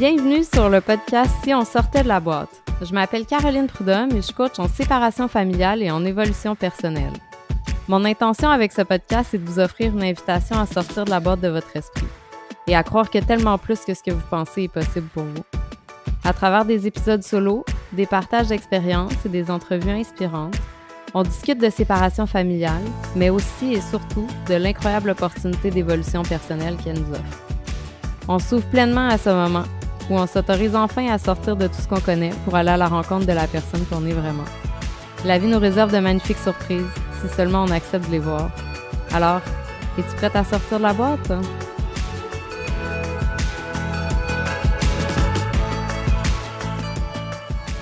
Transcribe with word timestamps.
Bienvenue 0.00 0.44
sur 0.44 0.70
le 0.70 0.80
podcast 0.80 1.30
Si 1.44 1.52
on 1.52 1.66
sortait 1.66 2.02
de 2.02 2.08
la 2.08 2.20
boîte. 2.20 2.62
Je 2.80 2.94
m'appelle 2.94 3.26
Caroline 3.26 3.66
Prudhomme 3.66 4.16
et 4.16 4.22
je 4.22 4.32
coach 4.32 4.58
en 4.58 4.66
séparation 4.66 5.28
familiale 5.28 5.82
et 5.82 5.90
en 5.90 6.06
évolution 6.06 6.56
personnelle. 6.56 7.12
Mon 7.86 8.06
intention 8.06 8.48
avec 8.48 8.72
ce 8.72 8.80
podcast 8.80 9.34
est 9.34 9.38
de 9.38 9.44
vous 9.44 9.58
offrir 9.58 9.92
une 9.92 10.02
invitation 10.02 10.58
à 10.58 10.64
sortir 10.64 11.04
de 11.04 11.10
la 11.10 11.20
boîte 11.20 11.42
de 11.42 11.48
votre 11.48 11.76
esprit 11.76 12.06
et 12.66 12.74
à 12.74 12.82
croire 12.82 13.10
que 13.10 13.18
tellement 13.18 13.58
plus 13.58 13.80
que 13.80 13.92
ce 13.92 14.02
que 14.02 14.10
vous 14.10 14.26
pensez 14.30 14.62
est 14.62 14.72
possible 14.72 15.08
pour 15.12 15.24
vous. 15.24 15.44
À 16.24 16.32
travers 16.32 16.64
des 16.64 16.86
épisodes 16.86 17.22
solo, 17.22 17.66
des 17.92 18.06
partages 18.06 18.48
d'expériences 18.48 19.26
et 19.26 19.28
des 19.28 19.50
entrevues 19.50 19.90
inspirantes, 19.90 20.56
on 21.12 21.24
discute 21.24 21.60
de 21.60 21.68
séparation 21.68 22.26
familiale, 22.26 22.84
mais 23.16 23.28
aussi 23.28 23.74
et 23.74 23.82
surtout 23.82 24.26
de 24.48 24.54
l'incroyable 24.54 25.10
opportunité 25.10 25.70
d'évolution 25.70 26.22
personnelle 26.22 26.78
qu'elle 26.82 27.00
nous 27.00 27.12
offre. 27.12 27.42
On 28.28 28.38
s'ouvre 28.38 28.64
pleinement 28.66 29.08
à 29.08 29.18
ce 29.18 29.28
moment 29.28 29.64
où 30.10 30.14
on 30.14 30.26
s'autorise 30.26 30.74
enfin 30.74 31.06
à 31.08 31.18
sortir 31.18 31.56
de 31.56 31.68
tout 31.68 31.80
ce 31.80 31.86
qu'on 31.86 32.00
connaît 32.00 32.32
pour 32.44 32.56
aller 32.56 32.70
à 32.70 32.76
la 32.76 32.88
rencontre 32.88 33.26
de 33.26 33.32
la 33.32 33.46
personne 33.46 33.86
qu'on 33.86 34.04
est 34.06 34.12
vraiment. 34.12 34.44
La 35.24 35.38
vie 35.38 35.46
nous 35.46 35.58
réserve 35.58 35.92
de 35.92 35.98
magnifiques 35.98 36.38
surprises 36.38 36.90
si 37.20 37.28
seulement 37.28 37.62
on 37.62 37.70
accepte 37.70 38.06
de 38.06 38.12
les 38.12 38.18
voir. 38.18 38.50
Alors, 39.12 39.40
es-tu 39.98 40.16
prête 40.16 40.34
à 40.34 40.42
sortir 40.42 40.78
de 40.78 40.82
la 40.82 40.92
boîte? 40.92 41.32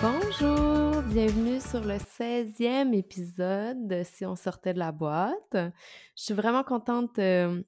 Bonjour, 0.03 1.03
bienvenue 1.05 1.61
sur 1.61 1.81
le 1.81 1.95
16e 1.95 2.93
épisode 2.93 3.89
de 3.89 4.03
Si 4.05 4.27
on 4.27 4.37
sortait 4.37 4.75
de 4.75 4.79
la 4.79 4.93
boîte. 4.93 5.55
Je 5.55 6.23
suis 6.23 6.35
vraiment 6.35 6.63
contente 6.63 7.19
euh, 7.19 7.63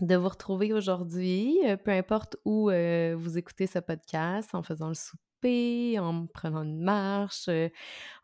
de 0.00 0.16
vous 0.16 0.28
retrouver 0.28 0.72
aujourd'hui, 0.72 1.58
euh, 1.64 1.76
peu 1.76 1.90
importe 1.90 2.36
où 2.44 2.70
euh, 2.70 3.16
vous 3.18 3.38
écoutez 3.38 3.66
ce 3.66 3.78
podcast, 3.78 4.54
en 4.54 4.62
faisant 4.62 4.88
le 4.88 4.94
souper, 4.94 5.98
en 5.98 6.26
prenant 6.26 6.62
une 6.62 6.82
marche, 6.82 7.48
euh, 7.48 7.68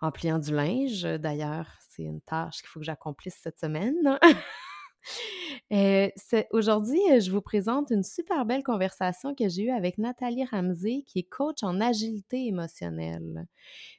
en 0.01 0.11
pliant 0.11 0.39
du 0.39 0.55
linge. 0.55 1.03
D'ailleurs, 1.03 1.67
c'est 1.89 2.03
une 2.03 2.21
tâche 2.21 2.59
qu'il 2.59 2.69
faut 2.69 2.81
que 2.81 2.87
j'accomplisse 2.87 3.39
cette 3.43 3.59
semaine. 3.59 4.19
Aujourd'hui, 6.53 7.01
je 7.21 7.31
vous 7.31 7.41
présente 7.41 7.91
une 7.91 8.05
super 8.05 8.45
belle 8.45 8.63
conversation 8.63 9.35
que 9.35 9.49
j'ai 9.49 9.65
eue 9.65 9.71
avec 9.71 9.99
Nathalie 9.99 10.45
Ramsey, 10.45 11.03
qui 11.07 11.21
est 11.21 11.29
coach 11.29 11.63
en 11.63 11.81
agilité 11.81 12.47
émotionnelle. 12.47 13.47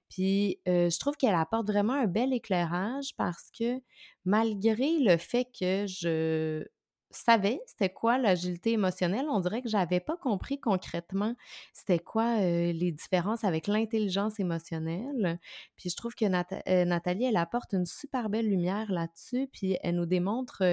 Puis, 0.10 0.60
je 0.66 1.00
trouve 1.00 1.18
qu'elle 1.18 1.36
apporte 1.36 1.68
vraiment 1.68 1.94
un 1.94 2.08
bel 2.08 2.34
éclairage 2.34 3.16
parce 3.18 3.52
que 3.58 3.82
malgré 4.24 5.00
le 5.00 5.18
fait 5.18 5.48
que 5.60 5.86
je 5.88 6.64
savais 7.20 7.62
c'était 7.66 7.90
quoi 7.90 8.18
l'agilité 8.18 8.72
émotionnelle, 8.72 9.26
on 9.30 9.40
dirait 9.40 9.62
que 9.62 9.70
j'avais 9.70 10.00
pas 10.00 10.18
compris 10.18 10.60
concrètement 10.60 11.36
c'était 11.74 12.00
quoi 12.00 12.40
les 12.40 12.92
différences 12.92 13.44
avec 13.44 13.68
l'intelligence 13.68 14.40
émotionnelle. 14.40 15.40
Puis 15.76 15.90
je 15.90 15.96
trouve 15.96 16.16
que 16.16 16.26
Nathalie, 16.26 17.26
elle 17.26 17.38
apporte 17.38 17.74
une 17.74 17.86
super 17.86 18.30
belle 18.30 18.50
lumière 18.50 18.92
là-dessus, 18.92 19.48
puis 19.52 19.78
elle 19.82 19.96
nous 19.96 20.06
démontre 20.06 20.64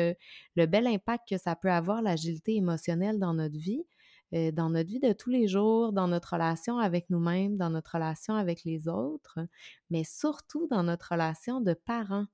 le 0.57 0.67
bel 0.67 0.87
impact 0.87 1.29
que 1.29 1.39
ça 1.39 1.57
peut 1.57 1.71
avoir 1.71 2.03
l'agilité 2.03 2.57
émotionnelle 2.57 3.19
dans 3.19 3.35
notre 3.35 3.59
vie. 3.59 3.85
dans 4.33 4.71
notre 4.71 4.89
vie 4.89 5.01
de 5.01 5.13
tous 5.13 5.31
les 5.31 5.49
jours, 5.49 5.93
dans 5.93 6.07
notre 6.09 6.35
relation 6.35 6.79
avec 6.79 7.11
nous-mêmes, 7.11 7.57
dans 7.57 7.71
notre 7.71 7.95
relation 7.95 8.35
avec 8.35 8.65
les 8.65 8.89
autres, 8.89 9.41
mais 9.91 10.05
surtout 10.05 10.69
dans 10.69 10.85
notre 10.85 11.13
relation 11.13 11.61
de 11.61 11.75
parents. 11.75 12.27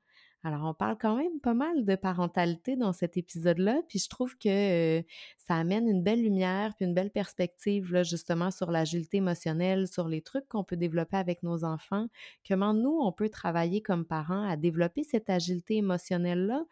Alors, 0.46 0.62
on 0.62 0.74
parle 0.74 0.96
quand 0.96 1.16
même 1.16 1.40
pas 1.40 1.54
mal 1.54 1.84
de 1.84 1.96
parentalité 1.96 2.76
dans 2.76 2.92
cet 2.92 3.16
épisode-là, 3.16 3.80
puis 3.88 3.98
je 3.98 4.08
trouve 4.08 4.38
que 4.38 5.02
ça 5.38 5.56
amène 5.56 5.88
une 5.88 6.04
belle 6.04 6.22
lumière, 6.22 6.72
puis 6.76 6.86
une 6.86 6.94
belle 6.94 7.10
perspective, 7.10 7.92
là, 7.92 8.04
justement, 8.04 8.52
sur 8.52 8.70
l'agilité 8.70 9.16
émotionnelle, 9.16 9.88
sur 9.88 10.06
les 10.06 10.22
trucs 10.22 10.46
qu'on 10.46 10.62
peut 10.62 10.76
développer 10.76 11.16
avec 11.16 11.42
nos 11.42 11.64
enfants, 11.64 12.06
comment 12.46 12.74
nous, 12.74 12.96
on 13.02 13.10
peut 13.10 13.28
travailler 13.28 13.82
comme 13.82 14.04
parents 14.04 14.48
à 14.48 14.56
développer 14.56 15.02
cette 15.02 15.30
agilité 15.30 15.78
émotionnelle-là 15.78 16.64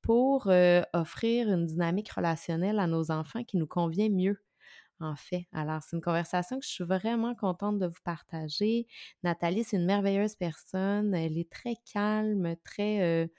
pour 0.00 0.50
offrir 0.92 1.48
une 1.48 1.66
dynamique 1.66 2.10
relationnelle 2.10 2.80
à 2.80 2.88
nos 2.88 3.12
enfants 3.12 3.44
qui 3.44 3.56
nous 3.56 3.68
convient 3.68 4.08
mieux 4.08 4.42
en 5.02 5.16
fait. 5.16 5.46
Alors, 5.52 5.82
c'est 5.82 5.96
une 5.96 6.02
conversation 6.02 6.58
que 6.58 6.64
je 6.64 6.70
suis 6.70 6.84
vraiment 6.84 7.34
contente 7.34 7.78
de 7.78 7.86
vous 7.86 8.00
partager. 8.04 8.86
Nathalie, 9.22 9.64
c'est 9.64 9.76
une 9.76 9.86
merveilleuse 9.86 10.36
personne. 10.36 11.14
Elle 11.14 11.38
est 11.38 11.50
très 11.50 11.76
calme, 11.92 12.56
très 12.64 13.30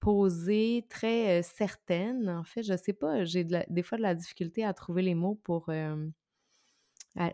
posée, 0.00 0.86
très 0.90 1.42
certaine. 1.42 2.28
En 2.28 2.44
fait, 2.44 2.62
je 2.62 2.76
sais 2.76 2.92
pas, 2.92 3.24
j'ai 3.24 3.44
des 3.44 3.82
fois 3.82 3.98
de 3.98 4.02
la 4.02 4.14
difficulté 4.14 4.64
à 4.64 4.74
trouver 4.74 5.02
les 5.02 5.14
mots 5.14 5.40
pour, 5.44 5.70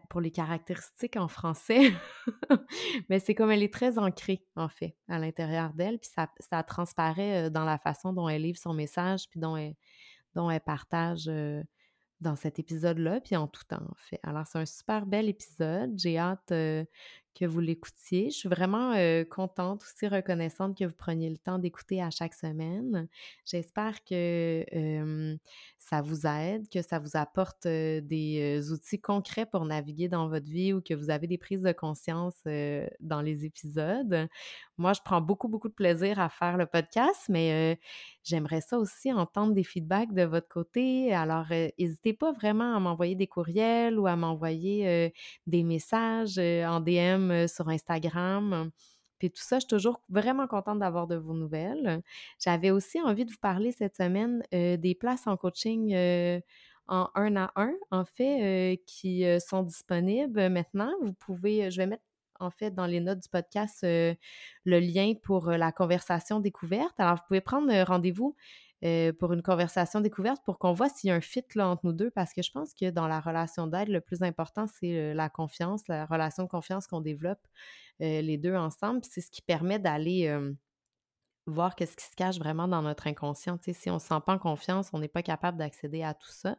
pour 0.09 0.21
les 0.21 0.31
caractéristiques 0.31 1.17
en 1.17 1.29
français. 1.29 1.93
Mais 3.09 3.19
c'est 3.19 3.35
comme 3.35 3.51
elle 3.51 3.63
est 3.63 3.73
très 3.73 3.99
ancrée, 3.99 4.45
en 4.55 4.69
fait, 4.69 4.97
à 5.09 5.19
l'intérieur 5.19 5.73
d'elle. 5.73 5.99
Puis 5.99 6.11
ça, 6.15 6.31
ça, 6.39 6.63
transparaît 6.63 7.51
dans 7.51 7.65
la 7.65 7.79
façon 7.79 8.13
dont 8.13 8.29
elle 8.29 8.43
livre 8.43 8.59
son 8.59 8.75
message, 8.75 9.29
puis 9.31 9.41
dont 9.41 9.57
elle, 9.57 9.75
dont 10.35 10.51
elle 10.51 10.61
partage 10.61 11.29
dans 12.21 12.37
cet 12.37 12.59
épisode-là, 12.59 13.21
puis 13.21 13.37
en 13.37 13.47
tout 13.47 13.65
temps, 13.69 13.83
en 13.83 13.95
fait. 13.97 14.21
Alors, 14.23 14.47
c'est 14.47 14.59
un 14.59 14.67
super 14.67 15.07
bel 15.07 15.29
épisode. 15.29 15.93
J'ai 15.97 16.19
hâte 16.19 16.53
que 17.33 17.47
vous 17.47 17.61
l'écoutiez. 17.61 18.31
Je 18.31 18.37
suis 18.37 18.49
vraiment 18.49 18.93
contente, 19.31 19.83
aussi 19.83 20.09
reconnaissante 20.09 20.77
que 20.77 20.85
vous 20.85 20.95
preniez 20.95 21.31
le 21.31 21.39
temps 21.39 21.59
d'écouter 21.59 22.03
à 22.03 22.11
chaque 22.11 22.35
semaine. 22.35 23.09
J'espère 23.47 24.05
que 24.05 25.39
ça 25.79 26.03
vous 26.03 26.27
aide, 26.27 26.69
que 26.69 26.83
ça 26.83 26.99
vous 26.99 27.17
apporte 27.17 27.67
des 27.67 28.71
outils 28.73 29.01
concrets 29.01 29.47
pour 29.47 29.65
naviguer 29.65 30.09
dans 30.09 30.29
votre 30.29 30.51
vie 30.51 30.73
ou 30.73 30.83
que 30.83 30.93
vous 30.93 31.09
avez 31.09 31.27
des 31.27 31.39
prises 31.39 31.63
de 31.63 31.73
conscience 31.73 32.37
dans 33.01 33.23
les 33.23 33.45
épisodes. 33.47 34.29
Moi, 34.77 34.93
je 34.93 35.01
prends 35.05 35.21
beaucoup, 35.21 35.49
beaucoup 35.49 35.69
de 35.69 35.75
plaisir 35.75 36.19
à 36.19 36.29
faire 36.29 36.57
le 36.57 36.67
podcast, 36.67 37.27
mais 37.29 37.79
j'aimerais 38.25 38.61
ça 38.61 38.79
aussi 38.79 39.13
entendre 39.13 39.55
des 39.55 39.65
feedbacks 39.65 40.13
de 40.13 40.23
votre 40.23 40.49
côté. 40.49 41.13
Alors, 41.15 41.47
n'hésitez 41.79 42.13
pas 42.13 42.33
vraiment 42.33 42.75
à 42.77 42.81
m'envoyer 42.81 43.15
des 43.15 43.27
courriels 43.27 43.99
ou 43.99 44.07
à 44.07 44.17
m'envoyer 44.17 45.13
des 45.47 45.63
messages 45.63 46.39
en 46.39 46.81
DM 46.81 47.31
euh, 47.31 47.47
sur 47.47 47.69
Instagram. 47.69 48.71
Puis 49.19 49.31
tout 49.31 49.43
ça, 49.43 49.57
je 49.57 49.61
suis 49.61 49.69
toujours 49.69 50.03
vraiment 50.09 50.47
contente 50.47 50.79
d'avoir 50.79 51.07
de 51.07 51.17
vos 51.17 51.35
nouvelles. 51.35 52.03
J'avais 52.43 52.71
aussi 52.71 53.01
envie 53.03 53.27
de 53.27 53.31
vous 53.31 53.39
parler 53.39 53.73
cette 53.73 53.97
semaine 53.97 54.43
euh, 54.55 54.77
des 54.77 54.95
places 54.95 55.27
en 55.27 55.37
coaching 55.37 55.93
euh, 55.95 56.41
en 56.89 57.11
un 57.15 57.37
à 57.37 57.53
un, 57.57 57.73
en 57.91 58.05
fait, 58.05 58.83
qui 58.87 59.25
sont 59.47 59.63
disponibles 59.63 60.49
maintenant. 60.49 60.91
Vous 61.03 61.13
pouvez, 61.13 61.71
je 61.71 61.77
vais 61.77 61.87
mettre 61.87 62.03
en 62.41 62.51
fait 62.51 62.75
dans 62.75 62.87
les 62.87 63.01
notes 63.01 63.21
du 63.21 63.29
podcast 63.29 63.81
le 63.83 64.17
lien 64.65 65.15
pour 65.23 65.51
la 65.51 65.73
conversation 65.73 66.41
découverte. 66.41 66.99
Alors, 66.99 67.17
vous 67.17 67.23
pouvez 67.29 67.41
prendre 67.41 67.73
rendez-vous 67.85 68.35
euh, 68.83 69.13
pour 69.13 69.35
une 69.35 69.43
conversation 69.43 70.01
découverte 70.01 70.43
pour 70.43 70.59
qu'on 70.59 70.73
voit 70.73 70.89
s'il 70.89 71.09
y 71.09 71.11
a 71.11 71.15
un 71.15 71.21
fit 71.21 71.45
entre 71.59 71.85
nous 71.85 71.93
deux, 71.93 72.11
parce 72.11 72.33
que 72.33 72.41
je 72.41 72.51
pense 72.51 72.73
que 72.73 72.89
dans 72.89 73.07
la 73.07 73.21
relation 73.21 73.67
d'aide, 73.67 73.89
le 73.89 74.01
plus 74.01 74.23
important, 74.23 74.67
c'est 74.67 74.97
euh, 74.97 75.13
la 75.13 75.29
confiance, 75.29 75.87
la 75.87 76.07
relation 76.07 76.45
de 76.45 76.49
confiance 76.49 76.87
qu'on 76.87 77.03
développe 77.03 77.47
euh, 78.01 78.23
les 78.23 78.39
deux 78.39 78.55
ensemble. 78.55 79.03
C'est 79.05 79.21
ce 79.21 79.31
qui 79.31 79.43
permet 79.43 79.79
d'aller 79.79 80.35
voir 81.47 81.75
qu'est-ce 81.75 81.97
qui 81.97 82.05
se 82.05 82.17
cache 82.17 82.39
vraiment 82.39 82.69
dans 82.69 82.81
notre 82.81 83.07
inconscient. 83.07 83.59
si 83.61 83.91
on 83.91 83.95
ne 83.95 83.99
se 83.99 84.07
sent 84.07 84.21
pas 84.25 84.35
en 84.35 84.39
confiance, 84.39 84.89
on 84.95 84.99
n'est 84.99 85.09
pas 85.09 85.23
capable 85.23 85.59
d'accéder 85.59 86.03
à 86.03 86.15
tout 86.15 86.31
ça. 86.31 86.57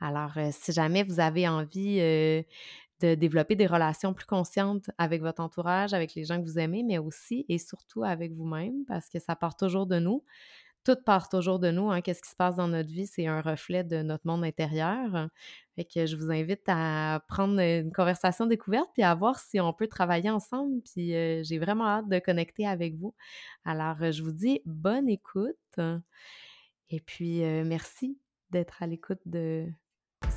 Alors, 0.00 0.32
si 0.50 0.72
jamais 0.72 1.02
vous 1.02 1.20
avez 1.20 1.48
envie 1.48 2.00
de 3.00 3.14
développer 3.14 3.56
des 3.56 3.66
relations 3.66 4.14
plus 4.14 4.26
conscientes 4.26 4.90
avec 4.98 5.20
votre 5.20 5.42
entourage, 5.42 5.94
avec 5.94 6.14
les 6.14 6.24
gens 6.24 6.40
que 6.40 6.46
vous 6.46 6.58
aimez, 6.58 6.82
mais 6.82 6.98
aussi 6.98 7.44
et 7.48 7.58
surtout 7.58 8.04
avec 8.04 8.32
vous-même, 8.32 8.84
parce 8.86 9.08
que 9.08 9.18
ça 9.18 9.36
part 9.36 9.56
toujours 9.56 9.86
de 9.86 9.98
nous 9.98 10.22
tout 10.84 10.96
part 10.96 11.28
toujours 11.28 11.58
de 11.58 11.70
nous. 11.70 11.90
Hein. 11.90 12.02
Qu'est-ce 12.02 12.22
qui 12.22 12.30
se 12.30 12.36
passe 12.36 12.56
dans 12.56 12.68
notre 12.68 12.90
vie, 12.90 13.06
c'est 13.06 13.26
un 13.26 13.40
reflet 13.40 13.82
de 13.82 14.02
notre 14.02 14.26
monde 14.26 14.44
intérieur. 14.44 15.28
Fait 15.76 15.84
que 15.84 16.06
je 16.06 16.14
vous 16.16 16.30
invite 16.30 16.62
à 16.68 17.24
prendre 17.26 17.58
une 17.58 17.90
conversation 17.90 18.46
découverte 18.46 18.90
et 18.98 19.02
à 19.02 19.14
voir 19.14 19.38
si 19.38 19.58
on 19.60 19.72
peut 19.72 19.88
travailler 19.88 20.30
ensemble. 20.30 20.82
Puis 20.82 21.08
j'ai 21.42 21.58
vraiment 21.58 21.86
hâte 21.86 22.08
de 22.08 22.18
connecter 22.18 22.66
avec 22.66 22.96
vous. 22.96 23.14
Alors, 23.64 23.96
je 24.12 24.22
vous 24.22 24.32
dis 24.32 24.60
bonne 24.66 25.08
écoute. 25.08 25.56
Et 26.90 27.00
puis, 27.00 27.40
merci 27.64 28.18
d'être 28.50 28.82
à 28.82 28.86
l'écoute 28.86 29.20
de 29.26 29.66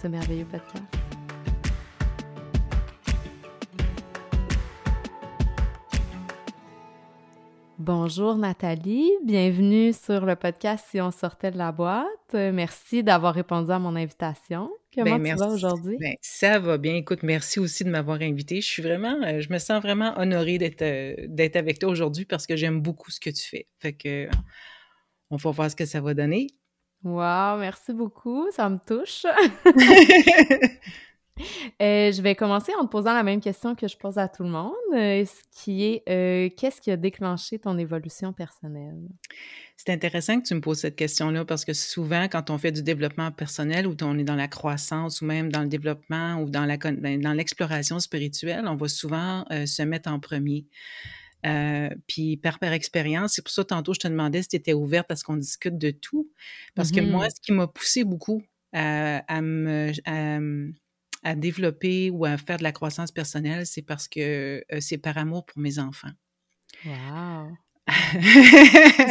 ce 0.01 0.07
merveilleux 0.07 0.45
podcast. 0.45 1.06
Bonjour 7.79 8.37
Nathalie, 8.37 9.11
bienvenue 9.23 9.93
sur 9.93 10.25
le 10.25 10.35
podcast 10.35 10.83
Si 10.89 10.99
on 10.99 11.11
sortait 11.11 11.51
de 11.51 11.59
la 11.59 11.71
boîte. 11.71 12.33
Merci 12.33 13.03
d'avoir 13.03 13.35
répondu 13.35 13.69
à 13.69 13.77
mon 13.77 13.95
invitation. 13.95 14.71
Comment 14.95 15.19
ben, 15.19 15.35
tu 15.35 15.39
vas 15.39 15.49
aujourd'hui? 15.49 15.95
Ben, 15.99 16.15
ça 16.19 16.57
va 16.57 16.79
bien. 16.79 16.95
Écoute, 16.95 17.21
merci 17.21 17.59
aussi 17.59 17.83
de 17.83 17.91
m'avoir 17.91 18.19
invité. 18.21 18.61
Je 18.61 18.67
suis 18.67 18.81
vraiment, 18.81 19.21
euh, 19.21 19.41
je 19.41 19.53
me 19.53 19.59
sens 19.59 19.79
vraiment 19.79 20.17
honorée 20.17 20.57
d'être 20.57 20.81
euh, 20.81 21.13
d'être 21.27 21.55
avec 21.55 21.77
toi 21.77 21.89
aujourd'hui 21.89 22.25
parce 22.25 22.47
que 22.47 22.55
j'aime 22.55 22.81
beaucoup 22.81 23.11
ce 23.11 23.19
que 23.19 23.29
tu 23.29 23.47
fais. 23.47 23.67
Fait 23.77 23.93
que 23.93 24.27
on 25.29 25.35
va 25.35 25.51
voir 25.51 25.69
ce 25.69 25.75
que 25.75 25.85
ça 25.85 26.01
va 26.01 26.15
donner. 26.15 26.47
Wow, 27.03 27.59
merci 27.59 27.93
beaucoup. 27.93 28.49
Ça 28.49 28.69
me 28.69 28.79
touche. 28.79 29.27
Euh, 31.81 32.11
je 32.11 32.21
vais 32.21 32.33
commencer 32.33 32.71
en 32.79 32.85
te 32.85 32.89
posant 32.89 33.13
la 33.13 33.21
même 33.21 33.39
question 33.39 33.75
que 33.75 33.87
je 33.87 33.97
pose 33.97 34.17
à 34.17 34.27
tout 34.27 34.43
le 34.43 34.49
monde, 34.49 34.73
euh, 34.93 35.23
ce 35.25 35.41
qui 35.51 35.83
est 35.83 36.03
euh, 36.09 36.49
qu'est-ce 36.55 36.81
qui 36.81 36.89
a 36.89 36.97
déclenché 36.97 37.59
ton 37.59 37.77
évolution 37.77 38.33
personnelle? 38.33 38.97
C'est 39.75 39.91
intéressant 39.91 40.41
que 40.41 40.47
tu 40.47 40.55
me 40.55 40.61
poses 40.61 40.79
cette 40.79 40.95
question-là 40.95 41.45
parce 41.45 41.65
que 41.65 41.73
souvent, 41.73 42.27
quand 42.29 42.49
on 42.49 42.57
fait 42.57 42.71
du 42.71 42.81
développement 42.81 43.31
personnel 43.31 43.85
ou 43.85 43.95
on 44.01 44.17
est 44.17 44.23
dans 44.23 44.35
la 44.35 44.47
croissance 44.47 45.21
ou 45.21 45.25
même 45.25 45.51
dans 45.51 45.61
le 45.61 45.67
développement 45.67 46.41
ou 46.41 46.49
dans 46.49 46.65
la 46.65 46.77
ben, 46.77 47.21
dans 47.21 47.33
l'exploration 47.33 47.99
spirituelle, 47.99 48.65
on 48.67 48.75
va 48.75 48.87
souvent 48.87 49.45
se 49.51 49.83
mettre 49.83 50.09
en 50.09 50.19
premier. 50.19 50.65
puis 52.07 52.37
par, 52.37 52.57
par 52.57 52.73
expérience, 52.73 53.33
c'est 53.35 53.43
pour 53.43 53.51
ça 53.51 53.63
tantôt 53.65 53.93
je 53.93 53.99
te 53.99 54.07
demandais 54.07 54.41
si 54.41 54.49
tu 54.49 54.55
étais 54.55 54.73
ouverte 54.73 55.11
à 55.11 55.15
ce 55.15 55.23
qu'on 55.23 55.37
discute 55.37 55.77
de 55.77 55.91
tout. 55.91 56.31
Parce 56.73 56.91
que 56.91 57.01
moi, 57.01 57.27
mm-hmm. 57.27 57.35
ce 57.35 57.41
qui 57.41 57.51
m'a 57.51 57.67
poussé 57.67 58.03
beaucoup 58.03 58.41
à, 58.73 59.41
me, 59.41 59.91
à 60.05 60.39
développer 61.35 62.09
ou 62.09 62.25
à 62.25 62.37
faire 62.37 62.57
de 62.57 62.63
la 62.63 62.71
croissance 62.71 63.11
personnelle, 63.11 63.65
c'est 63.65 63.81
parce 63.81 64.07
que 64.07 64.63
c'est 64.79 64.97
par 64.97 65.17
amour 65.17 65.45
pour 65.45 65.59
mes 65.59 65.79
enfants. 65.79 66.11
Wow! 66.85 67.57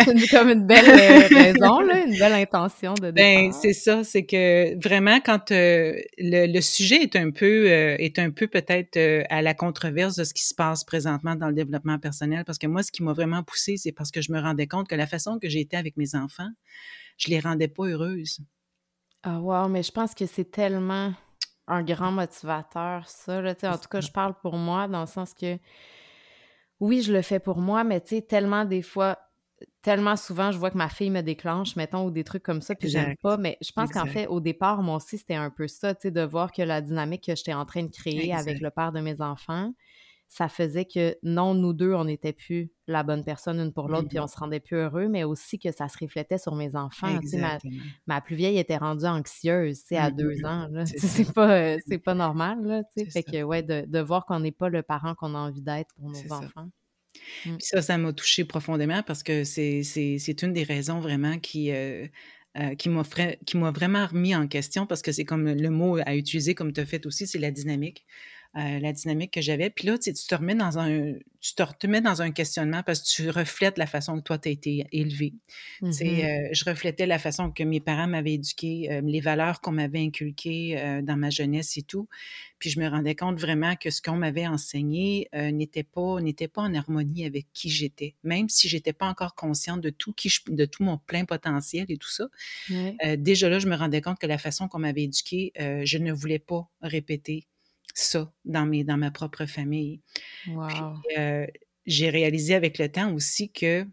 c'est 0.04 0.26
comme 0.30 0.50
une 0.50 0.66
belle 0.66 0.84
raison, 0.84 1.80
là, 1.80 2.04
une 2.04 2.18
belle 2.18 2.34
intention 2.34 2.92
de 2.94 3.10
Ben, 3.10 3.50
c'est 3.52 3.72
ça, 3.72 4.04
c'est 4.04 4.26
que 4.26 4.78
vraiment 4.82 5.18
quand 5.20 5.46
le, 5.50 6.60
sujet 6.60 7.02
est 7.02 7.16
un 7.16 7.30
peu 7.30 7.68
est 7.68 8.18
un 8.18 8.30
peu 8.30 8.46
peut-être 8.48 8.98
à 9.30 9.40
la 9.40 9.54
controverse 9.54 10.16
de 10.16 10.24
ce 10.24 10.34
qui 10.34 10.44
se 10.44 10.54
passe 10.54 10.84
présentement 10.84 11.36
dans 11.36 11.48
le 11.48 11.54
développement 11.54 11.98
personnel 11.98 12.44
parce 12.44 12.58
que 12.58 12.66
moi 12.66 12.82
ce 12.82 12.92
qui 12.92 13.02
m'a 13.02 13.14
vraiment 13.14 13.42
poussé 13.42 13.76
c'est 13.78 13.92
parce 13.92 14.10
que 14.10 14.20
je 14.20 14.30
me 14.30 14.40
rendais 14.40 14.66
compte 14.66 14.88
que 14.88 14.94
la 14.94 15.06
façon 15.06 15.38
que 15.38 15.48
j'étais 15.48 15.76
avec 15.76 15.96
mes 15.96 16.14
enfants, 16.14 16.50
je 17.16 17.28
les 17.30 17.40
rendais 17.40 17.68
pas 17.68 17.84
heureuses. 17.84 18.40
Ah 19.22 19.40
wow, 19.40 19.68
mais 19.68 19.82
je 19.82 19.90
pense 19.90 20.14
que 20.14 20.26
c'est 20.26 20.50
tellement 20.50 21.14
un 21.66 21.82
grand 21.82 22.12
motivateur, 22.12 23.08
ça. 23.08 23.40
Là, 23.40 23.54
en 23.64 23.78
tout 23.78 23.88
cas, 23.88 24.00
je 24.00 24.10
parle 24.10 24.34
pour 24.40 24.56
moi 24.56 24.88
dans 24.88 25.00
le 25.00 25.06
sens 25.06 25.34
que 25.34 25.58
oui, 26.80 27.02
je 27.02 27.12
le 27.12 27.22
fais 27.22 27.40
pour 27.40 27.58
moi, 27.58 27.84
mais 27.84 28.00
tu 28.00 28.16
sais, 28.16 28.22
tellement 28.22 28.64
des 28.64 28.82
fois, 28.82 29.18
tellement 29.82 30.16
souvent, 30.16 30.52
je 30.52 30.58
vois 30.58 30.70
que 30.70 30.76
ma 30.76 30.88
fille 30.88 31.10
me 31.10 31.22
déclenche, 31.22 31.76
mettons, 31.76 32.04
ou 32.04 32.10
des 32.10 32.24
trucs 32.24 32.42
comme 32.42 32.60
ça, 32.60 32.74
puis 32.74 32.88
j'aime 32.88 33.14
pas. 33.22 33.36
Mais 33.38 33.56
je 33.62 33.72
pense 33.72 33.90
qu'en 33.90 34.06
fait, 34.06 34.26
au 34.26 34.40
départ, 34.40 34.82
moi 34.82 34.96
aussi, 34.96 35.18
c'était 35.18 35.34
un 35.34 35.50
peu 35.50 35.68
ça, 35.68 35.94
tu 35.94 36.02
sais, 36.02 36.10
de 36.10 36.20
voir 36.22 36.52
que 36.52 36.62
la 36.62 36.80
dynamique 36.82 37.24
que 37.26 37.34
j'étais 37.34 37.54
en 37.54 37.64
train 37.64 37.82
de 37.84 37.90
créer 37.90 38.34
avec 38.34 38.60
le 38.60 38.70
père 38.70 38.92
de 38.92 39.00
mes 39.00 39.20
enfants, 39.20 39.72
ça 40.28 40.48
faisait 40.48 40.84
que 40.84 41.16
non, 41.22 41.54
nous 41.54 41.72
deux, 41.72 41.94
on 41.94 42.04
n'était 42.04 42.32
plus 42.32 42.70
la 42.88 43.02
bonne 43.02 43.24
personne 43.24 43.58
une 43.58 43.72
pour 43.72 43.88
l'autre, 43.88 44.08
puis 44.08 44.18
on 44.18 44.26
se 44.26 44.36
rendait 44.36 44.60
plus 44.60 44.76
heureux, 44.76 45.08
mais 45.08 45.24
aussi 45.24 45.58
que 45.58 45.72
ça 45.72 45.88
se 45.88 45.96
reflétait 45.98 46.38
sur 46.38 46.54
mes 46.54 46.76
enfants. 46.76 47.18
Ma, 47.34 47.58
ma, 48.06 48.20
plus 48.20 48.36
vieille 48.36 48.58
était 48.58 48.76
rendue 48.76 49.06
anxieuse, 49.06 49.80
tu 49.80 49.86
sais, 49.88 49.96
à 49.96 50.10
deux 50.10 50.44
ans. 50.44 50.68
C'est 50.84 51.32
pas, 51.32 51.56
euh, 51.56 51.78
c'est 51.86 51.98
pas 51.98 52.14
normal, 52.14 52.64
là, 52.64 52.82
tu 52.84 53.04
sais. 53.04 53.10
Fait 53.10 53.22
que, 53.22 53.42
ouais, 53.42 53.62
de, 53.62 53.84
de 53.86 53.98
voir 54.00 54.26
qu'on 54.26 54.40
n'est 54.40 54.52
pas 54.52 54.68
le 54.68 54.82
parent 54.82 55.14
qu'on 55.14 55.34
a 55.34 55.38
envie 55.38 55.62
d'être 55.62 55.94
pour 55.94 56.10
nos 56.10 56.32
enfants. 56.32 56.68
Mmh. 57.46 57.56
ça, 57.60 57.80
ça 57.80 57.96
m'a 57.96 58.12
touché 58.12 58.44
profondément 58.44 59.02
parce 59.02 59.22
que 59.22 59.44
c'est 59.44 60.42
une 60.42 60.52
des 60.52 60.64
raisons 60.64 61.00
vraiment 61.00 61.38
qui, 61.38 61.72
euh, 61.72 62.06
euh, 62.58 62.74
qui 62.74 62.88
m'a 62.88 63.70
vraiment 63.70 64.06
remis 64.06 64.34
en 64.34 64.46
question 64.48 64.86
parce 64.86 65.02
que 65.02 65.12
c'est 65.12 65.24
comme 65.24 65.46
le 65.46 65.70
mot 65.70 65.98
à 66.04 66.14
utiliser 66.14 66.54
comme 66.54 66.72
tu 66.72 66.80
as 66.80 66.86
fait 66.86 67.06
aussi, 67.06 67.26
c'est 67.26 67.38
la 67.38 67.50
dynamique. 67.50 68.06
Euh, 68.56 68.78
la 68.78 68.94
dynamique 68.94 69.32
que 69.32 69.42
j'avais. 69.42 69.68
Puis 69.68 69.86
là, 69.86 69.98
tu, 69.98 70.14
te 70.14 70.34
remets 70.34 70.54
dans 70.54 70.78
un, 70.78 71.12
tu 71.42 71.54
te 71.54 71.62
remets 71.62 72.00
dans 72.00 72.22
un 72.22 72.30
questionnement 72.30 72.82
parce 72.82 73.00
que 73.00 73.08
tu 73.08 73.28
reflètes 73.28 73.76
la 73.76 73.86
façon 73.86 74.16
que 74.16 74.22
toi, 74.22 74.38
tu 74.38 74.48
as 74.48 74.52
été 74.52 74.86
élevé. 74.92 75.34
Tu 75.80 75.92
sais, 75.92 76.24
euh, 76.24 76.48
je 76.52 76.64
reflétais 76.64 77.04
la 77.04 77.18
façon 77.18 77.50
que 77.50 77.62
mes 77.64 77.80
parents 77.80 78.06
m'avaient 78.06 78.32
éduqué, 78.32 78.90
euh, 78.90 79.02
les 79.04 79.20
valeurs 79.20 79.60
qu'on 79.60 79.72
m'avait 79.72 80.00
inculquées 80.00 81.00
dans 81.02 81.18
ma 81.18 81.28
jeunesse 81.28 81.76
et 81.76 81.82
tout. 81.82 82.08
Puis 82.58 82.70
je 82.70 82.80
me 82.80 82.88
rendais 82.88 83.14
compte 83.14 83.38
vraiment 83.38 83.76
que 83.76 83.90
ce 83.90 84.00
qu'on 84.00 84.16
m'avait 84.16 84.46
enseigné 84.46 85.28
n'était 85.34 85.82
pas 85.82 86.22
n'était 86.22 86.48
pas 86.48 86.62
en 86.62 86.74
harmonie 86.74 87.26
avec 87.26 87.48
qui 87.52 87.68
j'étais, 87.68 88.14
même 88.22 88.48
si 88.48 88.68
j'étais 88.70 88.94
pas 88.94 89.06
encore 89.06 89.34
consciente 89.34 89.82
de 89.82 89.90
tout 89.90 90.14
qui 90.14 90.32
de 90.48 90.64
tout 90.64 90.82
mon 90.82 90.96
plein 90.96 91.26
potentiel 91.26 91.84
et 91.90 91.98
tout 91.98 92.10
ça. 92.10 92.28
déjà 93.18 93.50
là, 93.50 93.58
je 93.58 93.68
me 93.68 93.76
rendais 93.76 94.00
compte 94.00 94.18
que 94.18 94.26
la 94.26 94.38
façon 94.38 94.66
qu'on 94.68 94.78
m'avait 94.78 95.02
éduqué, 95.02 95.52
je 95.58 95.98
ne 95.98 96.10
voulais 96.10 96.38
pas 96.38 96.66
répéter 96.80 97.46
ça 97.96 98.30
dans, 98.44 98.66
mes, 98.66 98.84
dans 98.84 98.98
ma 98.98 99.10
propre 99.10 99.46
famille. 99.46 100.00
Euh, 101.16 101.46
j'ai 101.86 102.10
réalisé 102.10 102.54
avec 102.54 102.78
le 102.78 102.90
temps 102.90 103.12
aussi 103.12 103.50
que 103.50 103.86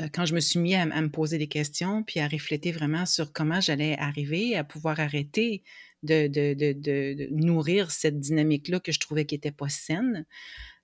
euh, 0.00 0.08
quand 0.12 0.26
je 0.26 0.34
me 0.34 0.40
suis 0.40 0.60
mis 0.60 0.74
à, 0.74 0.86
me 0.86 1.10
poser 1.10 1.36
des 1.36 1.48
questions, 1.48 2.04
puis 2.04 2.20
à 2.20 2.28
réfléchir 2.28 2.72
vraiment 2.74 3.06
sur 3.06 3.32
comment 3.32 3.60
j'allais 3.60 3.98
arriver 3.98 4.56
à 4.56 4.62
pouvoir 4.62 5.00
arrêter 5.00 5.64
de, 6.02 6.28
de, 6.28 6.54
de, 6.54 7.28
nourrir 7.32 7.90
cette 7.90 8.20
dynamique-là 8.20 8.80
que 8.80 8.92
je 8.92 9.00
trouvais 9.00 9.24
qui 9.24 9.34
n'était 9.34 9.50
pas 9.50 9.68
saine, 9.68 10.24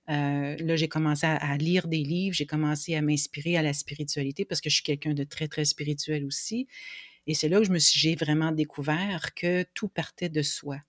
euh, 0.09 0.55
là, 0.57 0.75
j'ai 0.75 0.87
commencé 0.87 1.25
à, 1.25 1.57
lire 1.57 1.87
des 1.87 2.03
livres, 2.03 2.35
j'ai 2.35 2.45
commencé 2.45 2.95
à 2.95 3.01
m'inspirer 3.01 3.57
à 3.57 3.61
la 3.61 3.73
spiritualité 3.73 4.45
parce 4.45 4.61
que 4.61 4.69
je 4.69 4.75
suis 4.75 4.83
quelqu'un 4.83 5.13
de 5.13 5.23
très, 5.23 5.47
très 5.47 5.65
spirituel 5.65 6.25
aussi. 6.25 6.67
Et 7.25 7.33
c'est 7.33 7.49
là 7.49 7.59
que 7.59 7.65
je 7.65 7.71
me 7.71 7.79
suis, 7.79 7.99
j'ai 7.99 8.15
vraiment 8.15 8.51
découvert 8.51 9.33
que 9.33 9.63
tout 9.73 9.89
partait 9.89 10.29
de 10.29 10.41
soi. 10.41 10.79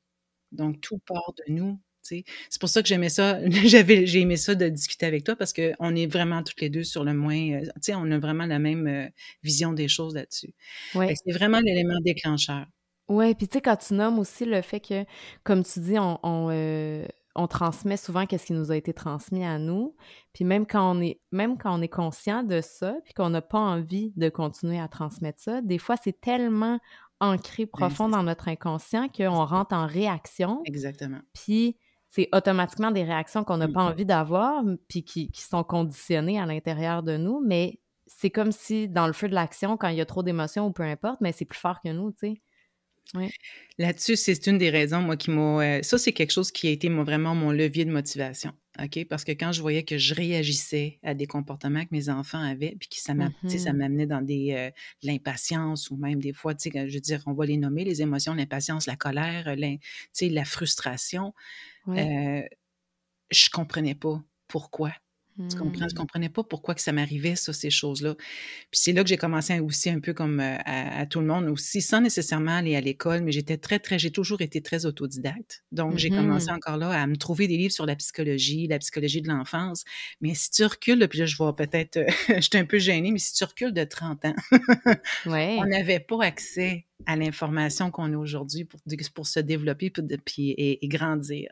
Donc, 0.53 0.81
tout 0.81 0.99
part 0.99 1.33
de 1.37 1.53
nous. 1.53 1.79
C'est 2.03 2.25
pour 2.61 2.69
ça 2.69 2.83
que 2.83 2.89
j'aimais 2.89 3.09
ça, 3.09 3.39
j'avais, 3.67 4.06
j'ai 4.06 4.21
aimé 4.21 4.37
ça 4.37 4.55
de 4.55 4.69
discuter 4.69 5.06
avec 5.06 5.25
toi 5.25 5.37
parce 5.37 5.53
qu'on 5.53 5.95
est 5.95 6.06
vraiment 6.06 6.43
toutes 6.43 6.61
les 6.61 6.71
deux 6.71 6.85
sur 6.85 7.05
le 7.05 7.12
moins, 7.12 7.61
euh, 7.61 7.67
sais, 7.81 7.95
on 7.95 8.11
a 8.11 8.19
vraiment 8.19 8.47
la 8.47 8.59
même 8.59 8.87
euh, 8.87 9.06
vision 9.43 9.73
des 9.73 9.89
choses 9.89 10.15
là-dessus. 10.15 10.55
Ouais. 10.95 11.15
C'est 11.25 11.33
vraiment 11.33 11.61
l'élément 11.61 12.00
déclencheur. 12.00 12.67
Oui, 13.09 13.35
puis 13.35 13.49
tu 13.49 13.55
sais, 13.55 13.62
quand 13.62 13.77
tu 13.77 13.95
nommes 13.95 14.19
aussi 14.19 14.45
le 14.45 14.61
fait 14.61 14.81
que, 14.81 15.05
comme 15.43 15.65
tu 15.65 15.81
dis, 15.81 15.99
on, 15.99 16.19
on, 16.23 16.49
euh, 16.51 17.06
on 17.35 17.47
transmet 17.47 17.97
souvent 17.97 18.27
qu'est-ce 18.27 18.47
qui 18.47 18.53
nous 18.53 18.71
a 18.71 18.77
été 18.77 18.93
transmis 18.93 19.44
à 19.44 19.59
nous. 19.59 19.94
Puis 20.35 20.44
même 20.44 20.67
quand 20.67 20.94
on 20.94 21.01
est, 21.01 21.21
même 21.31 21.56
quand 21.56 21.79
on 21.79 21.81
est 21.81 21.89
conscient 21.89 22.43
de 22.43 22.61
ça, 22.61 22.97
puis 23.05 23.15
qu'on 23.15 23.31
n'a 23.31 23.41
pas 23.41 23.59
envie 23.61 24.12
de 24.17 24.29
continuer 24.29 24.79
à 24.79 24.89
transmettre 24.89 25.41
ça, 25.41 25.62
des 25.62 25.79
fois, 25.79 25.97
c'est 26.03 26.21
tellement 26.21 26.81
ancré 27.20 27.67
profond 27.67 28.09
dans 28.09 28.23
notre 28.23 28.49
inconscient 28.49 29.09
qu'on 29.09 29.44
rentre 29.44 29.75
en 29.75 29.87
réaction. 29.87 30.62
Exactement. 30.65 31.20
Puis 31.32 31.76
c'est 32.09 32.29
automatiquement 32.32 32.91
des 32.91 33.05
réactions 33.05 33.44
qu'on 33.44 33.59
n'a 33.59 33.69
pas 33.69 33.82
envie 33.82 34.06
d'avoir, 34.06 34.62
puis 34.88 35.05
qui, 35.05 35.31
sont 35.35 35.62
conditionnées 35.62 36.41
à 36.41 36.47
l'intérieur 36.47 37.03
de 37.03 37.17
nous, 37.17 37.43
mais 37.44 37.81
c'est 38.06 38.31
comme 38.31 38.53
si 38.53 38.89
dans 38.89 39.06
le 39.06 39.13
feu 39.13 39.29
de 39.29 39.34
l'action, 39.34 39.77
quand 39.77 39.89
il 39.89 39.96
y 39.96 40.01
a 40.01 40.06
trop 40.06 40.22
d'émotions 40.22 40.67
ou 40.67 40.72
peu 40.72 40.84
importe, 40.84 41.20
mais 41.20 41.32
c'est 41.32 41.44
plus 41.44 41.58
fort 41.58 41.81
que 41.82 41.91
nous, 41.91 42.13
tu 42.13 42.19
sais. 42.19 42.43
Là-dessus, 43.79 44.17
c'est 44.17 44.46
une 44.46 44.58
des 44.58 44.70
raisons, 44.70 45.01
moi, 45.01 45.17
qui 45.17 45.31
m'a. 45.31 45.63
Euh, 45.63 45.82
ça, 45.82 45.96
c'est 45.96 46.13
quelque 46.13 46.31
chose 46.31 46.51
qui 46.51 46.69
a 46.69 46.70
été 46.70 46.89
vraiment 46.91 47.34
mon 47.34 47.51
levier 47.51 47.87
de 47.87 47.91
motivation. 47.91 48.53
OK? 48.82 49.06
Parce 49.08 49.25
que 49.25 49.32
quand 49.32 49.53
je 49.53 49.61
voyais 49.61 49.82
que 49.82 49.99
je 49.99 50.15
réagissais 50.15 50.99
à 51.03 51.15
des 51.15 51.27
comportements 51.27 51.82
que 51.82 51.91
mes 51.93 52.08
enfants 52.08 52.43
avaient, 52.43 52.77
puis 52.79 52.89
que 52.89 52.97
ça 52.97 53.15
mm-hmm. 53.15 53.73
m'amenait 53.73 54.06
dans 54.06 54.23
des 54.23 54.53
euh, 54.53 54.70
l'impatience 55.03 55.91
ou 55.91 55.97
même 55.97 56.20
des 56.20 56.32
fois, 56.32 56.55
je 56.63 56.94
veux 56.94 57.01
dire, 57.01 57.23
on 57.27 57.32
va 57.32 57.47
les 57.47 57.56
nommer, 57.56 57.85
les 57.85 58.03
émotions, 58.03 58.35
l'impatience, 58.35 58.87
la 58.87 58.97
colère, 58.97 59.55
la 59.56 60.44
frustration. 60.44 61.35
Euh, 61.89 62.43
je 63.31 63.51
comprenais 63.51 63.94
pas 63.94 64.23
pourquoi. 64.47 64.93
Tu 65.49 65.57
comprends? 65.57 65.89
Je 65.89 65.95
mmh. 65.95 65.99
comprenais 65.99 66.29
pas 66.29 66.43
pourquoi 66.43 66.75
que 66.75 66.81
ça 66.81 66.93
m'arrivait, 66.93 67.37
ça, 67.37 67.53
ces 67.53 67.71
choses-là. 67.71 68.15
Puis 68.17 68.81
c'est 68.81 68.93
là 68.93 69.03
que 69.03 69.09
j'ai 69.09 69.17
commencé 69.17 69.61
aussi 69.61 69.89
un 69.89 70.01
peu 70.01 70.13
comme 70.13 70.41
euh, 70.41 70.57
à, 70.65 71.07
tout 71.07 71.21
le 71.21 71.27
monde 71.27 71.47
aussi, 71.47 71.81
sans 71.81 72.01
nécessairement 72.01 72.57
aller 72.57 72.75
à 72.75 72.81
l'école, 72.81 73.23
mais 73.23 73.31
j'étais 73.31 73.57
très, 73.57 73.79
très, 73.79 73.99
j'ai 73.99 74.11
toujours 74.11 74.41
été 74.41 74.61
très 74.61 74.85
autodidacte. 74.87 75.63
Donc, 75.71 75.97
j'ai 75.97 76.11
commencé 76.11 76.51
mmh 76.51 76.55
encore 76.55 76.77
là 76.77 76.91
à 76.91 77.07
me 77.07 77.17
trouver 77.17 77.47
des 77.47 77.57
livres 77.57 77.73
sur 77.73 77.87
la 77.87 77.95
psychologie, 77.95 78.67
la 78.67 78.79
psychologie 78.79 79.23
de 79.23 79.29
l'enfance. 79.29 79.85
Mais 80.21 80.35
si 80.35 80.51
tu 80.51 80.65
recules, 80.65 81.07
puis 81.09 81.21
là, 81.21 81.27
je 81.27 81.37
vois 81.37 81.55
peut-être, 81.55 82.01
je 82.29 82.41
suis 82.41 82.59
un 82.59 82.65
peu 82.65 82.79
gênée, 82.79 83.13
mais 83.13 83.19
si 83.19 83.35
tu 83.35 83.45
recules 83.45 83.73
de 83.73 83.85
30 83.85 84.25
ans, 84.25 84.35
on 85.27 85.67
n'avait 85.67 86.01
pas 86.01 86.25
accès 86.25 86.88
à 87.06 87.17
l'information 87.17 87.90
qu'on 87.90 88.12
a 88.12 88.17
aujourd'hui 88.17 88.64
pour, 88.64 88.81
pour 89.14 89.26
se 89.26 89.40
développer 89.40 89.90
puis, 90.24 90.55
et, 90.58 90.88
grandir. 90.88 91.50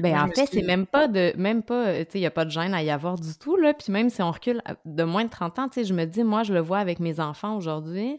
Bien, 0.00 0.24
en 0.24 0.28
fait, 0.28 0.46
c'est 0.46 0.62
même 0.62 0.86
pas 0.86 1.08
de, 1.08 1.32
même 1.36 1.62
pas, 1.62 1.88
euh, 1.88 2.04
tu 2.04 2.12
sais, 2.12 2.18
il 2.18 2.22
n'y 2.22 2.26
a 2.26 2.30
pas 2.30 2.44
de 2.44 2.50
gêne 2.50 2.74
à 2.74 2.82
y 2.82 2.90
avoir 2.90 3.18
du 3.18 3.36
tout, 3.38 3.56
là. 3.56 3.74
Puis 3.74 3.92
même 3.92 4.10
si 4.10 4.22
on 4.22 4.30
recule 4.30 4.60
de 4.84 5.04
moins 5.04 5.24
de 5.24 5.30
30 5.30 5.58
ans, 5.58 5.68
tu 5.68 5.74
sais, 5.74 5.84
je 5.84 5.94
me 5.94 6.04
dis, 6.04 6.24
moi, 6.24 6.42
je 6.42 6.52
le 6.52 6.60
vois 6.60 6.78
avec 6.78 6.98
mes 6.98 7.20
enfants 7.20 7.56
aujourd'hui, 7.56 8.16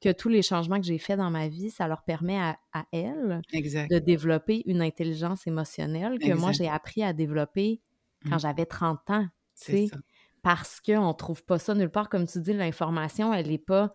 que 0.00 0.12
tous 0.12 0.28
les 0.28 0.42
changements 0.42 0.80
que 0.80 0.86
j'ai 0.86 0.98
faits 0.98 1.18
dans 1.18 1.30
ma 1.30 1.48
vie, 1.48 1.70
ça 1.70 1.88
leur 1.88 2.02
permet 2.02 2.38
à, 2.38 2.58
à 2.72 2.84
elles 2.92 3.40
de 3.52 3.98
développer 3.98 4.62
une 4.66 4.82
intelligence 4.82 5.46
émotionnelle 5.46 6.18
que 6.18 6.32
moi, 6.32 6.52
j'ai 6.52 6.68
appris 6.68 7.02
à 7.02 7.12
développer 7.12 7.80
quand 8.28 8.36
mmh. 8.36 8.40
j'avais 8.40 8.66
30 8.66 9.10
ans, 9.10 9.26
tu 9.62 9.72
sais. 9.72 9.90
Parce 10.42 10.80
qu'on 10.80 11.08
ne 11.08 11.12
trouve 11.14 11.42
pas 11.42 11.58
ça 11.58 11.74
nulle 11.74 11.88
part. 11.88 12.10
Comme 12.10 12.26
tu 12.26 12.38
dis, 12.40 12.52
l'information, 12.52 13.32
elle 13.32 13.48
n'est 13.48 13.56
pas 13.58 13.94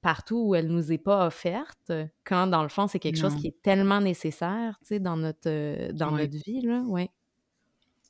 partout 0.00 0.44
où 0.48 0.54
elle 0.54 0.68
nous 0.68 0.92
est 0.92 0.98
pas 0.98 1.26
offerte, 1.26 1.92
quand 2.24 2.46
dans 2.46 2.62
le 2.62 2.68
fond, 2.68 2.86
c'est 2.86 2.98
quelque 2.98 3.18
chose 3.18 3.34
qui 3.36 3.48
est 3.48 3.62
tellement 3.62 4.00
nécessaire, 4.00 4.78
tu 4.80 4.88
sais, 4.88 5.00
dans 5.00 5.16
notre, 5.16 5.48
euh, 5.48 5.92
dans 5.92 6.10
notre 6.12 6.36
vie, 6.38 6.62
là, 6.62 6.82
ouais. 6.82 7.10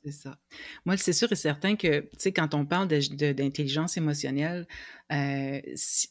C'est 0.03 0.11
ça. 0.13 0.39
Moi, 0.85 0.97
c'est 0.97 1.13
sûr 1.13 1.31
et 1.31 1.35
certain 1.35 1.75
que, 1.75 1.99
tu 2.01 2.09
sais, 2.17 2.31
quand 2.33 2.55
on 2.55 2.65
parle 2.65 2.87
d'intelligence 2.87 3.97
émotionnelle, 3.97 4.67
euh, 5.11 5.61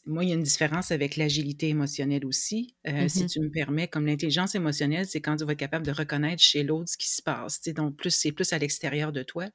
moi, 0.05 0.23
il 0.23 0.29
y 0.29 0.31
a 0.31 0.35
une 0.35 0.43
différence 0.43 0.91
avec 0.91 1.17
l'agilité 1.17 1.67
émotionnelle 1.67 2.25
aussi. 2.25 2.77
Euh, 2.87 3.09
si 3.09 3.25
Mmh 3.25 3.27
tu 3.27 3.41
me 3.41 3.49
permets, 3.49 3.89
comme 3.89 4.05
l'intelligence 4.05 4.55
émotionnelle, 4.55 5.05
c'est 5.07 5.19
quand 5.19 5.35
tu 5.35 5.43
vas 5.43 5.51
être 5.51 5.59
capable 5.59 5.85
de 5.85 5.91
reconnaître 5.91 6.41
chez 6.41 6.63
l'autre 6.63 6.89
ce 6.89 6.97
qui 6.97 7.09
se 7.09 7.21
passe. 7.21 7.59
Tu 7.59 7.71
sais, 7.71 7.73
donc, 7.73 7.97
plus, 7.97 8.11
c'est 8.11 8.31
plus 8.31 8.53
à 8.53 8.59
l'extérieur 8.59 9.11
de 9.11 9.23
toi. 9.23 9.47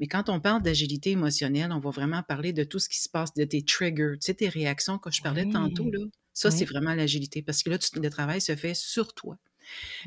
Mais 0.00 0.08
quand 0.08 0.28
on 0.30 0.40
parle 0.40 0.62
d'agilité 0.62 1.12
émotionnelle, 1.12 1.72
on 1.72 1.80
va 1.80 1.90
vraiment 1.90 2.22
parler 2.24 2.52
de 2.52 2.64
tout 2.64 2.78
ce 2.80 2.88
qui 2.88 2.98
se 3.00 3.08
passe, 3.08 3.34
de 3.34 3.44
tes 3.44 3.64
triggers, 3.64 4.14
tu 4.20 4.26
sais, 4.26 4.34
tes 4.34 4.48
réactions 4.48 4.98
que 4.98 5.10
je 5.12 5.22
parlais 5.22 5.46
tantôt, 5.46 5.90
là. 5.90 6.00
Ça, 6.34 6.50
c'est 6.50 6.64
vraiment 6.66 6.94
l'agilité 6.94 7.42
parce 7.42 7.62
que 7.64 7.70
là, 7.70 7.78
le 7.94 8.10
travail 8.10 8.40
se 8.40 8.56
fait 8.56 8.74
sur 8.74 9.14
toi. 9.14 9.38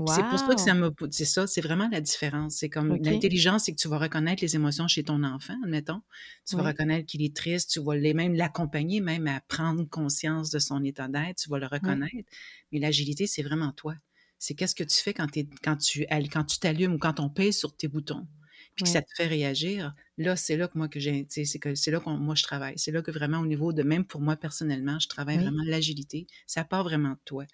C'est 0.05 0.23
pour 0.23 0.39
ça 0.39 0.55
que 0.55 0.61
ça 0.61 0.73
m'a 0.73 0.89
c'est 1.11 1.25
ça, 1.25 1.47
c'est 1.47 1.61
vraiment 1.61 1.89
la 1.91 2.01
différence. 2.01 2.55
C'est 2.57 2.69
comme 2.69 2.97
l'intelligence, 3.01 3.65
c'est 3.65 3.71
que 3.73 3.77
tu 3.79 3.87
vas 3.87 3.97
reconnaître 3.99 4.41
les 4.41 4.55
émotions 4.55 4.87
chez 4.87 5.03
ton 5.03 5.23
enfant, 5.23 5.55
admettons. 5.63 6.01
Tu 6.45 6.55
vas 6.55 6.63
reconnaître 6.63 7.05
qu'il 7.07 7.23
est 7.23 7.35
triste, 7.35 7.71
tu 7.71 7.79
vas 7.81 7.95
les 7.95 8.13
même 8.13 8.33
l'accompagner 8.35 9.01
même 9.01 9.27
à 9.27 9.41
prendre 9.41 9.83
conscience 9.89 10.49
de 10.51 10.59
son 10.59 10.83
état 10.83 11.07
d'être, 11.07 11.37
tu 11.37 11.49
vas 11.49 11.59
le 11.59 11.67
Oui. 11.81 12.01
reconnaître. 12.07 12.29
Mais 12.71 12.79
l'agilité, 12.79 13.27
c'est 13.27 13.43
vraiment 13.43 13.71
toi. 13.71 13.95
C'est 14.39 14.55
qu'est-ce 14.55 14.75
que 14.75 14.83
tu 14.83 14.97
fais 14.97 15.13
quand, 15.13 15.27
quand 15.63 15.77
tu 15.77 16.05
quand 16.09 16.43
tu 16.45 16.59
t'allumes 16.59 16.93
ou 16.93 16.97
quand 16.97 17.19
on 17.19 17.29
pèse 17.29 17.57
sur 17.57 17.75
tes 17.75 17.87
boutons, 17.87 18.27
puis 18.75 18.83
que 18.85 18.89
ça 18.89 19.01
te 19.01 19.09
fait 19.15 19.27
réagir. 19.27 19.93
Là, 20.17 20.35
c'est 20.35 20.55
là 20.57 20.67
que 20.67 20.77
moi 20.77 20.87
que 20.87 20.99
j'ai, 20.99 21.25
c'est 21.29 21.59
que 21.59 21.75
c'est 21.75 21.91
là 21.91 21.99
que 21.99 22.09
moi 22.09 22.35
je 22.35 22.43
travaille. 22.43 22.73
C'est 22.77 22.91
là 22.91 23.01
que 23.01 23.11
vraiment 23.11 23.39
au 23.39 23.45
niveau 23.45 23.73
de 23.73 23.83
même 23.83 24.05
pour 24.05 24.21
moi 24.21 24.35
personnellement, 24.35 24.97
je 24.99 25.07
travaille 25.07 25.37
Oui. 25.37 25.43
vraiment 25.43 25.63
l'agilité. 25.65 26.27
Ça 26.47 26.63
part 26.63 26.83
vraiment 26.83 27.11
de 27.11 27.19
toi. 27.25 27.45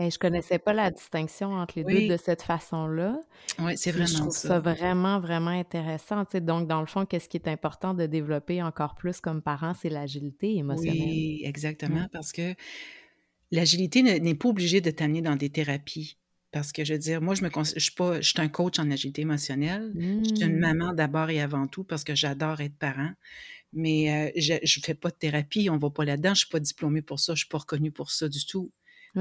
Et 0.00 0.10
je 0.10 0.18
connaissais 0.18 0.58
pas 0.58 0.72
la 0.72 0.90
distinction 0.90 1.52
entre 1.52 1.74
les 1.76 1.84
2 1.84 1.92
Oui, 1.94 2.08
de 2.08 2.16
cette 2.16 2.42
façon-là. 2.42 3.20
oui, 3.60 3.76
c'est 3.76 3.92
Puis 3.92 4.00
je 4.02 4.06
vraiment 4.06 4.20
trouve 4.26 4.36
ça. 4.36 4.48
ça 4.48 4.58
vraiment, 4.60 5.20
vraiment 5.20 5.50
intéressant. 5.50 6.24
Donc, 6.34 6.66
dans 6.68 6.80
le 6.80 6.86
fond, 6.86 7.04
qu'est-ce 7.06 7.28
qui 7.28 7.36
est 7.36 7.48
important 7.48 7.94
de 7.94 8.06
développer 8.06 8.62
encore 8.62 8.94
plus 8.94 9.20
comme 9.20 9.42
parent, 9.42 9.74
c'est 9.74 9.90
l'agilité 9.90 10.56
émotionnelle. 10.56 11.00
Oui, 11.00 11.40
exactement, 11.44 12.08
parce 12.12 12.32
que 12.32 12.54
l'agilité 13.50 14.02
ne- 14.02 14.18
n'est 14.18 14.34
pas 14.34 14.48
obligée 14.48 14.80
de 14.80 14.90
t'amener 14.90 15.22
dans 15.22 15.36
des 15.36 15.50
thérapies. 15.50 16.18
Parce 16.54 16.72
que 16.72 16.84
je 16.84 16.94
veux 16.94 17.00
dire, 17.00 17.22
moi, 17.22 17.34
je 17.34 17.42
me 17.44 17.50
je 17.52 17.80
suis 17.80 17.92
pas, 17.94 18.20
je 18.20 18.30
suis 18.30 18.40
un 18.40 18.48
coach 18.48 18.78
en 18.78 18.90
agilité 18.90 19.22
émotionnelle. 19.22 19.96
Je 20.22 20.30
suis 20.36 20.46
une 20.46 20.56
Mmh. 20.56 20.60
maman 20.60 20.94
d'abord 20.94 21.30
et 21.30 21.40
avant 21.42 21.66
tout 21.68 21.84
parce 21.84 22.04
que 22.04 22.14
j'adore 22.14 22.60
être 22.62 22.78
parent. 22.78 23.12
Mais 23.72 24.30
euh, 24.30 24.32
je 24.36 24.54
ne 24.54 24.84
fais 24.84 24.94
pas 24.94 25.10
de 25.10 25.16
thérapie, 25.16 25.68
on 25.70 25.78
va 25.78 25.90
pas 25.90 26.04
là-dedans. 26.04 26.34
Je 26.34 26.40
suis 26.40 26.48
pas 26.48 26.60
diplômée 26.60 27.02
pour 27.02 27.20
ça, 27.20 27.34
je 27.34 27.40
suis 27.40 27.48
pas 27.48 27.58
reconnue 27.58 27.92
pour 27.92 28.10
ça 28.12 28.28
du 28.28 28.46
tout. 28.46 28.72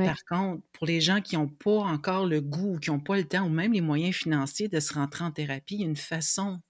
Par 0.04 0.18
contre, 0.30 0.64
pour 0.74 0.88
les 0.88 1.02
gens 1.02 1.22
qui 1.22 1.38
n'ont 1.38 1.50
pas 1.50 1.80
encore 1.82 2.28
le 2.28 2.42
goût, 2.42 2.80
qui 2.80 2.92
n'ont 2.92 3.00
pas 3.00 3.18
le 3.18 3.26
temps 3.26 3.46
ou 3.46 3.50
même 3.50 3.74
les 3.74 3.82
moyens 3.82 4.16
financiers 4.16 4.70
de 4.70 4.80
se 4.82 4.94
rentrer 4.94 5.24
en 5.26 5.32
thérapie, 5.32 5.76
il 5.76 5.82
y 5.82 5.86
a 5.86 5.88
une 5.88 5.96
façon 5.96 6.62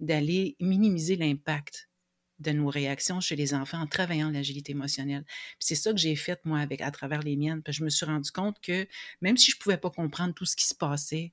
d'aller 0.00 0.56
minimiser 0.60 1.16
l'impact 1.16 1.85
de 2.38 2.52
nos 2.52 2.68
réactions 2.68 3.20
chez 3.20 3.36
les 3.36 3.54
enfants 3.54 3.80
en 3.80 3.86
travaillant 3.86 4.30
l'agilité 4.30 4.72
émotionnelle. 4.72 5.24
Puis 5.26 5.56
c'est 5.60 5.74
ça 5.74 5.92
que 5.92 5.98
j'ai 5.98 6.16
fait, 6.16 6.38
moi, 6.44 6.58
avec, 6.60 6.80
à 6.80 6.90
travers 6.90 7.20
les 7.22 7.36
miennes. 7.36 7.62
Puis 7.62 7.72
je 7.72 7.84
me 7.84 7.88
suis 7.90 8.06
rendu 8.06 8.30
compte 8.30 8.60
que 8.60 8.86
même 9.20 9.36
si 9.36 9.50
je 9.50 9.56
ne 9.56 9.60
pouvais 9.60 9.78
pas 9.78 9.90
comprendre 9.90 10.34
tout 10.34 10.44
ce 10.44 10.56
qui 10.56 10.66
se 10.66 10.74
passait, 10.74 11.32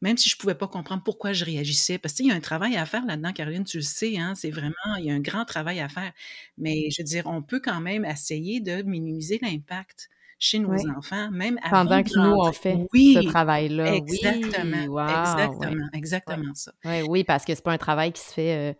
même 0.00 0.16
si 0.16 0.28
je 0.28 0.34
ne 0.36 0.40
pouvais 0.40 0.54
pas 0.56 0.66
comprendre 0.68 1.02
pourquoi 1.04 1.32
je 1.32 1.44
réagissais, 1.44 1.98
parce 1.98 2.14
qu'il 2.14 2.26
y 2.26 2.32
a 2.32 2.34
un 2.34 2.40
travail 2.40 2.76
à 2.76 2.86
faire 2.86 3.04
là-dedans, 3.06 3.32
Caroline, 3.32 3.64
tu 3.64 3.76
le 3.78 3.82
sais, 3.84 4.18
hein, 4.18 4.34
c'est 4.34 4.50
vraiment, 4.50 4.74
il 4.98 5.04
y 5.06 5.10
a 5.10 5.14
un 5.14 5.20
grand 5.20 5.44
travail 5.44 5.80
à 5.80 5.88
faire. 5.88 6.12
Mais 6.58 6.90
je 6.90 7.02
veux 7.02 7.06
dire, 7.06 7.26
on 7.26 7.42
peut 7.42 7.60
quand 7.60 7.80
même 7.80 8.04
essayer 8.04 8.60
de 8.60 8.82
minimiser 8.82 9.38
l'impact 9.42 10.08
chez 10.38 10.58
nos 10.58 10.76
enfants, 10.88 11.30
même 11.30 11.58
avant 11.62 11.70
Pendant 11.70 12.02
que 12.02 12.18
nous, 12.18 12.30
on 12.30 12.52
fait 12.52 12.86
ce 12.94 13.18
Oui, 13.18 13.24
travail-là. 13.24 13.96
exactement, 13.96 14.86
Oui, 14.86 14.86
wow, 14.86 15.04
exactement, 15.06 15.88
exactement 15.94 16.54
ça. 16.54 16.72
Ouais, 16.84 17.02
oui, 17.02 17.22
parce 17.22 17.44
que 17.44 17.54
c'est 17.54 17.62
pas 17.62 17.72
un 17.72 17.78
travail 17.78 18.12
qui 18.12 18.20
se 18.20 18.32
fait 18.32 18.72
euh, 18.72 18.74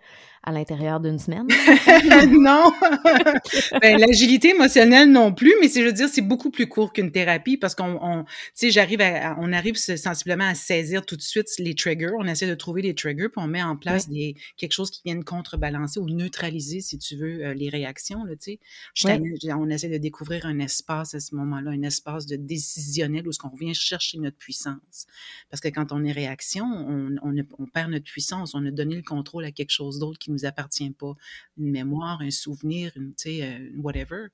à 0.45 0.51
l'intérieur 0.53 0.99
d'une 1.01 1.19
semaine. 1.19 1.47
non, 2.31 2.73
ben, 3.81 3.99
l'agilité 3.99 4.51
émotionnelle 4.51 5.11
non 5.11 5.33
plus, 5.33 5.55
mais 5.61 5.69
c'est, 5.69 5.81
je 5.83 5.87
veux 5.87 5.93
dire, 5.93 6.09
c'est 6.09 6.21
beaucoup 6.23 6.51
plus 6.51 6.67
court 6.67 6.93
qu'une 6.93 7.13
thérapie 7.13 7.57
parce 7.57 7.75
qu'on, 7.75 7.99
on, 8.03 8.25
tu 8.25 8.31
sais, 8.55 8.71
j'arrive 8.71 9.01
à, 9.01 9.37
on 9.39 9.53
arrive 9.53 9.77
sensiblement 9.77 10.49
à 10.49 10.55
saisir 10.55 11.07
tout 11.07 11.17
de 11.17 11.23
suite 11.23 11.47
les 11.59 11.75
triggers. 11.75 12.11
On 12.19 12.27
essaie 12.27 12.49
de 12.49 12.55
trouver 12.55 12.83
les 12.83 12.95
triggers, 12.95 13.29
puis 13.29 13.43
on 13.43 13.47
met 13.47 13.63
en 13.63 13.73
Oui. 13.75 13.79
place 13.81 14.09
des, 14.09 14.35
quelque 14.57 14.73
chose 14.73 14.91
qui 14.91 15.01
vienne 15.05 15.23
contrebalancer 15.23 16.01
ou 16.01 16.09
neutraliser, 16.11 16.81
si 16.81 16.99
tu 16.99 17.17
veux, 17.17 17.45
euh, 17.45 17.55
les 17.55 17.69
réactions, 17.69 18.25
là, 18.25 18.35
tu 18.35 18.59
sais. 18.95 19.21
Oui. 19.21 19.53
on 19.53 19.69
essaie 19.71 19.89
de 19.89 19.99
découvrir 19.99 20.47
un 20.47 20.59
espace 20.59 21.15
à 21.15 21.21
ce 21.21 21.35
moment-là, 21.37 21.71
un 21.71 21.83
espace 21.83 22.27
de 22.27 22.37
décisionnel 22.37 23.29
où 23.29 23.33
ce 23.33 23.39
qu'on 23.39 23.55
vient 23.55 23.73
chercher 23.73 24.19
notre 24.19 24.37
puissance. 24.37 25.07
Parce 25.51 25.61
que 25.61 25.69
quand 25.69 25.93
on 25.93 26.05
est 26.05 26.13
réaction, 26.13 26.65
on, 26.65 27.15
on, 27.23 27.35
on 27.59 27.67
perd 27.67 27.91
notre 27.91 28.05
puissance, 28.05 28.55
on 28.55 28.67
a 28.67 28.71
donné 28.71 28.97
le 28.97 29.03
contrôle 29.03 29.45
à 29.45 29.53
quelque 29.53 29.71
chose 29.71 29.99
d'autre 30.01 30.19
qui 30.19 30.32
nous 30.33 30.45
appartient 30.45 30.91
pas. 30.91 31.15
Une 31.59 31.71
mémoire, 31.71 32.21
un 32.21 32.31
souvenir, 32.31 32.93
une, 32.97 33.15
tu 33.15 33.31
sais, 33.39 33.43
euh, 33.45 33.71
whatever. 33.77 34.27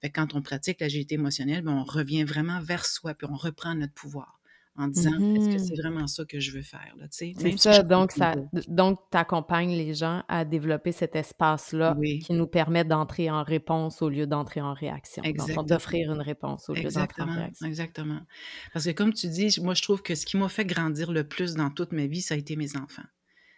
Fait 0.00 0.10
que 0.10 0.20
quand 0.20 0.34
on 0.34 0.42
pratique 0.42 0.80
l'agilité 0.80 1.14
émotionnelle, 1.14 1.62
ben, 1.62 1.72
on 1.72 1.84
revient 1.84 2.24
vraiment 2.24 2.60
vers 2.60 2.84
soi, 2.84 3.14
puis 3.14 3.26
on 3.30 3.36
reprend 3.36 3.74
notre 3.74 3.94
pouvoir 3.94 4.40
en 4.78 4.88
disant, 4.88 5.12
est-ce 5.34 5.48
que 5.48 5.58
Mhm. 5.58 5.58
c'est 5.58 5.76
vraiment 5.82 6.06
ça 6.06 6.26
que 6.26 6.38
je 6.38 6.50
veux 6.52 6.60
faire, 6.60 6.92
là, 6.98 7.08
tu 7.08 7.16
sais, 7.16 7.32
C'est 7.38 7.52
si 7.52 7.58
ça, 7.60 7.82
donc 7.82 8.12
ça, 8.12 8.34
donc 8.68 8.98
tu 9.10 9.16
accompagnes 9.16 9.70
les 9.70 9.94
gens 9.94 10.22
à 10.28 10.44
développer 10.44 10.92
cet 10.92 11.16
espace-là 11.16 11.96
Oui, 11.98 12.18
qui 12.18 12.34
nous 12.34 12.46
permet 12.46 12.84
d'entrer 12.84 13.30
en 13.30 13.42
réponse 13.42 14.02
au 14.02 14.10
lieu 14.10 14.26
d'entrer 14.26 14.60
en 14.60 14.74
réaction. 14.74 15.22
D'offrir 15.66 16.12
une 16.12 16.20
réponse 16.20 16.68
au 16.68 16.74
lieu 16.74 16.90
d'entrer 16.90 17.22
en 17.22 17.32
réaction. 17.34 17.66
exactement. 17.66 18.20
Parce 18.74 18.84
que 18.84 18.90
comme 18.90 19.14
tu 19.14 19.28
dis, 19.28 19.58
moi, 19.62 19.72
je 19.72 19.80
trouve 19.80 20.02
que 20.02 20.14
ce 20.14 20.26
qui 20.26 20.36
m'a 20.36 20.50
fait 20.50 20.66
grandir 20.66 21.10
le 21.10 21.24
plus 21.26 21.54
dans 21.54 21.70
toute 21.70 21.92
ma 21.92 22.04
vie, 22.06 22.20
ça 22.20 22.34
a 22.34 22.36
été 22.36 22.54
mes 22.56 22.76
enfants. 22.76 23.02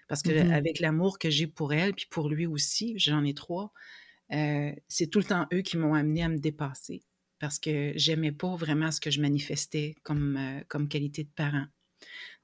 Parce 0.09 0.23
que 0.23 0.33
Mhm. 0.41 0.49
avec 0.51 0.81
l'amour 0.81 1.19
que 1.19 1.31
j'ai 1.31 1.47
pour 1.47 1.73
elle, 1.73 1.95
puis 1.95 2.07
pour 2.11 2.29
lui 2.31 2.47
aussi, 2.47 2.99
j'en 2.99 3.25
ai 3.25 3.35
trois, 3.35 3.73
euh, 4.33 4.73
c'est 4.89 5.09
tout 5.09 5.21
le 5.21 5.27
temps 5.27 5.47
eux 5.53 5.63
qui 5.63 5.77
m'ont 5.79 5.95
amené 5.95 6.23
à 6.25 6.29
me 6.29 6.39
dépasser. 6.39 7.03
Parce 7.41 7.59
que 7.61 7.93
j'aimais 7.97 8.33
pas 8.33 8.57
vraiment 8.57 8.91
ce 8.93 9.01
que 9.01 9.11
je 9.11 9.21
manifestais 9.23 9.95
comme, 10.05 10.37
euh, 10.37 10.63
comme 10.69 10.89
qualité 10.89 11.25
de 11.25 11.31
parent. 11.31 11.67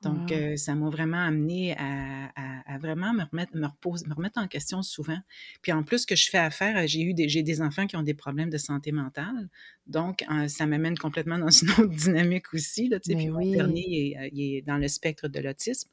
Donc, 0.03 0.31
Wow. 0.31 0.33
euh, 0.33 0.57
ça 0.57 0.75
m'a 0.75 0.91
vraiment 0.91 1.19
amené 1.25 1.75
à, 1.79 2.27
à- 2.37 2.75
à 2.75 2.79
vraiment 2.79 3.13
me 3.15 3.23
remettre, 3.25 3.55
me, 3.57 3.63
me 4.09 4.15
remettre 4.15 4.39
en 4.39 4.49
question 4.49 4.83
souvent. 4.83 5.19
Puis 5.63 5.73
en 5.73 5.83
plus, 5.83 6.01
ce 6.01 6.07
que 6.07 6.17
je 6.17 6.29
fais 6.31 6.39
affaire, 6.39 6.77
euh, 6.77 6.87
j'ai 6.87 7.03
eu 7.03 7.15
des, 7.15 7.29
j'ai 7.29 7.43
des 7.43 7.61
enfants 7.63 7.87
qui 7.87 7.97
ont 7.97 8.03
des 8.03 8.15
problèmes 8.15 8.51
de 8.51 8.59
santé 8.59 8.93
mentale. 8.93 9.49
Donc, 9.87 10.25
euh, 10.31 10.49
ça 10.49 10.67
m'amène 10.67 10.97
complètement 10.99 11.39
dans 11.39 11.51
une 11.51 11.71
autre 11.71 11.87
dynamique 11.95 12.53
aussi. 12.55 12.89
Là, 12.89 12.99
puis 13.01 13.29
mon 13.29 13.47
dernier, 13.55 13.83
il 13.87 14.13
est, 14.15 14.31
il 14.33 14.57
est 14.57 14.63
dans 14.63 14.79
le 14.79 14.89
spectre 14.89 15.29
de 15.29 15.41
l'autisme. 15.41 15.89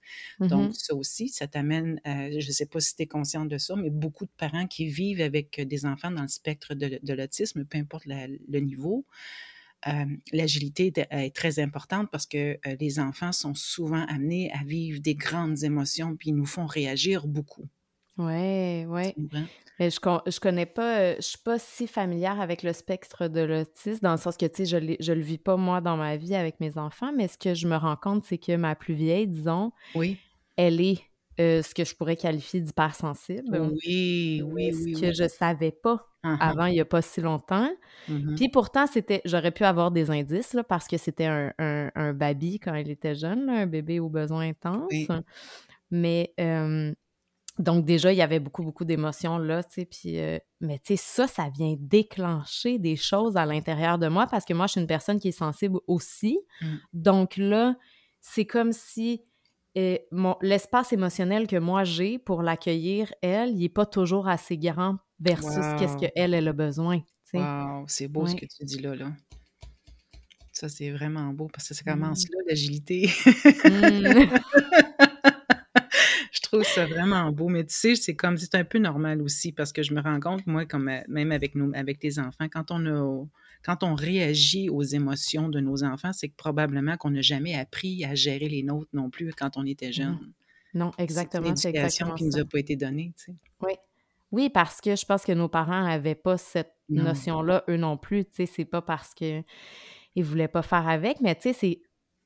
Donc, 0.49 0.71
Mhm. 0.71 0.75
ça 0.75 0.95
aussi, 0.95 1.29
ça 1.29 1.47
t'amène, 1.47 1.99
euh, 2.07 2.39
je 2.39 2.47
ne 2.47 2.51
sais 2.51 2.65
pas 2.65 2.79
si 2.79 2.95
tu 2.95 3.03
es 3.03 3.07
consciente 3.07 3.49
de 3.49 3.57
ça, 3.57 3.75
mais 3.75 3.89
beaucoup 3.89 4.25
de 4.25 4.31
parents 4.37 4.67
qui 4.67 4.87
vivent 4.87 5.21
avec 5.21 5.59
des 5.61 5.85
enfants 5.85 6.11
dans 6.11 6.21
le 6.23 6.27
spectre 6.27 6.73
de, 6.75 6.99
de 7.01 7.13
l'autisme, 7.13 7.65
peu 7.65 7.77
importe 7.77 8.05
la- 8.05 8.27
le 8.27 8.59
niveau, 8.59 9.05
euh, 9.87 10.05
l'agilité 10.31 10.93
est, 11.09 11.35
très 11.35 11.59
importante 11.59 12.09
parce 12.11 12.25
que 12.25 12.59
euh, 12.67 12.75
les 12.79 12.99
enfants 12.99 13.31
sont 13.31 13.55
souvent 13.55 14.05
amenés 14.07 14.51
à 14.53 14.63
vivre 14.63 14.99
des 14.99 15.15
grandes 15.15 15.63
émotions 15.63 16.15
puis 16.15 16.29
ils 16.29 16.35
nous 16.35 16.45
font 16.45 16.65
réagir 16.65 17.27
beaucoup. 17.27 17.67
Ouais. 18.17 18.85
comprends? 19.15 19.45
Mais 19.79 19.89
je, 19.89 19.99
je 20.27 20.39
connais 20.39 20.67
pas, 20.67 21.15
je 21.15 21.21
suis 21.21 21.39
pas 21.39 21.57
si 21.57 21.87
familière 21.87 22.39
avec 22.39 22.61
le 22.61 22.71
spectre 22.71 23.27
de 23.27 23.41
l'autisme, 23.41 24.01
dans 24.03 24.11
le 24.11 24.17
sens 24.19 24.37
que, 24.37 24.45
tu 24.45 24.57
sais, 24.57 24.65
je, 24.65 24.95
je 24.99 25.13
le 25.13 25.21
vis 25.21 25.39
pas 25.39 25.57
moi 25.57 25.81
dans 25.81 25.97
ma 25.97 26.17
vie 26.17 26.35
avec 26.35 26.59
mes 26.59 26.77
enfants, 26.77 27.11
mais 27.15 27.27
ce 27.27 27.37
que 27.39 27.55
je 27.55 27.67
me 27.67 27.75
rends 27.75 27.95
compte, 27.95 28.23
c'est 28.23 28.37
que 28.37 28.55
ma 28.55 28.75
plus 28.75 28.93
vieille, 28.93 29.27
disons, 29.27 29.71
Oui. 29.95 30.17
elle 30.55 30.81
est 30.81 31.01
euh, 31.39 31.63
ce 31.63 31.73
que 31.73 31.83
je 31.83 31.95
pourrais 31.95 32.15
qualifier 32.17 32.61
d'hypersensible, 32.61 33.57
Oui, 33.59 34.43
oui, 34.45 34.51
mais 34.53 34.71
ce 34.71 34.83
oui, 34.83 34.93
que 34.93 35.07
oui. 35.07 35.13
je 35.15 35.27
savais 35.27 35.71
pas 35.71 36.10
Avant 36.23 36.65
il 36.65 36.75
y 36.75 36.79
a 36.79 36.85
pas 36.85 37.01
si 37.01 37.19
longtemps. 37.19 37.69
Mhm. 38.07 38.35
Puis 38.35 38.49
pourtant, 38.49 38.85
c'était, 38.85 39.21
j'aurais 39.25 39.51
pu 39.51 39.63
avoir 39.63 39.89
des 39.91 40.11
indices, 40.11 40.53
là, 40.53 40.63
parce 40.63 40.87
que 40.87 40.97
c'était 40.97 41.25
un, 41.25 41.51
un, 41.57 41.89
un 41.95 42.13
baby 42.13 42.59
quand 42.59 42.75
il 42.75 42.89
était 42.91 43.15
jeune, 43.15 43.47
là, 43.47 43.53
un 43.53 43.65
bébé 43.65 43.99
aux 43.99 44.09
besoins 44.09 44.49
intenses. 44.49 44.91
Oui. 44.91 45.07
Mais 45.89 46.33
euh, 46.39 46.93
donc 47.59 47.85
déjà, 47.85 48.13
il 48.13 48.17
y 48.17 48.21
avait 48.21 48.39
beaucoup, 48.39 48.63
beaucoup 48.63 48.85
d'émotions 48.85 49.37
là, 49.37 49.63
tu 49.63 49.71
sais. 49.73 49.85
Puis, 49.85 50.19
euh, 50.19 50.39
mais 50.61 50.79
tu 50.79 50.95
sais, 50.95 50.97
ça, 50.97 51.27
ça 51.27 51.49
vient 51.49 51.75
déclencher 51.77 52.79
des 52.79 52.95
choses 52.95 53.35
à 53.35 53.45
l'intérieur 53.45 53.97
de 53.97 54.07
moi 54.07 54.27
parce 54.27 54.45
que 54.45 54.53
moi, 54.53 54.67
je 54.67 54.73
suis 54.73 54.81
une 54.81 54.87
personne 54.87 55.19
qui 55.19 55.29
est 55.29 55.31
sensible 55.31 55.79
aussi. 55.87 56.39
Mm. 56.61 56.67
Donc 56.93 57.37
là, 57.37 57.75
c'est 58.19 58.45
comme 58.45 58.71
si 58.71 59.23
euh, 59.77 59.97
mon, 60.11 60.37
l'espace 60.41 60.91
émotionnel 60.91 61.47
que 61.47 61.57
moi 61.57 61.83
j'ai 61.83 62.17
pour 62.17 62.41
l'accueillir, 62.41 63.13
elle, 63.21 63.51
il 63.51 63.59
n'est 63.59 63.69
pas 63.69 63.85
toujours 63.85 64.27
assez 64.27 64.57
grand 64.57 64.97
versus 65.21 65.65
qu'est-ce 65.79 65.97
qu'elle, 65.97 66.33
elle 66.33 66.47
a 66.47 66.53
besoin. 66.53 67.01
Wow, 67.33 67.85
c'est 67.87 68.07
beau 68.09 68.25
ce 68.27 68.35
que 68.35 68.45
tu 68.45 68.65
dis 68.65 68.79
là, 68.79 68.95
là. 68.95 69.11
Ça, 70.51 70.67
c'est 70.67 70.91
vraiment 70.91 71.31
beau 71.33 71.47
parce 71.51 71.69
que 71.69 71.73
ça 71.73 71.83
Mm. 71.85 71.93
commence 71.93 72.23
là, 72.29 72.37
l'agilité. 72.47 73.09
Mm. 73.63 74.25
Je 76.33 76.39
trouve 76.41 76.63
ça 76.63 76.85
vraiment 76.85 77.31
beau, 77.31 77.47
mais 77.47 77.65
tu 77.65 77.73
sais, 77.73 77.95
c'est 77.95 78.15
comme, 78.15 78.37
c'est 78.37 78.55
un 78.55 78.63
peu 78.65 78.77
normal 78.79 79.21
aussi 79.21 79.51
parce 79.53 79.71
que 79.71 79.83
je 79.83 79.93
me 79.93 80.01
rends 80.01 80.19
compte, 80.19 80.45
moi, 80.47 80.65
comme 80.65 80.89
euh, 80.89 80.99
même 81.07 81.31
avec 81.31 81.55
nous, 81.55 81.71
avec 81.73 82.01
les 82.03 82.19
enfants, 82.19 82.47
quand 82.51 82.71
on 82.71 82.85
a, 82.85 83.25
quand 83.63 83.83
on 83.83 83.95
réagit 83.95 84.69
aux 84.69 84.81
émotions 84.83 85.49
de 85.49 85.59
nos 85.61 85.83
enfants, 85.83 86.11
c'est 86.13 86.29
que 86.29 86.35
probablement 86.35 86.97
qu'on 86.97 87.11
n'a 87.11 87.21
jamais 87.21 87.55
appris 87.55 88.03
à 88.05 88.15
gérer 88.15 88.49
les 88.49 88.63
nôtres 88.63 88.89
non 88.93 89.09
plus 89.09 89.31
quand 89.33 89.55
on 89.57 89.65
était 89.65 89.91
jeune. 89.93 90.17
Non, 90.73 90.91
exactement, 90.97 91.55
c'est 91.55 91.69
exactement 91.69 92.15
qui 92.15 92.25
nous 92.25 92.37
a 92.37 92.45
pas 92.45 92.59
été 92.59 92.75
donnée, 92.75 93.13
tu 93.17 93.25
sais. 93.25 93.35
Oui. 93.61 93.73
Oui, 94.31 94.49
parce 94.49 94.81
que 94.81 94.95
je 94.95 95.05
pense 95.05 95.23
que 95.23 95.31
nos 95.31 95.49
parents 95.49 95.83
n'avaient 95.83 96.15
pas 96.15 96.37
cette 96.37 96.73
notion-là, 96.89 97.63
eux 97.69 97.77
non 97.77 97.97
plus, 97.97 98.25
tu 98.25 98.31
sais, 98.33 98.45
c'est 98.45 98.65
pas 98.65 98.81
parce 98.81 99.13
que 99.13 99.43
ils 100.15 100.23
voulaient 100.23 100.47
pas 100.47 100.61
faire 100.61 100.87
avec, 100.87 101.21
mais 101.21 101.35
tu 101.35 101.41
sais, 101.41 101.53
c'est 101.53 101.81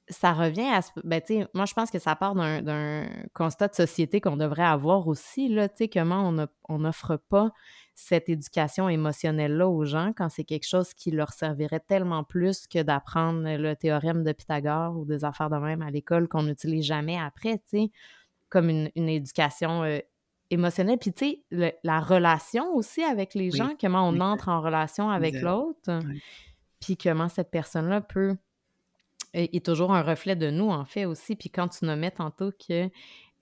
ça 0.07 0.33
revient 0.33 0.61
à... 0.61 0.81
Ben, 1.03 1.19
tu 1.19 1.39
sais, 1.39 1.47
moi, 1.53 1.65
je 1.65 1.73
pense 1.73 1.89
que 1.89 1.99
ça 1.99 2.15
part 2.15 2.35
d'un 2.35 3.07
constat 3.33 3.69
de 3.69 3.75
société 3.75 4.21
qu'on 4.21 4.37
devrait 4.37 4.63
avoir 4.63 5.07
aussi, 5.07 5.47
là, 5.49 5.67
tu 5.67 5.77
sais, 5.77 5.87
comment 5.87 6.31
on 6.69 6.79
n'offre 6.79 7.17
pas 7.17 7.51
cette 7.95 8.29
éducation 8.29 8.89
émotionnelle-là 8.89 9.67
aux 9.67 9.85
gens 9.85 10.11
quand 10.15 10.29
c'est 10.29 10.43
quelque 10.43 10.67
chose 10.67 10.93
qui 10.93 11.11
leur 11.11 11.31
servirait 11.31 11.79
tellement 11.79 12.23
plus 12.23 12.67
que 12.67 12.83
d'apprendre 12.83 13.57
le 13.57 13.75
théorème 13.75 14.23
de 14.23 14.31
Pythagore 14.33 14.97
ou 14.97 15.05
des 15.05 15.23
affaires 15.23 15.49
de 15.49 15.57
même 15.57 15.81
à 15.81 15.89
l'école 15.89 16.27
qu'on 16.27 16.43
n'utilise 16.43 16.85
jamais 16.85 17.17
après, 17.17 17.57
tu 17.57 17.63
sais, 17.85 17.91
comme 18.49 18.69
une, 18.69 19.09
éducation 19.09 19.83
euh, 19.83 19.99
émotionnelle. 20.49 20.97
Puis, 20.97 21.13
tu 21.13 21.41
sais, 21.51 21.75
la 21.83 21.99
relation 21.99 22.73
aussi 22.73 23.03
avec 23.03 23.33
les 23.33 23.51
gens, 23.51 23.71
comment 23.79 24.07
on 24.07 24.19
entre 24.19 24.49
en 24.49 24.61
relation 24.61 25.09
avec 25.09 25.41
l'autre, 25.41 25.99
puis 26.79 26.97
comment 26.97 27.29
cette 27.29 27.51
personne-là 27.51 28.01
peut 28.01 28.35
est 29.33 29.65
toujours 29.65 29.93
un 29.93 30.01
reflet 30.01 30.35
de 30.35 30.49
nous, 30.49 30.69
en 30.69 30.85
fait, 30.85 31.05
aussi. 31.05 31.35
Puis 31.35 31.49
quand 31.49 31.67
tu 31.67 31.83
nommais 31.83 32.11
tantôt 32.11 32.51
que 32.51 32.89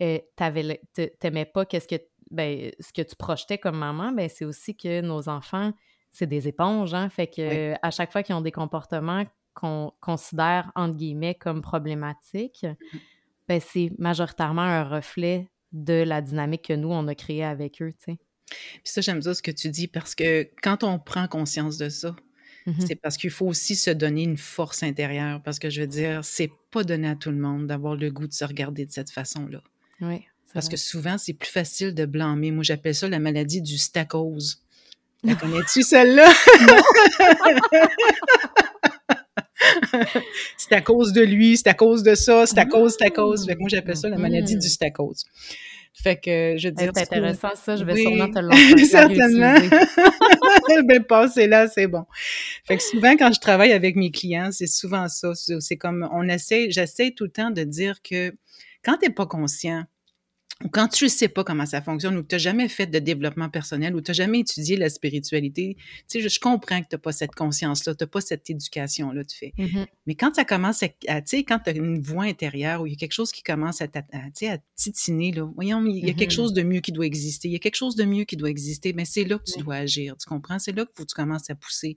euh, 0.01 0.17
tu 0.37 1.09
n'aimais 1.23 1.45
pas 1.45 1.65
qu'est-ce 1.65 1.87
que, 1.87 2.01
ben, 2.31 2.71
ce 2.79 2.91
que 2.91 3.03
tu 3.03 3.15
projetais 3.15 3.59
comme 3.59 3.77
maman, 3.77 4.11
ben, 4.11 4.27
c'est 4.27 4.45
aussi 4.45 4.75
que 4.75 5.01
nos 5.01 5.29
enfants, 5.29 5.71
c'est 6.09 6.25
des 6.25 6.47
éponges, 6.47 6.95
hein? 6.95 7.09
Fait 7.09 7.27
que 7.27 7.73
à 7.81 7.91
chaque 7.91 8.11
fois 8.11 8.23
qu'ils 8.23 8.33
ont 8.33 8.41
des 8.41 8.51
comportements 8.51 9.23
qu'on 9.53 9.93
considère, 9.99 10.71
entre 10.75 10.95
guillemets, 10.95 11.35
comme 11.35 11.61
problématiques, 11.61 12.63
mmh 12.63 12.97
ben, 13.47 13.59
c'est 13.59 13.91
majoritairement 13.97 14.61
un 14.61 14.83
reflet 14.83 15.49
de 15.73 16.03
la 16.03 16.21
dynamique 16.21 16.67
que 16.67 16.73
nous, 16.73 16.91
on 16.91 17.07
a 17.07 17.15
créée 17.15 17.43
avec 17.43 17.81
eux, 17.81 17.91
tu 17.91 18.13
sais. 18.13 18.17
Puis 18.49 18.81
ça, 18.85 19.01
j'aime 19.01 19.21
ça 19.21 19.33
ce 19.33 19.41
que 19.41 19.51
tu 19.51 19.69
dis, 19.69 19.87
parce 19.87 20.15
que 20.15 20.47
quand 20.61 20.83
on 20.83 20.99
prend 20.99 21.27
conscience 21.27 21.77
de 21.77 21.89
ça, 21.89 22.15
Mmh 22.65 22.71
c'est 22.87 22.95
parce 22.95 23.17
qu'il 23.17 23.29
faut 23.29 23.45
aussi 23.45 23.75
se 23.75 23.89
donner 23.89 24.23
une 24.23 24.37
force 24.37 24.83
intérieure. 24.83 25.41
Parce 25.43 25.59
que 25.59 25.69
je 25.69 25.81
veux 25.81 25.87
dire, 25.87 26.23
c'est 26.23 26.51
pas 26.71 26.83
donné 26.83 27.09
à 27.09 27.15
tout 27.15 27.29
le 27.29 27.37
monde 27.37 27.67
d'avoir 27.67 27.95
le 27.95 28.09
goût 28.09 28.27
de 28.27 28.33
se 28.33 28.45
regarder 28.45 28.85
de 28.85 28.91
cette 28.91 29.11
façon-là. 29.11 29.61
Oui. 30.01 30.25
Parce 30.53 30.69
que 30.69 30.77
souvent, 30.77 31.17
c'est 31.17 31.33
plus 31.33 31.49
facile 31.49 31.95
de 31.95 32.05
blâmer. 32.05 32.51
Moi, 32.51 32.63
j'appelle 32.63 32.93
ça 32.93 33.07
la 33.07 33.19
maladie 33.19 33.61
du 33.61 33.77
stacose. 33.77 34.61
La 35.23 35.35
connais-tu, 35.35 35.81
celle-là? 35.81 36.31
c'est 40.57 40.73
à 40.73 40.81
cause 40.81 41.13
de 41.13 41.21
lui, 41.21 41.57
c'est 41.57 41.67
à 41.67 41.73
cause 41.73 42.03
de 42.03 42.15
ça, 42.15 42.45
c'est 42.45 42.57
à 42.57 42.65
cause, 42.65 42.95
c'est 42.97 43.05
à 43.05 43.09
cause. 43.09 43.45
Fait 43.45 43.55
que 43.55 43.59
moi, 43.59 43.69
j'appelle 43.69 43.97
ça 43.97 44.09
la 44.09 44.17
maladie 44.17 44.57
du 44.57 44.67
mmh. 44.67 44.69
stacose. 44.69 45.25
Fait 45.93 46.19
que, 46.19 46.55
je 46.57 46.69
veux 46.69 46.73
dire... 46.73 46.91
C'est 46.95 47.01
intéressant, 47.03 47.55
ça. 47.55 47.75
Je 47.75 47.83
vais 47.83 47.95
sûrement 47.95 48.29
te 48.29 48.39
l'envoyer. 48.39 48.85
Certainement. 48.85 49.53
ben, 50.87 51.03
passez 51.03 51.47
là, 51.47 51.67
c'est 51.67 51.87
bon. 51.87 52.05
Fait 52.65 52.77
que 52.77 52.83
souvent, 52.83 53.15
quand 53.15 53.31
je 53.31 53.39
travaille 53.39 53.73
avec 53.73 53.95
mes 53.95 54.09
clients, 54.09 54.49
c'est 54.51 54.67
souvent 54.67 55.07
ça. 55.07 55.33
C'est 55.35 55.77
comme, 55.77 56.09
on 56.11 56.27
essaie, 56.27 56.71
j'essaie 56.71 57.11
tout 57.11 57.25
le 57.25 57.31
temps 57.31 57.51
de 57.51 57.63
dire 57.63 58.01
que 58.01 58.33
quand 58.83 58.97
tu 58.97 59.07
n'es 59.07 59.13
pas 59.13 59.27
conscient 59.27 59.83
quand 60.71 60.87
tu 60.87 61.05
ne 61.05 61.09
sais 61.09 61.27
pas 61.27 61.43
comment 61.43 61.65
ça 61.65 61.81
fonctionne 61.81 62.17
ou 62.17 62.23
que 62.23 62.27
tu 62.27 62.35
n'as 62.35 62.39
jamais 62.39 62.67
fait 62.67 62.87
de 62.87 62.99
développement 62.99 63.49
personnel 63.49 63.95
ou 63.95 64.01
tu 64.01 64.11
n'as 64.11 64.15
jamais 64.15 64.39
étudié 64.39 64.77
la 64.77 64.89
spiritualité, 64.89 65.75
tu 66.09 66.21
sais, 66.21 66.29
je, 66.29 66.39
comprends 66.39 66.81
que 66.81 66.87
tu 66.89 66.95
n'as 66.95 66.99
pas 66.99 67.11
cette 67.11 67.35
conscience-là, 67.35 67.95
tu 67.95 68.03
n'as 68.03 68.07
pas 68.07 68.21
cette 68.21 68.49
éducation-là, 68.49 69.23
tu 69.23 69.37
fais. 69.37 69.53
Mm-hmm. 69.57 69.85
Mais 70.07 70.15
quand 70.15 70.35
ça 70.35 70.45
commence 70.45 70.83
à, 70.83 70.87
tu 70.87 70.97
sais, 71.25 71.43
quand 71.43 71.59
tu 71.59 71.69
as 71.69 71.73
une 71.73 72.01
voix 72.01 72.23
intérieure 72.23 72.81
ou 72.81 72.87
il 72.87 72.91
y 72.91 72.95
a 72.95 72.97
quelque 72.97 73.13
chose 73.13 73.31
qui 73.31 73.43
commence 73.43 73.81
à, 73.81 73.85
à, 73.85 74.17
à 74.17 74.57
titiner, 74.75 75.31
là, 75.31 75.49
voyons, 75.55 75.85
il 75.85 76.05
y 76.05 76.09
a 76.09 76.13
quelque 76.13 76.31
mm-hmm. 76.31 76.35
chose 76.35 76.53
de 76.53 76.63
mieux 76.63 76.81
qui 76.81 76.91
doit 76.91 77.05
exister, 77.05 77.47
il 77.47 77.51
y 77.51 77.57
a 77.57 77.59
quelque 77.59 77.75
chose 77.75 77.95
de 77.95 78.03
mieux 78.03 78.23
qui 78.23 78.37
doit 78.37 78.49
exister, 78.49 78.93
mais 78.93 79.05
c'est 79.05 79.23
là 79.23 79.37
que 79.37 79.51
tu 79.51 79.59
dois 79.59 79.75
agir, 79.75 80.15
tu 80.17 80.27
comprends? 80.27 80.59
C'est 80.59 80.73
là 80.73 80.85
que 80.85 81.03
tu 81.03 81.15
commences 81.15 81.49
à 81.49 81.55
pousser. 81.55 81.95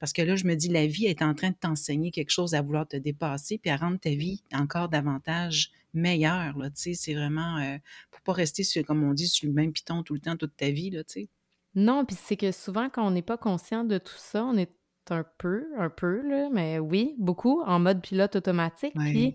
Parce 0.00 0.12
que 0.12 0.22
là, 0.22 0.36
je 0.36 0.44
me 0.44 0.54
dis, 0.54 0.68
la 0.68 0.86
vie 0.86 1.06
est 1.06 1.22
en 1.22 1.34
train 1.34 1.50
de 1.50 1.56
t'enseigner 1.58 2.10
quelque 2.10 2.30
chose 2.30 2.54
à 2.54 2.62
vouloir 2.62 2.86
te 2.86 2.96
dépasser 2.96 3.58
puis 3.58 3.70
à 3.70 3.76
rendre 3.76 3.98
ta 3.98 4.10
vie 4.10 4.42
encore 4.52 4.88
davantage 4.88 5.70
meilleur, 5.94 6.56
là, 6.58 6.70
tu 6.70 6.76
sais, 6.76 6.94
c'est 6.94 7.14
vraiment 7.14 7.58
euh, 7.58 7.76
pour 8.10 8.20
pas 8.22 8.32
rester, 8.32 8.62
sur, 8.62 8.84
comme 8.84 9.02
on 9.02 9.14
dit, 9.14 9.28
sur 9.28 9.48
le 9.48 9.54
même 9.54 9.72
piton 9.72 10.02
tout 10.02 10.14
le 10.14 10.20
temps, 10.20 10.36
toute 10.36 10.56
ta 10.56 10.70
vie, 10.70 10.90
là, 10.90 11.04
tu 11.04 11.12
sais. 11.12 11.28
Non, 11.74 12.04
puis 12.04 12.16
c'est 12.20 12.36
que 12.36 12.50
souvent, 12.52 12.88
quand 12.88 13.06
on 13.06 13.10
n'est 13.10 13.22
pas 13.22 13.36
conscient 13.36 13.84
de 13.84 13.98
tout 13.98 14.16
ça, 14.16 14.44
on 14.44 14.56
est 14.56 14.72
un 15.10 15.24
peu, 15.38 15.66
un 15.78 15.90
peu, 15.90 16.22
là, 16.28 16.48
mais 16.52 16.78
oui, 16.78 17.14
beaucoup, 17.18 17.62
en 17.62 17.78
mode 17.78 18.00
pilote 18.00 18.36
automatique. 18.36 18.94
Puis 18.94 19.34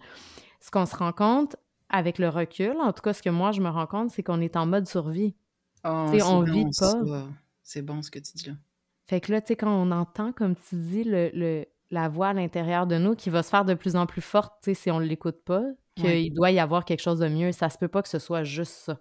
ce 0.59 0.71
qu'on 0.71 0.85
se 0.85 0.95
rend 0.95 1.13
compte 1.13 1.55
avec 1.89 2.19
le 2.19 2.29
recul, 2.29 2.75
en 2.79 2.93
tout 2.93 3.01
cas, 3.01 3.13
ce 3.13 3.21
que 3.21 3.29
moi, 3.29 3.51
je 3.51 3.61
me 3.61 3.69
rends 3.69 3.87
compte, 3.87 4.11
c'est 4.11 4.23
qu'on 4.23 4.41
est 4.41 4.55
en 4.55 4.65
mode 4.65 4.87
survie. 4.87 5.35
Oh, 5.85 6.07
sais, 6.11 6.23
on 6.23 6.41
vit 6.41 6.65
pas. 6.77 7.27
C'est 7.61 7.81
bon 7.81 8.01
ce 8.01 8.11
que 8.11 8.19
tu 8.19 8.33
dis 8.35 8.47
là. 8.47 8.53
Fait 9.07 9.19
que 9.19 9.31
là, 9.31 9.41
tu 9.41 9.47
sais, 9.47 9.55
quand 9.55 9.73
on 9.73 9.91
entend, 9.91 10.31
comme 10.31 10.55
tu 10.55 10.75
dis, 10.75 11.03
le, 11.05 11.65
la 11.91 12.09
voix 12.09 12.29
à 12.29 12.33
l'intérieur 12.33 12.87
de 12.87 12.97
nous 12.97 13.15
qui 13.15 13.29
va 13.29 13.43
se 13.43 13.49
faire 13.49 13.65
de 13.65 13.73
plus 13.73 13.95
en 13.95 14.05
plus 14.05 14.21
forte, 14.21 14.53
tu 14.63 14.71
sais, 14.71 14.73
si 14.73 14.91
on 14.91 14.99
ne 14.99 15.05
l'écoute 15.05 15.43
pas, 15.43 15.63
qu'il 15.95 16.33
doit 16.33 16.51
y 16.51 16.59
avoir 16.59 16.85
quelque 16.85 17.01
chose 17.01 17.19
de 17.19 17.27
mieux. 17.27 17.51
Ça 17.51 17.69
se 17.69 17.77
peut 17.77 17.87
pas 17.87 18.01
que 18.01 18.09
ce 18.09 18.19
soit 18.19 18.43
juste 18.43 18.73
ça. 18.73 18.99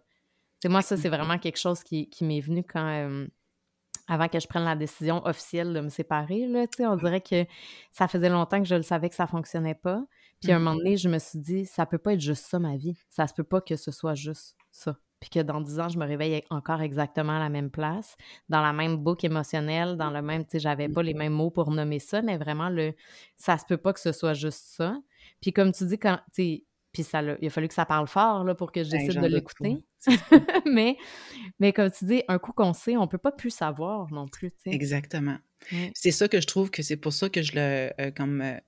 C'est 0.61 0.69
moi, 0.69 0.83
ça, 0.83 0.97
c'est 0.97 1.09
vraiment 1.09 1.39
quelque 1.39 1.59
chose 1.59 1.83
qui, 1.83 2.09
m'est 2.21 2.41
venu 2.41 2.63
quand. 2.63 3.27
avant 4.09 4.29
que 4.29 4.39
je 4.39 4.47
prenne 4.47 4.65
la 4.65 4.77
décision 4.77 5.25
officielle 5.27 5.73
de 5.73 5.81
me 5.81 5.89
séparer, 5.89 6.47
là, 6.47 6.67
on 6.81 6.97
dirait 6.97 7.21
que 7.21 7.47
ça 7.91 8.07
faisait 8.07 8.29
longtemps 8.29 8.61
que 8.61 8.69
je 8.69 8.77
le 8.77 8.83
savais 8.83 9.09
que 9.09 9.17
ça 9.17 9.27
fonctionnait 9.27 9.75
pas. 9.75 10.05
Puis 10.41 10.53
à 10.53 10.57
un 10.57 10.59
moment 10.59 10.75
mmh. 10.75 10.79
donné, 10.79 10.97
je 10.97 11.09
me 11.09 11.19
suis 11.19 11.39
dit, 11.39 11.67
ça 11.67 11.87
peut 11.87 11.99
pas 11.99 12.15
être 12.15 12.21
juste 12.21 12.47
ça, 12.47 12.59
ma 12.59 12.77
vie. 12.77 12.97
Ça 13.11 13.27
se 13.27 13.35
peut 13.35 13.45
pas 13.45 13.61
que 13.61 13.77
ce 13.77 13.91
soit 13.91 14.15
juste 14.15 14.57
ça. 14.73 14.97
Puis 15.21 15.31
que 15.31 15.39
dans 15.39 15.61
dix 15.61 15.79
ans, 15.79 15.89
je 15.89 15.99
me 15.99 16.05
réveille 16.05 16.43
encore 16.51 16.81
exactement 16.81 17.37
à 17.37 17.39
la 17.39 17.49
même 17.49 17.71
place, 17.71 18.17
dans 18.49 18.61
la 18.61 18.73
même 18.73 18.97
boucle 18.97 19.25
émotionnelle, 19.25 19.97
dans 19.97 20.11
le 20.11 20.21
même, 20.21 20.45
tu 20.45 20.53
sais, 20.53 20.59
j'avais 20.59 20.89
pas 20.89 21.05
les 21.05 21.15
mêmes 21.15 21.33
mots 21.33 21.53
pour 21.53 21.71
nommer 21.71 22.01
ça, 22.01 22.23
mais 22.23 22.37
vraiment, 22.39 22.69
le 22.69 22.93
ça 23.37 23.57
se 23.57 23.65
peut 23.65 23.77
pas 23.77 23.93
que 23.93 24.01
ce 24.01 24.11
soit 24.11 24.35
juste 24.35 24.65
ça. 24.65 24.97
Puis 25.41 25.53
comme 25.53 25.71
tu 25.71 25.87
dis, 25.87 25.97
quand, 25.97 26.19
tu 26.35 26.65
puis 26.93 27.03
ça 27.03 27.23
il 27.41 27.47
a 27.47 27.51
fallu 27.51 27.69
que 27.69 27.75
ça 27.75 27.87
parle 27.87 28.07
fort 28.07 28.45
là, 28.45 28.55
pour 28.55 28.73
que 28.73 28.85
je 28.85 28.91
ben, 28.91 29.07
décide 29.07 29.21
de 29.21 29.27
l'écouter. 29.27 29.79
mais, 30.67 30.97
mais 31.59 31.73
comme 31.73 31.91
tu 31.91 32.05
dis, 32.05 32.23
un 32.29 32.39
coup 32.39 32.53
qu'on 32.53 32.73
sait, 32.73 32.97
on 32.97 33.07
peut 33.07 33.19
pas 33.19 33.33
plus 33.33 33.51
savoir 33.51 34.11
non 34.13 34.29
plus. 34.29 34.53
Exactement. 34.67 35.39
C'est 35.95 36.11
ça 36.11 36.29
que 36.29 36.41
je 36.41 36.47
trouve 36.47 36.71
que 36.71 36.83
c'est 36.83 36.97
pour 36.97 37.13
ça 37.13 37.29
que 37.29 37.43
je 37.43 37.53
le. 37.55 37.91
Euh, 38.01 38.11
comme. 38.11 38.41
Euh, 38.41 38.59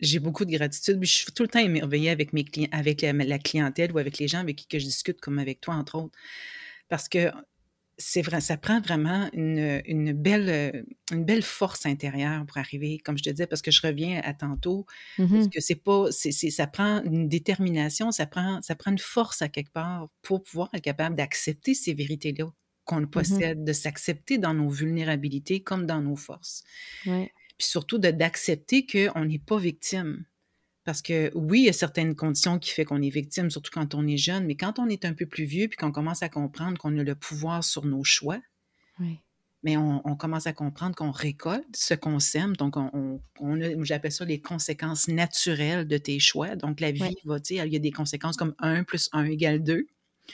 j'ai 0.00 0.18
beaucoup 0.18 0.44
de 0.44 0.50
gratitude. 0.50 0.98
je 1.00 1.12
suis 1.12 1.32
tout 1.32 1.44
le 1.44 1.48
temps 1.48 1.60
émerveillée 1.60 2.10
avec 2.10 2.32
mes 2.32 2.44
clients, 2.44 2.68
avec 2.72 3.02
la, 3.02 3.38
clientèle 3.38 3.92
ou 3.92 3.98
avec 3.98 4.18
les 4.18 4.26
gens 4.26 4.38
avec 4.38 4.56
qui 4.56 4.66
que 4.66 4.78
je 4.78 4.84
discute, 4.84 5.20
comme 5.20 5.38
avec 5.38 5.60
toi, 5.60 5.74
entre 5.74 5.96
autres. 5.96 6.18
Parce 6.88 7.08
que 7.08 7.30
c'est 7.98 8.22
vrai, 8.22 8.40
ça 8.40 8.56
prend 8.56 8.80
vraiment 8.80 9.28
une, 9.32 10.12
belle, 10.12 10.48
euh, 10.48 10.82
une 11.12 11.24
belle 11.24 11.42
force 11.42 11.86
intérieure 11.86 12.44
pour 12.46 12.58
arriver, 12.58 12.98
comme 12.98 13.18
je 13.18 13.22
te 13.22 13.30
disais, 13.30 13.46
parce 13.46 13.62
que 13.62 13.70
je 13.70 13.80
reviens 13.82 14.20
à 14.24 14.34
tantôt, 14.34 14.86
parce 15.16 15.30
mmh 15.30 15.50
que 15.50 15.60
c'est 15.60 15.76
pas, 15.76 16.06
c'est, 16.10 16.32
ça 16.32 16.66
prend 16.66 17.02
une 17.04 17.28
détermination, 17.28 18.10
ça 18.10 18.26
prend, 18.26 18.60
ça 18.62 18.74
prend 18.74 18.90
une 18.90 18.98
force 18.98 19.42
à 19.42 19.48
quelque 19.48 19.72
part 19.72 20.08
pour 20.22 20.42
pouvoir 20.42 20.70
être 20.74 20.82
capable 20.82 21.16
d'accepter 21.16 21.74
ces 21.74 21.94
vérités-là 21.94 22.52
qu'on 22.84 23.00
mmh 23.02 23.10
possède, 23.10 23.64
de 23.64 23.72
s'accepter 23.72 24.38
dans 24.38 24.54
nos 24.54 24.68
vulnérabilités 24.68 25.62
comme 25.62 25.86
dans 25.86 26.00
nos 26.00 26.16
forces. 26.16 26.64
Puis 27.58 27.68
surtout 27.68 27.98
d'accepter 27.98 28.86
qu'on 28.86 29.24
n'est 29.24 29.38
pas 29.38 29.58
victime. 29.58 30.24
Parce 30.84 31.00
que 31.00 31.30
oui, 31.34 31.60
il 31.60 31.64
y 31.66 31.68
a 31.68 31.72
certaines 31.72 32.16
conditions 32.16 32.58
qui 32.58 32.72
font 32.72 32.84
qu'on 32.84 33.02
est 33.02 33.10
victime, 33.10 33.50
surtout 33.50 33.70
quand 33.72 33.94
on 33.94 34.06
est 34.06 34.16
jeune, 34.16 34.46
mais 34.46 34.56
quand 34.56 34.78
on 34.78 34.88
est 34.88 35.04
un 35.04 35.14
peu 35.14 35.26
plus 35.26 35.44
vieux 35.44 35.68
puis 35.68 35.76
qu'on 35.76 35.92
commence 35.92 36.22
à 36.22 36.28
comprendre 36.28 36.76
qu'on 36.78 36.98
a 36.98 37.02
le 37.02 37.14
pouvoir 37.14 37.62
sur 37.62 37.84
nos 37.84 38.02
choix, 38.02 38.40
mais 39.64 39.76
on, 39.76 40.16
commence 40.16 40.48
à 40.48 40.52
comprendre 40.52 40.96
qu'on 40.96 41.12
récolte 41.12 41.76
ce 41.76 41.94
qu'on 41.94 42.18
sème. 42.18 42.56
Donc, 42.56 42.76
on, 42.76 43.20
j'appelle 43.84 44.10
ça 44.10 44.24
les 44.24 44.40
conséquences 44.40 45.06
naturelles 45.06 45.86
de 45.86 45.98
tes 45.98 46.18
choix. 46.18 46.56
Donc, 46.56 46.80
la 46.80 46.90
vie 46.90 47.14
va 47.24 47.38
dire, 47.38 47.64
il 47.64 47.72
y 47.72 47.76
a 47.76 47.80
des 47.80 47.92
conséquences 47.92 48.36
comme 48.36 48.54
1 48.58 48.82
plus 48.82 49.08
1 49.12 49.24
égale 49.26 49.62
2. 49.62 49.86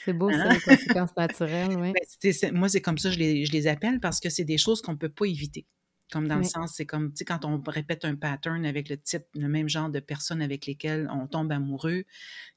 C'est 0.05 0.13
beau, 0.13 0.31
ça, 0.31 0.49
hein? 0.49 0.55
les 0.55 0.61
conséquences 0.61 1.17
naturelles, 1.17 1.77
oui. 1.79 1.93
Ben, 1.93 2.55
moi, 2.55 2.69
c'est 2.69 2.81
comme 2.81 2.99
ça, 2.99 3.11
je 3.11 3.19
les, 3.19 3.45
je 3.45 3.53
les 3.53 3.67
appelle 3.67 4.01
parce 4.01 4.21
que 4.21 4.31
c'est 4.31 4.45
des 4.45 4.59
choses 4.59 4.81
qu'on 4.81 4.93
ne 4.93 4.99
peut 4.99 5.09
pas 5.09 5.27
éviter. 5.27 5.67
Comme 6.13 6.27
dans 6.29 6.39
le 6.39 6.43
sens, 6.45 6.73
c'est 6.75 6.87
comme, 6.87 7.11
tu 7.13 7.19
sais, 7.19 7.25
quand 7.27 7.45
on 7.45 7.61
répète 7.67 8.05
un 8.05 8.17
pattern 8.17 8.65
avec 8.67 8.89
le 8.89 8.97
type, 8.99 9.25
le 9.35 9.49
même 9.49 9.69
genre 9.69 9.91
de 9.91 10.01
personnes 10.01 10.41
avec 10.43 10.67
lesquelles 10.67 11.09
on 11.13 11.27
tombe 11.27 11.53
amoureux, 11.53 12.05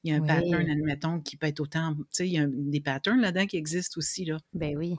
il 0.04 0.12
y 0.12 0.14
a 0.14 0.18
un 0.18 0.22
pattern, 0.22 0.70
admettons, 0.70 1.20
qui 1.20 1.36
peut 1.36 1.48
être 1.48 1.60
autant, 1.60 1.94
tu 1.96 2.04
sais, 2.12 2.28
il 2.28 2.32
y 2.34 2.38
a 2.38 2.46
des 2.48 2.80
patterns 2.80 3.20
là-dedans 3.20 3.46
qui 3.46 3.58
existent 3.58 3.98
aussi, 3.98 4.24
là. 4.26 4.38
Ben 4.52 4.76
oui. 4.76 4.96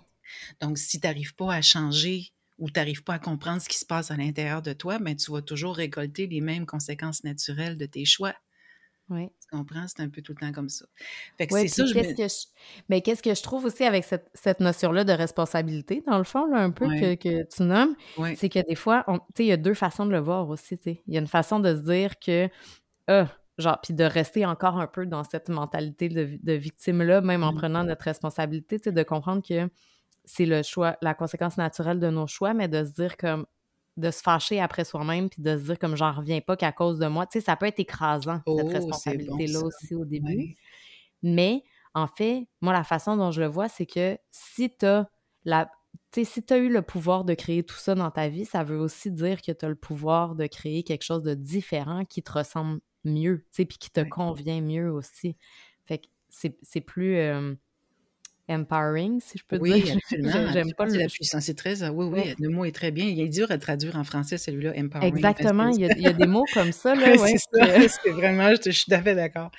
Donc, 0.62 0.78
si 0.78 1.00
tu 1.00 1.08
n'arrives 1.08 1.36
pas 1.36 1.54
à 1.54 1.62
changer 1.62 2.30
ou 2.58 2.70
tu 2.70 2.80
n'arrives 2.80 3.04
pas 3.04 3.16
à 3.16 3.20
comprendre 3.20 3.62
ce 3.62 3.70
qui 3.70 3.78
se 3.78 3.86
passe 3.86 4.12
à 4.12 4.18
l'intérieur 4.18 4.62
de 4.62 4.74
toi, 4.74 5.00
ben, 5.00 5.16
tu 5.16 5.32
vas 5.32 5.42
toujours 5.42 5.76
récolter 5.76 6.28
les 6.28 6.42
mêmes 6.42 6.66
conséquences 6.66 7.24
naturelles 7.24 7.78
de 7.78 7.86
tes 7.86 8.06
choix. 8.06 8.36
Oui. 9.10 9.30
Tu 9.42 9.58
comprends? 9.58 9.86
C'est 9.88 10.02
un 10.02 10.10
peu 10.10 10.22
tout 10.22 10.34
le 10.34 10.40
temps 10.40 10.52
comme 10.52 10.70
ça. 10.70 10.86
Fait 11.38 11.48
que 11.48 11.56
c'est 11.56 11.68
ça, 11.68 11.86
je 11.86 11.94
que 11.94 12.00
je... 12.02 12.46
Mais 12.90 13.02
qu'est-ce 13.02 13.22
que 13.22 13.34
je 13.34 13.44
trouve 13.44 13.66
aussi 13.66 13.84
avec 13.84 14.04
cette, 14.06 14.30
cette 14.34 14.60
notion-là 14.60 15.04
de 15.04 15.12
responsabilité, 15.12 16.04
dans 16.08 16.18
le 16.18 16.24
fond, 16.24 16.46
là, 16.46 16.60
un 16.60 16.72
peu 16.72 16.88
que, 16.88 17.16
que, 17.16 17.44
tu 17.44 17.64
nommes, 17.64 17.96
c'est 18.36 18.50
que 18.50 18.66
des 18.68 18.76
fois, 18.76 19.04
tu 19.08 19.14
sais, 19.14 19.46
il 19.46 19.48
y 19.48 19.52
a 19.52 19.58
deux 19.58 19.74
façons 19.74 20.06
de 20.06 20.12
le 20.12 20.20
voir 20.20 20.48
aussi, 20.50 20.78
tu 20.78 20.92
sais. 20.92 21.04
Il 21.08 21.14
y 21.14 21.18
a 21.18 21.20
une 21.20 21.28
façon 21.28 21.60
de 21.60 21.76
se 21.76 21.82
dire 21.82 22.18
que, 22.20 22.50
ah, 23.08 23.28
genre, 23.58 23.80
puis 23.82 23.94
de 23.94 24.04
rester 24.04 24.46
encore 24.46 24.80
un 24.80 24.88
peu 24.88 25.06
dans 25.06 25.24
cette 25.24 25.50
mentalité 25.50 26.10
de, 26.10 26.40
de 26.42 26.54
victime-là, 26.54 27.22
même 27.22 27.44
en 27.44 27.52
Mmh. 27.54 27.58
prenant 27.58 27.84
notre 27.84 28.06
responsabilité, 28.06 28.80
tu 28.80 28.86
sais, 28.86 28.92
de 28.92 29.04
comprendre 29.04 29.44
que 29.48 29.70
c'est 30.26 30.46
le 30.46 30.64
choix, 30.64 30.98
la 31.02 31.14
conséquence 31.14 31.58
naturelle 31.58 32.00
de 32.00 32.10
nos 32.10 32.28
choix, 32.28 32.54
mais 32.54 32.68
de 32.68 32.84
se 32.84 32.92
dire 32.92 33.18
comme, 33.18 33.46
de 33.98 34.12
se 34.12 34.22
fâcher 34.22 34.60
après 34.62 34.86
soi-même, 34.86 35.30
puis 35.30 35.42
de 35.42 35.58
se 35.58 35.64
dire 35.66 35.80
comme, 35.80 35.96
j'en 35.96 36.12
reviens 36.14 36.42
pas 36.42 36.58
qu'à 36.58 36.72
cause 36.72 37.00
de 37.00 37.08
moi. 37.08 37.28
Tu 37.28 37.40
sais, 37.40 37.46
ça 37.46 37.56
peut 37.56 37.68
être 37.68 37.80
écrasant, 37.80 38.42
cette 38.50 38.70
Oh, 38.70 38.70
responsabilité-là 38.70 39.62
aussi 39.62 39.96
au 39.96 40.06
début. 40.06 40.46
Ouais. 40.46 40.58
Mais 41.22 41.64
en 41.94 42.08
fait, 42.08 42.48
moi, 42.62 42.74
la 42.74 42.84
façon 42.84 43.18
dont 43.18 43.32
je 43.32 43.42
le 43.42 43.48
vois, 43.48 43.70
c'est 43.70 43.86
que 43.86 44.18
si 44.32 44.76
tu 44.76 44.86
as 44.86 45.10
la. 45.46 45.70
Tu 46.12 46.24
sais, 46.24 46.26
si 46.26 46.44
tu 46.46 46.54
as 46.54 46.58
eu 46.58 46.70
le 46.70 46.82
pouvoir 46.82 47.24
de 47.26 47.34
créer 47.36 47.64
tout 47.64 47.76
ça 47.76 47.96
dans 47.96 48.12
ta 48.12 48.28
vie, 48.30 48.46
ça 48.46 48.64
veut 48.64 48.80
aussi 48.80 49.12
dire 49.12 49.42
que 49.42 49.52
tu 49.52 49.66
as 49.66 49.70
le 49.70 49.76
pouvoir 49.76 50.36
de 50.36 50.48
créer 50.48 50.84
quelque 50.84 51.04
chose 51.04 51.24
de 51.24 51.34
différent 51.36 52.06
qui 52.06 52.24
te 52.24 52.32
ressemble 52.32 52.82
mieux, 53.04 53.40
tu 53.52 53.58
sais, 53.64 53.66
puis 53.66 53.78
qui 53.78 53.92
te 53.92 54.02
Ouais. 54.02 54.10
convient 54.10 54.62
mieux 54.62 54.92
aussi. 54.92 55.38
Fait 55.86 56.00
que 56.00 56.08
c'est 56.30 56.58
c'est 56.64 56.82
plus 56.82 57.18
euh, 57.18 57.56
empowering, 58.50 59.20
si 59.22 59.38
je 59.38 59.44
peux 59.46 59.60
Oui, 59.60 59.72
dire. 59.82 59.96
absolument. 59.96 60.30
J'aime 60.48 60.52
j'aime 60.52 60.74
pas 60.74 60.86
absolument, 60.86 60.98
le. 60.98 60.98
la 60.98 61.08
puissance. 61.10 61.44
C'est 61.46 61.54
très, 61.56 61.88
oui, 61.90 62.06
oui, 62.08 62.22
Ouais. 62.22 62.36
le 62.40 62.50
mot 62.50 62.66
est 62.66 62.72
très 62.72 62.92
bien. 62.92 63.06
Il 63.06 63.20
est 63.22 63.28
dur 63.30 63.52
à 63.52 63.58
traduire 63.60 63.96
en 63.98 64.04
français, 64.04 64.38
celui-là, 64.38 64.74
empowering. 64.78 65.14
Exactement, 65.16 65.68
il 65.68 65.82
y, 65.82 65.86
a, 65.86 65.90
il 65.96 66.02
y 66.04 66.08
a 66.08 66.14
des 66.14 66.28
mots 66.28 66.48
comme 66.48 66.72
ça, 66.72 66.96
là, 66.96 67.14
Ouais, 67.20 67.34
c'est 67.34 67.38
ça, 67.38 67.88
c'est 68.04 68.12
vraiment, 68.14 68.50
je, 68.56 68.62
je 68.66 68.72
suis 68.72 68.86
tout 68.86 68.94
à 68.96 69.02
fait 69.02 69.16
d'accord. 69.16 69.52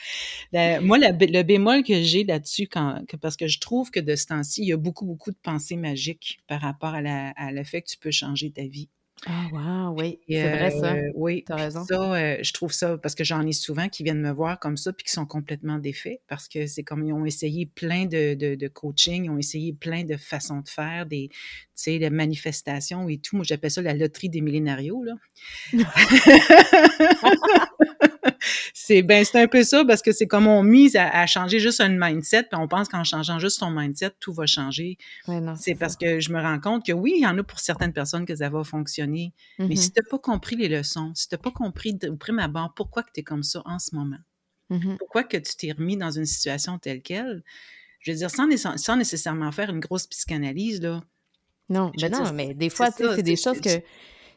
La- 0.53 0.81
moi, 0.81 0.99
la 0.99 1.13
le 1.13 1.43
bémol 1.43 1.83
que 1.85 2.03
j'ai 2.03 2.25
là-dessus, 2.25 2.69
quand, 2.69 3.05
que- 3.09 3.17
parce 3.17 3.37
que 3.37 3.49
je 3.49 3.61
trouve 3.61 3.91
que 3.91 4.01
de 4.01 4.17
ce 4.17 4.27
temps-ci, 4.27 4.63
il 4.63 4.69
y 4.69 4.73
a 4.73 4.77
beaucoup, 4.79 5.07
beaucoup 5.07 5.31
de 5.33 5.37
pensées 5.43 5.77
magiques 5.77 6.41
par 6.49 6.61
rapport 6.63 6.95
à, 6.95 7.03
la, 7.03 7.31
à 7.37 7.53
le 7.53 7.65
fait 7.65 7.83
que 7.83 7.89
tu 7.91 7.99
peux 7.99 8.11
changer 8.13 8.51
ta 8.53 8.63
vie. 8.67 8.89
Ah, 9.27 9.47
wow, 9.53 9.95
oui, 9.99 10.21
c'est 10.29 10.51
vrai 10.51 10.71
ça. 10.71 10.93
euh, 10.95 11.11
oui, 11.15 11.45
T'as 11.47 11.55
puis 11.55 11.57
raison. 11.57 11.89
ça, 11.89 12.15
euh, 12.15 12.37
je 12.43 12.53
trouve 12.53 12.73
ça, 12.73 12.99
parce 12.99 13.15
que 13.15 13.25
j'en 13.25 13.41
ai 13.47 13.53
souvent 13.53 13.89
qui 13.89 14.03
viennent 14.03 14.21
me 14.21 14.31
voir 14.31 14.59
comme 14.61 14.77
ça, 14.77 14.93
puis 14.93 15.05
qui 15.05 15.13
sont 15.13 15.25
complètement 15.25 15.79
défaits, 15.79 16.21
parce 16.29 16.47
que 16.47 16.67
c'est 16.67 16.83
comme 16.83 17.03
ils 17.05 17.13
ont 17.15 17.25
essayé 17.25 17.65
plein 17.65 18.05
de, 18.05 18.35
de, 18.35 18.55
de 18.55 18.69
coaching, 18.69 19.25
ils 19.25 19.31
ont 19.31 19.39
essayé 19.39 19.73
plein 19.73 20.05
de 20.05 20.19
façons 20.19 20.61
de 20.61 20.69
faire, 20.69 21.07
des, 21.07 21.29
tu 21.31 21.37
sais, 21.75 21.99
des 21.99 22.11
manifestations 22.11 23.09
et 23.09 23.17
tout. 23.19 23.37
Moi, 23.37 23.47
j'appelle 23.49 23.71
ça 23.71 23.81
la 23.81 23.95
loterie 23.95 24.29
des 24.29 24.43
millénarios, 24.43 25.03
là. 25.05 25.15
c'est 28.77 29.03
ben 29.03 29.25
c'est 29.25 29.41
un 29.41 29.47
peu 29.47 29.63
ça 29.63 29.85
parce 29.85 30.03
que 30.03 30.11
c'est 30.11 30.27
comme 30.27 30.49
on 30.49 30.65
mise 30.65 30.97
à, 30.97 31.09
à 31.09 31.27
changer 31.27 31.61
juste 31.61 31.81
un 31.81 31.89
mindset 31.89 32.43
puis 32.43 32.61
on 32.61 32.67
pense 32.67 32.89
qu'en 32.89 33.05
changeant 33.05 33.39
juste 33.39 33.59
son 33.61 33.71
mindset 33.71 34.11
tout 34.19 34.33
va 34.33 34.47
changer. 34.47 34.99
Ouais, 35.29 35.41
c'est 35.57 35.77
parce 35.77 35.97
que 35.97 36.19
je 36.19 36.33
me 36.33 36.41
rends 36.43 36.59
compte 36.59 36.85
que 36.85 36.91
oui 36.93 37.13
il 37.17 37.23
y 37.23 37.27
en 37.27 37.39
a 37.39 37.45
pour 37.45 37.61
certaines 37.61 37.93
personnes 37.93 38.27
que 38.27 38.35
ça 38.35 38.49
va 38.51 38.65
fonctionner 38.65 39.33
mais 39.61 39.67
Mhm, 39.69 39.77
si 39.77 39.93
t'as 39.93 40.03
pas 40.11 40.19
compris 40.19 40.57
les 40.57 40.69
leçons 40.69 41.13
si 41.15 41.29
t'as 41.29 41.39
pas 41.39 41.53
compris 41.53 41.95
de- 41.95 42.09
au 42.09 42.17
prime 42.17 42.41
abord 42.41 42.75
pourquoi 42.75 43.05
que 43.05 43.13
t'es 43.13 43.23
comme 43.23 43.45
ça 43.45 43.63
en 43.65 43.79
ce 43.79 43.95
moment 43.95 44.19
mhm. 44.71 44.97
pourquoi 44.99 45.23
que 45.23 45.37
tu 45.37 45.55
t'es 45.57 45.71
remis 45.71 45.97
dans 45.97 46.11
une 46.11 46.27
situation 46.27 46.79
telle 46.81 47.01
quelle 47.01 47.45
je 48.01 48.11
veux 48.11 48.19
dire 48.19 48.31
sans, 48.31 48.49
nécess- 48.49 48.77
sans 48.79 48.97
nécessairement 48.97 49.53
faire 49.53 49.71
une 49.71 49.81
grosse 49.81 50.09
psychanalyse 50.09 50.83
là 50.83 51.01
Non, 51.69 51.93
je 51.97 52.07
ben 52.07 52.13
non, 52.13 52.33
mais 52.33 52.53
des 52.55 52.69
fois, 52.71 52.91
tu 52.93 53.05
c'est 53.15 53.23
des 53.23 53.37
choses 53.37 53.61
que 53.61 53.81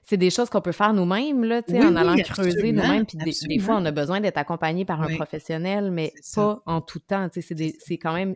c'est 0.10 0.18
des 0.18 0.30
choses 0.30 0.50
qu'on 0.50 0.62
peut 0.62 0.72
faire 0.72 0.94
nous-mêmes, 0.94 1.44
là, 1.44 1.62
tu 1.62 1.74
sais, 1.74 1.80
oui 1.80 1.86
en 1.86 1.96
allant 1.96 2.16
creuser 2.24 2.72
nous-mêmes. 2.72 3.06
Puis 3.06 3.18
des, 3.18 3.26
des 3.48 3.60
fois, 3.60 3.76
on 3.78 3.86
a 3.86 3.92
besoin 3.92 4.22
d'être 4.22 4.38
accompagné 4.38 4.86
par 4.86 5.02
un 5.02 5.08
oui 5.08 5.16
professionnel, 5.16 5.92
mais 5.92 6.14
pas 6.36 6.64
en 6.66 6.82
tout 6.82 7.00
temps. 7.00 7.28
C'est 7.32 7.98
quand 7.98 8.14
même 8.14 8.36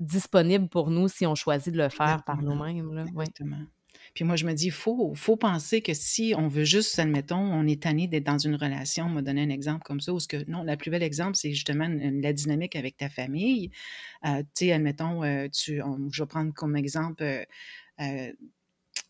disponible 0.00 0.68
pour 0.68 0.90
nous 0.90 1.08
si 1.08 1.26
on 1.26 1.34
choisit 1.34 1.72
de 1.72 1.78
le 1.78 1.88
faire 1.88 2.24
par 2.24 2.42
nous-mêmes. 2.42 2.88
Ouais. 2.88 3.02
Exactement. 3.24 3.58
Puis 4.14 4.24
moi, 4.24 4.36
je 4.36 4.44
me 4.46 4.52
dis, 4.52 4.66
il 4.66 4.72
faut, 4.72 5.14
faut 5.14 5.36
penser 5.36 5.80
que 5.80 5.94
si 5.94 6.34
on 6.36 6.48
veut 6.48 6.64
juste, 6.64 6.98
admettons, 6.98 7.36
on 7.38 7.66
est 7.66 7.82
tanné 7.82 8.08
d'être 8.08 8.24
dans 8.24 8.36
une 8.38 8.56
relation, 8.56 9.04
on 9.06 9.10
m'a 9.10 9.22
donné 9.22 9.42
un 9.42 9.48
exemple 9.48 9.84
comme 9.84 10.00
ça, 10.00 10.12
où 10.12 10.18
ce 10.20 10.26
que, 10.28 10.44
non, 10.50 10.64
la 10.64 10.76
plus 10.76 10.90
belle 10.90 11.02
exemple, 11.04 11.36
c'est 11.36 11.52
justement 11.52 11.86
la 11.88 12.32
dynamique 12.32 12.74
avec 12.76 12.96
ta 12.96 13.08
famille. 13.08 13.70
Euh, 14.26 14.40
tu 14.54 14.66
sais, 14.66 14.72
admettons, 14.72 15.22
euh, 15.22 15.46
tu, 15.52 15.80
on- 15.82 16.08
je 16.10 16.22
vais 16.22 16.26
prendre 16.26 16.52
comme 16.52 16.76
exemple, 16.76 17.22
euh, 17.22 18.32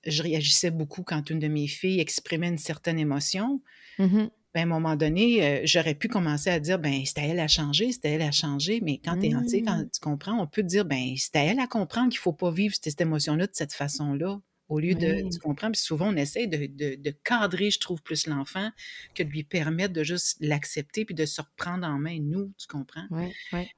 je 0.07 0.23
réagissais 0.23 0.71
beaucoup 0.71 1.03
quand 1.03 1.31
une 1.31 1.39
de 1.39 1.49
mes 1.49 1.67
filles 1.67 2.01
exprimait 2.01 2.49
une 2.49 2.59
certaine 2.59 2.99
émotion. 2.99 3.61
Mhm. 3.99 4.31
Ben, 4.55 4.61
à 4.61 4.63
un 4.65 4.67
moment 4.67 4.97
donné, 4.97 5.43
euh, 5.43 5.61
j'aurais 5.65 5.95
pu 5.95 6.09
commencer 6.09 6.51
à 6.51 6.61
dire, 6.61 6.79
ben, 6.79 7.03
c'est 7.07 7.19
à 7.19 7.23
elle 7.23 7.41
à 7.41 7.49
changer, 7.49 7.91
c'est 7.91 8.05
à 8.05 8.11
elle 8.11 8.21
à 8.23 8.33
changer, 8.33 8.81
mais 8.83 9.01
quand 9.03 9.19
t'es, 9.19 9.31
tu 9.31 9.49
sais, 9.49 9.63
quand 9.63 9.79
Mm. 9.79 9.89
tu 9.91 10.01
comprends, 10.01 10.39
on 10.43 10.47
peut 10.47 10.63
dire, 10.63 10.85
ben, 10.85 11.15
c'est 11.17 11.37
à 11.37 11.43
elle 11.45 11.59
à 11.59 11.67
comprendre 11.67 12.11
qu'il 12.11 12.19
faut 12.19 12.35
pas 12.35 12.51
vivre 12.51 12.75
cette, 12.75 12.85
cette 12.85 13.01
émotion-là 13.01 13.47
de 13.47 13.53
cette 13.55 13.73
façon-là, 13.73 14.41
au 14.69 14.79
lieu 14.81 14.95
de, 14.95 15.23
tu 15.31 15.39
comprends, 15.41 15.71
puis 15.71 15.81
souvent, 15.81 16.09
on 16.13 16.17
essaie 16.17 16.47
de, 16.47 16.67
de, 16.67 16.95
de 17.01 17.11
cadrer, 17.25 17.71
je 17.71 17.79
trouve, 17.79 18.03
plus 18.03 18.27
l'enfant 18.27 18.71
que 19.15 19.23
de 19.23 19.29
lui 19.29 19.45
permettre 19.45 19.93
de 19.93 20.03
juste 20.05 20.37
l'accepter 20.41 21.05
puis 21.05 21.15
de 21.15 21.27
se 21.27 21.41
reprendre 21.43 21.87
en 21.87 21.99
main, 21.99 22.19
nous, 22.21 22.53
tu 22.59 22.67
comprends? 22.67 23.07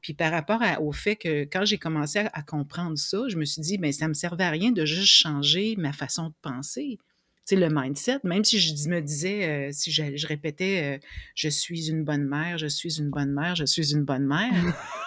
Puis 0.01 0.14
par 0.14 0.31
rapport 0.33 0.62
à- 0.62 0.81
au 0.81 0.92
fait 0.92 1.16
que 1.16 1.44
quand 1.44 1.64
j'ai 1.64 1.79
commencé 1.79 2.18
à, 2.20 2.31
à 2.35 2.42
comprendre 2.42 2.97
ça, 2.99 3.18
je 3.29 3.37
me 3.37 3.44
suis 3.44 3.61
dit, 3.62 3.79
ben 3.79 3.92
ça 3.92 4.09
me 4.09 4.14
servait 4.14 4.44
à 4.44 4.51
rien 4.51 4.70
de 4.73 4.85
juste 4.85 5.12
changer 5.12 5.75
ma 5.77 5.92
façon 5.92 6.29
de 6.29 6.35
penser. 6.42 6.99
Tu 7.47 7.57
sais, 7.57 7.61
le 7.61 7.68
mindset, 7.70 8.20
même 8.25 8.44
si 8.44 8.59
je 8.59 8.88
me 8.88 9.01
disais, 9.01 9.68
euh, 9.68 9.73
si 9.73 9.90
je, 9.92 10.16
je 10.16 10.27
répétais, 10.27 10.97
euh, 10.97 11.07
je 11.35 11.49
suis 11.51 11.90
une 11.90 12.03
bonne 12.05 12.25
mère, 12.27 12.57
je 12.59 12.66
suis 12.66 12.99
une 12.99 13.11
bonne 13.11 13.33
mère, 13.33 13.55
je 13.55 13.64
suis 13.66 13.92
une 13.92 14.05
bonne 14.05 14.27
mère. 14.27 14.51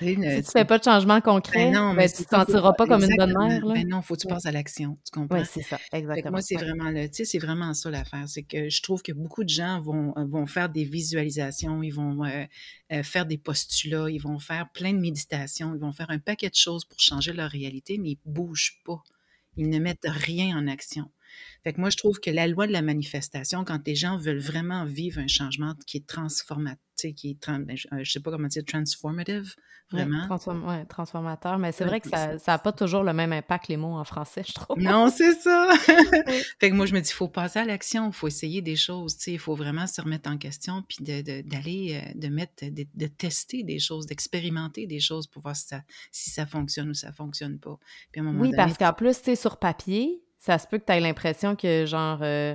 Si 0.00 0.42
tu 0.42 0.50
fais 0.52 0.64
pas 0.64 0.78
de 0.78 0.84
changement 0.84 1.14
ben 1.14 1.20
concret, 1.20 1.70
non, 1.70 1.92
mais 1.92 2.06
ben, 2.06 2.10
tu 2.10 2.24
te 2.24 2.28
ça, 2.30 2.44
faut 2.44 2.52
sentiras 2.52 2.72
pas, 2.72 2.86
pas 2.86 2.86
comme 2.86 3.04
une 3.04 3.16
bonne 3.16 3.34
mère, 3.38 3.64
là. 3.64 3.74
Ben 3.74 3.88
non, 3.88 4.02
faut 4.02 4.14
que 4.14 4.20
tu 4.20 4.26
passes 4.26 4.46
à 4.46 4.52
l'action, 4.52 4.98
tu 5.04 5.10
comprends? 5.12 5.44
c'est 5.44 5.62
ça, 5.62 5.78
exactement. 5.92 6.32
moi, 6.32 6.42
c'est 6.42 6.56
Ouais. 6.56 6.64
vraiment 6.64 6.90
le, 6.90 7.06
tu 7.08 7.16
sais, 7.16 7.24
c'est 7.24 7.38
vraiment 7.38 7.74
ça 7.74 7.90
l'affaire. 7.90 8.28
C'est 8.28 8.42
que 8.42 8.68
je 8.68 8.82
trouve 8.82 9.02
que 9.02 9.12
beaucoup 9.12 9.44
de 9.44 9.48
gens 9.48 9.80
vont, 9.80 10.12
euh, 10.16 10.24
vont 10.26 10.46
faire 10.46 10.68
des 10.68 10.84
visualisations, 10.84 11.82
ils 11.82 11.90
vont 11.90 12.24
euh, 12.24 12.44
euh, 12.92 13.02
faire 13.02 13.26
des 13.26 13.38
postulats, 13.38 14.10
ils 14.10 14.20
vont 14.20 14.38
faire 14.38 14.70
plein 14.72 14.92
de 14.92 14.98
méditations, 14.98 15.74
ils 15.74 15.80
vont 15.80 15.92
faire 15.92 16.10
un 16.10 16.18
paquet 16.18 16.48
de 16.48 16.54
choses 16.54 16.84
pour 16.84 17.00
changer 17.00 17.32
leur 17.32 17.50
réalité, 17.50 17.98
mais 17.98 18.10
ils 18.10 18.18
bougent 18.24 18.80
pas. 18.84 19.02
Ils 19.56 19.68
ne 19.68 19.78
mettent 19.78 20.06
rien 20.06 20.56
en 20.56 20.66
action. 20.66 21.10
Fait 21.62 21.72
que 21.72 21.80
moi, 21.80 21.90
je 21.90 21.96
trouve 21.96 22.18
que 22.20 22.30
la 22.30 22.46
loi 22.46 22.66
de 22.66 22.72
la 22.72 22.82
manifestation, 22.82 23.64
quand 23.64 23.86
les 23.86 23.94
gens 23.94 24.16
veulent 24.16 24.38
vraiment 24.40 24.84
vivre 24.84 25.20
un 25.20 25.26
changement 25.28 25.74
qui 25.86 25.98
est 25.98 26.06
transformateur, 26.06 26.78
qui 27.08 27.30
est, 27.30 27.48
ben, 27.58 27.76
je, 27.76 27.88
euh, 27.92 28.00
je 28.02 28.10
sais 28.12 28.20
pas 28.20 28.30
comment 28.30 28.48
dire, 28.48 28.64
transformative, 28.64 29.54
vraiment. 29.90 30.26
transform- 30.28 30.66
ouais, 30.68 30.84
transformateur, 30.84 31.58
mais 31.58 31.72
c'est 31.72 31.84
vrai 31.84 32.00
que 32.00 32.08
ça 32.08 32.36
n'a 32.46 32.58
pas 32.58 32.72
toujours 32.72 33.02
le 33.02 33.12
même 33.12 33.32
impact, 33.32 33.68
les 33.68 33.76
mots 33.76 33.96
en 33.96 34.04
français, 34.04 34.42
je 34.46 34.52
trouve. 34.54 34.78
Non, 34.78 35.08
c'est 35.10 35.32
ça. 35.34 35.68
Oui. 36.28 36.42
fait 36.60 36.70
que 36.70 36.74
moi, 36.74 36.86
je 36.86 36.94
me 36.94 37.00
dis, 37.00 37.08
il 37.10 37.14
faut 37.14 37.28
passer 37.28 37.58
à 37.58 37.64
l'action, 37.64 38.08
il 38.08 38.12
faut 38.12 38.28
essayer 38.28 38.62
des 38.62 38.76
choses, 38.76 39.16
tu 39.16 39.24
sais, 39.24 39.32
il 39.32 39.38
faut 39.38 39.54
vraiment 39.54 39.86
se 39.86 40.00
remettre 40.00 40.30
en 40.30 40.36
question, 40.38 40.82
puis 40.86 40.98
de- 41.04 41.22
de- 41.22 41.48
d'aller, 41.48 42.00
euh, 42.04 42.12
de, 42.18 42.28
mettre, 42.28 42.64
de, 42.66 42.86
de 42.94 43.06
tester 43.06 43.62
des 43.62 43.78
choses, 43.78 44.06
d'expérimenter 44.06 44.86
des 44.86 45.00
choses 45.00 45.26
pour 45.26 45.42
voir 45.42 45.56
si 45.56 45.66
ça, 45.68 45.82
si 46.12 46.30
ça 46.30 46.46
fonctionne 46.46 46.90
ou 46.90 46.94
ça 46.94 47.12
fonctionne 47.12 47.58
pas. 47.58 47.78
Puis 48.12 48.20
à 48.20 48.24
un 48.24 48.26
moment 48.26 48.40
Oui, 48.42 48.50
donné, 48.50 48.56
parce 48.56 48.76
qu'en 48.78 48.92
plus, 48.92 49.16
tu 49.18 49.24
sais, 49.24 49.36
sur 49.36 49.56
papier, 49.58 50.22
ça 50.38 50.58
se 50.58 50.66
peut 50.66 50.78
que 50.78 50.84
tu 50.86 50.92
aies 50.92 51.00
l'impression 51.00 51.56
que, 51.56 51.84
genre, 51.86 52.20
euh, 52.22 52.54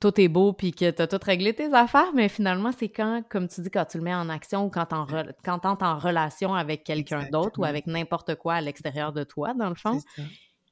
tout 0.00 0.20
est 0.20 0.28
beau 0.28 0.52
puis 0.52 0.70
que 0.72 0.90
tu 0.90 1.02
as 1.02 1.06
tout 1.08 1.18
réglé 1.22 1.54
tes 1.54 1.72
affaires, 1.74 2.12
mais 2.14 2.28
finalement, 2.28 2.70
c'est 2.70 2.88
quand, 2.88 3.22
comme 3.28 3.48
tu 3.48 3.60
dis, 3.62 3.70
quand 3.70 3.84
tu 3.84 3.98
le 3.98 4.04
mets 4.04 4.14
en 4.14 4.28
action 4.28 4.64
ou 4.66 4.70
quand 4.70 4.86
tu 4.86 4.94
es 4.94 5.84
en 5.84 5.98
relation 5.98 6.54
avec 6.54 6.84
quelqu'un 6.84 7.28
d'autre 7.32 7.58
ou 7.58 7.64
avec 7.64 7.86
n'importe 7.88 8.36
quoi 8.36 8.54
à 8.54 8.60
l'extérieur 8.60 9.12
de 9.12 9.24
toi, 9.24 9.54
dans 9.54 9.68
le 9.68 9.74
fond, 9.74 10.00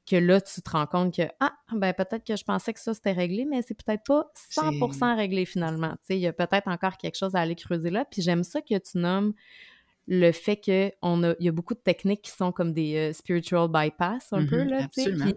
que 0.09 0.15
là, 0.15 0.41
tu 0.41 0.63
te 0.63 0.71
rends 0.71 0.87
compte 0.87 1.17
que, 1.17 1.23
ah, 1.41 1.53
ben 1.73 1.93
peut-être 1.93 2.25
que 2.25 2.37
je 2.37 2.45
pensais 2.45 2.73
que 2.73 2.79
ça, 2.79 2.95
c'était 2.95 3.11
réglé, 3.11 3.45
mais 3.45 3.63
c'est 3.63 3.75
peut-être 3.75 4.05
pas 4.05 4.31
100% 4.53 5.17
réglé 5.17 5.45
finalement. 5.45 5.91
Tu 5.95 5.99
sais, 6.03 6.17
il 6.17 6.21
y 6.21 6.29
a 6.29 6.33
peut-être 6.33 6.69
encore 6.69 6.97
quelque 6.97 7.17
chose 7.17 7.35
à 7.35 7.41
aller 7.41 7.57
creuser 7.57 7.91
là. 7.91 8.05
Puis 8.05 8.23
j'aime 8.23 8.45
ça 8.45 8.61
que 8.61 8.79
tu 8.79 8.99
nommes 8.99 9.33
le 10.07 10.31
fait 10.31 10.57
qu'il 10.59 10.93
y 11.03 11.49
a 11.49 11.53
beaucoup 11.53 11.75
de 11.75 11.81
techniques 11.81 12.23
qui 12.23 12.31
sont 12.31 12.53
comme 12.53 12.73
des 12.73 12.95
euh, 12.95 13.13
spiritual 13.13 13.67
bypass, 13.69 14.33
un 14.33 14.47
peu, 14.47 14.63
Mhm, 14.63 14.69
là, 14.69 14.89
tu 14.95 15.03
sais. 15.03 15.35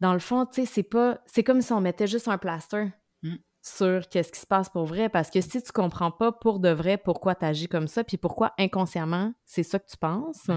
Dans 0.00 0.12
le 0.12 0.18
fond, 0.18 0.46
tu 0.46 0.54
sais, 0.62 0.66
c'est 0.66 0.82
pas... 0.82 1.20
C'est 1.26 1.44
comme 1.44 1.60
si 1.60 1.72
on 1.72 1.80
mettait 1.80 2.06
juste 2.06 2.28
un 2.28 2.38
plaster 2.38 2.88
Mm. 3.22 3.36
sur 3.62 4.08
qu'est-ce 4.08 4.32
qui 4.32 4.40
se 4.40 4.46
passe 4.46 4.70
pour 4.70 4.86
vrai, 4.86 5.08
parce 5.10 5.30
que 5.30 5.40
si 5.42 5.62
tu 5.62 5.72
comprends 5.72 6.10
pas 6.10 6.32
pour 6.32 6.58
de 6.58 6.70
vrai 6.70 6.96
pourquoi 6.96 7.34
tu 7.34 7.44
agis 7.44 7.68
comme 7.68 7.86
ça, 7.86 8.02
puis 8.02 8.16
pourquoi 8.16 8.54
inconsciemment 8.58 9.34
c'est 9.44 9.62
ça 9.62 9.78
que 9.78 9.90
tu 9.90 9.98
penses, 9.98 10.50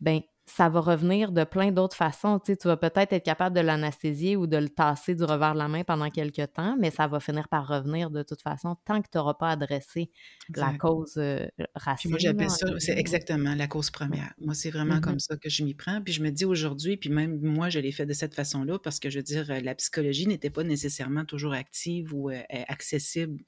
ben 0.00 0.20
ça 0.46 0.68
va 0.68 0.80
revenir 0.80 1.32
de 1.32 1.44
plein 1.44 1.72
d'autres 1.72 1.96
façons. 1.96 2.38
Tu 2.38 2.52
sais, 2.52 2.56
tu 2.56 2.68
vas 2.68 2.76
peut-être 2.76 3.12
être 3.12 3.24
capable 3.24 3.54
de 3.56 3.60
l'anesthésier 3.60 4.36
ou 4.36 4.46
de 4.46 4.56
le 4.56 4.68
tasser 4.68 5.14
du 5.14 5.24
revers 5.24 5.54
de 5.54 5.58
la 5.58 5.68
main 5.68 5.84
pendant 5.84 6.10
quelques 6.10 6.52
temps, 6.52 6.76
mais 6.78 6.90
ça 6.90 7.06
va 7.08 7.20
finir 7.20 7.48
par 7.48 7.66
revenir 7.68 8.10
de 8.10 8.22
toute 8.22 8.40
façon 8.42 8.76
tant 8.84 9.02
que 9.02 9.08
tu 9.10 9.18
n'auras 9.18 9.34
pas 9.34 9.50
adressé 9.50 10.10
la 10.54 10.72
cause 10.72 11.14
euh, 11.18 11.46
Puis 11.56 11.66
racine. 11.74 12.10
moi, 12.10 12.18
j'appelle 12.18 12.50
ça, 12.50 12.66
c'est 12.78 12.96
exactement 12.98 13.54
la 13.54 13.66
cause 13.68 13.90
première. 13.90 14.34
Moi, 14.38 14.54
c'est 14.54 14.70
vraiment 14.70 15.00
Mhm. 15.00 15.00
comme 15.00 15.18
ça 15.18 15.36
que 15.36 15.48
je 15.48 15.64
m'y 15.64 15.74
prends. 15.74 16.02
Puis 16.02 16.12
je 16.12 16.22
me 16.22 16.30
dis 16.30 16.44
aujourd'hui, 16.44 16.96
puis 16.98 17.08
même 17.10 17.40
moi, 17.40 17.70
je 17.70 17.78
l'ai 17.78 17.90
fait 17.92 18.04
de 18.06 18.12
cette 18.12 18.34
façon-là 18.34 18.78
parce 18.78 19.00
que 19.00 19.08
je 19.10 19.18
veux 19.18 19.22
dire, 19.22 19.50
euh, 19.50 19.60
la 19.60 19.74
psychologie 19.74 20.26
n'était 20.26 20.50
pas 20.50 20.62
nécessairement 20.62 21.24
toujours 21.24 21.54
active 21.54 22.14
ou 22.14 22.30
euh, 22.30 22.42
accessible 22.68 23.42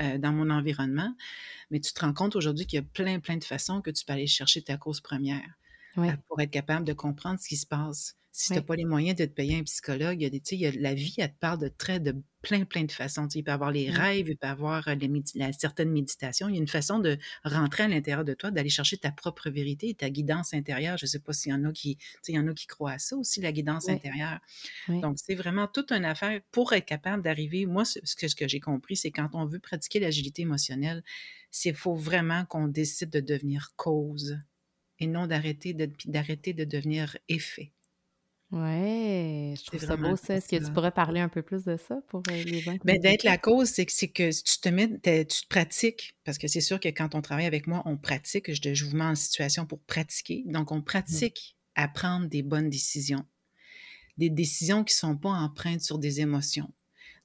euh, 0.00 0.18
dans 0.18 0.32
mon 0.32 0.50
environnement. 0.50 1.14
Mais 1.70 1.80
tu 1.80 1.92
te 1.92 2.00
rends 2.00 2.12
compte 2.12 2.36
aujourd'hui 2.36 2.66
qu'il 2.66 2.78
y 2.78 2.82
a 2.82 2.86
plein, 2.92 3.20
plein 3.20 3.36
de 3.38 3.44
façons 3.44 3.80
que 3.80 3.90
tu 3.90 4.04
peux 4.04 4.12
aller 4.12 4.26
chercher 4.26 4.62
ta 4.62 4.76
cause 4.76 5.00
première 5.00 5.42
Euh, 5.98 6.12
pour 6.28 6.40
être 6.40 6.50
capable 6.50 6.84
de 6.84 6.92
comprendre 6.92 7.38
ce 7.40 7.48
qui 7.48 7.56
se 7.56 7.66
passe. 7.66 8.16
Si 8.36 8.48
tu 8.48 8.54
n'as 8.54 8.62
pas 8.62 8.74
les 8.74 8.84
moyens 8.84 9.16
de 9.16 9.26
te 9.26 9.30
payer 9.30 9.56
un 9.56 9.62
psychologue, 9.62 10.20
il 10.20 10.24
y 10.24 10.26
a 10.26 10.30
des, 10.30 10.42
il 10.50 10.58
y 10.58 10.66
a, 10.66 10.72
la 10.72 10.92
vie, 10.92 11.14
elle 11.18 11.32
te 11.32 11.38
parle 11.38 11.60
de 11.60 11.68
très, 11.68 12.00
de 12.00 12.16
plein, 12.42 12.64
plein 12.64 12.82
de 12.82 12.90
façons. 12.90 13.28
il 13.28 13.44
peut 13.44 13.52
avoir 13.52 13.70
les 13.70 13.88
rêves, 13.88 14.28
il 14.28 14.36
peut 14.36 14.48
avoir 14.48 14.88
euh, 14.88 14.96
les 14.96 15.08
la, 15.36 15.52
certaines 15.52 15.92
méditations. 15.92 16.48
Il 16.48 16.56
y 16.56 16.58
a 16.58 16.60
une 16.60 16.66
façon 16.66 16.98
de 16.98 17.16
rentrer 17.44 17.84
à 17.84 17.88
l'intérieur 17.88 18.24
de 18.24 18.34
toi, 18.34 18.50
d'aller 18.50 18.70
chercher 18.70 18.96
ta 18.96 19.12
propre 19.12 19.50
vérité, 19.50 19.94
ta 19.94 20.10
guidance 20.10 20.52
intérieure. 20.52 20.98
Je 20.98 21.04
ne 21.04 21.10
sais 21.10 21.20
pas 21.20 21.32
s'il 21.32 21.52
y 21.52 21.54
en 21.54 21.64
a 21.64 21.70
qui, 21.70 21.96
il 22.26 22.34
y 22.34 22.38
en 22.40 22.48
a 22.48 22.54
qui 22.54 22.66
croient 22.66 22.92
à 22.92 22.98
ça 22.98 23.16
aussi, 23.16 23.40
la 23.40 23.52
guidance 23.52 23.88
intérieure. 23.88 24.40
Donc, 24.88 25.16
c'est 25.24 25.36
vraiment 25.36 25.68
toute 25.68 25.92
une 25.92 26.04
affaire 26.04 26.40
pour 26.50 26.72
être 26.72 26.86
capable 26.86 27.22
d'arriver. 27.22 27.66
Moi, 27.66 27.84
ce 27.84 28.16
que, 28.16 28.26
ce 28.26 28.34
que 28.34 28.48
j'ai 28.48 28.58
compris, 28.58 28.96
c'est 28.96 29.12
quand 29.12 29.28
on 29.34 29.46
veut 29.46 29.60
pratiquer 29.60 30.00
l'agilité 30.00 30.42
émotionnelle, 30.42 31.04
c'est 31.52 31.72
faut 31.72 31.94
vraiment 31.94 32.46
qu'on 32.46 32.66
décide 32.66 33.10
de 33.10 33.20
devenir 33.20 33.74
cause 33.76 34.40
et 34.98 35.06
non 35.06 35.26
d'arrêter 35.26 35.74
de, 35.74 35.90
d'arrêter 36.06 36.52
de 36.52 36.64
devenir 36.64 37.16
effet. 37.28 37.72
Ouais, 38.50 39.54
je 39.56 39.64
trouve 39.64 39.80
ça 39.80 39.96
beau, 39.96 40.14
ça. 40.16 40.36
Est-ce 40.36 40.48
que 40.48 40.64
tu 40.64 40.72
pourrais 40.72 40.92
parler 40.92 41.18
un 41.18 41.28
peu 41.28 41.42
plus 41.42 41.64
de 41.64 41.76
ça 41.76 42.00
pour 42.08 42.22
euh, 42.30 42.44
les 42.44 42.60
gens? 42.60 42.76
Bien, 42.84 42.98
d'être 42.98 43.24
la 43.24 43.36
cause, 43.36 43.68
c'est 43.68 43.84
que, 43.84 43.92
c'est 43.92 44.08
que 44.08 44.30
tu 44.30 44.60
te 44.60 44.68
mets, 44.68 44.88
tu 44.88 45.42
te 45.42 45.48
pratiques, 45.48 46.16
parce 46.22 46.38
que 46.38 46.46
c'est 46.46 46.60
sûr 46.60 46.78
que 46.78 46.88
quand 46.88 47.16
on 47.16 47.22
travaille 47.22 47.46
avec 47.46 47.66
moi, 47.66 47.82
on 47.84 47.96
pratique. 47.96 48.52
Je, 48.52 48.74
je 48.74 48.84
vous 48.84 48.96
mets 48.96 49.04
en 49.04 49.16
situation 49.16 49.66
pour 49.66 49.80
pratiquer. 49.80 50.44
Donc, 50.46 50.70
on 50.70 50.78
mmh. 50.78 50.84
pratique 50.84 51.56
à 51.74 51.88
prendre 51.88 52.28
des 52.28 52.42
bonnes 52.42 52.70
décisions. 52.70 53.26
Des 54.18 54.30
décisions 54.30 54.84
qui 54.84 54.94
ne 54.94 54.98
sont 54.98 55.16
pas 55.16 55.30
empreintes 55.30 55.80
sur 55.80 55.98
des 55.98 56.20
émotions. 56.20 56.72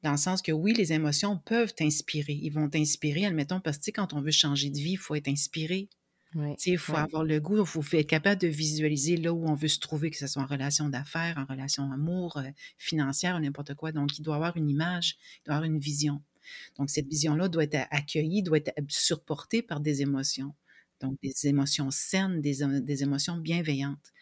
Dans 0.02 0.12
le 0.12 0.18
sens 0.18 0.42
que 0.42 0.52
oui, 0.52 0.74
les 0.74 0.94
émotions 0.94 1.38
peuvent 1.38 1.76
t'inspirer. 1.76 2.40
Ils 2.42 2.54
vont 2.54 2.70
t'inspirer, 2.70 3.26
admettons, 3.26 3.60
parce 3.60 3.78
que 3.78 3.92
quand 3.92 4.14
on 4.14 4.22
veut 4.22 4.32
changer 4.32 4.72
de 4.72 4.78
vie, 4.78 4.94
il 4.94 4.98
faut 4.98 5.14
être 5.14 5.28
inspiré. 5.28 5.90
Il 6.66 6.78
faut 6.78 6.96
avoir 6.96 7.24
le 7.24 7.40
goût, 7.40 7.58
il 7.60 7.66
faut 7.66 7.98
être 7.98 8.08
capable 8.08 8.40
de 8.40 8.48
visualiser 8.48 9.18
là 9.18 9.34
où 9.34 9.48
on 9.48 9.56
veut 9.56 9.68
se 9.68 9.80
trouver, 9.80 10.12
que 10.12 10.18
ce 10.18 10.28
soit 10.28 10.44
en 10.44 10.46
relation 10.46 10.88
d'affaires, 10.88 11.38
en 11.38 11.46
relation 11.46 11.92
amour, 11.92 12.38
euh, 12.38 12.44
financière, 12.78 13.40
n'importe 13.40 13.74
quoi. 13.74 13.92
Donc, 13.92 14.18
il 14.20 14.22
doit 14.22 14.36
avoir 14.36 14.56
une 14.56 14.70
image, 14.70 15.18
il 15.38 15.46
doit 15.46 15.56
avoir 15.56 15.70
une 15.70 15.80
vision. 15.80 16.22
Donc, 16.78 16.90
cette 16.92 17.08
vision-là 17.08 17.48
doit 17.48 17.64
être 17.64 17.88
accueillie, 17.90 18.44
doit 18.44 18.58
être 18.58 18.74
supportée 18.90 19.62
par 19.64 19.80
des 19.80 20.02
émotions. 20.02 20.54
Donc, 21.00 21.18
des 21.24 21.48
émotions 21.48 21.90
saines, 21.92 22.42
des, 22.42 22.58
des 22.82 23.04
émotions 23.04 23.38
bienveillantes. 23.38 24.14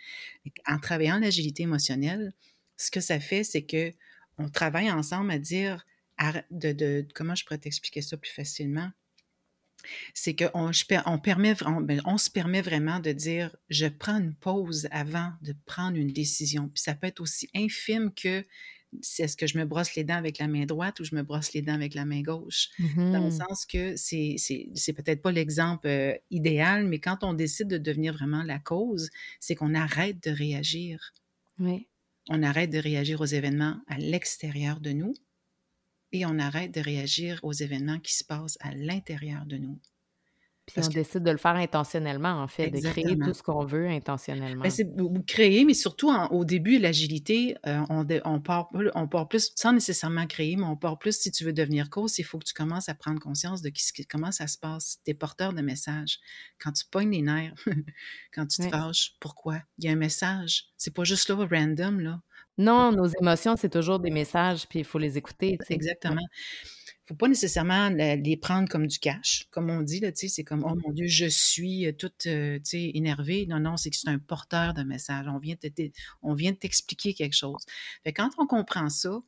En 0.66 0.80
travaillant 0.80 1.20
l'agilité 1.20 1.64
émotionnelle, 1.64 2.34
ce 2.78 2.92
que 2.92 3.02
ça 3.02 3.20
fait, 3.20 3.44
c'est 3.44 3.64
que 3.64 3.92
on 4.38 4.50
travaille 4.50 4.92
ensemble 4.92 5.32
à 5.32 5.40
dire, 5.40 5.86
de, 6.52 6.72
de 6.72 7.08
comment 7.14 7.36
je 7.36 7.44
pourrais 7.44 7.58
t'expliquer 7.58 8.02
ça 8.02 8.18
plus 8.18 8.32
facilement? 8.32 8.92
C'est 10.14 10.36
qu'on 10.36 10.72
on 11.06 11.20
permet, 11.20 11.56
ben, 11.82 12.02
on, 12.06 12.18
se 12.18 12.30
permet 12.30 12.62
vraiment 12.62 13.00
de 13.00 13.12
dire 13.12 13.56
je 13.70 13.88
prends 13.88 14.18
une 14.18 14.34
pause 14.34 14.88
avant 14.92 15.32
de 15.42 15.56
prendre 15.66 15.98
une 15.98 16.12
décision. 16.12 16.70
Puis 16.74 16.84
ça 16.84 16.96
peut 16.96 17.08
être 17.08 17.22
aussi 17.22 17.50
infime 17.56 18.14
que 18.14 18.46
c'est 19.02 19.24
est-ce 19.24 19.38
que 19.38 19.48
je 19.48 19.58
me 19.58 19.66
brosse 19.66 19.96
les 19.96 20.04
dents 20.04 20.16
avec 20.16 20.40
la 20.40 20.48
main 20.48 20.66
droite 20.66 21.00
ou 21.00 21.04
je 21.04 21.14
me 21.14 21.22
brosse 21.22 21.54
les 21.54 21.62
dents 21.62 21.74
avec 21.74 21.94
la 21.94 22.06
main 22.06 22.22
gauche? 22.22 22.70
Dans 22.96 23.24
le 23.24 23.28
mmh 23.28 23.32
sens 23.32 23.66
que 23.66 23.96
c'est, 23.96 24.36
c'est, 24.38 24.94
peut-être 24.94 25.22
pas 25.22 25.32
l'exemple 25.32 25.88
euh, 25.88 26.14
idéal, 26.32 26.86
mais 26.86 27.00
quand 27.00 27.24
on 27.24 27.34
décide 27.34 27.68
de 27.68 27.78
devenir 27.78 28.14
vraiment 28.14 28.44
la 28.44 28.60
cause, 28.60 29.10
c'est 29.40 29.56
qu'on 29.56 29.76
arrête 29.76 30.24
de 30.24 30.32
réagir. 30.32 31.12
Oui. 31.60 31.88
On 32.30 32.44
arrête 32.44 32.70
de 32.70 32.80
réagir 32.80 33.22
aux 33.22 33.26
événements 33.26 33.80
à 33.88 33.98
l'extérieur 33.98 34.80
de 34.80 34.92
nous 34.92 35.14
et 36.12 36.26
on 36.26 36.40
arrête 36.40 36.74
de 36.74 36.82
réagir 36.82 37.40
aux 37.44 37.54
événements 37.54 38.00
qui 38.00 38.16
se 38.16 38.24
passent 38.24 38.58
à 38.62 38.74
l'intérieur 38.74 39.46
de 39.46 39.58
nous. 39.58 39.80
Puis 40.68 40.82
on 40.86 40.90
décide 40.90 41.24
de 41.24 41.32
le 41.32 41.38
faire 41.38 41.56
intentionnellement, 41.56 42.42
en 42.42 42.48
fait, 42.50 42.70
de 42.70 42.82
créer 42.82 43.18
tout 43.18 43.34
ce 43.34 43.42
qu'on 43.42 43.64
veut 43.64 43.88
intentionnellement. 43.88 44.64
Ben, 44.64 45.24
créer, 45.26 45.64
mais 45.64 45.74
surtout 45.74 46.12
au 46.12 46.44
début, 46.44 46.78
l'agilité, 46.78 47.56
euh, 47.66 47.80
on, 47.90 48.06
on, 48.26 48.42
part, 48.42 48.70
on 48.94 49.08
part 49.08 49.30
plus, 49.30 49.54
sans 49.56 49.72
nécessairement 49.72 50.28
créer, 50.28 50.58
mais 50.58 50.66
on 50.66 50.76
part 50.76 51.00
plus 51.00 51.18
si 51.18 51.32
tu 51.32 51.46
veux 51.46 51.54
devenir 51.54 51.90
cause, 51.90 52.20
il 52.20 52.24
faut 52.24 52.38
que 52.38 52.44
tu 52.44 52.54
commences 52.54 52.90
à 52.90 52.96
prendre 52.96 53.22
conscience 53.22 53.62
de 53.62 53.70
qui, 53.70 54.06
comment 54.08 54.34
ça 54.34 54.48
se 54.48 54.58
passe. 54.58 55.00
Tu 55.06 55.12
es 55.12 55.14
porteur 55.14 55.54
de 55.54 55.62
messages. 55.62 56.20
Quand 56.60 56.74
tu 56.74 56.84
pognes 56.92 57.12
les 57.12 57.22
nerfs, 57.22 57.54
quand 58.34 58.46
tu 58.46 58.58
te 58.62 58.68
fâches, 58.68 59.16
pourquoi? 59.22 59.62
Il 59.78 59.86
y 59.86 59.88
a 59.88 59.94
un 59.94 59.96
message. 59.96 60.66
C'est 60.76 60.94
pas 60.94 61.06
juste 61.06 61.30
là, 61.30 61.48
random, 61.50 62.02
là. 62.02 62.22
Non, 62.58 62.92
nos 62.92 63.08
émotions, 63.08 63.56
c'est 63.56 63.70
toujours 63.70 64.00
des 64.00 64.10
messages, 64.10 64.68
puis 64.68 64.80
il 64.80 64.86
faut 64.86 64.98
les 64.98 65.18
écouter. 65.18 65.58
Exactement. 65.70 66.22
Il 66.22 67.14
ne 67.14 67.16
faut 67.16 67.20
pas 67.20 67.28
nécessairement 67.28 67.90
les 67.90 68.38
prendre 68.38 68.68
comme 68.68 68.88
du 68.88 69.00
cash, 69.00 69.48
comme 69.52 69.70
on 69.70 69.82
dit, 69.82 70.00
là, 70.00 70.10
c'est 70.14 70.44
comme, 70.44 70.66
oh 70.66 70.76
mon 70.76 70.92
Dieu, 70.92 71.08
je 71.08 71.28
suis 71.28 71.86
euh, 71.86 71.94
toute 71.94 72.26
euh, 72.26 72.60
énervée. 72.74 73.46
Non, 73.48 73.60
non, 73.60 73.78
c'est 73.78 73.90
que 73.90 73.96
c'est 73.96 74.10
un 74.10 74.20
porteur 74.20 74.74
de 74.74 74.84
message. 74.84 75.26
On 75.30 75.38
vient, 75.38 75.56
on 76.22 76.34
vient 76.34 76.52
de 76.52 76.58
t'expliquer 76.58 77.14
quelque 77.14 77.36
chose. 77.36 77.64
Fait 78.04 78.12
quand 78.12 78.32
on 78.38 78.46
comprend 78.46 78.90
ça, 78.90 79.22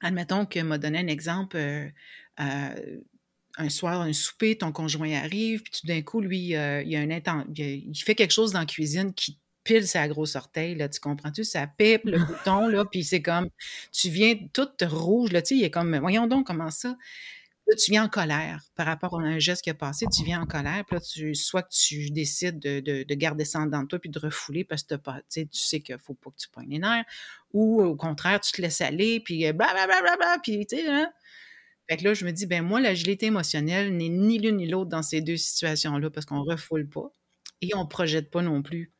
admettons 0.00 0.46
que 0.46 0.58
m'a 0.60 0.78
donné 0.78 0.98
un 0.98 1.06
exemple, 1.06 1.58
euh, 1.58 1.90
un 2.38 3.68
soir, 3.68 4.00
un 4.00 4.12
souper, 4.12 4.58
ton 4.58 4.72
conjoint 4.72 5.12
arrive, 5.12 5.62
puis 5.62 5.72
tout 5.80 5.86
d'un 5.86 6.02
coup, 6.02 6.20
lui, 6.20 6.38
il, 6.38 6.48
y 6.48 6.56
a 6.96 7.00
un 7.00 7.44
il 7.54 8.02
fait 8.04 8.14
quelque 8.14 8.32
chose 8.32 8.52
dans 8.52 8.60
la 8.60 8.66
cuisine 8.66 9.14
qui 9.14 9.38
pile 9.66 9.86
sa 9.86 10.06
grosse 10.08 10.36
orteil, 10.36 10.76
là, 10.76 10.88
tu 10.88 11.00
comprends-tu? 11.00 11.44
Ça 11.44 11.66
pipe 11.66 12.04
le 12.04 12.18
bouton, 12.24 12.68
là, 12.68 12.84
puis 12.84 13.04
c'est 13.04 13.20
comme, 13.20 13.48
tu 13.92 14.08
viens 14.08 14.36
toute 14.52 14.82
rouge, 14.82 15.32
là, 15.32 15.42
tu 15.42 15.48
sais, 15.48 15.56
il 15.56 15.64
est 15.64 15.70
comme, 15.70 15.98
voyons 15.98 16.26
donc 16.26 16.46
comment 16.46 16.70
ça. 16.70 16.96
Là, 17.68 17.74
tu 17.74 17.90
viens 17.90 18.04
en 18.04 18.08
colère 18.08 18.62
par 18.76 18.86
rapport 18.86 19.18
à 19.18 19.24
un 19.24 19.40
geste 19.40 19.62
qui 19.62 19.70
a 19.70 19.74
passé, 19.74 20.06
tu 20.14 20.22
viens 20.22 20.40
en 20.40 20.46
colère, 20.46 20.84
puis 20.86 20.96
là, 20.96 21.00
tu, 21.00 21.34
soit 21.34 21.62
que 21.62 21.72
tu 21.72 22.10
décides 22.10 22.60
de, 22.60 22.78
de, 22.80 23.14
garder 23.14 23.44
ça 23.44 23.58
en 23.58 23.66
dedans 23.66 23.82
de 23.82 23.88
toi 23.88 23.98
puis 23.98 24.08
de 24.08 24.20
refouler 24.20 24.62
parce 24.62 24.84
que 24.84 24.94
pas, 24.94 25.20
tu 25.28 25.48
sais 25.50 25.80
qu'il 25.80 25.98
faut 25.98 26.14
pas 26.14 26.30
que 26.30 26.36
tu 26.36 26.48
pognes 26.48 26.70
les 26.70 26.78
nerfs, 26.78 27.04
ou 27.52 27.82
au 27.82 27.96
contraire, 27.96 28.40
tu 28.40 28.52
te 28.52 28.62
laisses 28.62 28.80
aller, 28.80 29.18
puis 29.18 29.52
blablabla, 29.52 30.38
puis 30.44 30.64
tu 30.66 30.76
sais, 30.76 30.88
hein? 30.88 31.10
Fait 31.88 31.96
que 31.96 32.04
là, 32.04 32.14
je 32.14 32.24
me 32.24 32.32
dis, 32.32 32.46
ben 32.46 32.62
moi, 32.62 32.80
l'agilité 32.80 33.26
émotionnelle 33.26 33.96
n'est 33.96 34.08
ni 34.08 34.38
l'une 34.38 34.56
ni 34.56 34.66
l'autre 34.68 34.90
dans 34.90 35.02
ces 35.02 35.20
deux 35.20 35.36
situations-là 35.36 36.10
parce 36.10 36.26
qu'on 36.26 36.42
refoule 36.42 36.88
pas 36.88 37.12
et 37.62 37.74
on 37.74 37.86
projette 37.86 38.30
pas 38.30 38.42
non 38.42 38.62
plus 38.62 38.92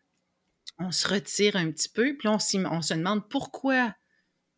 on 0.78 0.90
se 0.90 1.08
retire 1.08 1.56
un 1.56 1.70
petit 1.70 1.88
peu, 1.88 2.16
puis 2.16 2.28
on, 2.28 2.38
on 2.70 2.82
se 2.82 2.94
demande 2.94 3.28
pourquoi. 3.28 3.94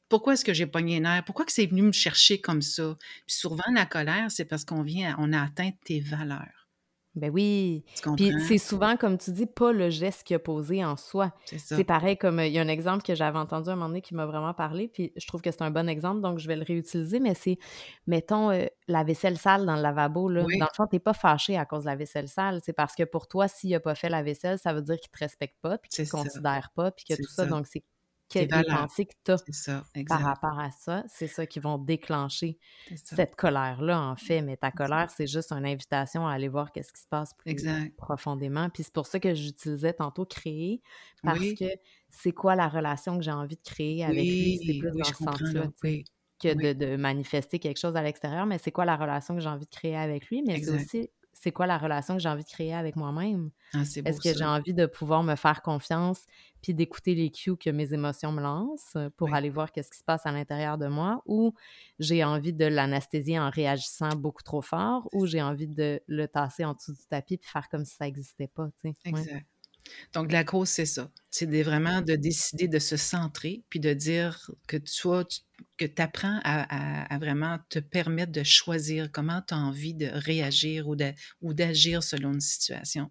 Pourquoi 0.08 0.34
est-ce 0.34 0.44
que 0.44 0.54
j'ai 0.54 0.66
pogné 0.66 0.94
les 0.94 1.00
nerfs? 1.00 1.24
Pourquoi 1.24 1.44
que 1.44 1.52
c'est 1.52 1.66
venu 1.66 1.82
me 1.82 1.92
chercher 1.92 2.40
comme 2.40 2.62
ça? 2.62 2.96
Puis 3.26 3.36
souvent, 3.36 3.62
la 3.74 3.86
colère, 3.86 4.30
c'est 4.30 4.46
parce 4.46 4.64
qu'on 4.64 4.82
vient, 4.82 5.16
on 5.18 5.32
a 5.32 5.42
atteint 5.42 5.70
tes 5.84 6.00
valeurs. 6.00 6.57
Ben 7.14 7.30
oui. 7.30 7.84
Puis 8.16 8.32
c'est 8.46 8.58
souvent, 8.58 8.96
comme 8.96 9.18
tu 9.18 9.32
dis, 9.32 9.46
pas 9.46 9.72
le 9.72 9.90
geste 9.90 10.24
qui 10.24 10.34
a 10.34 10.38
posé 10.38 10.84
en 10.84 10.96
soi. 10.96 11.32
C'est 11.44 11.84
pareil 11.84 12.16
comme 12.16 12.38
il 12.40 12.52
y 12.52 12.58
a 12.58 12.62
un 12.62 12.68
exemple 12.68 13.02
que 13.02 13.14
j'avais 13.14 13.38
entendu 13.38 13.70
un 13.70 13.74
moment 13.74 13.88
donné 13.88 14.02
qui 14.02 14.14
m'a 14.14 14.26
vraiment 14.26 14.54
parlé, 14.54 14.88
puis 14.88 15.12
je 15.16 15.26
trouve 15.26 15.40
que 15.42 15.50
c'est 15.50 15.62
un 15.62 15.70
bon 15.70 15.88
exemple, 15.88 16.20
donc 16.20 16.38
je 16.38 16.46
vais 16.46 16.56
le 16.56 16.64
réutiliser, 16.64 17.20
mais 17.20 17.34
c'est, 17.34 17.58
mettons, 18.06 18.50
euh, 18.50 18.66
la 18.86 19.04
vaisselle 19.04 19.38
sale 19.38 19.66
dans 19.66 19.76
le 19.76 19.82
lavabo. 19.82 20.28
Là. 20.28 20.42
Dans 20.42 20.66
le 20.66 20.74
fond, 20.74 20.86
t'es 20.86 20.98
pas 20.98 21.14
fâché 21.14 21.56
à 21.56 21.64
cause 21.64 21.84
de 21.84 21.88
la 21.88 21.96
vaisselle 21.96 22.28
sale. 22.28 22.60
C'est 22.64 22.72
parce 22.72 22.94
que 22.94 23.04
pour 23.04 23.26
toi, 23.26 23.48
s'il 23.48 23.74
a 23.74 23.80
pas 23.80 23.94
fait 23.94 24.08
la 24.08 24.22
vaisselle, 24.22 24.58
ça 24.58 24.72
veut 24.72 24.82
dire 24.82 24.96
qu'il 24.96 25.10
te 25.10 25.18
respecte 25.18 25.56
pas, 25.60 25.78
puis 25.78 25.90
qu'il 25.90 26.04
te 26.04 26.10
considère 26.10 26.70
pas, 26.74 26.90
puis 26.90 27.04
que 27.04 27.14
tout 27.14 27.30
ça. 27.30 27.46
Donc, 27.46 27.66
c'est 27.66 27.82
quelles 28.28 28.48
pensées 28.48 29.06
que 29.06 29.14
tu 29.24 29.30
as 29.32 29.82
par 30.06 30.20
rapport 30.20 30.58
à 30.58 30.70
ça, 30.70 31.04
c'est 31.08 31.26
ça 31.26 31.46
qui 31.46 31.60
vont 31.60 31.78
déclencher 31.78 32.58
cette 32.94 33.36
colère-là, 33.36 34.00
en 34.00 34.16
fait. 34.16 34.42
Mais 34.42 34.56
ta 34.56 34.70
colère, 34.70 35.10
c'est 35.10 35.26
juste 35.26 35.52
une 35.52 35.66
invitation 35.66 36.26
à 36.26 36.32
aller 36.32 36.48
voir 36.48 36.72
qu'est-ce 36.72 36.92
qui 36.92 37.00
se 37.00 37.06
passe 37.08 37.34
plus 37.34 37.56
profondément. 37.96 38.68
Puis 38.70 38.84
c'est 38.84 38.92
pour 38.92 39.06
ça 39.06 39.18
que 39.18 39.34
j'utilisais 39.34 39.94
tantôt 39.94 40.24
créer, 40.24 40.82
parce 41.22 41.52
que 41.58 41.66
c'est 42.08 42.32
quoi 42.32 42.54
la 42.54 42.68
relation 42.68 43.16
que 43.16 43.22
j'ai 43.22 43.32
envie 43.32 43.56
de 43.56 43.62
créer 43.62 44.04
avec 44.04 44.24
lui? 44.24 44.60
C'est 44.64 44.78
plus 44.78 44.98
dans 44.98 45.04
ce 45.04 45.14
sens-là. 45.14 45.68
Que 46.40 46.54
de, 46.54 46.72
de, 46.72 46.94
manifester 46.94 47.58
quelque 47.58 47.80
chose 47.80 47.96
à 47.96 48.02
l'extérieur, 48.02 48.46
mais 48.46 48.58
c'est 48.58 48.70
quoi 48.70 48.84
la 48.84 48.96
relation 48.96 49.34
que 49.34 49.40
j'ai 49.40 49.48
envie 49.48 49.66
de 49.66 49.70
créer 49.70 49.96
avec 49.96 50.28
lui? 50.28 50.44
Mais 50.46 50.62
c'est 50.62 50.70
aussi 50.70 51.10
c'est 51.40 51.52
quoi 51.52 51.66
la 51.66 51.78
relation 51.78 52.14
que 52.14 52.20
j'ai 52.20 52.28
envie 52.28 52.44
de 52.44 52.48
créer 52.48 52.74
avec 52.74 52.96
moi-même? 52.96 53.50
Ah, 53.74 53.82
Est-ce 54.04 54.20
que 54.20 54.34
j'ai 54.36 54.44
envie 54.44 54.74
de 54.74 54.86
pouvoir 54.86 55.22
me 55.22 55.36
faire 55.36 55.62
confiance 55.62 56.24
puis 56.62 56.74
d'écouter 56.74 57.14
les 57.14 57.30
cues 57.30 57.56
que 57.56 57.70
mes 57.70 57.92
émotions 57.94 58.32
me 58.32 58.40
lancent 58.40 58.96
pour 59.16 59.32
aller 59.34 59.50
voir 59.50 59.70
qu'est-ce 59.70 59.90
qui 59.90 59.98
se 59.98 60.04
passe 60.04 60.26
à 60.26 60.32
l'intérieur 60.32 60.78
de 60.78 60.86
moi 60.86 61.22
ou 61.26 61.54
j'ai 61.98 62.24
envie 62.24 62.52
de 62.52 62.64
l'anesthésier 62.64 63.38
en 63.38 63.50
réagissant 63.50 64.16
beaucoup 64.16 64.42
trop 64.42 64.62
fort 64.62 65.08
ou 65.12 65.26
j'ai 65.26 65.42
envie 65.42 65.68
de 65.68 66.00
le 66.06 66.26
tasser 66.26 66.64
en 66.64 66.74
dessous 66.74 66.92
du 66.94 67.06
tapis 67.08 67.36
puis 67.38 67.50
faire 67.50 67.68
comme 67.68 67.84
si 67.84 67.94
ça 67.94 68.06
n'existait 68.06 68.48
pas, 68.48 68.68
Exact. 69.04 69.46
Donc, 70.12 70.32
la 70.32 70.44
cause, 70.44 70.68
c'est 70.68 70.86
ça. 70.86 71.10
C'est 71.30 71.46
vraiment 71.62 72.00
de 72.00 72.14
décider 72.14 72.68
de 72.68 72.78
se 72.78 72.96
centrer, 72.96 73.62
puis 73.68 73.80
de 73.80 73.92
dire 73.92 74.50
que 74.66 74.76
tu, 74.76 75.08
que 75.76 75.84
tu 75.84 76.02
apprends 76.02 76.40
à, 76.44 77.18
vraiment 77.18 77.58
te 77.68 77.78
permettre 77.78 78.32
de 78.32 78.42
choisir 78.42 79.10
comment 79.12 79.42
tu 79.46 79.54
as 79.54 79.58
envie 79.58 79.94
de 79.94 80.06
réagir 80.06 80.88
ou 80.88 81.54
d'agir 81.54 82.02
selon 82.02 82.32
une 82.32 82.40
situation. 82.40 83.10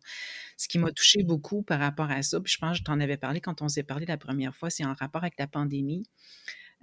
Ce 0.57 0.67
qui 0.67 0.79
m'a 0.79 0.91
touché 0.91 1.23
beaucoup 1.23 1.61
par 1.63 1.79
rapport 1.79 2.09
à 2.09 2.21
ça, 2.23 2.39
puis 2.39 2.51
je 2.51 2.57
pense 2.57 2.73
que 2.73 2.77
je 2.79 2.83
t'en 2.83 2.99
avais 2.99 3.17
parlé 3.17 3.41
quand 3.41 3.61
on 3.61 3.69
s'est 3.69 3.83
parlé 3.83 4.05
la 4.05 4.17
première 4.17 4.55
fois, 4.55 4.69
c'est 4.69 4.85
en 4.85 4.93
rapport 4.93 5.23
avec 5.23 5.35
la 5.37 5.47
pandémie. 5.47 6.03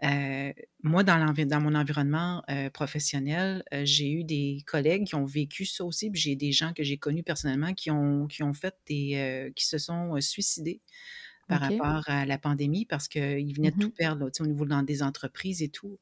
Euh, 0.02 0.52
moi, 0.82 1.04
dans, 1.04 1.32
dans, 1.32 1.60
mon 1.60 1.74
environnement 1.74 2.42
euh, 2.50 2.68
professionnel, 2.68 3.62
euh, 3.72 3.82
j'ai 3.84 4.10
eu 4.10 4.24
des 4.24 4.62
collègues 4.66 5.06
qui 5.06 5.14
ont 5.14 5.24
vécu 5.24 5.64
ça 5.64 5.84
aussi, 5.84 6.10
puis 6.10 6.20
j'ai 6.20 6.36
des 6.36 6.52
gens 6.52 6.72
que 6.72 6.82
j'ai 6.82 6.98
connus 6.98 7.22
personnellement 7.22 7.72
qui 7.74 7.90
ont, 7.90 8.26
qui 8.26 8.42
ont 8.42 8.52
fait 8.52 8.74
des, 8.86 9.52
qui 9.54 9.66
se 9.66 9.78
sont 9.78 10.20
suicidés 10.20 10.80
par 11.46 11.60
rapport 11.60 12.02
à 12.06 12.24
la 12.24 12.38
pandémie 12.38 12.86
parce 12.86 13.06
qu'ils 13.06 13.54
venaient 13.54 13.70
de 13.70 13.78
tout 13.78 13.88
Mmh 13.88 13.92
perdre, 13.92 14.30
au 14.40 14.46
niveau 14.46 14.64
dans 14.64 14.82
des 14.82 15.02
entreprises 15.02 15.62
et 15.62 15.68
tout. 15.68 15.98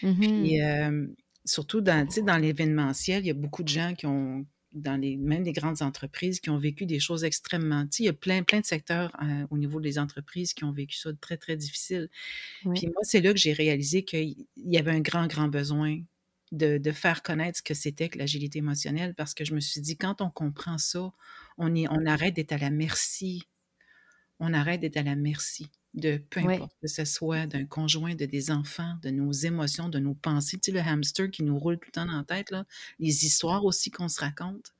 Puis, 0.00 0.60
Mmh 0.60 1.14
surtout 1.48 1.80
dans, 1.80 2.04
dans 2.24 2.38
l'événementiel, 2.38 3.22
il 3.22 3.28
y 3.28 3.30
a 3.30 3.34
beaucoup 3.34 3.62
de 3.62 3.68
gens 3.68 3.94
qui 3.94 4.06
ont, 4.06 4.44
dans 4.72 5.00
les, 5.00 5.16
même 5.16 5.42
des 5.42 5.52
grandes 5.52 5.82
entreprises, 5.82 6.40
qui 6.40 6.50
ont 6.50 6.58
vécu 6.58 6.86
des 6.86 7.00
choses 7.00 7.24
extrêmement. 7.24 7.86
Il 7.98 8.04
y 8.04 8.08
a 8.08 8.12
plein, 8.12 8.42
plein 8.42 8.60
de 8.60 8.66
secteurs 8.66 9.12
au 9.50 9.58
niveau 9.58 9.80
des 9.80 9.98
entreprises 9.98 10.52
qui 10.52 10.64
ont 10.64 10.72
vécu 10.72 10.96
ça 10.96 11.12
de 11.12 11.18
très, 11.18 11.36
très 11.36 11.56
difficile. 11.56 12.08
Puis 12.62 12.86
moi, 12.86 13.02
c'est 13.02 13.20
là 13.20 13.32
que 13.32 13.38
j'ai 13.38 13.52
réalisé 13.52 14.04
qu'il 14.04 14.46
y 14.56 14.78
avait 14.78 14.92
un 14.92 15.00
grand, 15.00 15.26
grand 15.26 15.48
besoin 15.48 16.00
de, 16.52 16.78
de, 16.78 16.92
faire 16.92 17.22
connaître 17.22 17.58
ce 17.58 17.62
que 17.62 17.74
c'était 17.74 18.08
que 18.08 18.18
l'agilité 18.18 18.58
émotionnelle 18.58 19.14
parce 19.14 19.34
que 19.34 19.44
je 19.44 19.54
me 19.54 19.60
suis 19.60 19.80
dit, 19.80 19.96
quand 19.96 20.20
on 20.20 20.30
comprend 20.30 20.78
ça, 20.78 21.12
on, 21.58 21.74
est, 21.74 21.88
on 21.88 22.06
arrête 22.06 22.34
d'être 22.34 22.52
à 22.52 22.58
la 22.58 22.70
merci. 22.70 23.42
On 24.38 24.52
arrête 24.52 24.80
d'être 24.80 24.96
à 24.96 25.02
la 25.02 25.16
merci 25.16 25.70
de 25.96 26.18
peu 26.30 26.40
importe 26.40 26.76
que 26.80 26.88
ce 26.88 27.04
soit 27.04 27.46
d'un 27.46 27.64
conjoint, 27.64 28.14
de 28.14 28.26
des 28.26 28.50
enfants, 28.50 28.94
de 29.02 29.10
nos 29.10 29.32
émotions, 29.32 29.88
de 29.88 29.98
nos 29.98 30.14
pensées. 30.14 30.58
Tu 30.58 30.70
sais, 30.70 30.72
le 30.72 30.80
hamster 30.80 31.30
qui 31.30 31.42
nous 31.42 31.58
roule 31.58 31.78
tout 31.78 31.88
le 31.88 31.92
temps 31.92 32.06
dans 32.06 32.18
la 32.18 32.24
tête, 32.24 32.50
là, 32.50 32.64
les 32.98 33.24
histoires 33.24 33.64
aussi 33.64 33.90
qu'on 33.90 34.08
se 34.08 34.20
raconte. 34.20 34.74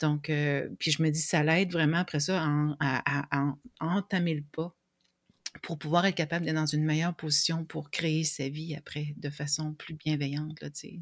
Donc, 0.00 0.28
euh, 0.30 0.68
puis 0.78 0.90
je 0.90 1.02
me 1.02 1.10
dis, 1.10 1.20
ça 1.20 1.42
l'aide 1.42 1.72
vraiment 1.72 1.98
après 1.98 2.20
ça 2.20 2.44
à, 2.80 3.28
à, 3.30 3.54
entamer 3.80 4.34
le 4.34 4.42
pas 4.42 4.74
pour 5.62 5.78
pouvoir 5.78 6.04
être 6.06 6.16
capable 6.16 6.44
d'être 6.44 6.56
dans 6.56 6.66
une 6.66 6.84
meilleure 6.84 7.14
position 7.14 7.64
pour 7.64 7.90
créer 7.90 8.24
sa 8.24 8.48
vie 8.48 8.74
après 8.74 9.14
de 9.16 9.30
façon 9.30 9.72
plus 9.72 9.94
bienveillante. 9.94 10.60
Là, 10.60 10.70
tu 10.70 10.80
sais. 10.80 11.00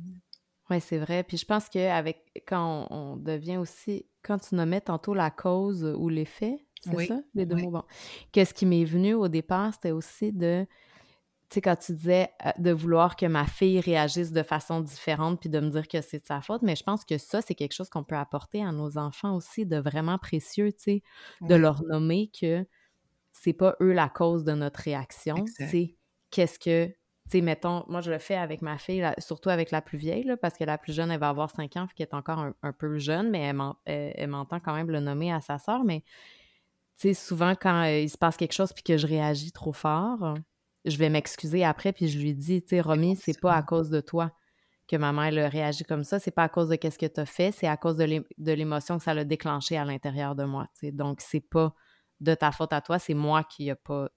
Oui, 0.70 0.80
c'est 0.80 0.98
vrai. 0.98 1.24
Puis 1.24 1.36
je 1.36 1.44
pense 1.44 1.68
qu'avec 1.68 2.18
quand 2.46 2.86
on, 2.90 3.16
devient 3.16 3.56
aussi, 3.56 4.06
quand 4.22 4.38
tu 4.38 4.54
nommais 4.54 4.80
tantôt 4.80 5.14
la 5.14 5.30
cause 5.30 5.84
ou 5.84 6.08
l'effet, 6.08 6.66
c'est 6.82 7.06
ça, 7.06 7.20
les 7.34 7.46
deux 7.46 7.56
mots? 7.56 7.70
Bon. 7.70 7.82
Qu'est-ce 8.32 8.54
qui 8.54 8.66
m'est 8.66 8.84
venu 8.84 9.14
au 9.14 9.28
départ, 9.28 9.72
c'était 9.74 9.92
aussi 9.92 10.32
de, 10.32 10.66
tu 11.52 11.56
sais, 11.56 11.60
quand 11.60 11.76
tu 11.76 11.92
disais 11.92 12.30
euh, 12.46 12.50
de 12.58 12.70
vouloir 12.70 13.14
que 13.14 13.26
ma 13.26 13.46
fille 13.46 13.78
réagisse 13.78 14.32
de 14.32 14.42
façon 14.42 14.80
différente 14.80 15.38
puis 15.38 15.50
de 15.50 15.60
me 15.60 15.68
dire 15.68 15.86
que 15.86 16.00
c'est 16.00 16.20
de 16.20 16.26
sa 16.26 16.40
faute, 16.40 16.62
mais 16.62 16.76
je 16.76 16.82
pense 16.82 17.04
que 17.04 17.18
ça, 17.18 17.42
c'est 17.42 17.54
quelque 17.54 17.74
chose 17.74 17.90
qu'on 17.90 18.04
peut 18.04 18.16
apporter 18.16 18.62
à 18.64 18.72
nos 18.72 18.96
enfants 18.96 19.36
aussi, 19.36 19.66
de 19.66 19.76
vraiment 19.76 20.16
précieux, 20.16 20.72
tu 20.72 20.78
sais, 20.78 21.02
de 21.42 21.54
leur 21.54 21.82
nommer 21.82 22.30
que 22.40 22.66
c'est 23.32 23.52
pas 23.52 23.76
eux 23.82 23.92
la 23.92 24.08
cause 24.08 24.44
de 24.44 24.52
notre 24.52 24.80
réaction, 24.80 25.44
c'est 25.58 25.96
qu'est-ce 26.30 26.58
que, 26.58 26.86
tu 26.86 26.94
sais, 27.28 27.40
mettons, 27.42 27.84
moi 27.86 28.00
je 28.00 28.10
le 28.10 28.18
fais 28.18 28.36
avec 28.36 28.62
ma 28.62 28.78
fille, 28.78 29.06
surtout 29.18 29.50
avec 29.50 29.70
la 29.70 29.82
plus 29.82 29.98
vieille, 29.98 30.24
là, 30.24 30.38
parce 30.38 30.56
que 30.56 30.64
la 30.64 30.78
plus 30.78 30.94
jeune, 30.94 31.10
elle 31.10 31.20
va 31.20 31.28
avoir 31.28 31.50
5 31.50 31.76
ans, 31.76 31.86
qui 31.94 32.02
est 32.02 32.14
encore 32.14 32.46
un, 32.62 32.72
peu 32.72 32.98
jeune, 32.98 33.30
mais 33.30 33.52
elle 33.84 34.28
m'entend 34.28 34.58
quand 34.58 34.74
même 34.74 34.90
le 34.90 35.00
nommer 35.00 35.32
à 35.32 35.40
sa 35.40 35.58
sœur, 35.58 35.84
mais 35.84 36.02
sais, 37.02 37.14
souvent, 37.14 37.54
quand 37.54 37.84
il 37.84 38.10
se 38.10 38.18
passe 38.18 38.36
quelque 38.36 38.52
chose 38.52 38.72
puis 38.72 38.82
que 38.82 38.96
je 38.96 39.06
réagis 39.06 39.52
trop 39.52 39.72
fort, 39.72 40.34
je 40.84 40.96
vais 40.96 41.08
m'excuser 41.08 41.64
après 41.64 41.92
puis 41.92 42.08
je 42.08 42.18
lui 42.18 42.34
dis, 42.34 42.62
tu 42.62 42.70
sais, 42.70 42.80
Romy, 42.80 43.16
c'est 43.16 43.40
pas 43.40 43.54
à 43.54 43.62
cause 43.62 43.90
de 43.90 44.00
toi 44.00 44.32
que 44.88 44.96
ma 44.96 45.12
mère 45.12 45.50
réagit 45.50 45.84
comme 45.84 46.04
ça, 46.04 46.18
c'est 46.18 46.30
pas 46.30 46.44
à 46.44 46.48
cause 46.48 46.68
de 46.68 46.76
qu'est-ce 46.76 46.98
que 46.98 47.06
tu 47.06 47.20
as 47.20 47.26
fait, 47.26 47.52
c'est 47.52 47.66
à 47.66 47.76
cause 47.76 47.96
de 47.96 48.52
l'émotion 48.52 48.98
que 48.98 49.04
ça 49.04 49.14
l'a 49.14 49.24
déclenché 49.24 49.76
à 49.76 49.84
l'intérieur 49.84 50.34
de 50.34 50.44
moi. 50.44 50.66
Donc, 50.82 51.20
c'est 51.20 51.40
pas 51.40 51.74
de 52.20 52.34
ta 52.34 52.52
faute 52.52 52.72
à 52.72 52.80
toi, 52.80 52.98
c'est 52.98 53.14
moi 53.14 53.42
qui 53.44 53.70
a 53.70 53.76
pas, 53.76 54.10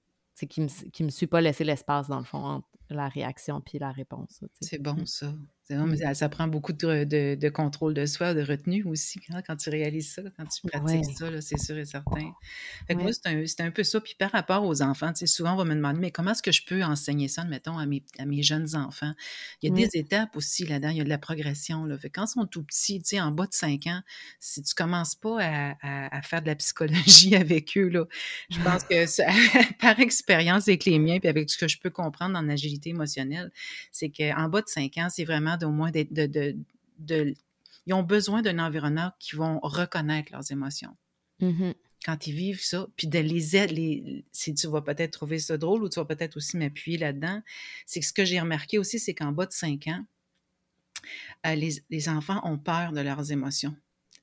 qui 0.50 0.62
me, 0.62 0.90
qui 0.90 1.04
me 1.04 1.10
suis 1.10 1.28
pas 1.28 1.40
laissé 1.40 1.64
l'espace, 1.64 2.08
dans 2.08 2.20
le 2.20 2.26
fond, 2.26 2.44
entre 2.44 2.68
la 2.90 3.08
réaction 3.08 3.62
puis 3.62 3.80
la 3.80 3.92
réponse. 3.92 4.44
C'est 4.62 4.82
bon, 4.82 4.96
mmh. 4.96 5.48
Ça. 5.68 6.14
Ça, 6.14 6.30
prend 6.30 6.48
beaucoup 6.48 6.74
de, 6.74 7.36
de, 7.36 7.50
contrôle 7.50 7.94
de 7.94 8.06
soi, 8.06 8.34
de 8.34 8.42
retenue 8.42 8.84
aussi, 8.86 9.20
hein, 9.30 9.42
quand 9.46 9.56
tu 9.56 9.70
réalises 9.70 10.14
ça, 10.14 10.22
quand 10.38 10.46
tu 10.46 10.68
pratiques 10.68 11.06
ça, 11.18 11.42
c'est 11.42 11.58
sûr 11.58 11.78
et 11.78 11.86
certain. 11.86 12.32
Fait 12.88 12.96
que 12.96 13.02
moi, 13.02 13.12
c'est 13.14 13.62
un, 13.62 13.66
un, 13.66 13.72
peu 13.72 13.84
ça. 13.84 14.00
Puis 14.00 14.16
par 14.18 14.32
rapport 14.32 14.64
aux 14.64 14.82
enfants, 14.82 15.12
souvent, 15.26 15.54
on 15.54 15.58
va 15.58 15.66
me 15.66 15.76
demander, 15.76 16.00
mais 16.00 16.12
comment 16.12 16.32
est-ce 16.32 16.44
que 16.44 16.52
je 16.52 16.66
peux 16.66 16.84
enseigner 16.84 17.28
ça, 17.28 17.44
mettons, 17.46 17.78
à 17.78 17.86
mes, 17.86 18.04
à 18.20 18.26
mes 18.26 18.44
jeunes 18.44 18.76
enfants? 18.76 19.14
Il 19.62 19.70
y 19.70 19.72
a 19.72 19.76
des 19.88 19.98
étapes 19.98 20.36
aussi 20.36 20.66
là-dedans, 20.66 20.90
il 20.90 20.98
y 20.98 21.02
a 21.02 21.04
de 21.04 21.10
la 21.10 21.18
progression. 21.18 21.86
Là. 21.86 21.98
Fait 21.98 22.10
quand 22.10 22.26
ils 22.26 22.34
sont 22.34 22.46
tout 22.46 22.64
petits, 22.64 23.02
en 23.20 23.32
bas 23.32 23.48
de 23.48 23.54
5 23.54 23.88
ans, 23.88 24.02
si 24.40 24.62
tu 24.62 24.76
commences 24.76 25.16
pas 25.16 25.38
à, 25.42 26.18
à, 26.18 26.22
faire 26.22 26.42
de 26.42 26.48
la 26.48 26.56
psychologie 26.56 27.36
avec 27.36 27.78
eux, 27.78 27.88
là, 27.90 28.06
je 28.50 28.60
pense 28.62 28.84
que 28.84 29.06
ça, 29.06 29.26
par 29.80 30.00
expérience 30.00 30.68
avec 30.68 30.86
les 30.86 31.00
miens, 31.00 31.20
puis 31.20 31.30
avec 31.30 31.50
ce 31.50 31.58
que 31.58 31.68
je 31.68 31.80
peux 31.80 31.90
comprendre 31.90 32.38
en 32.38 32.48
agilité 32.50 32.90
émotionnelle, 32.90 33.52
c'est 33.92 34.10
qu'en 34.10 34.50
bas 34.50 34.62
de 34.62 34.68
5 34.68 34.98
ans, 34.98 35.08
c'est 35.10 35.26
vraiment 35.26 35.55
d'au 35.58 35.72
moins 35.72 35.92
de, 35.92 36.06
de, 36.10 36.56
de, 37.00 37.34
Ils 37.86 37.94
ont 37.94 38.04
besoin 38.04 38.42
d'un 38.42 38.60
environnement 38.60 39.12
qui 39.20 39.36
vont 39.36 39.60
reconnaître 39.62 40.32
leurs 40.32 40.52
émotions. 40.52 40.96
Mmh 41.40 41.72
Quand 42.06 42.28
ils 42.28 42.36
vivent 42.36 42.64
ça, 42.64 42.88
puis 42.96 43.08
de 43.08 43.20
les 43.20 43.56
aider, 43.56 44.26
si 44.32 44.54
tu 44.54 44.68
vas 44.68 44.82
peut-être 44.82 45.12
trouver 45.12 45.40
ça 45.40 45.58
drôle 45.58 45.84
ou 45.84 45.90
tu 45.90 46.00
vas 46.00 46.06
peut-être 46.06 46.38
aussi 46.38 46.58
m'appuyer 46.58 46.98
là-dedans, 46.98 47.42
c'est 47.86 48.00
que 48.00 48.06
ce 48.06 48.14
que 48.14 48.26
j'ai 48.26 48.40
remarqué 48.40 48.78
aussi, 48.78 49.00
c'est 49.00 49.14
qu'en 49.14 49.32
bas 49.32 49.46
de 49.46 49.52
5 49.52 49.88
ans, 49.88 50.06
euh, 51.46 51.56
les, 51.56 51.84
les 51.90 52.10
enfants 52.10 52.42
ont 52.44 52.58
peur 52.58 52.92
de 52.92 53.02
leurs 53.02 53.32
émotions 53.32 53.76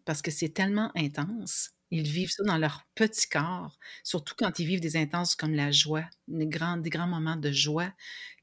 parce 0.04 0.22
que 0.22 0.30
c'est 0.30 0.48
tellement 0.48 0.90
intense. 0.96 1.70
Ils 1.90 2.08
vivent 2.08 2.30
ça 2.30 2.42
dans 2.44 2.58
leur 2.58 2.86
petit 2.94 3.28
corps, 3.28 3.78
surtout 4.02 4.34
quand 4.36 4.58
ils 4.58 4.66
vivent 4.66 4.80
des 4.80 4.96
intenses 4.96 5.34
comme 5.34 5.54
la 5.54 5.70
joie, 5.70 6.04
des 6.26 6.46
grands, 6.46 6.76
des 6.76 6.90
grands 6.90 7.06
moments 7.06 7.36
de 7.36 7.52
joie, 7.52 7.92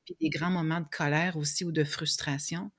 puis 0.05 0.15
des 0.21 0.29
grands 0.29 0.51
moments 0.51 0.81
de 0.81 0.87
colère 0.87 1.35
aussi 1.37 1.63
ou 1.65 1.71
de 1.71 1.83
frustration. 1.83 2.71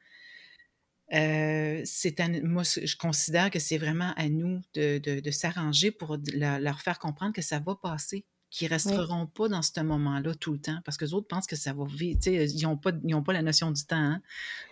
Euh, 1.12 1.80
c'est 1.84 2.14
moi, 2.42 2.62
je 2.62 2.96
considère 2.96 3.50
que 3.50 3.58
c'est 3.58 3.78
vraiment 3.78 4.12
à 4.16 4.28
nous 4.28 4.60
de, 4.74 4.98
de, 4.98 5.30
s'arranger 5.30 5.90
pour 5.90 6.16
leur 6.34 6.80
faire 6.80 6.98
comprendre 6.98 7.32
que 7.32 7.42
ça 7.42 7.58
va 7.58 7.74
passer, 7.74 8.24
qu'ils 8.50 8.68
ne 8.68 8.74
resteront 8.74 9.26
pas 9.26 9.48
dans 9.48 9.62
ce 9.62 9.80
moment-là 9.80 10.34
tout 10.34 10.52
le 10.52 10.60
temps, 10.60 10.78
parce 10.84 10.96
que 10.96 11.04
les 11.04 11.14
autres 11.14 11.26
pensent 11.26 11.48
que 11.48 11.56
ça 11.56 11.72
va 11.72 11.84
vite. 11.84 12.26
Ils 12.26 12.62
n'ont 12.62 12.76
pas, 12.76 12.92
pas 12.92 13.32
la 13.32 13.42
notion 13.42 13.72
du 13.72 13.84
temps. 13.84 13.96
Hein. 13.96 14.20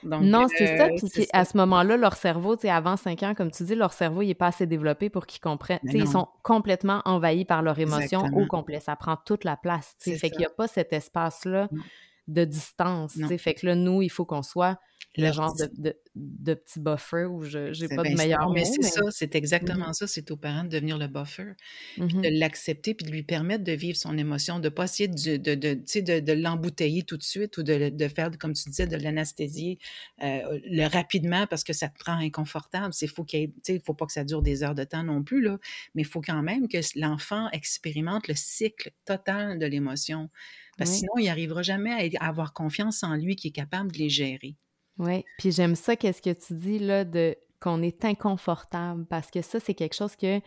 non, 0.05 0.47
c'est 0.49 0.79
ça. 0.79 0.89
Puis 1.13 1.27
à 1.33 1.45
ce 1.45 1.57
moment-là, 1.57 1.97
leur 1.97 2.17
cerveau, 2.17 2.57
avant 2.67 2.97
5 2.97 3.23
ans, 3.25 3.35
comme 3.35 3.51
tu 3.51 3.65
dis, 3.65 3.75
leur 3.75 3.93
cerveau 3.93 4.23
n'est 4.23 4.35
pas 4.35 4.49
assez 4.49 4.67
développé 4.67 5.11
pour 5.11 5.27
qu'ils 5.27 5.41
comprennent. 5.41 5.81
Ils 5.85 6.09
sont 6.09 6.29
complètement 6.45 7.03
envahis 7.05 7.45
par 7.45 7.63
leurs 7.63 7.79
émotions 7.81 8.25
au 8.33 8.47
complet. 8.47 8.79
Ça 8.81 8.95
prend 8.95 9.17
toute 9.17 9.43
la 9.43 9.57
place. 9.57 9.97
Fait 9.99 10.31
qu'il 10.31 10.39
n'y 10.39 10.47
a 10.47 10.51
pas 10.51 10.69
cet 10.69 10.93
espace-là 10.93 11.69
de 12.29 12.45
distance. 12.45 13.19
Fait 13.39 13.55
que 13.55 13.67
là, 13.67 13.75
nous, 13.75 14.03
il 14.03 14.11
faut 14.11 14.25
qu'on 14.25 14.43
soit 14.43 14.79
le 15.19 15.33
genre 15.33 15.55
de, 15.57 15.71
de, 15.77 15.97
de, 16.15 16.55
petit 16.55 16.81
buffer 16.81 17.25
où 17.25 17.43
je 17.43 17.71
n'ai 17.81 17.95
pas 17.95 18.03
de 18.03 18.17
meilleur 18.17 18.51
Mais 18.51 18.65
c'est 18.65 18.83
ça, 18.83 19.03
c'est 19.11 19.35
exactement 19.35 19.93
ça. 19.93 20.07
C'est 20.07 20.31
aux 20.31 20.37
parents 20.37 20.65
de 20.65 20.69
devenir 20.69 20.99
le 20.99 21.09
buffer, 21.09 21.53
puis 21.95 22.07
de 22.07 22.19
mmh 22.19 22.39
l'accepter, 22.39 22.95
puis 22.95 23.07
de 23.07 23.11
lui 23.11 23.23
permettre 23.23 23.65
de 23.65 23.73
vivre 23.73 23.97
son 23.97 24.17
émotion, 24.17 24.59
de 24.59 24.65
ne 24.65 24.69
pas 24.69 24.85
essayer 24.85 25.09
de, 25.09 25.37
de, 25.37 25.55
de, 25.55 26.21
de 26.21 26.33
l'embouteiller 26.33 27.03
tout 27.03 27.17
de 27.17 27.23
suite 27.23 27.57
ou 27.59 27.63
de, 27.63 27.89
de 27.89 28.09
faire, 28.09 28.31
comme 28.39 28.53
tu 28.53 28.69
disais, 28.69 28.87
de 28.87 28.97
l'anesthésier 28.97 29.79
euh, 30.23 30.61
le 30.65 30.87
rapidement 30.87 31.47
parce 31.47 31.65
que 31.65 31.73
ça 31.73 31.89
te 31.89 32.05
rend 32.05 32.19
inconfortable. 32.19 32.95
Il 33.01 33.09
faut 33.09 33.25
qu'il 33.25 33.53
ne 33.69 33.79
faut 33.79 33.95
pas 33.95 34.07
que 34.07 34.13
ça 34.13 34.25
dure 34.25 34.43
des 34.43 34.63
heures 34.63 34.75
de 34.75 34.85
temps 34.85 35.03
non 35.03 35.23
plus, 35.23 35.43
là, 35.43 35.59
mais 35.95 36.03
il 36.03 36.09
faut 36.09 36.21
quand 36.21 36.43
même 36.43 36.69
que 36.69 36.79
l'enfant 36.97 37.49
expérimente 37.53 38.29
le 38.29 38.35
cycle 38.35 38.93
total 39.05 39.59
de 39.59 39.67
l'émotion. 39.67 40.31
Parce 40.77 40.91
que 40.91 40.97
sinon, 40.97 41.13
il 41.19 41.27
n'arrivera 41.27 41.63
jamais 41.63 42.17
à 42.21 42.29
avoir 42.29 42.53
confiance 42.53 43.03
en 43.03 43.17
lui 43.17 43.35
qui 43.35 43.49
est 43.49 43.53
capable 43.53 43.91
de 43.91 43.99
les 43.99 44.09
gérer. 44.09 44.57
Oui, 44.99 45.25
puis 45.39 45.53
j'aime 45.53 45.77
ça, 45.77 45.97
qu'est-ce 45.97 46.23
que 46.23 46.33
tu 46.33 46.55
dis 46.55 46.79
là, 46.79 47.05
de 47.05 47.37
qu'on 47.61 47.83
est 47.83 48.05
inconfortable, 48.05 49.05
parce 49.07 49.31
que 49.31 49.43
ça, 49.43 49.59
c'est 49.59 49.75
quelque 49.75 49.95
chose 49.95 50.15
que 50.15 50.41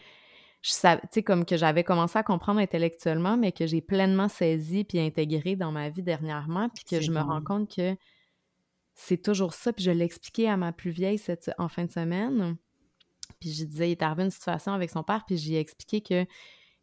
je 0.61 0.71
savais, 0.71 1.01
tu 1.01 1.07
sais, 1.11 1.23
comme 1.23 1.43
que 1.43 1.57
j'avais 1.57 1.83
commencé 1.83 2.17
à 2.17 2.23
comprendre 2.23 2.59
intellectuellement, 2.59 3.35
mais 3.35 3.51
que 3.51 3.65
j'ai 3.65 3.81
pleinement 3.81 4.29
saisi 4.29 4.83
puis 4.83 4.99
intégré 4.99 5.55
dans 5.55 5.71
ma 5.71 5.89
vie 5.89 6.03
dernièrement, 6.03 6.69
puis 6.69 6.83
que 6.83 7.01
je 7.01 7.11
me 7.11 7.19
rends 7.19 7.41
compte 7.41 7.73
que 7.75 7.95
c'est 8.93 9.21
toujours 9.21 9.53
ça, 9.53 9.73
puis 9.73 9.83
je 9.83 9.91
l'ai 9.91 10.05
expliqué 10.05 10.47
à 10.47 10.57
ma 10.57 10.71
plus 10.71 10.91
vieille 10.91 11.17
cette, 11.17 11.51
en 11.57 11.67
fin 11.67 11.85
de 11.85 11.91
semaine, 11.91 12.55
puis 13.39 13.51
je 13.51 13.65
disais, 13.65 13.89
il 13.89 13.93
est 13.93 14.03
arrivé 14.03 14.23
une 14.23 14.31
situation 14.31 14.73
avec 14.73 14.89
son 14.89 15.03
père, 15.03 15.23
puis 15.25 15.37
j'ai 15.37 15.59
expliqué 15.59 16.01
que 16.01 16.29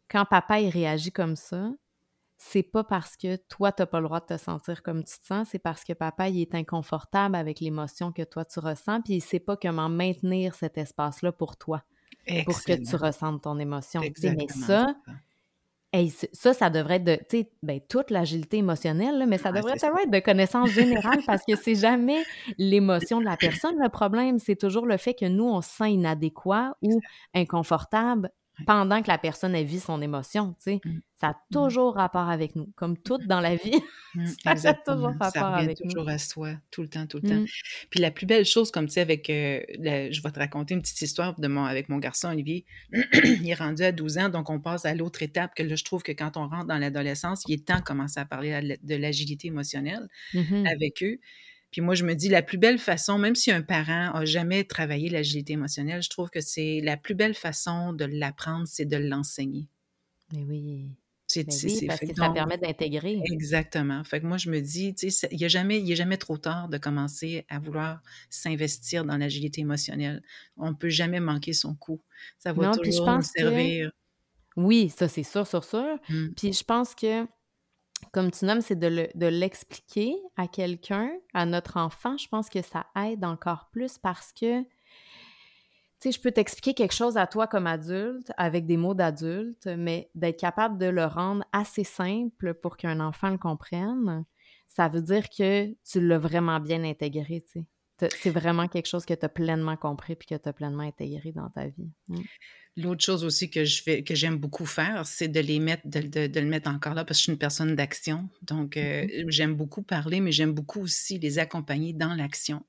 quand 0.09 0.25
papa, 0.25 0.59
il 0.59 0.69
réagit 0.69 1.11
comme 1.11 1.35
ça, 1.35 1.71
c'est 2.41 2.63
pas 2.63 2.85
parce 2.85 3.17
que 3.17 3.35
toi, 3.35 3.73
tu 3.73 3.81
n'as 3.81 3.85
pas 3.85 3.99
le 3.99 4.05
droit 4.05 4.21
de 4.21 4.25
te 4.25 4.37
sentir 4.37 4.81
comme 4.81 5.03
tu 5.03 5.19
te 5.19 5.25
sens, 5.25 5.49
c'est 5.51 5.59
parce 5.59 5.83
que 5.83 5.91
papa, 5.91 6.29
il 6.29 6.41
est 6.41 6.55
inconfortable 6.55 7.35
avec 7.35 7.59
l'émotion 7.59 8.13
que 8.13 8.23
toi, 8.23 8.45
tu 8.45 8.59
ressens, 8.59 9.01
puis 9.01 9.15
il 9.15 9.21
sait 9.21 9.41
pas 9.41 9.57
comment 9.57 9.89
maintenir 9.89 10.55
cet 10.55 10.77
espace-là 10.77 11.33
pour 11.33 11.57
toi, 11.57 11.83
pour 12.45 12.63
que 12.63 12.73
tu 12.73 12.95
ressentes 12.95 13.43
ton 13.43 13.59
émotion. 13.59 14.01
mais 14.01 14.47
ça, 14.47 14.95
ça, 16.31 16.53
ça 16.53 16.69
devrait 16.69 16.95
être 16.95 17.03
de, 17.03 17.15
tu 17.15 17.39
sais, 17.39 17.51
ben, 17.61 17.81
toute 17.89 18.09
l'agilité 18.09 18.57
émotionnelle, 18.57 19.25
mais 19.27 19.37
ça 19.37 19.51
devrait 19.51 19.73
être 19.73 20.09
de 20.09 20.19
connaissance 20.19 20.69
générale 20.69 21.19
parce 21.25 21.43
que 21.43 21.57
c'est 21.57 21.75
jamais 21.75 22.23
l'émotion 22.57 23.19
de 23.19 23.25
la 23.25 23.35
personne 23.35 23.75
le 23.77 23.89
problème, 23.89 24.39
c'est 24.39 24.55
toujours 24.55 24.85
le 24.85 24.95
fait 24.95 25.13
que 25.13 25.25
nous, 25.25 25.49
on 25.49 25.61
se 25.61 25.69
sent 25.69 25.91
inadéquat 25.91 26.77
ou 26.81 27.01
inconfortable 27.33 28.31
pendant 28.65 29.01
que 29.01 29.07
la 29.07 29.17
personne 29.17 29.55
elle 29.55 29.65
vit 29.65 29.79
son 29.79 30.01
émotion, 30.01 30.53
tu 30.53 30.63
sais. 30.63 30.81
Mmh. 30.83 30.99
Ça 31.19 31.27
a 31.27 31.31
mmh. 31.31 31.53
toujours 31.53 31.95
rapport 31.95 32.29
avec 32.29 32.55
nous, 32.55 32.71
comme 32.75 32.97
tout 32.97 33.17
dans 33.17 33.41
la 33.41 33.55
vie. 33.55 33.75
Mmh, 34.15 34.25
ça 34.55 34.69
a 34.71 34.73
toujours 34.73 35.13
rapport 35.19 35.29
ça 35.29 35.57
revient 35.57 35.75
toujours 35.75 36.09
à 36.09 36.17
soi, 36.17 36.53
tout 36.71 36.81
le 36.81 36.87
temps, 36.87 37.05
tout 37.05 37.19
le 37.21 37.29
temps. 37.29 37.45
Puis 37.91 37.99
la 37.99 38.09
plus 38.09 38.25
belle 38.25 38.43
chose, 38.43 38.71
comme 38.71 38.87
tu 38.87 38.93
sais, 38.93 39.01
avec, 39.01 39.29
euh, 39.29 39.61
je 39.69 40.21
vais 40.23 40.31
te 40.31 40.39
raconter 40.39 40.73
une 40.73 40.81
petite 40.81 40.99
histoire 41.03 41.39
de 41.39 41.47
mon, 41.47 41.63
avec 41.63 41.89
mon 41.89 41.99
garçon 41.99 42.29
Olivier. 42.29 42.65
il 42.91 43.47
est 43.47 43.53
rendu 43.53 43.83
à 43.83 43.91
12 43.91 44.17
ans, 44.17 44.29
donc 44.29 44.49
on 44.49 44.59
passe 44.59 44.85
à 44.85 44.95
l'autre 44.95 45.21
étape 45.21 45.53
que 45.53 45.61
là, 45.61 45.75
je 45.75 45.83
trouve 45.83 46.01
que 46.01 46.11
quand 46.11 46.37
on 46.37 46.47
rentre 46.47 46.65
dans 46.65 46.79
l'adolescence, 46.79 47.43
il 47.47 47.53
est 47.53 47.67
temps 47.67 47.77
de 47.77 47.83
commencer 47.83 48.19
à 48.19 48.25
parler 48.25 48.79
de 48.81 48.95
l'agilité 48.95 49.49
émotionnelle 49.49 50.07
avec 50.65 51.03
eux. 51.03 51.19
Puis 51.71 51.81
moi, 51.81 51.93
je 51.95 52.03
me 52.03 52.15
dis, 52.15 52.29
la 52.29 52.41
plus 52.41 52.57
belle 52.57 52.79
façon, 52.79 53.17
même 53.17 53.35
si 53.35 53.51
un 53.51 53.61
parent 53.61 54.11
a 54.13 54.25
jamais 54.25 54.63
travaillé 54.63 55.09
l'agilité 55.09 55.53
émotionnelle, 55.53 56.01
je 56.01 56.09
trouve 56.09 56.29
que 56.29 56.41
c'est 56.41 56.81
la 56.83 56.97
plus 56.97 57.15
belle 57.15 57.35
façon 57.35 57.93
de 57.93 58.05
l'apprendre, 58.05 58.67
c'est 58.67 58.85
de 58.85 58.97
l'enseigner. 58.97 59.67
Mais 60.33 60.43
oui. 60.43 60.89
C'est, 61.27 61.45
oui, 61.47 61.85
parce 61.85 61.99
que 61.99 62.15
ça 62.15 62.31
permet 62.31 62.57
d'intégrer. 62.57 63.21
Exactement. 63.31 64.03
Fait 64.03 64.19
que 64.19 64.25
moi, 64.25 64.37
je 64.37 64.49
me 64.49 64.61
dis, 64.61 64.95
tu 64.95 65.11
sais, 65.11 65.27
il 65.31 65.37
n'y 65.37 65.45
a, 65.45 65.47
jamais, 65.47 65.79
a 65.79 65.95
jamais 65.95 66.17
trop 66.17 66.39
tard 66.39 66.69
de 66.69 66.79
commencer 66.79 67.45
à 67.49 67.59
vouloir 67.59 68.01
s'investir 68.31 69.05
dans 69.05 69.15
l'agilité 69.15 69.61
émotionnelle. 69.61 70.23
On 70.57 70.71
ne 70.71 70.75
peut 70.75 70.89
jamais 70.89 71.19
manquer 71.19 71.53
son 71.53 71.75
coup. 71.75 72.01
Ça 72.39 72.51
va 72.51 72.71
toujours 72.71 73.11
nous 73.11 73.21
servir. 73.21 73.91
Oui, 74.55 74.89
ça, 74.89 75.07
c'est 75.07 75.21
sûr, 75.21 75.45
sûr, 75.45 75.63
sûr. 75.63 75.99
Mmh. 76.09 76.29
Puis 76.35 76.53
je 76.53 76.63
pense 76.63 76.95
que 76.95 77.27
comme 78.11 78.31
tu 78.31 78.45
nommes, 78.45 78.61
c'est 78.61 78.77
de 78.77 79.27
l'expliquer 79.27 80.15
à 80.37 80.47
quelqu'un, 80.47 81.11
à 81.33 81.45
notre 81.45 81.77
enfant. 81.77 82.17
Je 82.17 82.27
pense 82.27 82.49
que 82.49 82.61
ça 82.61 82.85
aide 82.95 83.23
encore 83.25 83.69
plus 83.71 83.97
parce 83.97 84.31
que, 84.33 84.61
tu 84.61 84.67
sais, 85.99 86.11
je 86.11 86.21
peux 86.21 86.31
t'expliquer 86.31 86.73
quelque 86.73 86.93
chose 86.93 87.17
à 87.17 87.27
toi 87.27 87.45
comme 87.47 87.67
adulte 87.67 88.31
avec 88.37 88.65
des 88.65 88.77
mots 88.77 88.93
d'adulte, 88.93 89.67
mais 89.77 90.09
d'être 90.15 90.39
capable 90.39 90.77
de 90.77 90.85
le 90.85 91.05
rendre 91.05 91.43
assez 91.51 91.83
simple 91.83 92.53
pour 92.53 92.77
qu'un 92.77 92.99
enfant 92.99 93.29
le 93.29 93.37
comprenne, 93.37 94.25
ça 94.67 94.87
veut 94.87 95.01
dire 95.01 95.29
que 95.29 95.73
tu 95.83 95.99
l'as 95.99 96.19
vraiment 96.19 96.59
bien 96.59 96.83
intégré, 96.83 97.41
tu 97.41 97.59
sais. 97.59 97.65
C'est 97.99 98.29
vraiment 98.29 98.67
quelque 98.67 98.87
chose 98.87 99.05
que 99.05 99.13
tu 99.13 99.25
as 99.25 99.29
pleinement 99.29 99.75
compris 99.75 100.15
puis 100.15 100.27
que 100.27 100.35
tu 100.35 100.47
as 100.47 100.53
pleinement 100.53 100.83
intégré 100.83 101.31
dans 101.31 101.49
ta 101.49 101.67
vie. 101.67 101.89
Mm. 102.07 102.21
L'autre 102.77 103.03
chose 103.03 103.25
aussi 103.25 103.49
que 103.49 103.65
je 103.65 103.81
fais, 103.81 104.03
que 104.03 104.15
j'aime 104.15 104.37
beaucoup 104.37 104.65
faire, 104.65 105.05
c'est 105.05 105.27
de 105.27 105.39
les 105.39 105.59
mettre, 105.59 105.83
de, 105.85 106.39
le 106.39 106.45
mettre 106.45 106.69
encore 106.69 106.93
là 106.93 107.03
parce 107.03 107.17
que 107.17 107.19
je 107.19 107.23
suis 107.23 107.31
une 107.31 107.37
personne 107.37 107.75
d'action. 107.75 108.29
Donc, 108.41 108.77
euh, 108.77 109.03
mm-hmm. 109.03 109.31
j'aime 109.31 109.55
beaucoup 109.55 109.81
parler, 109.81 110.21
mais 110.21 110.31
j'aime 110.31 110.53
beaucoup 110.53 110.81
aussi 110.81 111.19
les 111.19 111.39
accompagner 111.39 111.93
dans 111.93 112.13
l'action. 112.13 112.63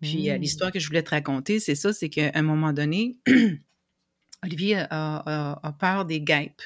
Puis, 0.00 0.30
euh, 0.30 0.36
l'histoire 0.38 0.70
mmh. 0.70 0.72
que 0.72 0.80
je 0.80 0.86
voulais 0.88 1.02
te 1.02 1.10
raconter, 1.10 1.60
c'est 1.60 1.76
ça, 1.76 1.92
c'est 1.92 2.08
qu'à 2.08 2.32
un 2.34 2.42
moment 2.42 2.72
donné, 2.72 3.18
Olivier 4.42 4.84
a, 4.90 5.76
peur 5.78 6.06
des 6.06 6.20
guêpes. 6.20 6.62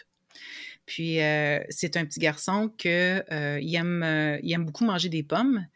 Puis, 0.86 1.20
euh, 1.20 1.60
c'est 1.68 1.98
un 1.98 2.06
petit 2.06 2.18
garçon 2.18 2.72
que 2.78 3.22
il 3.60 3.74
aime, 3.74 4.38
il 4.42 4.52
aime 4.52 4.64
beaucoup 4.64 4.86
manger 4.86 5.10
des 5.10 5.22
pommes, 5.22 5.66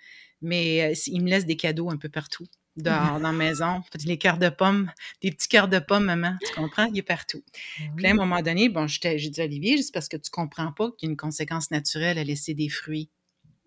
mais 0.43 0.95
il 1.07 1.23
me 1.23 1.29
laisse 1.29 1.47
des 1.47 1.57
cadeaux 1.57 1.91
un 1.91 1.97
peu 1.97 2.09
partout 2.09 2.47
dehors, 2.77 3.19
dans 3.19 3.19
la 3.19 3.33
maison. 3.33 3.83
Les 4.05 4.19
cœurs 4.19 4.39
de 4.39 4.49
pommes, 4.49 4.91
des 5.23 5.31
petits 5.31 5.49
cœurs 5.49 5.69
de 5.69 5.79
pommes, 5.79 6.05
maman, 6.05 6.37
tu 6.45 6.53
comprends? 6.55 6.87
Il 6.87 6.99
est 6.99 7.03
partout. 7.03 7.43
Ben 7.79 7.93
puis 7.97 8.07
à 8.07 8.11
un 8.11 8.15
moment 8.15 8.41
donné, 8.43 8.69
bon, 8.69 8.87
j'ai 8.87 9.17
dit 9.17 9.41
à 9.41 9.45
Olivier, 9.45 9.83
c'est 9.83 9.93
parce 9.93 10.09
que 10.09 10.17
tu 10.17 10.31
comprends 10.31 10.73
pas 10.73 10.91
qu'il 10.93 11.09
y 11.09 11.11
a 11.11 11.13
une 11.13 11.17
conséquence 11.17 11.71
naturelle 11.71 12.19
à 12.19 12.25
laisser 12.25 12.55
des 12.55 12.69
fruits 12.69 13.11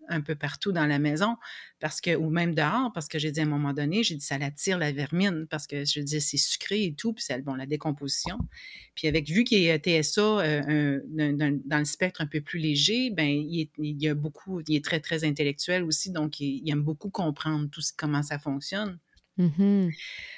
un 0.08 0.20
peu 0.20 0.34
partout 0.34 0.72
dans 0.72 0.86
la 0.86 0.98
maison, 0.98 1.36
parce 1.80 2.00
que, 2.00 2.14
ou 2.16 2.30
même 2.30 2.54
dehors, 2.54 2.92
parce 2.92 3.08
que 3.08 3.18
j'ai 3.18 3.30
dit 3.30 3.40
à 3.40 3.42
un 3.44 3.46
moment 3.46 3.72
donné, 3.72 4.02
j'ai 4.02 4.14
dit 4.14 4.24
ça 4.24 4.38
l'attire 4.38 4.78
la 4.78 4.92
vermine, 4.92 5.46
parce 5.48 5.66
que 5.66 5.84
je 5.84 6.00
disais 6.00 6.20
c'est 6.20 6.36
sucré 6.36 6.84
et 6.84 6.94
tout, 6.94 7.12
puis 7.12 7.24
c'est 7.24 7.42
bon, 7.42 7.54
la 7.54 7.66
décomposition. 7.66 8.38
Puis 8.94 9.08
avec, 9.08 9.28
vu 9.28 9.44
qu'il 9.44 9.62
est 9.64 9.78
TSA 9.78 10.20
euh, 10.22 11.00
dans 11.06 11.78
le 11.78 11.84
spectre 11.84 12.20
un 12.20 12.26
peu 12.26 12.40
plus 12.40 12.58
léger, 12.58 13.10
ben 13.10 13.28
il, 13.28 13.68
y 13.78 14.08
a 14.08 14.14
beaucoup, 14.14 14.60
il 14.66 14.76
est 14.76 14.84
très, 14.84 15.00
très 15.00 15.24
intellectuel 15.24 15.82
aussi, 15.84 16.10
donc 16.10 16.40
il, 16.40 16.68
aime 16.70 16.82
beaucoup 16.82 17.10
comprendre 17.10 17.68
tout 17.70 17.80
ce, 17.80 17.92
comment 17.96 18.22
ça 18.22 18.38
fonctionne. 18.38 18.98
Mmh 19.36 19.88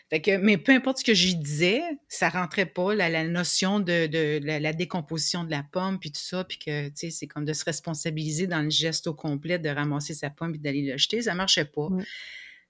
fait 0.09 0.21
que, 0.21 0.37
mais 0.37 0.57
peu 0.57 0.71
importe 0.71 0.99
ce 0.99 1.05
que 1.05 1.15
j'y 1.15 1.35
disais, 1.35 1.83
ça 2.09 2.29
rentrait 2.29 2.67
pas, 2.67 2.95
la, 2.95 3.25
notion 3.27 3.81
de, 3.81 4.39
la, 4.41 4.73
décomposition 4.73 5.43
de 5.43 5.51
la 5.51 5.65
pomme, 5.65 5.99
puis 5.99 6.13
tout 6.13 6.21
ça, 6.21 6.45
puis 6.45 6.59
que, 6.59 6.91
c'est 6.95 7.27
comme 7.27 7.45
de 7.45 7.53
se 7.53 7.65
responsabiliser 7.65 8.47
dans 8.47 8.63
le 8.63 8.71
geste 8.71 9.09
au 9.09 9.15
complet, 9.15 9.59
de 9.59 9.69
ramasser 9.69 10.15
sa 10.15 10.31
pomme 10.31 10.55
et 10.55 10.59
d'aller 10.59 10.83
le 10.83 10.97
jeter, 10.97 11.23
ça 11.23 11.35
marchait 11.35 11.65
pas. 11.65 11.89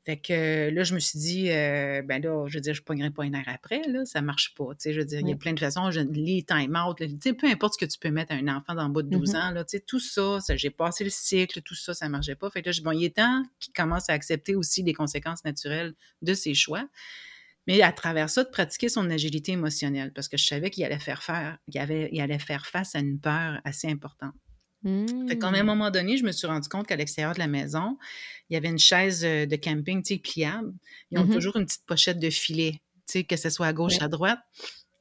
Fait 0.07 0.17
que 0.17 0.71
là, 0.71 0.85
je 0.85 0.95
me 0.95 1.01
suis 1.01 1.19
dit, 1.19 1.51
euh, 1.51 2.01
ben 2.01 2.23
là, 2.23 2.47
je 2.47 2.55
veux 2.55 2.61
dire, 2.61 2.75
je 2.75 2.83
pognerai 2.83 3.11
pas 3.11 3.25
une 3.25 3.35
heure 3.35 3.49
après, 3.49 3.83
là, 3.89 4.05
ça 4.05 4.23
marche 4.23 4.55
pas. 4.55 4.67
Tu 4.67 4.77
sais, 4.79 4.93
je 4.93 5.01
veux 5.01 5.05
dire, 5.05 5.19
il 5.19 5.29
y 5.29 5.33
a 5.33 5.37
plein 5.37 5.53
de 5.53 5.59
façons, 5.59 5.91
je, 5.91 5.99
les 5.99 6.45
time-out, 6.45 6.97
tu 6.97 7.09
sais, 7.21 7.33
peu 7.33 7.49
importe 7.49 7.75
ce 7.75 7.85
que 7.85 7.91
tu 7.91 7.99
peux 7.99 8.13
mettre 8.13 8.33
à 8.33 8.37
un 8.37 8.47
enfant 8.47 8.77
dans 8.77 8.87
le 8.87 8.93
bout 8.93 9.03
de 9.03 9.11
12 9.11 9.33
mmh 9.33 9.37
ans, 9.37 9.51
là, 9.51 9.65
tu 9.65 9.77
sais, 9.77 9.85
tout 9.85 9.99
ça, 9.99 10.39
j'ai 10.55 10.71
passé 10.71 11.03
le 11.03 11.11
cycle, 11.11 11.61
tout 11.61 11.75
ça, 11.75 11.93
ça 11.93 12.09
marchait 12.09 12.37
pas. 12.37 12.49
Fait 12.51 12.63
que 12.63 12.69
là, 12.69 12.73
je, 12.73 12.83
bon, 12.83 12.93
il 12.93 13.05
est 13.05 13.17
temps 13.17 13.43
qu'il 13.59 13.73
commence 13.73 14.09
à 14.09 14.13
accepter 14.13 14.55
aussi 14.55 14.85
les 14.85 14.95
conséquences 14.95 15.45
naturelles 15.45 15.93
de 16.23 16.35
ses 16.35 16.55
choix. 16.55 16.87
Mais 17.67 17.83
à 17.83 17.91
travers 17.91 18.31
ça, 18.31 18.45
de 18.45 18.49
pratiquer 18.49 18.89
son 18.89 19.11
agilité 19.11 19.53
émotionnelle, 19.53 20.13
parce 20.13 20.29
que 20.29 20.37
je 20.37 20.47
savais 20.47 20.71
qu'il 20.71 20.85
allait 20.85 21.01
faire 21.01 21.25
faire, 21.25 21.59
avait, 21.75 22.11
il 22.13 22.21
allait 22.21 22.39
faire 22.39 22.65
face 22.67 22.95
à 22.95 23.01
une 23.01 23.19
peur 23.19 23.61
assez 23.65 23.89
importante. 23.89 24.35
Fait 24.85 25.39
qu'à 25.39 25.49
un 25.49 25.63
mmh. 25.63 25.67
moment 25.67 25.91
donné, 25.91 26.17
je 26.17 26.25
me 26.25 26.33
suis 26.33 26.47
rendu 26.47 26.69
compte 26.69 26.87
qu'à 26.87 26.97
l'extérieur 26.97 27.35
de 27.35 27.39
la 27.39 27.49
maison, 27.49 27.99
il 28.49 28.55
y 28.55 28.57
avait 28.57 28.69
une 28.69 28.79
chaise 28.79 29.25
euh, 29.25 29.47
de 29.47 29.57
camping, 29.57 30.03
tu 30.03 30.15
sais, 30.15 30.21
pliable. 30.21 30.73
Ils 31.11 31.19
ont 31.19 31.25
mmh 31.25 31.33
toujours 31.33 31.57
une 31.57 31.67
petite 31.67 31.87
pochette 31.87 32.21
de 32.21 32.31
filet, 32.31 32.81
tu 33.07 33.13
sais, 33.19 33.25
que 33.25 33.37
ce 33.37 33.51
soit 33.51 33.67
à 33.67 33.73
gauche, 33.73 34.01
à 34.01 34.09
droite. 34.09 34.39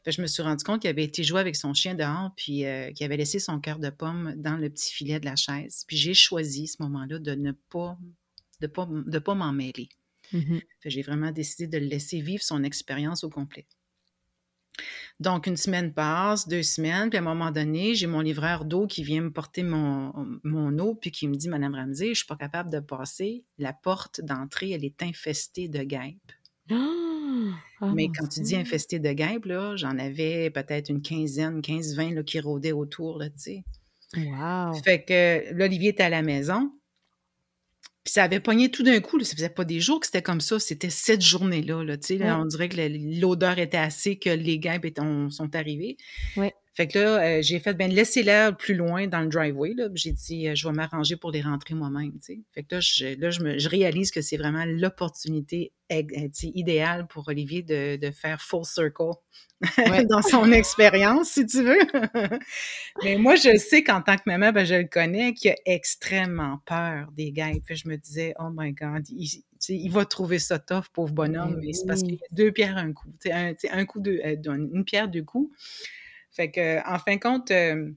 Fait 0.04 0.12
je 0.12 0.22
me 0.22 0.28
suis 0.28 0.44
rendu 0.44 0.64
compte 0.64 0.82
qu'il 0.82 0.90
avait 0.90 1.04
été 1.04 1.24
joué 1.24 1.40
avec 1.40 1.56
son 1.56 1.74
chien 1.74 1.96
dehors, 1.96 2.32
puis 2.36 2.66
euh, 2.66 2.92
qu'il 2.92 3.06
avait 3.06 3.18
laissé 3.18 3.40
son 3.40 3.60
cœur 3.60 3.80
de 3.80 3.90
pomme 3.90 4.34
dans 4.38 4.56
le 4.56 4.70
petit 4.70 4.94
filet 4.94 5.20
de 5.20 5.26
la 5.26 5.36
chaise. 5.36 5.84
Puis 5.88 5.98
j'ai 5.98 6.14
choisi 6.14 6.68
ce 6.68 6.82
moment-là 6.84 7.20
de 7.20 7.34
ne 7.34 7.52
pas, 7.52 7.98
de 8.62 8.68
pas, 8.68 8.88
de 8.90 9.20
pas 9.20 9.36
m'en 9.36 9.52
mêler. 9.52 9.90
Mmh 10.32 10.60
j'ai 10.86 11.02
vraiment 11.02 11.32
décidé 11.32 11.68
de 11.68 11.78
le 11.78 11.88
laisser 11.88 12.22
vivre 12.22 12.44
son 12.44 12.64
expérience 12.64 13.24
au 13.24 13.30
complet. 13.30 13.68
Donc, 15.20 15.48
une 15.48 15.56
semaine 15.56 15.94
passe, 15.94 16.48
deux 16.48 16.64
semaines, 16.64 17.10
puis 17.10 17.18
à 17.18 17.22
un 17.22 17.24
moment 17.24 17.52
donné, 17.52 17.96
j'ai 17.96 18.08
mon 18.08 18.20
livreur 18.20 18.66
d'eau 18.66 18.86
qui 18.86 19.04
vient 19.04 19.22
me 19.22 19.32
porter 19.32 19.64
mon, 19.64 20.14
mon, 20.44 20.78
eau, 20.80 20.96
puis 20.96 21.12
qui 21.12 21.28
me 21.28 21.36
dit, 21.36 21.48
Madame 21.48 21.76
Ramsey, 21.76 22.08
je 22.08 22.10
ne 22.10 22.16
suis 22.16 22.26
pas 22.26 22.36
capable 22.36 22.70
de 22.70 22.80
passer. 22.80 23.46
La 23.58 23.72
porte 23.72 24.22
d'entrée, 24.22 24.72
elle 24.72 24.84
est 24.84 25.02
infestée 25.04 25.70
de 25.70 25.84
guêpes. 25.84 26.34
Ah, 26.72 27.92
Mais 27.94 28.10
quand 28.10 28.28
tu 28.28 28.42
dis 28.42 28.56
infestée 28.56 29.00
de 29.00 29.12
guêpes, 29.14 29.46
là, 29.46 29.76
j'en 29.76 29.98
avais 30.00 30.50
peut-être 30.50 30.90
une 30.90 31.02
quinzaine, 31.02 31.62
15-20 31.62 32.24
qui 32.24 32.40
rôdaient 32.40 32.72
autour, 32.72 33.20
là, 33.20 33.30
tu 33.30 33.36
sais. 33.38 33.64
Wow. 34.18 34.74
Fait 34.84 35.04
que 35.04 35.54
l'Olivier 35.54 35.90
était 35.90 36.04
à 36.04 36.10
la 36.10 36.22
maison, 36.22 36.72
puis 38.06 38.12
ça 38.12 38.24
avait 38.24 38.40
pogné 38.40 38.70
tout 38.70 38.84
d'un 38.84 39.02
coup. 39.02 39.18
Là. 39.18 39.26
Ça 39.26 39.36
faisait 39.36 39.50
pas 39.50 39.66
des 39.66 39.80
jours 39.80 40.00
que 40.00 40.06
c'était 40.06 40.22
comme 40.22 40.40
ça. 40.40 40.60
C'était 40.60 40.92
cette 40.92 41.24
journée-là. 41.24 41.84
Là, 41.84 41.96
là, 42.20 42.40
On 42.40 42.46
dirait 42.46 42.70
que 42.70 43.20
l'odeur 43.20 43.58
était 43.58 43.78
assez 43.78 44.18
que 44.18 44.30
les 44.30 44.60
guêpes 44.60 44.86
sont 45.32 45.56
arrivés. 45.56 45.98
Ouais. 46.38 46.54
Fait 46.76 46.88
que 46.88 47.00
là, 47.00 47.24
euh, 47.24 47.42
j'ai 47.42 47.60
fait, 47.60 47.74
ben 47.74 47.90
laissez-la 47.90 48.52
plus 48.52 48.76
loin 48.76 49.08
dans 49.08 49.22
le 49.22 49.30
driveway. 49.30 49.74
J'ai 49.94 50.12
dit, 50.12 50.50
euh, 50.50 50.56
je 50.56 50.68
vais 50.68 50.74
m'arranger 50.74 51.16
pour 51.16 51.32
les 51.32 51.42
rentrer 51.42 51.74
moi-même. 51.74 52.12
Fait 52.54 52.64
que 52.64 52.76
là, 52.76 52.82
je, 52.82 53.18
là, 53.18 53.30
je, 53.30 53.40
me, 53.40 53.58
je 53.58 53.70
réalise 53.70 54.12
que 54.12 54.22
c'est 54.22 54.36
vraiment 54.36 54.66
l'opportunité 54.66 55.72
euh, 55.94 56.02
idéale 56.44 57.08
pour 57.08 57.30
Olivier 57.30 57.64
de, 57.64 57.96
de 57.96 58.12
faire 58.12 58.42
full 58.42 58.66
circle 58.66 59.14
dans 60.10 60.22
son 60.22 60.52
expérience, 60.52 61.30
si 61.30 61.46
tu 61.46 61.64
veux. 61.64 61.80
Mais 63.06 63.16
moi, 63.16 63.36
je 63.36 63.56
sais 63.58 63.82
qu'en 63.82 64.02
tant 64.02 64.18
que 64.18 64.24
maman, 64.26 64.52
ben, 64.52 64.66
je 64.66 64.76
le 64.76 64.84
connais, 64.84 65.34
qu'il 65.34 65.52
a 65.52 65.56
extrêmement 65.66 66.60
peur 66.66 67.08
des 67.14 67.32
guêpes. 67.32 67.64
je 67.70 67.88
me 67.88 67.96
disais, 67.96 68.34
oh 68.38 68.50
my 68.54 68.74
God, 68.74 69.08
il, 69.08 69.30
il 69.70 69.92
va 69.94 70.04
trouver 70.04 70.40
ça 70.40 70.60
tough, 70.60 70.90
pauvre 70.92 71.14
bonhomme. 71.14 71.58
Mais 71.64 71.72
c'est 71.72 71.88
parce 71.88 72.02
qu'il 72.02 72.16
y 72.16 72.18
a 72.18 72.36
deux 72.36 72.52
pierres 72.52 72.76
un 72.76 72.92
coup. 72.92 73.14
Un, 73.32 73.54
un 73.72 73.86
coup, 73.86 74.02
de, 74.02 74.20
une 74.46 74.84
pierre 74.84 75.08
deux 75.08 75.24
coups. 75.24 75.56
Fait 76.36 76.52
que, 76.52 76.86
en 76.88 77.00
fin 77.00 77.16
de 77.16 77.22
compte, 77.22 77.50
euh, 77.52 77.92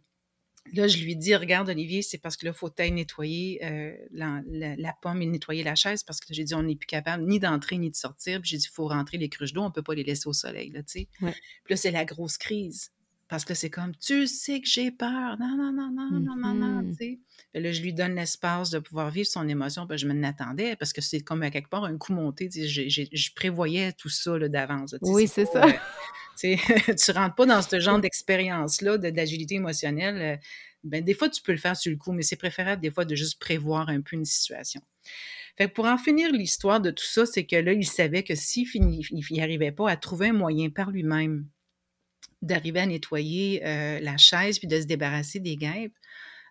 là, 0.73 0.87
je 0.87 0.99
lui 0.99 1.17
dis, 1.17 1.35
regarde, 1.35 1.69
Olivier, 1.69 2.03
c'est 2.03 2.19
parce 2.19 2.37
que 2.37 2.47
là, 2.47 2.53
il 2.55 2.59
faut 2.59 2.71
nettoyer 2.79 3.65
euh, 3.65 3.93
la, 4.13 4.95
pomme 5.03 5.23
et 5.23 5.27
nettoyer 5.27 5.65
la 5.65 5.75
chaise 5.75 6.05
parce 6.05 6.21
que 6.21 6.33
j'ai 6.33 6.45
dit, 6.45 6.55
on 6.55 6.63
n'est 6.63 6.77
plus 6.77 6.87
capable 6.87 7.25
ni 7.25 7.41
d'entrer 7.41 7.79
ni 7.79 7.91
de 7.91 7.97
sortir. 7.97 8.41
Puis 8.41 8.51
j'ai 8.51 8.59
dit, 8.59 8.67
il 8.71 8.75
faut 8.75 8.87
rentrer 8.87 9.19
les 9.19 9.29
cruches 9.29 9.53
d'eau, 9.53 9.63
on 9.63 9.69
ne 9.69 9.73
peut 9.73 9.83
pas 9.83 9.95
les 9.95 10.05
laisser 10.05 10.29
au 10.29 10.33
soleil, 10.33 10.71
là, 10.71 10.83
tu 10.83 11.01
sais. 11.01 11.09
Puis 11.19 11.35
là, 11.71 11.77
c'est 11.77 11.91
la 11.91 12.05
grosse 12.05 12.39
crise. 12.39 12.93
Parce 13.29 13.45
que 13.45 13.53
c'est 13.53 13.69
comme, 13.69 13.95
tu 13.97 14.27
sais 14.27 14.61
que 14.61 14.67
j'ai 14.67 14.91
peur. 14.91 15.37
Non, 15.39 15.55
non, 15.55 15.71
non, 15.71 15.91
non, 15.91 16.19
non, 16.19 16.37
non, 16.37 16.55
non, 16.55 16.91
tu 16.91 16.95
sais. 16.95 17.19
Là, 17.53 17.73
je 17.73 17.83
lui 17.83 17.93
donne 17.93 18.15
l'espace 18.15 18.71
de 18.71 18.79
pouvoir 18.79 19.11
vivre 19.11 19.29
son 19.29 19.47
émotion. 19.47 19.87
Puis 19.87 19.99
je 19.99 20.07
me 20.07 20.15
l'attendais 20.15 20.77
parce 20.77 20.95
que 20.95 21.03
c'est 21.03 21.21
comme 21.21 21.43
à 21.43 21.51
quelque 21.51 21.69
part 21.69 21.85
un 21.85 21.99
coup 21.99 22.15
monté. 22.15 22.49
Je, 22.51 23.35
prévoyais 23.35 23.93
tout 23.93 24.09
ça 24.09 24.39
d'avance. 24.39 24.97
Oui, 25.03 25.29
c'est 25.29 25.45
ça. 25.45 25.67
Euh, 25.67 25.73
tu 26.41 26.49
ne 26.49 27.13
rentres 27.15 27.35
pas 27.35 27.47
dans 27.47 27.63
ce 27.63 27.81
genre 27.81 28.01
d'expérience-là 28.01 28.99
d'agilité 28.99 29.57
émotionnelle. 29.57 30.23
Euh, 30.23 30.37
ben, 30.85 31.05
des 31.05 31.15
fois, 31.15 31.29
tu 31.29 31.43
peux 31.43 31.53
le 31.53 31.59
faire 31.59 31.77
sur 31.77 31.91
le 31.91 31.97
coup, 31.97 32.13
mais 32.13 32.23
c'est 32.23 32.37
préférable 32.37 32.81
des 32.81 32.91
fois 32.91 33.05
de 33.05 33.15
juste 33.15 33.41
prévoir 33.41 33.89
un 33.89 34.01
peu 34.01 34.17
une 34.17 34.25
situation. 34.25 34.81
Fait 35.57 35.69
pour 35.69 35.87
en 35.87 35.99
finir 35.99 36.31
l'histoire 36.33 36.81
de 36.81 36.91
tout 36.91 37.05
ça, 37.05 37.27
c'est 37.27 37.45
que 37.45 37.57
là, 37.57 37.73
il 37.73 37.85
savait 37.85 38.23
que 38.23 38.37
s'il 38.37 38.69
n'y 38.81 39.41
arrivait 39.41 39.73
pas 39.73 39.91
à 39.91 39.97
trouver 39.97 40.29
un 40.29 40.33
moyen 40.33 40.71
par 40.71 40.91
lui-même 40.91 41.47
d'arriver 42.43 42.81
à 42.81 42.87
nettoyer 42.87 43.67
euh, 43.67 43.99
la 44.01 44.17
chaise 44.17 44.61
puis 44.61 44.69
de 44.69 44.81
se 44.81 44.87
débarrasser 44.87 45.41
des 45.41 45.57
guêpes. 45.57 45.95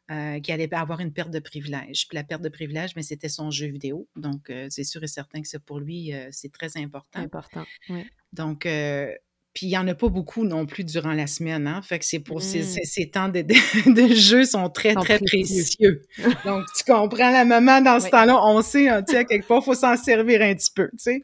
Euh, 0.10 0.40
qui 0.40 0.54
allait 0.54 0.74
avoir 0.74 1.02
une 1.02 1.12
perte 1.12 1.32
de 1.32 1.40
privilège. 1.40 2.08
Puis 2.08 2.16
la 2.16 2.24
perte 2.24 2.42
de 2.42 2.48
privilège, 2.48 2.96
mais 2.96 3.04
c'était 3.04 3.28
son 3.28 3.52
jeu 3.52 3.68
vidéo. 3.68 4.08
Donc, 4.16 4.50
euh, 4.50 4.68
c'est 4.70 4.86
sûr 4.86 5.04
et 5.04 5.08
certain 5.08 5.42
que 5.42 5.48
ça, 5.50 5.60
pour 5.60 5.82
lui, 5.82 6.14
c'est 6.32 6.50
très 6.50 6.78
important. 6.78 7.20
Important, 7.20 7.66
oui. 7.90 8.06
Donc, 8.32 8.66
puis 9.58 9.66
il 9.66 9.70
n'y 9.70 9.78
en 9.80 9.88
a 9.88 9.96
pas 9.96 10.10
beaucoup 10.10 10.44
non 10.44 10.68
plus 10.68 10.84
durant 10.84 11.14
la 11.14 11.26
semaine. 11.26 11.66
Hein? 11.66 11.82
Fait 11.82 11.98
que 11.98 12.06
c'est 12.06 12.20
pour 12.20 12.44
ces, 12.44 12.60
mmh. 12.60 13.10
temps 13.10 13.28
de, 13.28 13.42
de, 13.92 14.14
jeu 14.14 14.44
sont 14.44 14.70
très, 14.70 14.94
très 14.94 15.18
précieux. 15.18 16.04
Donc, 16.46 16.64
tu 16.78 16.84
comprends, 16.84 17.32
la 17.32 17.44
maman, 17.44 17.82
dans 17.82 18.00
ce 18.00 18.08
temps-là, 18.10 18.40
on 18.46 18.62
sait, 18.62 18.88
hein, 18.88 19.02
tu 19.02 19.14
sais, 19.14 19.18
à 19.18 19.24
quelque 19.24 19.48
part, 19.48 19.62
il 19.64 19.66
faut 19.66 19.74
s'en 19.74 19.98
servir 19.98 20.44
un 20.44 20.54
petit 20.54 20.70
peu, 20.70 20.90
tu 20.90 20.98
sais. 21.00 21.24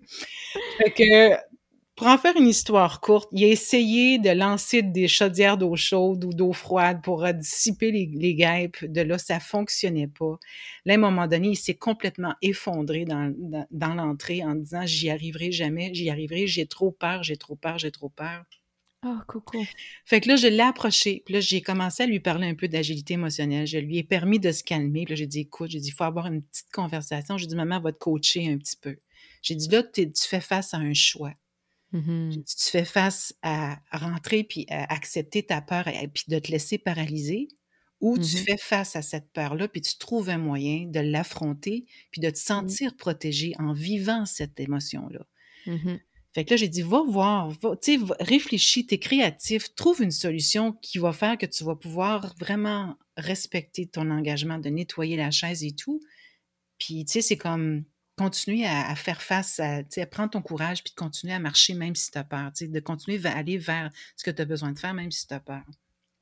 Fait 0.79 0.89
que 0.89 1.52
pour 1.95 2.07
en 2.07 2.17
faire 2.17 2.35
une 2.35 2.47
histoire 2.47 3.01
courte, 3.01 3.29
il 3.31 3.43
a 3.43 3.47
essayé 3.47 4.17
de 4.17 4.31
lancer 4.31 4.81
des 4.81 5.07
chaudières 5.07 5.57
d'eau 5.57 5.75
chaude 5.75 6.25
ou 6.25 6.33
d'eau 6.33 6.51
froide 6.51 7.01
pour 7.03 7.23
dissiper 7.33 7.91
les, 7.91 8.09
les, 8.11 8.33
guêpes. 8.33 8.83
De 8.85 9.01
là, 9.01 9.19
ça 9.19 9.39
fonctionnait 9.39 10.07
pas. 10.07 10.39
Là, 10.85 10.93
à 10.93 10.97
un 10.97 10.99
moment 10.99 11.27
donné, 11.27 11.49
il 11.49 11.55
s'est 11.55 11.75
complètement 11.75 12.33
effondré 12.41 13.05
dans, 13.05 13.31
dans, 13.69 13.93
l'entrée 13.93 14.43
en 14.43 14.55
disant 14.55 14.85
j'y 14.85 15.11
arriverai 15.11 15.51
jamais, 15.51 15.93
j'y 15.93 16.09
arriverai, 16.09 16.47
j'ai 16.47 16.65
trop 16.65 16.91
peur, 16.91 17.21
j'ai 17.21 17.37
trop 17.37 17.55
peur, 17.55 17.77
j'ai 17.77 17.91
trop 17.91 18.09
peur. 18.09 18.43
Oh, 19.05 19.17
coucou. 19.27 19.63
Fait 20.05 20.21
que 20.21 20.29
là, 20.29 20.35
je 20.35 20.47
l'ai 20.47 20.61
approché. 20.61 21.21
Puis 21.25 21.33
là, 21.33 21.41
j'ai 21.41 21.61
commencé 21.61 22.03
à 22.03 22.05
lui 22.05 22.21
parler 22.21 22.47
un 22.47 22.55
peu 22.55 22.69
d'agilité 22.69 23.15
émotionnelle. 23.15 23.67
Je 23.67 23.77
lui 23.77 23.97
ai 23.97 24.03
permis 24.03 24.39
de 24.39 24.51
se 24.51 24.63
calmer. 24.63 25.03
Puis 25.03 25.11
là, 25.11 25.15
j'ai 25.17 25.27
dit, 25.27 25.41
écoute, 25.41 25.69
j'ai 25.69 25.79
dit, 25.79 25.89
il 25.89 25.93
faut 25.93 26.05
avoir 26.05 26.27
une 26.27 26.41
petite 26.41 26.71
conversation. 26.71 27.37
J'ai 27.37 27.47
dit, 27.47 27.55
maman 27.55 27.81
va 27.81 27.91
te 27.91 27.97
coacher 27.97 28.49
un 28.49 28.57
petit 28.57 28.77
peu. 28.77 28.95
J'ai 29.41 29.55
dit, 29.55 29.67
là, 29.67 29.83
tu 29.83 30.09
fais 30.15 30.39
face 30.39 30.73
à 30.73 30.77
un 30.77 30.93
choix. 30.93 31.33
Mmh 31.93 32.43
tu 32.43 32.69
fais 32.71 32.85
face 32.85 33.35
à 33.43 33.79
rentrer 33.91 34.43
puis 34.43 34.65
à 34.69 34.91
accepter 34.91 35.43
ta 35.43 35.61
peur 35.61 35.87
et 35.87 36.07
puis 36.07 36.25
de 36.27 36.39
te 36.39 36.51
laisser 36.51 36.77
paralyser, 36.79 37.47
ou 38.01 38.17
tu 38.17 38.35
mmh 38.35 38.39
fais 38.39 38.57
face 38.57 38.95
à 38.95 39.01
cette 39.01 39.31
peur-là 39.31 39.67
puis 39.67 39.81
tu 39.81 39.97
trouves 39.97 40.29
un 40.29 40.39
moyen 40.39 40.87
de 40.87 40.99
l'affronter 40.99 41.85
puis 42.11 42.21
de 42.21 42.29
te 42.31 42.39
sentir 42.39 42.97
protégé 42.97 43.53
en 43.59 43.73
vivant 43.73 44.25
cette 44.25 44.59
émotion-là. 44.59 45.25
Mmh 45.65 45.97
Fait 46.33 46.45
que 46.45 46.51
là, 46.51 46.57
j'ai 46.57 46.67
dit, 46.67 46.81
va 46.81 47.03
voir, 47.03 47.49
va, 47.51 47.75
tu 47.77 47.99
sais, 47.99 48.05
réfléchis, 48.19 48.87
t'es 48.87 48.97
créatif, 48.97 49.73
trouve 49.75 50.01
une 50.01 50.11
solution 50.11 50.73
qui 50.73 50.97
va 50.97 51.13
faire 51.13 51.37
que 51.37 51.45
tu 51.45 51.63
vas 51.63 51.75
pouvoir 51.75 52.33
vraiment 52.39 52.97
respecter 53.17 53.85
ton 53.87 54.09
engagement 54.09 54.57
de 54.57 54.69
nettoyer 54.69 55.15
la 55.15 55.29
chaise 55.31 55.63
et 55.63 55.75
tout. 55.75 56.01
Puis, 56.79 57.05
tu 57.05 57.13
sais, 57.13 57.21
c'est 57.21 57.37
comme, 57.37 57.85
continuer 58.17 58.65
à, 58.65 58.93
faire 58.95 59.21
face, 59.21 59.59
à, 59.59 59.77
à 59.97 60.05
prendre 60.05 60.31
ton 60.31 60.41
courage, 60.41 60.83
puis 60.83 60.91
de 60.91 60.99
continuer 60.99 61.33
à 61.33 61.39
marcher 61.39 61.73
même 61.73 61.95
si 61.95 62.11
tu 62.11 62.17
as 62.17 62.23
peur, 62.23 62.51
de 62.59 62.79
continuer 62.79 63.25
à 63.25 63.35
aller 63.37 63.57
vers 63.57 63.89
ce 64.15 64.23
que 64.23 64.31
tu 64.31 64.41
as 64.41 64.45
besoin 64.45 64.71
de 64.71 64.79
faire 64.79 64.93
même 64.93 65.11
si 65.11 65.27
tu 65.27 65.33
as 65.33 65.39
peur. 65.39 65.63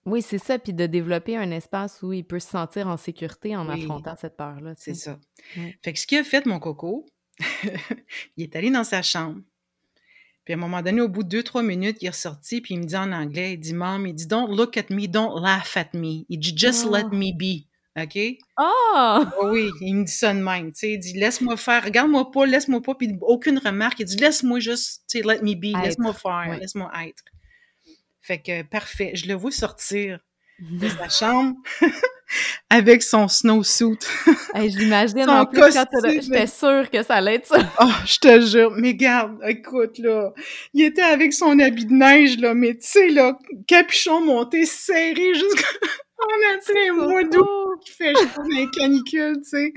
Oui, 0.06 0.22
c'est 0.24 0.39
ça, 0.39 0.58
puis 0.58 0.74
de 0.74 0.88
développer 0.88 1.38
un 1.38 1.52
espace 1.52 2.02
où 2.02 2.12
il 2.12 2.24
peut 2.24 2.39
se 2.39 2.48
sentir 2.50 2.88
en 2.88 2.98
sécurité 2.98 3.56
en 3.56 3.70
affrontant 3.70 4.16
cette 4.20 4.36
peur-là. 4.36 4.74
C'est 4.78 4.96
ça. 4.96 5.20
Fait 5.84 5.94
que 5.94 6.00
ce 6.00 6.08
qu'il 6.08 6.18
a 6.18 6.24
fait, 6.24 6.46
mon 6.48 6.60
coco, 6.60 7.06
il 8.38 8.44
est 8.44 8.56
allé 8.56 8.72
dans 8.72 8.84
sa 8.84 9.02
chambre. 9.02 9.42
Puis 10.44 10.56
à 10.56 10.58
un 10.58 10.60
moment 10.60 10.82
donné, 10.82 11.02
au 11.02 11.08
bout 11.08 11.22
de 11.22 11.30
deux, 11.30 11.44
trois 11.44 11.62
minutes, 11.62 11.98
il 12.02 12.08
est 12.08 12.10
ressorti, 12.10 12.62
puis 12.62 12.74
il 12.74 12.80
me 12.80 12.86
dit 12.86 12.96
en 12.96 13.12
anglais, 13.12 13.54
il 13.54 13.60
dit, 13.60 13.76
Mom, 13.76 14.08
il 14.08 14.16
dit, 14.16 14.26
Don't 14.26 14.50
look 14.56 14.76
at 14.76 14.86
me, 14.89 15.06
don't 15.08 15.39
laugh 15.39 15.78
at 15.78 15.89
me. 15.94 16.26
Il 16.30 16.39
dit, 16.39 16.54
Just 16.58 16.86
let 16.86 17.04
Oh. 17.12 17.16
me 17.16 17.32
be. 17.32 17.68
OK? 18.00 18.18
Oh! 18.58 19.24
Oui, 19.44 19.70
il 19.82 19.96
me 19.96 20.04
dit 20.06 20.12
ça 20.12 20.34
de 20.34 20.39
même. 20.39 20.72
Il 20.82 21.00
dit 21.00 21.14
laisse-moi 21.14 21.58
faire, 21.58 21.84
regarde-moi 21.84 22.32
pas, 22.32 22.46
laisse-moi 22.46 22.82
pas, 22.82 22.96
puis 22.96 23.14
aucune 23.22 23.58
remarque. 23.58 24.00
Il 24.00 24.06
dit 24.06 24.16
laisse-moi 24.16 24.60
juste, 24.60 25.04
tu 25.10 25.20
sais, 25.20 25.28
let 25.28 25.42
me 25.42 25.56
be, 25.56 25.78
laisse-moi 25.84 26.14
faire, 26.14 26.58
laisse-moi 26.60 26.89
être. 27.06 27.24
Fait 28.22 28.39
que 28.39 28.64
parfait, 28.64 29.12
je 29.16 29.28
le 29.28 29.34
vois 29.34 29.52
sortir 29.52 30.20
de 30.60 30.88
sa 31.00 31.10
chambre 31.10 31.58
avec 32.70 33.04
son 33.04 33.28
snowsuit. 33.28 33.98
Hey, 34.54 34.72
je 34.72 34.78
l'imagine 34.78 35.30
en 35.30 35.46
plus 35.46 35.60
quand 35.60 35.88
j'étais 36.06 36.48
sûre 36.48 36.89
que 36.89 37.04
ça 37.04 37.16
allait 37.16 37.36
être 37.36 37.48
ça. 37.48 37.60
Oh, 37.82 37.92
je 38.06 38.18
te 38.20 38.39
jure, 38.39 38.72
mais 38.78 38.94
garde, 38.94 39.38
écoute, 39.46 39.98
là, 39.98 40.32
il 40.74 40.84
était 40.86 41.02
avec 41.02 41.34
son 41.34 41.60
habit 41.60 41.88
de 41.88 41.94
neige, 41.94 42.38
là, 42.38 42.54
mais 42.54 42.76
tu 42.76 42.88
sais, 42.88 43.10
là, 43.10 43.38
capuchon 43.68 44.22
monté, 44.22 44.66
serré 44.66 45.34
jusqu'en 46.61 46.74
a 46.74 47.05
un 47.05 47.07
mois 47.07 47.24
d'août 47.24 47.61
Oh! 47.72 47.78
qui 47.84 47.91
fait 47.91 48.13
dans 48.13 48.43
les 48.43 48.67
canicules, 48.69 49.38
tu 49.43 49.49
sais? 49.49 49.72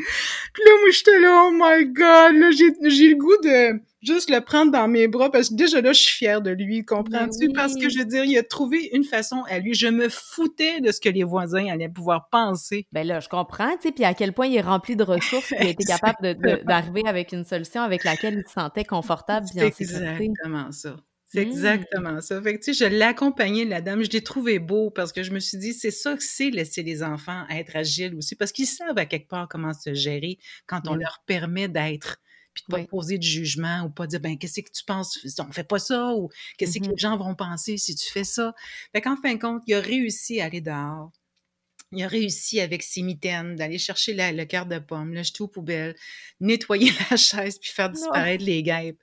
Puis 0.53 0.63
là, 0.65 0.73
moi, 0.81 0.91
j'étais 0.91 1.19
là, 1.21 1.45
oh 1.47 1.51
my 1.53 1.87
God, 1.87 2.35
là, 2.37 2.51
j'ai, 2.51 3.09
le 3.09 3.17
goût 3.17 3.37
de 3.43 3.81
juste 4.03 4.31
le 4.31 4.41
prendre 4.41 4.71
dans 4.71 4.89
mes 4.89 5.09
bras, 5.09 5.31
parce 5.31 5.49
que 5.49 5.55
déjà 5.55 5.81
là, 5.81 5.93
je 5.93 6.01
suis 6.01 6.17
fière 6.17 6.43
de 6.43 6.51
lui, 6.51 6.85
comprends-tu? 6.85 7.47
Ben 7.49 7.53
Parce 7.55 7.75
que, 7.75 7.89
je 7.89 7.99
veux 7.99 8.05
dire, 8.05 8.25
il 8.25 8.37
a 8.37 8.43
trouvé 8.43 8.91
une 8.93 9.05
façon 9.05 9.43
à 9.49 9.59
lui. 9.59 9.75
Je 9.75 9.87
me 9.87 10.09
foutais 10.09 10.81
de 10.81 10.93
ce 10.93 11.01
que 11.01 11.09
les 11.09 11.25
voisins 11.25 11.67
allaient 11.67 11.89
pouvoir 11.89 12.29
penser. 12.31 12.87
Ben 12.93 13.07
là, 13.07 13.21
je 13.21 13.29
comprends, 13.29 13.71
tu 13.77 13.89
sais, 13.89 13.93
puis 13.93 14.05
à 14.05 14.15
quel 14.15 14.33
point 14.33 14.47
il 14.47 14.57
est 14.57 14.61
rempli 14.61 14.97
de 14.97 15.05
ressources, 15.05 15.47
puis 15.47 15.57
il 15.61 15.67
a 15.67 15.71
été 15.71 15.85
capable 15.85 16.35
d'arriver 16.65 17.03
avec 17.07 17.33
une 17.33 17.45
solution 17.45 17.83
avec 17.83 18.05
laquelle 18.05 18.35
il 18.35 18.47
se 18.47 18.53
sentait 18.53 18.85
confortable 18.85 19.47
C'est 19.53 19.81
exactement 19.81 20.71
ça. 20.73 20.97
C'est 21.35 21.45
Mm. 21.45 21.49
exactement 21.49 22.21
ça. 22.21 22.41
Fait 22.43 22.55
que, 22.59 22.65
tu 22.65 22.73
sais, 22.75 22.85
je 22.85 22.91
l'ai 22.91 23.03
accompagné, 23.03 23.65
la 23.65 23.81
dame. 23.81 24.03
Je 24.05 24.11
l'ai 24.11 24.23
trouvé 24.23 24.59
beau 24.59 24.91
parce 24.91 25.13
que 25.13 25.23
je 25.23 25.33
me 25.33 25.41
suis 25.41 25.59
dit, 25.59 25.73
c'est 25.75 25.91
ça 25.91 26.17
que 26.17 26.23
c'est 26.23 26.51
laisser 26.51 26.83
les 26.83 27.03
enfants 27.03 27.45
être 27.51 27.75
agiles 27.77 28.15
aussi 28.15 28.37
parce 28.37 28.53
qu'ils 28.53 28.67
savent 28.67 28.99
à 28.99 29.07
quelque 29.07 29.29
part 29.29 29.49
comment 29.49 29.73
se 29.73 29.95
gérer 29.95 30.39
quand 30.67 30.87
on 30.89 30.93
Oui. 30.95 31.01
leur 31.03 31.23
permet 31.27 31.69
d'être 31.69 32.19
puis 32.55 32.63
de 32.69 32.73
pas 32.73 32.81
Oui. 32.83 32.87
poser 32.87 33.19
de 33.19 33.23
jugement 33.25 33.83
ou 33.83 33.91
pas 33.91 34.07
dire, 34.07 34.21
ben, 34.21 34.39
qu'est-ce 34.39 34.61
que 34.61 34.71
tu 34.71 34.85
penses? 34.85 35.19
On 35.41 35.51
fait 35.53 35.65
pas 35.65 35.81
ça 35.81 36.15
ou 36.15 36.29
qu'est-ce 36.57 36.79
que 36.79 36.85
Mhm. 36.85 36.91
les 36.93 36.97
gens 36.99 37.17
vont 37.17 37.35
penser 37.35 37.77
si 37.79 37.97
tu 37.97 38.09
fais 38.13 38.23
ça? 38.23 38.55
Fait 38.93 39.01
qu'en 39.01 39.17
fin 39.17 39.35
de 39.35 39.41
compte, 39.41 39.63
il 39.67 39.75
a 39.75 39.81
réussi 39.81 40.41
à 40.41 40.45
aller 40.45 40.61
dehors. 40.61 41.11
Il 41.97 42.03
a 42.05 42.09
réussi 42.09 42.61
avec 42.61 42.83
ses 42.83 43.03
mitaines 43.03 43.57
d'aller 43.57 43.79
chercher 43.79 44.15
la- 44.15 44.33
le 44.33 44.45
quart 44.45 44.67
de 44.67 44.79
pomme, 44.79 45.15
le 45.15 45.23
jeter 45.23 45.43
aux 45.43 45.49
poubelles, 45.49 45.95
nettoyer 46.41 46.91
la 47.13 47.17
chaise 47.17 47.59
puis 47.59 47.71
faire 47.71 47.91
disparaître 47.91 48.45
les 48.45 48.63
guêpes. 48.63 49.01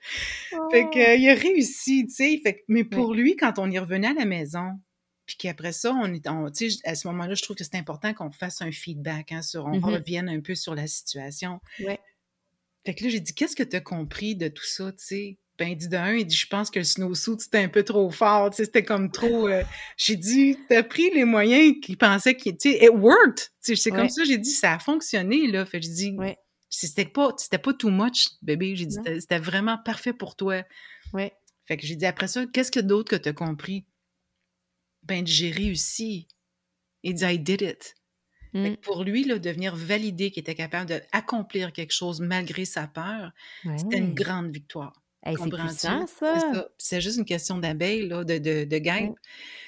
Fait 0.71 0.83
que, 0.93 0.99
euh, 0.99 1.15
il 1.15 1.29
a 1.29 1.33
réussi, 1.35 2.05
tu 2.07 2.13
sais. 2.13 2.39
Fait 2.43 2.55
que- 2.55 2.61
mais 2.67 2.83
pour 2.83 3.13
lui, 3.13 3.35
quand 3.35 3.57
on 3.59 3.69
y 3.71 3.79
revenait 3.79 4.07
à 4.09 4.13
la 4.13 4.25
maison, 4.25 4.79
puis 5.25 5.35
qu'après 5.37 5.71
ça, 5.71 5.93
on 5.93 6.13
est, 6.13 6.27
on- 6.27 6.49
tu 6.51 6.69
sais, 6.71 6.79
à 6.83 6.95
ce 6.95 7.07
moment-là, 7.07 7.35
je 7.35 7.41
trouve 7.43 7.55
que 7.55 7.63
c'est 7.63 7.75
important 7.75 8.13
qu'on 8.13 8.31
fasse 8.31 8.61
un 8.61 8.71
feedback, 8.71 9.31
hein, 9.31 9.41
sur, 9.41 9.65
on 9.65 9.77
Mhm. 9.77 9.85
revienne 9.85 10.29
un 10.29 10.41
peu 10.41 10.55
sur 10.55 10.75
la 10.75 10.87
situation. 10.87 11.59
Ouais. 11.79 11.99
Fait 12.85 12.95
que 12.95 13.03
là, 13.03 13.09
j'ai 13.11 13.19
dit, 13.19 13.33
qu'est-ce 13.33 13.55
que 13.55 13.63
tu 13.63 13.75
as 13.75 13.81
compris 13.81 14.35
de 14.35 14.47
tout 14.47 14.65
ça, 14.65 14.91
tu 14.91 14.97
sais? 15.05 15.37
Ben, 15.61 15.69
il 15.69 15.77
dit 15.77 15.89
d'un, 15.89 16.13
il 16.15 16.25
dit, 16.25 16.35
je 16.35 16.47
pense 16.47 16.71
que 16.71 16.79
le 16.79 16.85
snowsuit, 16.85 17.35
c'était 17.37 17.59
un 17.59 17.69
peu 17.69 17.83
trop 17.83 18.09
fort, 18.09 18.49
tu 18.49 18.55
sais, 18.57 18.65
c'était 18.65 18.83
comme 18.83 19.11
trop... 19.11 19.47
euh, 19.47 19.63
J'ai 19.95 20.15
dit, 20.15 20.57
t'as 20.67 20.81
pris 20.81 21.11
les 21.11 21.23
moyens 21.23 21.75
qu'il 21.83 21.99
pensait 21.99 22.35
qu'il... 22.35 22.57
Tu 22.57 22.71
sais, 22.71 22.83
it 22.83 22.89
worked! 22.91 23.37
Tu 23.37 23.47
sais, 23.61 23.75
c'est 23.75 23.91
Ouais. 23.91 23.97
comme 23.99 24.09
ça, 24.09 24.23
j'ai 24.23 24.39
dit, 24.39 24.49
ça 24.49 24.73
a 24.73 24.79
fonctionné, 24.79 25.45
là. 25.51 25.63
Fait 25.67 25.79
j'ai 25.79 25.91
dit, 25.91 26.11
Ouais. 26.17 26.35
c'était 26.67 27.05
pas, 27.05 27.35
c'était 27.37 27.59
pas 27.59 27.73
too 27.75 27.91
much, 27.91 28.29
bébé. 28.41 28.75
J'ai 28.75 28.87
dit, 28.87 28.97
c'était 29.19 29.37
vraiment 29.37 29.77
parfait 29.77 30.13
pour 30.13 30.35
toi. 30.35 30.63
Ouais. 31.13 31.31
Fait 31.67 31.77
que 31.77 31.85
j'ai 31.85 31.95
dit, 31.95 32.07
après 32.07 32.27
ça, 32.27 32.47
qu'est-ce 32.51 32.71
que 32.71 32.79
d'autre 32.79 33.15
que 33.15 33.21
tu 33.21 33.29
as 33.29 33.33
compris? 33.33 33.85
Ben, 35.03 35.27
j'ai 35.27 35.51
réussi. 35.51 36.27
Il 37.03 37.13
dit, 37.13 37.23
I 37.23 37.37
did 37.37 37.61
it. 37.61 37.95
Fait 38.51 38.71
Mm. 38.71 38.75
que 38.77 38.81
pour 38.81 39.03
lui, 39.03 39.23
là, 39.25 39.37
de 39.37 39.49
venir 39.51 39.75
valider 39.75 40.31
qu'il 40.31 40.41
était 40.41 40.55
capable 40.55 40.87
d'accomplir 40.87 41.71
quelque 41.71 41.93
chose 41.93 42.19
malgré 42.19 42.65
sa 42.65 42.87
peur, 42.87 43.31
c'était 43.77 43.99
une 43.99 44.13
grande 44.15 44.51
victoire. 44.51 45.00
Hey, 45.23 45.35
c'est 45.37 45.49
puissant, 45.49 46.07
ça. 46.07 46.69
C'est 46.77 47.01
juste 47.01 47.17
une 47.17 47.25
question 47.25 47.57
d'abeilles, 47.59 48.07
là, 48.07 48.23
de, 48.23 48.37
de, 48.37 48.63
de. 48.63 48.79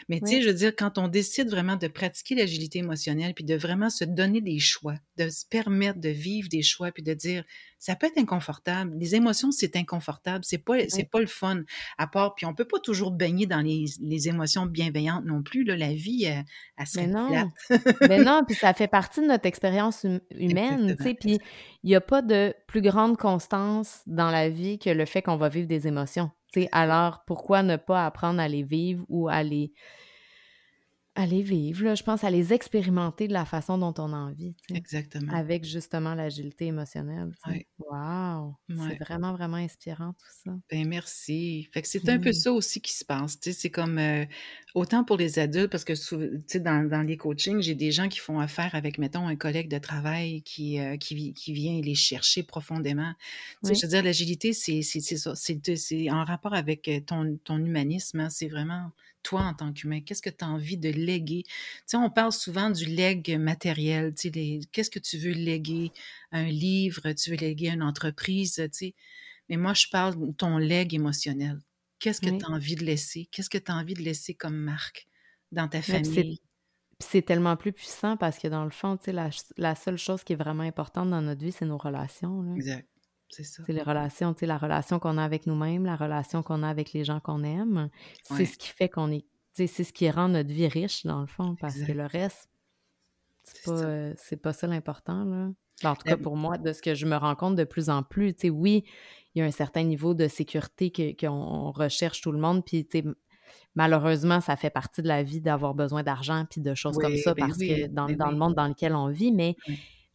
Mais 0.09 0.19
tu 0.19 0.27
sais, 0.27 0.41
je 0.41 0.47
veux 0.47 0.53
dire, 0.53 0.75
quand 0.75 0.97
on 0.97 1.07
décide 1.07 1.49
vraiment 1.49 1.75
de 1.75 1.87
pratiquer 1.87 2.35
l'agilité 2.35 2.79
émotionnelle, 2.79 3.33
puis 3.33 3.45
de 3.45 3.55
vraiment 3.55 3.89
se 3.89 4.03
donner 4.03 4.41
des 4.41 4.59
choix, 4.59 4.95
de 5.17 5.29
se 5.29 5.45
permettre 5.45 5.99
de 5.99 6.09
vivre 6.09 6.49
des 6.49 6.63
choix, 6.63 6.91
puis 6.91 7.03
de 7.03 7.13
dire, 7.13 7.43
ça 7.83 7.97
peut 7.97 8.07
être 8.07 8.17
inconfortable. 8.17 8.95
Les 8.97 9.13
émotions, 9.13 9.51
c'est 9.51 9.75
inconfortable. 9.75 10.45
C'est 10.45 10.57
pas, 10.57 10.75
c'est 10.87 11.03
pas 11.03 11.19
le 11.19 11.27
fun. 11.27 11.63
À 11.97 12.07
part, 12.07 12.33
puis 12.33 12.45
on 12.45 12.53
peut 12.53 12.63
pas 12.63 12.79
toujours 12.79 13.11
baigner 13.11 13.45
dans 13.45 13.59
les, 13.59 13.83
les 13.99 14.29
émotions 14.29 14.65
bienveillantes 14.65 15.25
non 15.25 15.43
plus. 15.43 15.65
Là, 15.65 15.75
la 15.75 15.93
vie, 15.93 16.23
elle, 16.23 16.45
elle 16.77 16.87
serait 16.87 17.07
Mais 17.07 17.13
non. 17.13 17.27
plate. 17.27 18.07
Ben 18.07 18.23
non, 18.25 18.43
puis 18.47 18.55
ça 18.55 18.73
fait 18.73 18.87
partie 18.87 19.19
de 19.19 19.25
notre 19.25 19.47
expérience 19.47 20.05
hum- 20.05 20.21
humaine, 20.31 20.95
tu 20.95 21.03
sais, 21.03 21.13
puis 21.13 21.39
il 21.83 21.87
n'y 21.87 21.95
a 21.95 21.99
pas 21.99 22.21
de 22.21 22.55
plus 22.67 22.81
grande 22.81 23.17
constance 23.17 24.01
dans 24.07 24.31
la 24.31 24.47
vie 24.47 24.79
que 24.79 24.89
le 24.89 25.03
fait 25.03 25.21
qu'on 25.21 25.35
va 25.35 25.49
vivre 25.49 25.67
des 25.67 25.85
émotions, 25.85 26.31
tu 26.53 26.61
sais. 26.61 26.69
Alors, 26.71 27.25
pourquoi 27.27 27.63
ne 27.63 27.75
pas 27.75 28.05
apprendre 28.05 28.39
à 28.39 28.47
les 28.47 28.63
vivre 28.63 29.03
ou 29.09 29.27
à 29.27 29.43
les 29.43 29.73
à 31.15 31.27
les 31.27 31.43
vivre, 31.43 31.83
là, 31.83 31.93
je 31.93 32.01
pense 32.01 32.23
à 32.23 32.31
les 32.31 32.53
expérimenter 32.53 33.27
de 33.27 33.33
la 33.33 33.45
façon 33.45 33.77
dont 33.77 33.93
on 33.99 34.13
a 34.13 34.17
envie, 34.17 34.55
tu 34.55 34.73
sais, 34.73 34.77
Exactement. 34.79 35.31
avec 35.31 35.63
justement 35.63 36.15
l'agilité 36.15 36.65
émotionnelle, 36.65 37.31
tu 37.45 37.51
sais. 37.51 37.57
Ouais. 37.57 37.67
Wow! 37.77 38.55
C'est 38.89 38.97
vraiment, 38.97 39.33
vraiment 39.33 39.57
inspirant 39.57 40.13
tout 40.13 40.25
ça. 40.43 40.51
Ben 40.71 40.87
merci. 40.87 41.69
Fait 41.71 41.83
que 41.83 41.87
c'est 41.87 42.09
un 42.09 42.17
peu 42.17 42.33
ça 42.33 42.51
aussi 42.51 42.81
qui 42.81 42.93
se 42.93 43.05
passe. 43.05 43.39
Tu 43.39 43.51
sais, 43.51 43.59
c'est 43.59 43.69
comme 43.69 43.99
euh, 43.99 44.25
autant 44.73 45.03
pour 45.03 45.17
les 45.17 45.37
adultes, 45.37 45.69
parce 45.69 45.83
que 45.83 45.93
dans, 46.57 46.89
dans 46.89 47.03
les 47.03 47.17
coachings, 47.17 47.61
j'ai 47.61 47.75
des 47.75 47.91
gens 47.91 48.09
qui 48.09 48.17
font 48.19 48.39
affaire 48.39 48.73
avec, 48.73 48.97
mettons, 48.97 49.27
un 49.27 49.35
collègue 49.35 49.69
de 49.69 49.77
travail 49.77 50.41
qui, 50.41 50.79
euh, 50.79 50.97
qui, 50.97 51.13
vi- 51.13 51.33
qui 51.33 51.53
vient 51.53 51.79
les 51.79 51.93
chercher 51.95 52.41
profondément. 52.41 53.13
Oui. 53.61 53.75
je 53.75 53.81
veux 53.85 53.89
dire, 53.89 54.01
l'agilité, 54.03 54.53
c'est 54.53 54.81
ça. 54.81 55.35
C'est 55.35 55.75
c'est 55.75 56.09
en 56.09 56.23
rapport 56.23 56.55
avec 56.55 56.87
euh, 56.87 56.99
ton, 57.01 57.37
ton 57.43 57.57
humanisme. 57.63 58.21
hein. 58.21 58.29
C'est 58.31 58.47
vraiment 58.47 58.89
toi 59.23 59.41
en 59.41 59.53
tant 59.53 59.73
qu'humain? 59.73 60.01
Qu'est-ce 60.01 60.21
que 60.21 60.29
tu 60.29 60.43
as 60.43 60.47
envie 60.47 60.77
de 60.77 60.89
léguer? 60.89 61.43
Tu 61.45 61.51
sais, 61.85 61.97
on 61.97 62.09
parle 62.09 62.31
souvent 62.31 62.69
du 62.69 62.85
leg 62.85 63.37
matériel. 63.39 64.13
Tu 64.13 64.29
sais, 64.29 64.59
qu'est-ce 64.71 64.89
que 64.89 64.99
tu 64.99 65.17
veux 65.17 65.31
léguer? 65.31 65.91
Un 66.31 66.45
livre, 66.45 67.11
tu 67.13 67.31
veux 67.31 67.37
léguer 67.37 67.69
une 67.69 67.83
entreprise, 67.83 68.55
tu 68.55 68.69
sais. 68.71 68.95
Mais 69.49 69.57
moi, 69.57 69.73
je 69.73 69.87
parle 69.91 70.19
de 70.19 70.31
ton 70.31 70.57
leg 70.57 70.93
émotionnel. 70.93 71.59
Qu'est-ce 71.99 72.21
que 72.21 72.29
tu 72.29 72.45
as 72.45 72.49
envie 72.49 72.75
de 72.75 72.83
laisser? 72.83 73.27
Qu'est-ce 73.31 73.49
que 73.49 73.57
tu 73.57 73.71
as 73.71 73.75
envie 73.75 73.93
de 73.93 74.01
laisser 74.01 74.33
comme 74.33 74.57
marque 74.57 75.07
dans 75.51 75.67
ta 75.67 75.81
famille? 75.81 76.39
c'est 76.99 77.21
tellement 77.21 77.55
plus 77.55 77.73
puissant 77.73 78.17
parce 78.17 78.39
que 78.39 78.47
dans 78.47 78.63
le 78.63 78.69
fond, 78.69 78.97
tu 78.97 79.11
sais, 79.11 79.31
la, 79.57 79.75
seule 79.75 79.97
chose 79.97 80.23
qui 80.23 80.33
est 80.33 80.37
vraiment 80.37 80.63
importante 80.63 81.09
dans 81.09 81.21
notre 81.21 81.43
vie, 81.43 81.51
c'est 81.51 81.65
nos 81.65 81.77
relations. 81.77 82.55
Exact. 82.55 82.87
C'est 83.33 83.43
ça. 83.43 83.63
C'est 83.65 83.73
les 83.73 83.81
relations, 83.81 84.33
tu 84.33 84.41
sais, 84.41 84.45
la 84.45 84.57
relation 84.57 84.99
qu'on 84.99 85.17
a 85.17 85.23
avec 85.23 85.47
nous-mêmes, 85.47 85.85
la 85.85 85.95
relation 85.95 86.43
qu'on 86.43 86.61
a 86.61 86.69
avec 86.69 86.93
les 86.93 87.03
gens 87.03 87.19
qu'on 87.19 87.43
aime. 87.43 87.89
C'est 88.23 88.45
ce 88.45 88.57
qui 88.57 88.69
fait 88.69 88.89
qu'on 88.89 89.11
est. 89.11 89.25
C'est 89.53 89.67
ce 89.67 89.93
qui 89.93 90.09
rend 90.09 90.29
notre 90.29 90.49
vie 90.49 90.67
riche, 90.67 91.05
dans 91.05 91.21
le 91.21 91.27
fond, 91.27 91.55
parce 91.59 91.77
que 91.77 91.91
le 91.91 92.05
reste, 92.05 92.49
c'est 93.43 93.65
pas, 93.65 93.83
euh, 93.83 94.13
pas 94.41 94.53
ça 94.53 94.67
l'important. 94.67 95.25
Là. 95.25 95.51
En 95.83 95.95
tout 95.95 96.03
cas, 96.03 96.17
pour 96.17 96.37
moi, 96.37 96.57
de 96.57 96.73
ce 96.73 96.81
que 96.81 96.93
je 96.93 97.05
me 97.05 97.15
rends 97.15 97.35
compte 97.35 97.55
de 97.55 97.63
plus 97.63 97.89
en 97.89 98.03
plus, 98.03 98.33
tu 98.33 98.41
sais, 98.41 98.49
oui, 98.49 98.83
il 99.33 99.39
y 99.39 99.41
a 99.41 99.45
un 99.45 99.51
certain 99.51 99.83
niveau 99.83 100.13
de 100.13 100.27
sécurité 100.27 101.15
qu'on 101.19 101.71
recherche 101.71 102.21
tout 102.21 102.31
le 102.31 102.39
monde, 102.39 102.63
puis 102.63 102.87
malheureusement, 103.75 104.41
ça 104.41 104.55
fait 104.55 104.69
partie 104.69 105.01
de 105.01 105.07
la 105.07 105.23
vie 105.23 105.41
d'avoir 105.41 105.73
besoin 105.73 106.03
d'argent 106.03 106.45
puis 106.49 106.61
de 106.61 106.73
choses 106.75 106.97
comme 106.97 107.17
ça, 107.17 107.33
ben 107.33 107.47
parce 107.47 107.57
que 107.57 107.87
dans, 107.87 108.05
ben 108.05 108.29
le 108.29 108.37
monde 108.37 108.53
dans 108.53 108.67
lequel 108.67 108.95
on 108.95 109.07
vit, 109.07 109.31
mais 109.31 109.55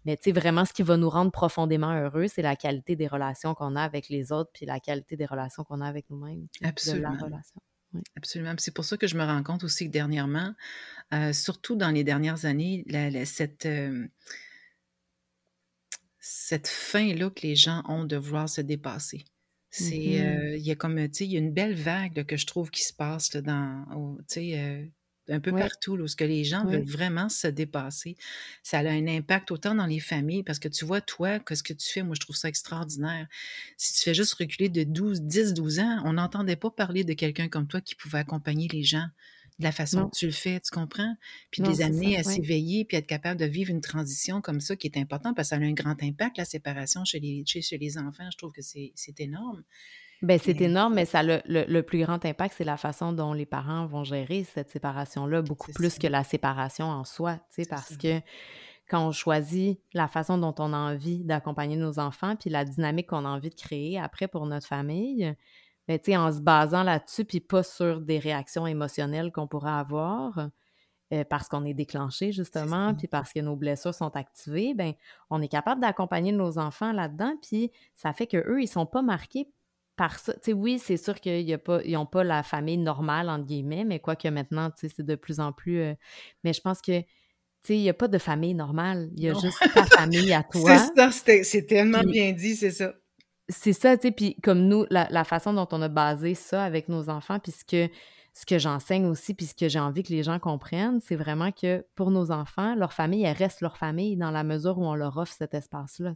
mais 0.05 0.17
tu 0.17 0.25
sais, 0.25 0.33
vraiment, 0.33 0.65
ce 0.65 0.73
qui 0.73 0.83
va 0.83 0.97
nous 0.97 1.11
rendre 1.11 1.31
profondément 1.31 1.93
heureux, 1.93 2.29
c'est 2.29 2.43
la 2.43 2.57
qualité 2.57 2.97
des 2.97 3.07
relations 3.07 3.55
qu'on 3.55 3.77
a 3.77 3.83
avec 3.83 4.09
les 4.09 4.33
autres, 4.33 4.51
puis 4.53 4.67
la 4.67 4.81
qualité 4.81 5.17
des 5.17 5.27
relations 5.27 5.65
qu'on 5.65 5.81
a 5.81 5.87
avec 5.87 6.09
nous-mêmes. 6.11 6.47
Absolument. 6.63 7.17
Absolument. 8.17 8.55
C'est 8.59 8.75
pour 8.75 8.85
ça 8.85 8.97
que 8.97 9.07
je 9.07 9.17
me 9.17 9.25
rends 9.25 9.43
compte 9.43 9.65
aussi 9.65 9.87
que 9.87 9.91
dernièrement, 9.91 10.55
euh, 11.15 11.33
surtout 11.33 11.75
dans 11.75 11.91
les 11.91 12.05
dernières 12.05 12.45
années, 12.45 12.85
cette, 13.25 13.67
euh, 13.67 14.07
cette 16.19 16.69
fin-là 16.69 17.31
que 17.31 17.43
les 17.43 17.57
gens 17.57 17.83
ont 17.89 18.05
de 18.05 18.17
vouloir 18.17 18.49
se 18.49 18.61
dépasser. 18.61 19.25
C'est, 19.71 19.97
mmh 19.97 20.23
euh, 20.23 20.57
il 20.57 20.67
y 20.67 20.71
a 20.71 20.77
comme, 20.77 20.97
tu 21.09 21.19
sais, 21.19 21.25
il 21.27 21.33
y 21.33 21.37
a 21.37 21.41
une 21.41 21.53
belle 21.53 21.75
vague 21.75 22.25
que 22.25 22.37
je 22.37 22.47
trouve 22.47 22.71
qui 22.71 22.83
se 22.83 22.93
passe 22.93 23.31
dans, 23.37 24.17
tu 24.29 24.35
sais, 24.35 24.91
un 25.29 25.41
peu 25.41 25.53
partout, 25.53 25.97
là, 25.97 26.05
où 26.05 26.09
ce 26.09 26.17
que 26.17 26.25
les 26.25 26.45
gens 26.45 26.65
veulent 26.65 26.89
vraiment 26.89 27.29
se 27.29 27.47
dépasser. 27.47 28.17
Ça 28.63 28.79
a 28.79 28.89
un 28.89 29.07
impact 29.07 29.51
autant 29.51 29.75
dans 29.75 29.87
les 29.87 30.01
familles, 30.01 30.43
parce 30.43 30.59
que 30.59 30.69
tu 30.69 30.85
vois, 30.85 31.01
toi, 31.01 31.39
que 31.39 31.55
ce 31.55 31.63
que 31.63 31.73
tu 31.73 31.91
fais, 31.91 32.03
moi, 32.03 32.15
je 32.15 32.21
trouve 32.21 32.37
ça 32.37 32.49
extraordinaire. 32.49 33.27
Si 33.77 33.95
tu 33.95 34.03
fais 34.03 34.15
juste 34.15 34.35
reculer 34.35 34.69
de 34.69 34.85
12, 34.85 35.23
10, 35.23 35.55
12 35.55 35.79
ans, 35.81 36.03
on 36.05 36.15
n'entendait 36.15 36.57
pas 36.57 36.71
parler 36.71 37.05
de 37.05 37.13
quelqu'un 37.13 37.49
comme 37.49 37.67
toi 37.67 37.81
qui 37.81 37.95
pouvait 37.95 38.19
accompagner 38.19 38.69
les 38.69 38.83
gens 38.83 39.09
de 39.59 39.65
la 39.65 39.73
façon 39.73 40.03
dont 40.03 40.11
tu 40.11 40.27
le 40.27 40.33
fais, 40.33 40.61
tu 40.61 40.71
comprends? 40.71 41.17
Puis 41.51 41.63
de 41.63 41.69
les 41.69 41.83
amener 41.83 42.17
à 42.17 42.23
s'éveiller, 42.23 42.85
puis 42.85 42.97
être 42.97 43.09
capable 43.09 43.41
de 43.41 43.47
vivre 43.47 43.71
une 43.71 43.81
transition 43.81 44.41
comme 44.41 44.61
ça 44.61 44.77
qui 44.77 44.87
est 44.87 44.97
important, 44.97 45.35
parce 45.35 45.49
que 45.49 45.57
ça 45.57 45.61
a 45.61 45.65
un 45.65 45.73
grand 45.73 46.01
impact, 46.03 46.39
la 46.39 46.45
séparation 46.45 47.05
chez 47.05 47.19
les, 47.19 47.45
chez 47.45 47.79
les 47.79 47.99
enfants. 47.99 48.31
Je 48.31 48.39
trouve 48.39 48.53
que 48.53 48.63
c'est 48.63 49.21
énorme. 49.21 49.65
Ben, 50.23 50.39
c'est 50.43 50.61
énorme, 50.61 50.95
mais 50.95 51.05
ça 51.05 51.23
le, 51.23 51.41
le, 51.47 51.83
plus 51.83 52.03
grand 52.03 52.25
impact, 52.25 52.55
c'est 52.59 52.65
la 52.65 52.77
façon 52.77 53.13
dont 53.13 53.33
les 53.33 53.47
parents 53.47 53.87
vont 53.87 54.03
gérer 54.03 54.43
cette 54.43 54.71
séparation-là, 54.71 55.43
beaucoup 55.43 55.73
plus 55.73 55.99
que 55.99 56.09
la 56.09 56.25
séparation 56.25 56.87
en 56.87 57.05
soi, 57.05 57.37
tu 57.55 57.63
sais, 57.63 57.69
parce 57.69 57.97
que 57.97 58.21
quand 58.89 59.07
on 59.07 59.13
choisit 59.13 59.81
la 59.93 60.09
façon 60.09 60.39
dont 60.39 60.55
on 60.59 60.73
a 60.73 60.77
envie 60.77 61.23
d'accompagner 61.23 61.77
nos 61.77 62.01
enfants, 62.01 62.35
puis 62.35 62.51
la 62.51 62.65
dynamique 62.65 63.09
qu'on 63.09 63.25
a 63.25 63.29
envie 63.29 63.51
de 63.51 63.55
créer 63.55 63.99
après 63.99 64.27
pour 64.27 64.47
notre 64.47 64.67
famille, 64.67 65.35
ben, 65.87 65.99
tu 65.99 66.11
sais, 66.11 66.17
en 66.17 66.33
se 66.33 66.41
basant 66.41 66.83
là-dessus, 66.83 67.25
puis 67.25 67.41
pas 67.41 67.63
sur 67.63 68.01
des 68.01 68.19
réactions 68.19 68.67
émotionnelles 68.67 69.31
qu'on 69.31 69.47
pourrait 69.47 69.71
avoir, 69.71 70.49
euh, 71.13 71.25
parce 71.25 71.49
qu'on 71.49 71.65
est 71.65 71.75
déclenché, 71.75 72.33
justement, 72.33 72.95
puis 72.95 73.07
parce 73.07 73.33
que 73.33 73.41
nos 73.41 73.57
blessures 73.57 73.95
sont 73.95 74.15
activées, 74.17 74.75
ben 74.75 74.93
on 75.31 75.41
est 75.41 75.49
capable 75.49 75.81
d'accompagner 75.81 76.33
nos 76.33 76.59
enfants 76.59 76.93
là-dedans, 76.93 77.35
puis 77.41 77.71
ça 77.95 78.13
fait 78.13 78.27
qu'eux, 78.27 78.61
ils 78.61 78.67
sont 78.67 78.85
pas 78.85 79.01
marqués 79.01 79.49
par 79.99 80.19
ça. 80.19 80.33
oui, 80.55 80.79
c'est 80.79 80.97
sûr 80.97 81.21
qu'ils 81.21 81.59
n'ont 81.89 82.07
pas 82.07 82.25
la 82.25 82.43
famille 82.43 82.79
normale, 82.79 83.29
entre 83.29 83.45
guillemets, 83.45 83.85
mais 83.85 83.99
quoique 83.99 84.29
maintenant, 84.29 84.71
c'est 84.77 85.03
de 85.03 85.17
plus 85.17 85.41
en 85.41 85.53
plus. 85.53 85.81
Euh, 85.81 85.95
mais 86.45 86.55
je 86.55 86.61
pense 86.63 86.81
que 86.81 87.03
il 87.69 87.81
n'y 87.81 87.91
a 87.91 87.95
pas 87.95 88.09
de 88.09 88.17
famille 88.17 88.55
normale. 88.55 89.11
Il 89.17 89.25
y 89.25 89.29
a 89.29 89.35
juste 89.35 89.59
ta 89.75 89.85
famille 89.85 90.33
à 90.33 90.43
toi. 90.51 90.79
c'est 90.79 91.11
ça, 91.11 91.43
c'est 91.43 91.67
tellement 91.67 92.03
bien 92.03 92.33
dit, 92.33 92.57
c'est 92.57 92.71
ça. 92.71 92.95
C'est 93.51 93.73
ça, 93.73 93.97
tu 93.97 94.09
sais, 94.09 94.13
puis 94.13 94.37
comme 94.43 94.69
nous, 94.69 94.87
la, 94.91 95.09
la, 95.11 95.25
façon 95.25 95.53
dont 95.53 95.67
on 95.73 95.83
a 95.83 95.89
basé 95.89 96.35
ça 96.35 96.63
avec 96.63 96.89
nos 96.89 97.11
enfants, 97.11 97.39
puisque 97.41 97.77
ce 98.33 98.47
que 98.47 98.59
j'enseigne 98.59 99.07
aussi, 99.07 99.35
puis 99.35 99.47
ce 99.47 99.55
que 99.55 99.69
j'ai 99.69 99.81
envie 99.81 100.03
que 100.03 100.13
les 100.13 100.23
gens 100.23 100.39
comprennent, 100.39 101.01
c'est 101.01 101.17
vraiment 101.17 101.51
que 101.51 101.85
pour 101.95 102.11
nos 102.11 102.31
enfants, 102.31 102.75
leur 102.77 102.93
famille, 102.93 103.25
elle 103.25 103.37
reste 103.37 103.61
leur 103.61 103.77
famille 103.77 104.17
dans 104.17 104.31
la 104.31 104.45
mesure 104.45 104.79
où 104.79 104.85
on 104.85 104.95
leur 104.95 105.17
offre 105.17 105.33
cet 105.33 105.55
espace-là. 105.55 106.15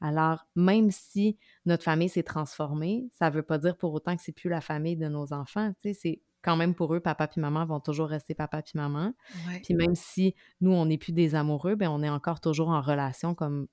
Alors, 0.00 0.46
même 0.54 0.90
si 0.90 1.38
notre 1.66 1.82
famille 1.82 2.08
s'est 2.08 2.22
transformée, 2.22 3.08
ça 3.12 3.30
ne 3.30 3.34
veut 3.34 3.42
pas 3.42 3.58
dire 3.58 3.76
pour 3.76 3.92
autant 3.92 4.16
que 4.16 4.22
c'est 4.22 4.32
plus 4.32 4.50
la 4.50 4.60
famille 4.60 4.96
de 4.96 5.08
nos 5.08 5.32
enfants. 5.32 5.72
C'est 5.82 6.22
quand 6.42 6.56
même 6.56 6.74
pour 6.74 6.94
eux, 6.94 7.00
papa 7.00 7.28
puis 7.28 7.40
maman 7.40 7.64
vont 7.64 7.80
toujours 7.80 8.08
rester 8.08 8.34
papa 8.34 8.62
puis 8.62 8.72
maman. 8.74 9.12
Puis 9.64 9.74
même 9.74 9.94
si 9.94 10.34
nous, 10.60 10.72
on 10.72 10.86
n'est 10.86 10.98
plus 10.98 11.12
des 11.12 11.34
amoureux, 11.34 11.74
ben 11.76 11.88
on 11.88 12.02
est 12.02 12.10
encore 12.10 12.40
toujours 12.40 12.68
en 12.68 12.80
relation 12.80 13.34
comme, 13.34 13.66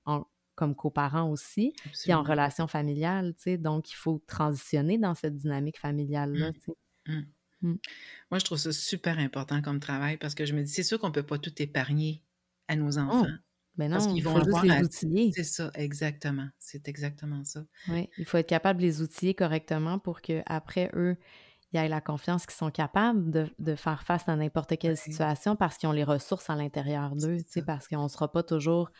comme 0.54 0.74
coparents 0.74 1.30
aussi, 1.30 1.72
puis 2.02 2.12
en 2.14 2.22
relation 2.22 2.66
familiale. 2.66 3.34
Donc, 3.58 3.90
il 3.90 3.96
faut 3.96 4.22
transitionner 4.26 4.98
dans 4.98 5.14
cette 5.14 5.36
dynamique 5.36 5.78
familiale-là. 5.78 6.50
Mmh. 6.50 7.12
Mmh. 7.12 7.20
Moi, 7.62 8.38
je 8.38 8.44
trouve 8.44 8.58
ça 8.58 8.72
super 8.72 9.18
important 9.18 9.60
comme 9.62 9.80
travail 9.80 10.16
parce 10.16 10.34
que 10.34 10.44
je 10.44 10.54
me 10.54 10.62
dis, 10.62 10.70
c'est 10.70 10.82
sûr 10.82 10.98
qu'on 10.98 11.08
ne 11.08 11.12
peut 11.12 11.22
pas 11.22 11.38
tout 11.38 11.52
épargner 11.62 12.22
à 12.68 12.76
nos 12.76 12.98
oh! 12.98 13.02
enfants. 13.02 13.26
mais 13.76 13.88
non, 13.88 13.96
parce 13.96 14.06
qu'ils 14.06 14.24
vont 14.24 14.42
juste 14.42 14.62
les 14.62 14.82
outiller. 14.82 15.32
C'est 15.34 15.44
ça, 15.44 15.70
exactement. 15.74 16.48
C'est 16.58 16.88
exactement 16.88 17.44
ça. 17.44 17.64
Oui, 17.88 18.08
il 18.18 18.24
faut 18.24 18.38
être 18.38 18.48
capable 18.48 18.80
de 18.80 18.86
les 18.86 19.02
outiller 19.02 19.34
correctement 19.34 19.98
pour 19.98 20.20
qu'après, 20.20 20.90
eux, 20.94 21.16
ils 21.72 21.78
aient 21.78 21.88
la 21.88 22.00
confiance 22.00 22.46
qu'ils 22.46 22.56
sont 22.56 22.70
capables 22.70 23.30
de, 23.58 23.74
faire 23.76 24.02
face 24.02 24.28
à 24.28 24.36
n'importe 24.36 24.76
quelle 24.78 24.96
situation 24.96 25.54
parce 25.54 25.76
qu'ils 25.76 25.88
ont 25.88 25.92
les 25.92 26.04
ressources 26.04 26.50
à 26.50 26.56
l'intérieur 26.56 27.14
d'eux, 27.14 27.38
parce 27.64 27.86
qu'on 27.86 28.04
ne 28.04 28.08
sera 28.08 28.30
pas 28.30 28.42
toujours 28.42 28.90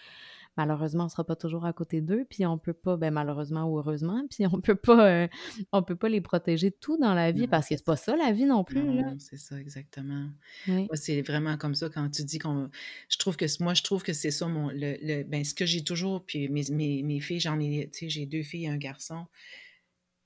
malheureusement, 0.66 1.04
on 1.04 1.06
ne 1.06 1.10
sera 1.10 1.24
pas 1.24 1.36
toujours 1.36 1.64
à 1.64 1.72
côté 1.72 2.00
d'eux, 2.00 2.26
puis 2.28 2.44
on 2.44 2.58
peut 2.58 2.74
pas, 2.74 2.96
ben 2.96 3.10
malheureusement 3.10 3.64
ou 3.64 3.78
heureusement, 3.78 4.24
puis 4.30 4.46
on 4.46 4.60
peut 4.60 4.74
pas, 4.74 5.08
euh, 5.08 5.28
on 5.72 5.82
peut 5.82 5.96
pas 5.96 6.08
les 6.08 6.20
protéger 6.20 6.70
tout 6.70 6.98
dans 6.98 7.14
la 7.14 7.32
vie 7.32 7.48
parce 7.48 7.68
que 7.68 7.76
c'est 7.76 7.84
pas 7.84 7.96
ça 7.96 8.16
la 8.16 8.32
vie 8.32 8.44
non 8.44 8.64
plus. 8.64 8.82
Non, 8.82 9.16
c'est 9.18 9.38
ça, 9.38 9.58
exactement. 9.58 10.28
Moi, 10.66 10.86
c'est 10.94 11.22
vraiment 11.22 11.56
comme 11.56 11.74
ça 11.74 11.88
quand 11.88 12.10
tu 12.10 12.24
dis 12.24 12.38
qu'on. 12.38 12.70
Je 13.08 13.18
trouve 13.18 13.36
que 13.36 13.46
moi, 13.62 13.74
je 13.74 13.82
trouve 13.82 14.02
que 14.02 14.12
c'est 14.12 14.30
ça 14.30 14.46
mon. 14.46 14.70
Le, 14.72 15.22
ben, 15.24 15.44
ce 15.44 15.54
que 15.54 15.66
j'ai 15.66 15.82
toujours, 15.82 16.24
puis 16.24 16.48
mes, 16.48 16.64
mes, 16.70 17.02
mes 17.02 17.20
filles, 17.20 17.40
j'en 17.40 17.58
ai, 17.58 17.88
tu 17.92 18.00
sais, 18.00 18.08
j'ai 18.10 18.26
deux 18.26 18.42
filles 18.42 18.64
et 18.64 18.68
un 18.68 18.76
garçon 18.76 19.26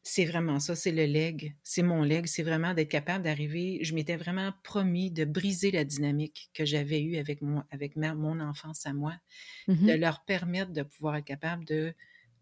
c'est 0.07 0.27
vraiment 0.27 0.61
ça, 0.61 0.77
c'est 0.77 0.93
le 0.93 1.07
leg, 1.07 1.57
c'est 1.63 1.83
mon 1.83 2.03
leg, 2.03 2.27
c'est 2.27 2.43
vraiment 2.43 2.75
d'être 2.75 2.91
capable 2.91 3.25
d'arriver. 3.25 3.79
Je 3.83 3.95
m'étais 3.95 4.17
vraiment 4.17 4.53
promis 4.63 5.11
de 5.11 5.25
briser 5.25 5.71
la 5.71 5.85
dynamique 5.85 6.51
que 6.53 6.67
j'avais 6.67 7.01
eue 7.01 7.17
avec, 7.17 7.41
mon, 7.41 7.63
avec 7.71 7.97
mon 7.97 8.39
enfance 8.39 8.85
à 8.85 8.93
moi, 8.93 9.15
de 9.67 9.73
mmh 9.73 9.95
leur 9.95 10.23
permettre 10.25 10.73
de 10.73 10.83
pouvoir 10.83 11.17
être 11.17 11.25
capable 11.25 11.65
de 11.65 11.95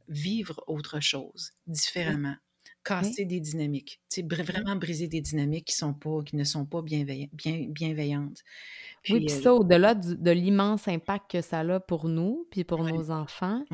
vivre 0.09 0.65
autre 0.67 0.99
chose 0.99 1.53
différemment, 1.69 2.35
casser 2.83 3.25
des 3.25 3.39
dynamiques, 3.39 4.01
vraiment 4.29 4.75
briser 4.75 5.07
des 5.07 5.21
dynamiques 5.21 5.67
qui, 5.67 5.77
sont 5.77 5.95
pas, 5.95 6.21
qui 6.25 6.35
ne 6.35 6.45
sont 6.45 6.67
pas 6.67 6.83
bienveillantes. 6.83 7.31
Bien, 7.33 7.67
bienveillantes. 7.69 8.43
oui, 9.09 9.27
puis 9.27 9.31
ça, 9.31 9.55
au-delà 9.55 9.95
de 9.95 10.31
l'immense 10.33 10.89
impact 10.89 11.31
que 11.31 11.41
ça 11.41 11.61
a 11.61 11.79
pour 11.79 12.09
nous, 12.09 12.45
puis 12.51 12.65
pour 12.65 12.83
nos 12.83 13.13
enfants, 13.13 13.65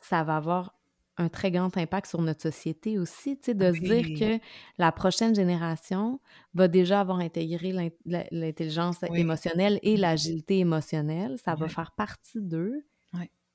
ça 0.00 0.22
va 0.22 0.36
avoir 0.36 0.74
un 1.18 1.28
très 1.28 1.50
grand 1.50 1.76
impact 1.76 2.06
sur 2.06 2.22
notre 2.22 2.42
société 2.42 2.98
aussi, 2.98 3.36
tu 3.36 3.46
sais, 3.46 3.54
de 3.54 3.72
se 3.72 3.80
dire 3.80 4.18
que 4.18 4.42
la 4.78 4.92
prochaine 4.92 5.34
génération 5.34 6.20
va 6.54 6.68
déjà 6.68 7.00
avoir 7.00 7.18
intégré 7.18 7.92
l'intelligence 8.04 9.02
émotionnelle 9.14 9.78
et 9.82 9.96
l'agilité 9.96 10.58
émotionnelle. 10.58 11.36
Ça 11.38 11.54
va 11.54 11.68
faire 11.68 11.92
partie 11.92 12.40
d'eux. 12.40 12.84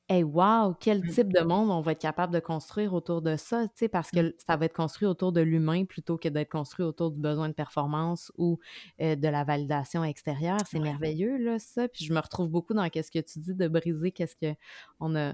Et 0.09 0.23
wow, 0.23 0.73
quel 0.79 1.01
mmh. 1.03 1.09
type 1.09 1.33
de 1.33 1.41
monde 1.41 1.69
on 1.69 1.81
va 1.81 1.91
être 1.91 1.99
capable 1.99 2.33
de 2.33 2.39
construire 2.39 2.93
autour 2.93 3.21
de 3.21 3.35
ça, 3.35 3.67
tu 3.67 3.73
sais, 3.75 3.87
parce 3.89 4.09
que 4.09 4.29
mmh. 4.29 4.33
ça 4.37 4.55
va 4.55 4.65
être 4.65 4.73
construit 4.73 5.05
autour 5.05 5.33
de 5.33 5.41
l'humain 5.41 5.83
plutôt 5.83 6.17
que 6.17 6.29
d'être 6.29 6.49
construit 6.49 6.85
autour 6.85 7.11
du 7.11 7.19
besoin 7.19 7.49
de 7.49 7.53
performance 7.53 8.31
ou 8.37 8.57
euh, 9.01 9.17
de 9.17 9.27
la 9.27 9.43
validation 9.43 10.05
extérieure. 10.05 10.59
C'est 10.65 10.79
merveilleux, 10.79 11.37
là, 11.37 11.59
ça. 11.59 11.89
Puis 11.89 12.05
je 12.05 12.13
me 12.13 12.19
retrouve 12.19 12.47
beaucoup 12.49 12.73
dans 12.73 12.85
ce 12.85 13.11
que 13.11 13.19
tu 13.19 13.39
dis 13.39 13.53
de 13.53 13.67
briser 13.67 14.11
qu'est-ce 14.11 14.35
qu'on 14.37 15.15
a 15.17 15.33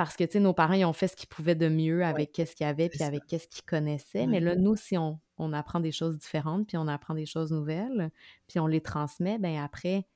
parce 0.00 0.16
que, 0.16 0.24
tu 0.24 0.32
sais, 0.32 0.40
nos 0.40 0.54
parents, 0.54 0.72
ils 0.72 0.86
ont 0.86 0.94
fait 0.94 1.08
ce 1.08 1.14
qu'ils 1.14 1.28
pouvaient 1.28 1.54
de 1.54 1.68
mieux 1.68 2.02
avec 2.06 2.32
qu'est-ce 2.32 2.56
qu'il 2.56 2.66
y 2.66 2.70
avait, 2.70 2.88
puis 2.88 3.02
avec 3.02 3.26
qu'est-ce 3.26 3.46
qu'ils 3.46 3.64
connaissaient. 3.64 4.26
Mais 4.26 4.40
là, 4.40 4.56
nous, 4.56 4.74
si 4.74 4.96
on, 4.96 5.20
apprend 5.52 5.78
des 5.78 5.92
choses 5.92 6.16
différentes, 6.16 6.66
puis 6.66 6.78
on 6.78 6.88
apprend 6.88 7.12
des 7.12 7.26
choses 7.26 7.52
nouvelles, 7.52 8.10
puis 8.48 8.58
on 8.60 8.66
les 8.66 8.80
transmet, 8.80 9.38
ben 9.38 9.58
après, 9.62 10.06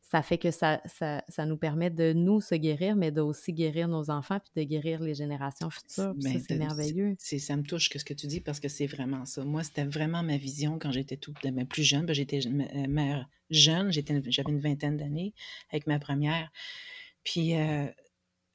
ça 0.00 0.22
fait 0.22 0.38
que 0.38 0.50
ça, 0.50 0.80
ça, 0.86 1.44
nous 1.44 1.58
permet 1.58 1.90
de 1.90 2.14
nous 2.14 2.40
se 2.40 2.54
guérir, 2.54 2.96
mais 2.96 3.10
de 3.10 3.20
aussi 3.20 3.52
guérir 3.52 3.86
nos 3.86 4.08
enfants 4.08 4.38
puis 4.40 4.64
de 4.64 4.66
guérir 4.66 5.02
les 5.02 5.14
générations 5.14 5.68
futures. 5.68 6.14
ça, 6.18 6.30
c'est 6.48 6.56
merveilleux. 6.56 7.14
Ça 7.18 7.54
me 7.58 7.64
touche 7.64 7.90
que 7.90 7.98
ce 7.98 8.04
que 8.06 8.14
tu 8.14 8.26
dis 8.26 8.40
parce 8.40 8.60
que 8.60 8.68
c'est 8.68 8.86
vraiment 8.86 9.26
ça. 9.26 9.44
Moi, 9.44 9.62
c'était 9.62 9.84
vraiment 9.84 10.22
ma 10.22 10.38
vision 10.38 10.78
quand 10.78 10.90
j'étais 10.90 11.18
tout, 11.18 11.34
ben, 11.42 11.66
plus 11.66 11.82
jeune. 11.82 12.06
Ben, 12.06 12.14
j'étais 12.14 12.40
euh, 12.46 12.86
mère 12.88 13.28
jeune, 13.50 13.92
j'avais 13.92 14.52
une 14.52 14.60
vingtaine 14.60 14.96
d'années 14.96 15.34
avec 15.70 15.86
ma 15.86 15.98
première. 15.98 16.50
Puis 17.24 17.56
euh, 17.56 17.86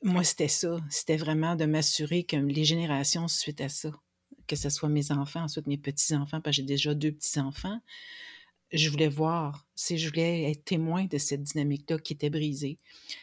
moi, 0.02 0.24
c'était 0.24 0.48
ça. 0.48 0.78
C'était 0.90 1.18
vraiment 1.18 1.56
de 1.56 1.66
m'assurer 1.66 2.24
que 2.24 2.38
les 2.38 2.64
générations 2.64 3.28
suite 3.28 3.62
à 3.62 3.70
ça, 3.70 3.92
que 4.48 4.56
ce 4.56 4.70
soit 4.70 4.90
mes 4.90 5.12
enfants, 5.12 5.44
ensuite 5.44 5.68
mes 5.68 5.78
petits-enfants, 5.78 6.42
parce 6.42 6.56
que 6.56 6.62
j'ai 6.62 6.68
déjà 6.68 6.94
deux 6.94 7.12
petits-enfants, 7.12 7.80
je 8.72 8.90
voulais 8.90 9.08
voir, 9.08 9.66
si 9.76 9.98
je 9.98 10.10
voulais 10.10 10.52
être 10.52 10.64
témoin 10.64 11.06
de 11.06 11.18
cette 11.18 11.42
dynamique-là 11.42 11.98
qui 11.98 12.14
était 12.14 12.30
brisée. 12.30 12.78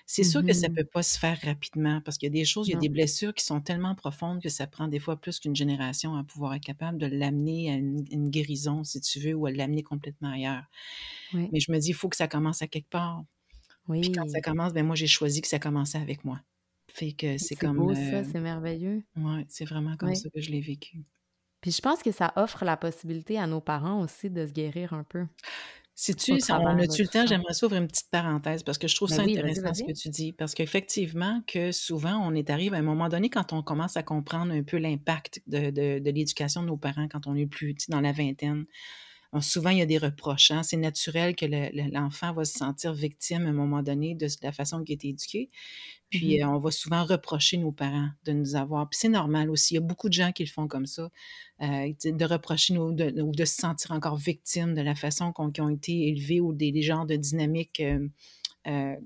C'est 0.05 0.25
sûr 0.25 0.45
que 0.45 0.53
ça 0.53 0.67
ne 0.67 0.73
mmh 0.73 0.77
peut 0.77 0.85
pas 0.85 1.03
se 1.05 1.19
faire 1.19 1.39
rapidement 1.41 2.01
parce 2.05 2.19
qu'il 2.19 2.27
y 2.27 2.31
a 2.31 2.39
des 2.41 2.45
choses, 2.45 2.67
il 2.67 2.73
y 2.73 2.77
a 2.77 2.81
des 2.81 2.89
blessures 2.89 3.33
qui 3.33 3.45
sont 3.45 3.61
tellement 3.61 3.95
profondes 3.95 4.43
que 4.43 4.49
ça 4.49 4.67
prend 4.67 4.89
des 4.89 4.99
fois 4.99 5.17
plus 5.17 5.39
qu'une 5.39 5.55
génération 5.55 6.17
à 6.17 6.25
pouvoir 6.25 6.55
être 6.55 6.65
capable 6.65 6.99
de 6.99 7.07
l'amener 7.07 7.71
à 7.71 7.75
une, 7.75 8.31
guérison, 8.31 8.83
si 8.83 9.01
tu 9.01 9.21
veux, 9.21 9.35
ou 9.35 9.47
à 9.47 9.53
l'amener 9.53 9.85
complètement 9.85 10.31
ailleurs. 10.31 10.65
Mais 11.33 11.61
je 11.61 11.71
me 11.71 11.79
dis, 11.79 11.91
il 11.91 11.95
faut 11.95 12.09
que 12.09 12.17
ça 12.17 12.27
commence 12.27 12.63
à 12.63 12.67
quelque 12.67 12.91
part. 12.91 13.25
Oui. 13.89 14.01
Puis 14.01 14.13
quand 14.13 14.29
ça 14.29 14.41
commence, 14.41 14.73
ben 14.73 14.85
moi, 14.85 14.97
j'ai 14.97 15.07
choisi 15.07 15.43
que 15.43 15.49
ça 15.49 15.61
commençait 15.61 15.99
avec 15.99 16.25
moi. 16.25 16.41
Fait 16.97 17.13
que 17.13 17.37
c'est 17.37 17.57
comme. 17.57 17.77
beau, 17.77 17.95
ça, 17.95 18.25
c'est 18.25 18.41
merveilleux. 18.41 19.03
Oui, 19.17 19.45
c'est 19.49 19.67
vraiment 19.67 19.97
comme 19.99 20.15
ça 20.15 20.31
que 20.31 20.41
je 20.41 20.51
l'ai 20.51 20.63
vécu. 20.63 21.05
Puis 21.61 21.71
je 21.71 21.83
pense 21.83 22.03
que 22.03 22.11
ça 22.11 22.33
offre 22.37 22.65
la 22.65 22.79
possibilité 22.79 23.39
à 23.39 23.47
nos 23.47 23.61
parents 23.61 24.01
aussi 24.01 24.31
de 24.31 24.47
se 24.47 24.53
guérir 24.53 24.95
un 24.95 25.05
peu. 25.05 25.27
Si 25.95 26.15
tu, 26.15 26.33
on 26.33 26.67
a-tu 26.67 27.03
le 27.03 27.09
temps, 27.09 27.27
j'aimerais 27.27 27.53
s'ouvrir 27.53 27.83
une 27.83 27.89
petite 27.89 28.11
parenthèse 28.11 28.63
parce 28.63 28.79
que 28.79 28.89
je 28.89 28.95
trouve 28.95 29.11
ben 29.11 29.17
ça 29.17 29.23
intéressant 29.23 29.75
ce 29.75 29.83
que 29.83 29.93
tu 29.93 30.09
dis. 30.09 30.33
Parce 30.33 30.55
qu'effectivement, 30.55 31.43
que 31.47 31.71
souvent, 31.71 32.17
on 32.17 32.35
est 32.35 32.49
arrivé 32.49 32.77
à 32.77 32.81
un 32.81 32.83
moment 32.83 33.09
donné 33.09 33.29
quand 33.29 33.53
on 33.53 33.63
commence 33.63 33.99
à 33.99 34.03
comprendre 34.03 34.53
un 34.53 34.63
peu 34.63 34.79
l'impact 34.79 35.43
de, 35.47 35.71
de 35.71 36.11
l'éducation 36.11 36.63
de 36.63 36.69
nos 36.69 36.77
parents 36.79 37.09
quand 37.09 37.27
on 37.27 37.35
est 37.35 37.47
plus 37.47 37.75
dans 37.89 38.01
la 38.01 38.13
vingtaine 38.13 38.65
souvent, 39.41 39.71
il 39.71 39.79
y 39.79 39.83
a 39.83 39.87
des 39.87 39.99
reproches. 39.99 40.51
Hein. 40.51 40.63
C'est 40.63 40.77
naturel 40.77 41.35
que 41.35 41.47
l'enfant 41.93 42.33
va 42.33 42.45
se 42.45 42.59
sentir 42.59 42.93
victime 42.93 43.47
à 43.47 43.49
un 43.49 43.53
moment 43.53 43.83
donné 43.83 44.15
de 44.15 44.27
la 44.43 44.53
façon 44.53 44.83
qu'il 44.83 44.93
a 44.93 44.95
été 44.95 45.09
éduqué. 45.09 45.49
Puis, 46.11 46.39
mmh 46.39 46.43
euh, 46.43 46.49
on 46.49 46.59
va 46.59 46.71
souvent 46.71 47.05
reprocher 47.05 47.57
nos 47.57 47.73
parents 47.73 48.09
de 48.25 48.33
nous 48.33 48.55
avoir. 48.55 48.89
Puis, 48.89 48.99
c'est 49.01 49.09
normal 49.09 49.51
aussi. 49.51 49.75
Il 49.75 49.77
y 49.77 49.79
a 49.79 49.81
beaucoup 49.81 50.09
de 50.09 50.15
gens 50.15 50.33
qui 50.33 50.45
le 50.45 50.49
font 50.51 50.69
comme 50.69 50.87
ça, 50.87 51.11
euh, 51.63 51.93
de 52.05 52.25
reprocher 52.25 52.79
ou 52.79 52.93
de, 52.93 53.11
de, 53.11 53.45
se 53.45 53.57
sentir 53.57 53.91
encore 53.91 54.17
victime 54.17 54.75
de 54.75 54.83
la 54.83 54.95
façon 54.95 55.33
qu'ils 55.33 55.63
ont 55.63 55.69
été 55.69 56.09
élevés 56.09 56.41
ou 56.41 56.53
des, 56.53 56.81
genres 56.83 57.07
de 57.07 57.17
dynamiques 57.17 57.81
euh, 57.81 58.09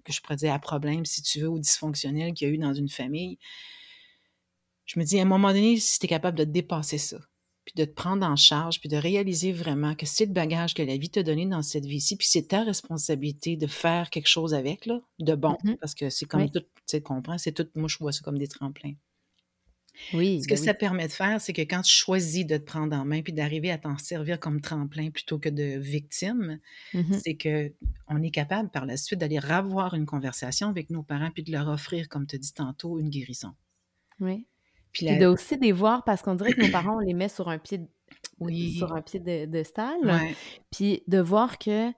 que 0.04 0.12
je 0.12 0.20
pourrais 0.20 0.36
dire 0.36 0.52
à 0.52 0.58
problème, 0.58 1.06
si 1.06 1.22
tu 1.22 1.40
veux, 1.40 1.48
ou 1.48 1.58
dysfonctionnelles 1.58 2.34
qu'il 2.34 2.48
y 2.48 2.50
a 2.50 2.54
eu 2.54 2.58
dans 2.58 2.74
une 2.74 2.88
famille. 2.88 3.38
Je 4.84 4.98
me 4.98 5.04
dis, 5.04 5.18
à 5.18 5.22
un 5.22 5.26
moment 5.26 5.52
donné, 5.52 5.78
si 5.78 5.98
tu 5.98 6.06
es 6.06 6.08
capable 6.08 6.36
de 6.36 6.44
dépasser 6.44 6.98
ça, 6.98 7.18
puis 7.70 7.84
de 7.84 7.88
te 7.88 7.94
prendre 7.94 8.26
en 8.26 8.36
charge, 8.36 8.80
puis 8.80 8.88
de 8.88 8.96
réaliser 8.96 9.52
vraiment 9.52 9.94
que 9.94 10.06
c'est 10.06 10.26
le 10.26 10.32
bagage 10.32 10.74
que 10.74 10.82
la 10.82 10.96
vie 10.96 11.10
t'a 11.10 11.22
donné 11.22 11.46
dans 11.46 11.62
cette 11.62 11.86
vie-ci, 11.86 12.16
puis 12.16 12.26
c'est 12.28 12.48
ta 12.48 12.64
responsabilité 12.64 13.56
de 13.56 13.66
faire 13.66 14.10
quelque 14.10 14.28
chose 14.28 14.54
avec, 14.54 14.86
là, 14.86 15.00
de 15.20 15.34
bon, 15.34 15.56
mmh 15.62 15.76
parce 15.80 15.94
que 15.94 16.10
c'est 16.10 16.26
comme 16.26 16.50
tout, 16.50 16.60
tu 16.60 16.66
sais, 16.86 17.00
comprends, 17.00 17.38
c'est 17.38 17.52
tout, 17.52 17.66
moi 17.74 17.88
je 17.88 17.98
vois 17.98 18.12
ça 18.12 18.22
comme 18.22 18.38
des 18.38 18.48
tremplins. 18.48 18.94
Oui. 20.14 20.42
Ce 20.42 20.48
que 20.48 20.54
ben 20.54 20.64
ça 20.64 20.72
permet 20.74 21.06
de 21.06 21.12
faire, 21.12 21.40
c'est 21.40 21.52
que 21.52 21.62
quand 21.62 21.82
tu 21.82 21.92
choisis 21.92 22.46
de 22.46 22.56
te 22.56 22.62
prendre 22.62 22.96
en 22.96 23.04
main 23.04 23.20
puis 23.20 23.34
d'arriver 23.34 23.70
à 23.70 23.76
t'en 23.76 23.98
servir 23.98 24.40
comme 24.40 24.60
tremplin 24.60 25.10
plutôt 25.10 25.38
que 25.38 25.48
de 25.48 25.78
victime, 25.78 26.58
mmh 26.94 27.18
c'est 27.22 27.34
que 27.34 27.72
on 28.08 28.22
est 28.22 28.30
capable 28.30 28.70
par 28.70 28.86
la 28.86 28.96
suite 28.96 29.20
d'aller 29.20 29.38
revoir 29.38 29.94
une 29.94 30.06
conversation 30.06 30.68
avec 30.68 30.90
nos 30.90 31.02
parents 31.02 31.30
puis 31.30 31.42
de 31.42 31.52
leur 31.52 31.68
offrir, 31.68 32.08
comme 32.08 32.26
tu 32.26 32.38
dis 32.38 32.52
tantôt, 32.52 32.98
une 32.98 33.10
guérison. 33.10 33.54
Oui. 34.18 34.46
Puis 34.92 35.06
de 35.18 35.26
aussi 35.26 35.56
des 35.56 35.72
voir, 35.72 36.04
parce 36.04 36.22
qu'on 36.22 36.34
dirait 36.34 36.52
que 36.52 36.62
nos 36.62 36.70
parents, 36.70 36.96
on 36.96 37.00
les 37.00 37.14
met 37.14 37.28
sur 37.28 37.48
un 37.48 37.58
pied, 37.58 37.80
sur 38.76 38.92
un 38.92 39.02
pied 39.02 39.20
de, 39.20 39.46
de 39.46 39.62
Puis 40.70 41.02
de 41.06 41.20
voir 41.20 41.58
que 41.58 41.92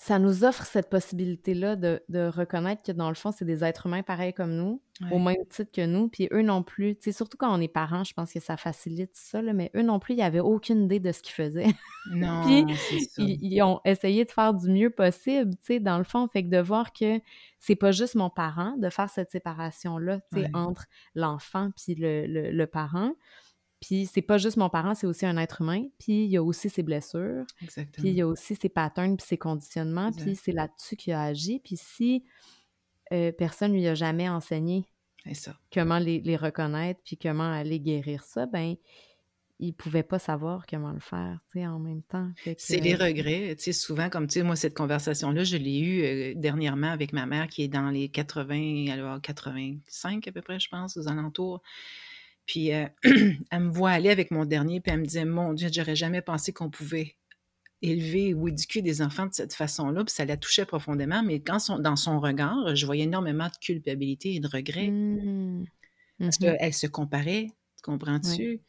ça 0.00 0.18
nous 0.18 0.44
offre 0.44 0.64
cette 0.64 0.88
possibilité-là 0.88 1.76
de, 1.76 2.00
reconnaître 2.34 2.82
que 2.82 2.90
dans 2.90 3.10
le 3.10 3.14
fond, 3.14 3.32
c'est 3.32 3.44
des 3.44 3.62
êtres 3.62 3.84
humains 3.84 4.02
pareils 4.02 4.32
comme 4.32 4.56
nous, 4.56 4.80
au 5.10 5.18
même 5.18 5.44
titre 5.50 5.70
que 5.70 5.84
nous, 5.84 6.08
puis 6.08 6.26
eux 6.32 6.40
non 6.40 6.62
plus. 6.62 6.96
Tu 6.96 7.02
sais, 7.02 7.12
surtout 7.12 7.36
quand 7.36 7.54
on 7.54 7.60
est 7.60 7.68
parents, 7.68 8.02
je 8.02 8.14
pense 8.14 8.32
que 8.32 8.40
ça 8.40 8.56
facilite 8.56 9.10
ça, 9.12 9.42
mais 9.42 9.70
eux 9.76 9.82
non 9.82 9.98
plus, 9.98 10.14
ils 10.14 10.20
n'avaient 10.20 10.40
aucune 10.40 10.84
idée 10.84 11.00
de 11.00 11.12
ce 11.12 11.20
qu'ils 11.20 11.34
faisaient. 11.34 11.74
Non, 12.12 12.44
puis 13.14 13.38
ils, 13.42 13.62
ont 13.62 13.82
essayé 13.84 14.24
de 14.24 14.30
faire 14.30 14.54
du 14.54 14.70
mieux 14.70 14.88
possible, 14.88 15.50
tu 15.56 15.66
sais, 15.66 15.80
dans 15.80 15.98
le 15.98 16.04
fond. 16.04 16.26
Fait 16.28 16.44
que 16.44 16.48
de 16.48 16.62
voir 16.62 16.94
que 16.94 17.20
c'est 17.58 17.76
pas 17.76 17.92
juste 17.92 18.14
mon 18.14 18.30
parent 18.30 18.78
de 18.78 18.88
faire 18.88 19.10
cette 19.10 19.30
séparation-là, 19.30 20.20
tu 20.32 20.40
sais, 20.40 20.50
entre 20.54 20.86
l'enfant 21.14 21.72
puis 21.76 21.94
le, 21.94 22.26
le 22.26 22.66
parent. 22.66 23.12
Puis 23.80 24.06
c'est 24.06 24.22
pas 24.22 24.36
juste 24.36 24.56
mon 24.56 24.68
parent, 24.68 24.94
c'est 24.94 25.06
aussi 25.06 25.24
un 25.24 25.36
être 25.38 25.62
humain. 25.62 25.84
Puis 25.98 26.24
il 26.24 26.30
y 26.30 26.36
a 26.36 26.42
aussi 26.42 26.68
ses 26.68 26.82
blessures. 26.82 27.44
Exactement. 27.62 28.02
Puis 28.02 28.08
il 28.10 28.14
y 28.14 28.20
a 28.20 28.26
aussi 28.26 28.54
ses 28.54 28.68
patterns, 28.68 29.16
puis 29.16 29.26
ses 29.26 29.38
conditionnements. 29.38 30.12
Puis 30.12 30.36
c'est 30.36 30.52
là-dessus 30.52 30.96
qu'il 30.96 31.14
a 31.14 31.22
agi. 31.22 31.60
Puis 31.64 31.76
si 31.76 32.24
euh, 33.12 33.32
personne 33.32 33.72
lui 33.72 33.86
a 33.86 33.94
jamais 33.94 34.28
enseigné 34.28 34.86
comment 35.72 35.98
les, 35.98 36.36
reconnaître, 36.36 37.00
puis 37.04 37.16
comment 37.16 37.50
aller 37.50 37.80
guérir 37.80 38.24
ça, 38.24 38.46
ben 38.46 38.76
il 39.62 39.74
pouvait 39.74 40.02
pas 40.02 40.18
savoir 40.18 40.64
comment 40.66 40.92
le 40.92 41.00
faire, 41.00 41.38
tu 41.52 41.58
sais, 41.58 41.66
en 41.66 41.78
même 41.78 42.02
temps. 42.02 42.30
C'est 42.56 42.80
les 42.80 42.94
regrets, 42.94 43.54
tu 43.56 43.64
sais, 43.64 43.72
souvent, 43.72 44.08
comme 44.08 44.26
tu 44.26 44.34
sais, 44.34 44.42
moi, 44.42 44.56
cette 44.56 44.74
conversation-là, 44.74 45.44
je 45.44 45.58
l'ai 45.58 45.80
eue 45.80 46.02
euh, 46.02 46.32
dernièrement 46.34 46.90
avec 46.90 47.12
ma 47.12 47.26
mère 47.26 47.46
qui 47.46 47.64
est 47.64 47.68
dans 47.68 47.90
les 47.90 48.08
80, 48.08 48.86
alors 48.90 49.20
85 49.20 50.26
à 50.26 50.32
peu 50.32 50.40
près, 50.40 50.58
je 50.58 50.68
pense, 50.70 50.96
aux 50.96 51.08
alentours. 51.08 51.62
Puis 52.50 52.72
euh, 52.72 52.84
elle 53.04 53.60
me 53.60 53.70
voit 53.70 53.92
aller 53.92 54.10
avec 54.10 54.32
mon 54.32 54.44
dernier, 54.44 54.80
puis 54.80 54.92
elle 54.92 54.98
me 54.98 55.04
disait 55.04 55.24
Mon 55.24 55.52
Dieu, 55.52 55.68
j'aurais 55.72 55.94
jamais 55.94 56.20
pensé 56.20 56.52
qu'on 56.52 56.68
pouvait 56.68 57.14
élever 57.80 58.34
ou 58.34 58.48
éduquer 58.48 58.82
des 58.82 59.02
enfants 59.02 59.26
de 59.26 59.32
cette 59.32 59.54
façon-là, 59.54 60.02
puis 60.04 60.12
ça 60.12 60.24
la 60.24 60.36
touchait 60.36 60.66
profondément, 60.66 61.22
mais 61.22 61.40
quand 61.40 61.80
dans 61.80 61.94
son 61.94 62.18
regard, 62.18 62.74
je 62.74 62.84
voyais 62.86 63.04
énormément 63.04 63.46
de 63.46 63.56
culpabilité 63.60 64.34
et 64.34 64.40
de 64.40 64.48
regret. 64.48 64.88
Mmh. 64.88 65.64
Parce 66.18 66.40
mmh 66.40 66.56
qu'elle 66.58 66.74
se 66.74 66.88
comparait, 66.88 67.46
comprends-tu? 67.84 68.60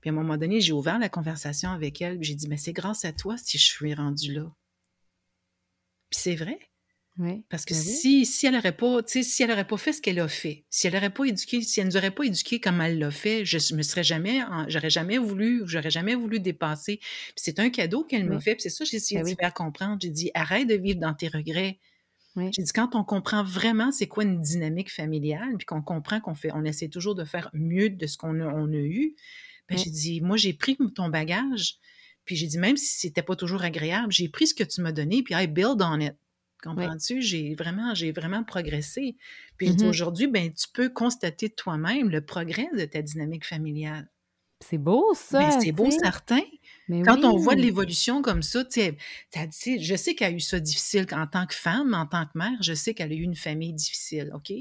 Puis 0.00 0.10
à 0.10 0.12
un 0.12 0.16
moment 0.16 0.36
donné, 0.36 0.60
j'ai 0.60 0.72
ouvert 0.72 0.98
la 0.98 1.08
conversation 1.08 1.70
avec 1.70 2.02
elle, 2.02 2.18
j'ai 2.20 2.34
dit, 2.34 2.48
mais 2.48 2.56
c'est 2.56 2.72
grâce 2.72 3.04
à 3.04 3.12
toi 3.12 3.36
si 3.38 3.56
je 3.56 3.64
suis 3.64 3.94
rendue 3.94 4.32
là. 4.32 4.52
Puis 6.10 6.20
c'est 6.20 6.34
vrai. 6.34 6.58
Parce 7.48 7.64
que 7.64 7.74
ben 7.74 7.80
si, 7.80 8.24
si 8.24 8.46
elle 8.46 8.54
n'aurait 8.54 8.76
pas, 8.76 9.00
si 9.06 9.42
elle 9.42 9.50
aurait 9.50 9.66
pas 9.66 9.76
fait 9.76 9.92
ce 9.92 10.00
qu'elle 10.00 10.20
a 10.20 10.28
fait, 10.28 10.64
si 10.70 10.86
elle 10.86 10.94
n'aurait 10.94 11.10
pas 11.10 11.24
éduqué, 11.24 11.62
si 11.62 11.80
elle 11.80 11.86
nous 11.86 11.96
aurait 11.96 12.12
pas 12.12 12.24
éduqué 12.24 12.60
comme 12.60 12.80
elle 12.80 12.98
l'a 12.98 13.10
fait, 13.10 13.44
je 13.44 13.74
me 13.74 13.82
serais 13.82 14.04
jamais, 14.04 14.40
j'aurais 14.68 14.90
jamais 14.90 15.18
voulu, 15.18 15.62
j'aurais 15.66 15.90
jamais 15.90 16.14
voulu 16.14 16.38
dépasser. 16.38 17.00
c'est 17.34 17.58
un 17.58 17.70
cadeau 17.70 18.04
qu'elle 18.04 18.28
me 18.28 18.38
fait. 18.38 18.60
c'est 18.60 18.70
ça 18.70 18.84
j'ai 18.84 18.98
essayé 18.98 19.22
ben 19.22 19.32
de 19.32 19.36
faire 19.36 19.52
comprendre. 19.52 19.98
J'ai 20.00 20.10
dit 20.10 20.30
arrête 20.34 20.68
de 20.68 20.74
vivre 20.74 21.00
dans 21.00 21.14
tes 21.14 21.28
regrets. 21.28 21.80
J'ai 22.36 22.62
dit 22.62 22.72
quand 22.72 22.94
on 22.94 23.02
comprend 23.02 23.42
vraiment 23.42 23.90
c'est 23.90 24.06
quoi 24.06 24.22
une 24.22 24.40
dynamique 24.40 24.92
familiale, 24.92 25.56
puis 25.56 25.66
qu'on 25.66 25.82
comprend 25.82 26.20
qu'on 26.20 26.36
fait, 26.36 26.50
on 26.54 26.64
essaie 26.64 26.88
toujours 26.88 27.16
de 27.16 27.24
faire 27.24 27.50
mieux 27.52 27.90
de 27.90 28.06
ce 28.06 28.16
qu'on 28.16 28.40
a, 28.40 28.46
on 28.46 28.68
a 28.72 28.76
eu. 28.76 29.16
Ben, 29.68 29.76
j'ai 29.76 29.90
dit 29.90 30.20
moi 30.20 30.36
j'ai 30.36 30.52
pris 30.52 30.78
ton 30.94 31.08
bagage, 31.08 31.78
puis 32.24 32.36
j'ai 32.36 32.46
dit 32.46 32.58
même 32.58 32.76
si 32.76 32.98
c'était 33.00 33.22
pas 33.22 33.34
toujours 33.34 33.62
agréable, 33.62 34.12
j'ai 34.12 34.28
pris 34.28 34.46
ce 34.46 34.54
que 34.54 34.62
tu 34.62 34.82
m'as 34.82 34.92
donné, 34.92 35.24
puis 35.24 35.34
I 35.36 35.48
build 35.48 35.82
on 35.82 35.98
it. 35.98 36.14
Comprends-tu? 36.62 37.22
J'ai 37.22 37.54
vraiment, 37.54 37.94
j'ai 37.94 38.12
vraiment 38.12 38.42
progressé. 38.44 39.16
Puis 39.56 39.70
mmh 39.70 39.88
aujourd'hui, 39.88 40.26
ben, 40.26 40.52
tu 40.52 40.66
peux 40.72 40.88
constater 40.88 41.50
toi-même 41.50 42.10
le 42.10 42.20
progrès 42.20 42.68
de 42.76 42.84
ta 42.84 43.02
dynamique 43.02 43.46
familiale. 43.46 44.08
C'est 44.60 44.78
beau, 44.78 45.14
ça. 45.14 45.38
Ben, 45.38 45.60
c'est 45.60 45.72
beau, 45.72 45.90
certain. 45.90 46.40
Mais 46.88 47.02
Quand 47.02 47.22
on 47.24 47.36
voit 47.36 47.54
de 47.54 47.60
l'évolution 47.60 48.22
comme 48.22 48.42
ça, 48.42 48.64
je 48.74 49.94
sais 49.96 50.14
qu'elle 50.14 50.32
a 50.32 50.36
eu 50.36 50.40
ça 50.40 50.58
difficile 50.58 51.06
en 51.12 51.26
tant 51.26 51.46
que 51.46 51.54
femme, 51.54 51.94
en 51.94 52.06
tant 52.06 52.24
que 52.26 52.36
mère, 52.36 52.60
je 52.60 52.74
sais 52.74 52.92
qu'elle 52.92 53.12
a 53.12 53.14
eu 53.14 53.22
une 53.22 53.36
famille 53.36 53.72
difficile, 53.72 54.32
OK? 54.34 54.52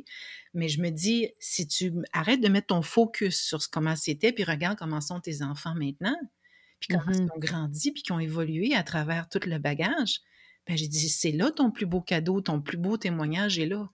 Mais 0.53 0.69
je 0.69 0.81
me 0.81 0.89
dis, 0.89 1.29
si 1.39 1.67
tu 1.67 1.93
arrêtes 2.13 2.41
de 2.41 2.47
mettre 2.47 2.67
ton 2.67 2.83
focus 2.83 3.41
sur 3.41 3.61
ce, 3.61 3.67
comment 3.67 3.95
c'était, 3.95 4.31
puis 4.31 4.43
regarde 4.43 4.77
comment 4.77 5.01
sont 5.01 5.19
tes 5.19 5.41
enfants 5.41 5.73
maintenant, 5.73 6.17
puis 6.79 6.89
comment 6.89 7.11
ils 7.11 7.23
mmh 7.23 7.31
ont 7.35 7.39
grandi, 7.39 7.91
puis 7.91 8.03
qu'ils 8.03 8.13
ont 8.13 8.19
évolué 8.19 8.75
à 8.75 8.83
travers 8.83 9.29
tout 9.29 9.39
le 9.45 9.57
bagage, 9.57 10.21
ben, 10.67 10.77
j'ai 10.77 10.87
dit, 10.87 11.09
c'est 11.09 11.31
là 11.31 11.51
ton 11.51 11.71
plus 11.71 11.85
beau 11.85 12.01
cadeau, 12.01 12.41
ton 12.41 12.61
plus 12.61 12.77
beau 12.77 12.97
témoignage 12.97 13.59
est 13.59 13.65
là. 13.65 13.89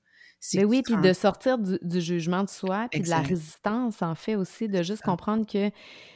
Mais 0.56 0.66
oui, 0.66 0.82
puis 0.84 0.98
de 0.98 1.14
sortir 1.14 1.58
du, 1.58 2.02
jugement 2.02 2.44
de 2.44 2.50
soi, 2.50 2.88
puis 2.92 3.00
de 3.00 3.10
la 3.10 3.22
résistance, 3.22 4.02
en 4.02 4.14
fait, 4.14 4.36
aussi, 4.36 4.68
de 4.68 4.84
juste 4.84 5.02
comprendre 5.02 5.46
que 5.46 5.72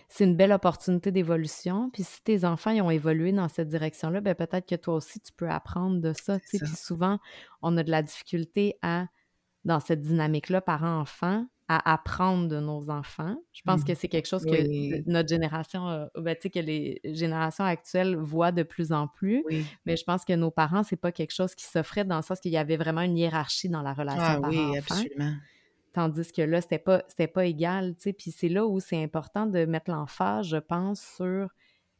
c'est 0.09 0.25
une 0.25 0.35
belle 0.35 0.51
opportunité 0.51 1.11
d'évolution. 1.11 1.89
Puis 1.91 2.03
si 2.03 2.21
tes 2.23 2.43
enfants 2.43 2.71
ils 2.71 2.81
ont 2.81 2.91
évolué 2.91 3.31
dans 3.31 3.47
cette 3.47 3.69
direction-là, 3.69 4.19
ben 4.19 4.35
peut-être 4.35 4.67
que 4.67 4.75
toi 4.75 4.95
aussi, 4.95 5.21
tu 5.21 5.31
peux 5.31 5.49
apprendre 5.49 6.01
de 6.01 6.13
ça. 6.13 6.39
Puis 6.39 6.59
souvent, 6.75 7.19
on 7.61 7.77
a 7.77 7.83
de 7.83 7.91
la 7.91 8.01
difficulté 8.01 8.77
à, 8.81 9.07
dans 9.63 9.79
cette 9.79 10.01
dynamique-là, 10.01 10.61
parent-enfant, 10.61 11.45
à 11.69 11.91
apprendre 11.93 12.47
de 12.47 12.59
nos 12.59 12.89
enfants. 12.89 13.35
Je 13.51 13.61
pense 13.65 13.83
que 13.83 13.91
Mmh. 13.91 13.95
c'est 13.95 14.07
quelque 14.07 14.27
chose 14.27 14.45
que 14.45 14.51
Oui. 14.51 15.03
notre 15.05 15.27
génération, 15.27 15.89
euh, 15.89 16.05
ben, 16.15 16.33
tu 16.35 16.43
sais, 16.43 16.49
que 16.49 16.59
les 16.59 17.01
générations 17.03 17.65
actuelles 17.65 18.15
voient 18.15 18.53
de 18.53 18.63
plus 18.63 18.91
en 18.93 19.07
plus. 19.07 19.43
Oui. 19.47 19.65
Mais 19.85 19.97
je 19.97 20.03
pense 20.05 20.23
que 20.23 20.31
nos 20.33 20.49
parents, 20.51 20.83
c'est 20.83 20.95
pas 20.95 21.11
quelque 21.11 21.33
chose 21.33 21.55
qui 21.55 21.65
s'offrait 21.65 22.05
dans 22.05 22.15
le 22.17 22.21
sens 22.21 22.39
qu'il 22.39 22.51
y 22.51 22.57
avait 22.57 22.77
vraiment 22.77 23.01
une 23.01 23.17
hiérarchie 23.17 23.67
dans 23.69 23.81
la 23.81 23.93
relation 23.93 24.41
Ah 24.43 24.47
oui, 24.49 24.77
absolument. 24.77 25.33
Tandis 25.93 26.31
que 26.31 26.41
là, 26.43 26.61
c'était 26.61 26.79
pas, 26.79 27.03
c'était 27.07 27.27
pas 27.27 27.45
égal, 27.45 27.95
tu 27.95 28.03
sais. 28.03 28.13
Puis 28.13 28.31
c'est 28.31 28.49
là 28.49 28.65
où 28.67 28.79
c'est 28.79 29.01
important 29.03 29.45
de 29.45 29.65
mettre 29.65 29.89
l'emphase, 29.91 30.47
je 30.47 30.57
pense, 30.57 31.01
sur 31.17 31.49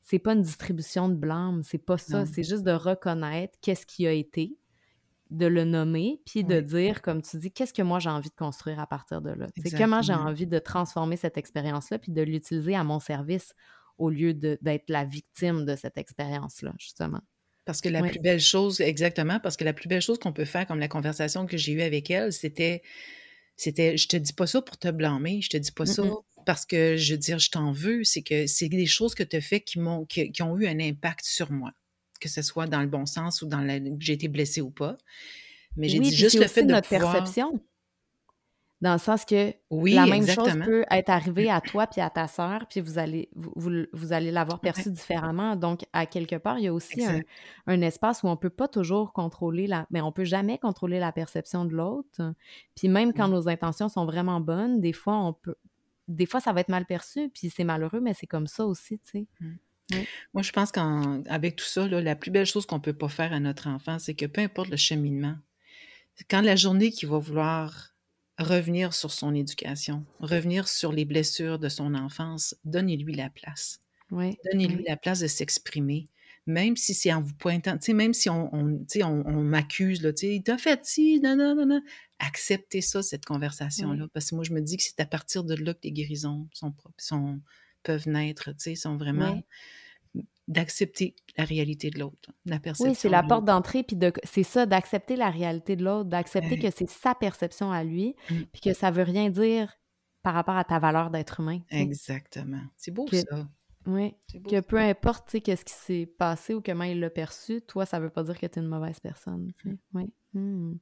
c'est 0.01 0.19
pas 0.19 0.33
une 0.33 0.43
distribution 0.43 1.09
de 1.09 1.15
blâme, 1.15 1.63
c'est 1.63 1.77
pas 1.77 1.97
ça. 1.97 2.25
C'est 2.25 2.43
juste 2.43 2.63
de 2.63 2.71
reconnaître 2.71 3.57
qu'est-ce 3.61 3.85
qui 3.85 4.07
a 4.07 4.11
été, 4.13 4.55
de 5.29 5.45
le 5.45 5.63
nommer, 5.65 6.21
puis 6.25 6.43
de 6.43 6.59
Oui. 6.59 6.61
dire, 6.61 7.01
comme 7.01 7.21
tu 7.21 7.37
dis, 7.37 7.51
qu'est-ce 7.51 7.73
que 7.73 7.81
moi 7.81 7.99
j'ai 7.99 8.09
envie 8.09 8.29
de 8.29 8.35
construire 8.35 8.79
à 8.79 8.87
partir 8.87 9.21
de 9.21 9.31
là? 9.31 9.47
C'est 9.55 9.71
comment 9.71 10.01
j'ai 10.01 10.13
envie 10.13 10.47
de 10.47 10.59
transformer 10.59 11.17
cette 11.17 11.37
expérience-là, 11.37 11.99
puis 11.99 12.11
de 12.11 12.21
l'utiliser 12.21 12.75
à 12.75 12.83
mon 12.83 12.99
service 12.99 13.53
au 13.97 14.09
lieu 14.09 14.33
d'être 14.33 14.89
la 14.89 15.05
victime 15.05 15.65
de 15.65 15.75
cette 15.75 15.97
expérience-là, 15.97 16.73
justement. 16.77 17.21
Parce 17.65 17.81
que 17.81 17.89
la 17.89 18.01
Oui. 18.01 18.09
plus 18.09 18.19
belle 18.19 18.39
chose, 18.39 18.79
exactement, 18.79 19.39
parce 19.41 19.57
que 19.57 19.65
la 19.65 19.73
plus 19.73 19.89
belle 19.89 20.01
chose 20.01 20.19
qu'on 20.19 20.31
peut 20.31 20.45
faire, 20.45 20.65
comme 20.65 20.79
la 20.79 20.87
conversation 20.87 21.45
que 21.45 21.57
j'ai 21.57 21.73
eue 21.73 21.81
avec 21.81 22.09
elle, 22.09 22.31
c'était, 22.31 22.81
c'était, 23.57 23.97
je 23.97 24.07
te 24.07 24.17
dis 24.17 24.33
pas 24.33 24.47
ça 24.47 24.61
pour 24.61 24.77
te 24.77 24.89
blâmer, 24.89 25.41
je 25.41 25.49
te 25.49 25.57
dis 25.57 25.71
pas 25.71 25.85
ça 25.85 26.03
parce 26.45 26.65
que 26.65 26.97
je 26.97 27.13
veux 27.13 27.17
dire, 27.19 27.39
je 27.39 27.51
t'en 27.51 27.71
veux, 27.73 28.03
c'est 28.05 28.23
que 28.23 28.47
c'est 28.47 28.69
des 28.69 28.85
choses 28.85 29.15
que 29.15 29.23
tu 29.23 29.37
as 29.37 29.41
fait 29.41 29.61
qui 29.61 29.79
m'ont, 29.79 30.05
qui, 30.05 30.31
qui 30.31 30.43
ont 30.43 30.57
eu 30.57 30.67
un 30.67 30.79
impact 30.79 31.25
sur 31.25 31.51
moi, 31.51 31.73
que 32.19 32.29
ce 32.29 32.41
soit 32.41 32.67
dans 32.67 32.81
le 32.81 32.87
bon 32.87 33.05
sens 33.05 33.41
ou 33.41 33.47
dans 33.47 33.61
la, 33.61 33.79
que 33.79 33.85
j'ai 33.99 34.13
été 34.13 34.27
blessée 34.27 34.61
ou 34.61 34.69
pas. 34.71 34.97
Mais 35.75 35.87
j'ai 35.89 35.99
Oui, 35.99 36.09
dit 36.09 36.15
juste 36.15 36.39
le 36.39 36.47
fait 36.47 36.63
de 36.63 36.71
notre 36.71 36.87
pouvoir. 36.89 37.11
perception. 37.13 37.59
Dans 38.79 38.93
le 38.93 38.99
sens 38.99 39.25
que 39.25 39.55
Oui, 39.71 39.93
la 39.95 40.05
même 40.05 40.27
chose 40.27 40.53
peut 40.63 40.85
être 40.91 41.09
arrivée 41.09 41.49
à 41.49 41.61
toi 41.61 41.87
puis 41.87 41.99
à 41.99 42.11
ta 42.11 42.27
sœur, 42.27 42.67
puis 42.69 42.79
vous 42.79 42.99
allez, 42.99 43.27
vous, 43.35 43.51
vous- 43.55 43.85
vous 43.91 44.13
allez 44.13 44.29
l'avoir 44.29 44.57
Ouais, 44.59 44.71
perçue 44.71 44.91
différemment. 44.91 45.55
Donc, 45.55 45.85
à 45.93 46.05
quelque 46.05 46.35
part, 46.35 46.59
il 46.59 46.65
y 46.65 46.67
a 46.67 46.73
aussi 46.73 47.03
un, 47.03 47.21
un 47.65 47.81
espace 47.81 48.21
où 48.21 48.27
on 48.27 48.37
peut 48.37 48.51
pas 48.51 48.67
toujours 48.67 49.13
contrôler 49.13 49.65
la... 49.65 49.87
Mais 49.89 49.99
on 50.01 50.11
peut 50.11 50.25
jamais 50.25 50.59
contrôler 50.59 50.99
la 50.99 51.11
perception 51.11 51.65
de 51.65 51.73
l'autre. 51.73 52.35
Puis 52.75 52.87
même 52.87 53.13
quand 53.13 53.27
Mm. 53.27 53.31
nos 53.31 53.49
intentions 53.49 53.89
sont 53.89 54.05
vraiment 54.05 54.39
bonnes, 54.41 54.79
des 54.79 54.93
fois, 54.93 55.17
on 55.17 55.33
peut... 55.33 55.55
Des 56.07 56.27
fois, 56.27 56.39
ça 56.39 56.53
va 56.53 56.61
être 56.61 56.69
mal 56.69 56.85
perçu, 56.85 57.29
puis 57.29 57.49
c'est 57.49 57.63
malheureux, 57.63 57.99
mais 57.99 58.13
c'est 58.13 58.27
comme 58.27 58.47
ça 58.47 58.63
aussi, 58.67 58.99
tu 58.99 59.09
sais. 59.09 59.27
Mm. 59.41 59.55
Oui. 59.91 60.05
Moi, 60.33 60.43
je 60.43 60.51
pense 60.51 60.71
qu'avec 60.71 61.55
tout 61.55 61.65
ça, 61.65 61.87
là, 61.87 62.01
la 62.01 62.15
plus 62.15 62.31
belle 62.31 62.45
chose 62.45 62.65
qu'on 62.65 62.79
peut 62.79 62.93
pas 62.93 63.09
faire 63.09 63.33
à 63.33 63.39
notre 63.39 63.67
enfant, 63.67 63.99
c'est 63.99 64.15
que 64.15 64.25
peu 64.25 64.41
importe 64.41 64.69
le 64.69 64.77
cheminement, 64.77 65.37
quand 66.29 66.41
la 66.41 66.55
journée 66.55 66.91
qu'il 66.91 67.09
va 67.09 67.19
vouloir 67.19 67.95
revenir 68.37 68.93
sur 68.93 69.11
son 69.11 69.33
éducation, 69.33 70.05
revenir 70.19 70.67
sur 70.67 70.91
les 70.91 71.05
blessures 71.05 71.59
de 71.59 71.69
son 71.69 71.95
enfance, 71.95 72.55
donnez-lui 72.65 73.15
la 73.15 73.29
place. 73.29 73.79
Oui. 74.11 74.37
Donnez-lui 74.51 74.77
oui. 74.77 74.85
la 74.87 74.97
place 74.97 75.19
de 75.19 75.27
s'exprimer, 75.27 76.07
même 76.45 76.77
si 76.77 76.93
c'est 76.93 77.11
en 77.11 77.21
vous 77.21 77.33
pointant, 77.33 77.77
même 77.89 78.13
si 78.13 78.29
on, 78.29 78.53
on, 78.53 78.85
on, 79.03 79.23
on 79.25 79.43
m'accuse, 79.43 80.01
sais, 80.15 80.41
t'as 80.43 80.57
fait 80.57 80.85
ci, 80.85 81.19
non, 81.21 81.35
non, 81.35 81.55
non, 81.55 81.65
non. 81.65 81.81
Acceptez 82.19 82.81
ça, 82.81 83.03
cette 83.03 83.25
conversation-là, 83.25 84.07
parce 84.13 84.29
que 84.29 84.35
moi, 84.35 84.43
je 84.43 84.53
me 84.53 84.61
dis 84.61 84.77
que 84.77 84.83
c'est 84.83 84.99
à 84.99 85.05
partir 85.05 85.43
de 85.43 85.55
là 85.55 85.73
que 85.73 85.81
les 85.83 85.91
guérisons 85.91 86.47
sont, 86.53 86.73
sont, 86.97 87.41
peuvent 87.87 88.07
naître, 88.07 88.51
tu 88.51 88.55
sais, 88.59 88.75
sont 88.75 88.97
vraiment 88.97 89.41
d'accepter 90.47 91.15
la 91.37 91.43
réalité 91.43 91.89
de 91.89 91.99
l'autre, 91.99 92.31
la 92.45 92.55
Oui, 92.55 92.61
c'est 92.61 92.61
perception 92.61 93.09
la 93.09 93.21
de 93.21 93.27
porte 93.27 93.45
d'entrée, 93.45 93.83
puis 93.83 93.95
de, 93.95 94.13
c'est 94.23 94.43
ça, 94.43 94.65
d'accepter 94.65 95.15
la 95.15 95.29
réalité 95.29 95.75
de 95.75 95.83
l'autre, 95.83 96.09
d'accepter 96.09 96.57
que 96.57 96.69
c'est 96.71 96.89
sa 96.89 97.15
perception 97.15 97.71
à 97.71 97.83
lui, 97.83 98.15
Mm. 98.29 98.35
puis 98.53 98.61
que 98.61 98.73
ça 98.73 98.91
veut 98.91 99.03
rien 99.03 99.29
dire 99.29 99.73
par 100.23 100.33
rapport 100.33 100.55
à 100.55 100.63
ta 100.63 100.79
valeur 100.79 101.09
d'être 101.09 101.39
humain. 101.39 101.59
Exactement. 101.69 102.61
C'est 102.77 102.91
beau 102.91 103.05
Que, 103.05 103.17
ça. 103.17 103.47
Oui, 103.87 104.13
beau 104.35 104.49
que 104.49 104.59
peu 104.59 104.77
importe, 104.77 105.27
tu 105.27 105.31
sais, 105.31 105.41
qu'est-ce 105.41 105.63
qui 105.63 105.73
s'est 105.73 106.05
passé 106.05 106.53
ou 106.53 106.61
comment 106.61 106.83
il 106.83 106.99
l'a 106.99 107.09
perçu, 107.09 107.61
toi, 107.61 107.85
ça 107.85 107.99
veut 107.99 108.09
pas 108.09 108.23
dire 108.23 108.37
que 108.37 108.45
tu 108.45 108.59
es 108.59 108.61
une 108.61 108.67
mauvaise 108.67 108.99
personne, 108.99 109.51
sais. 109.63 109.77
Oui. 109.93 110.11
Hmm. 110.33 110.73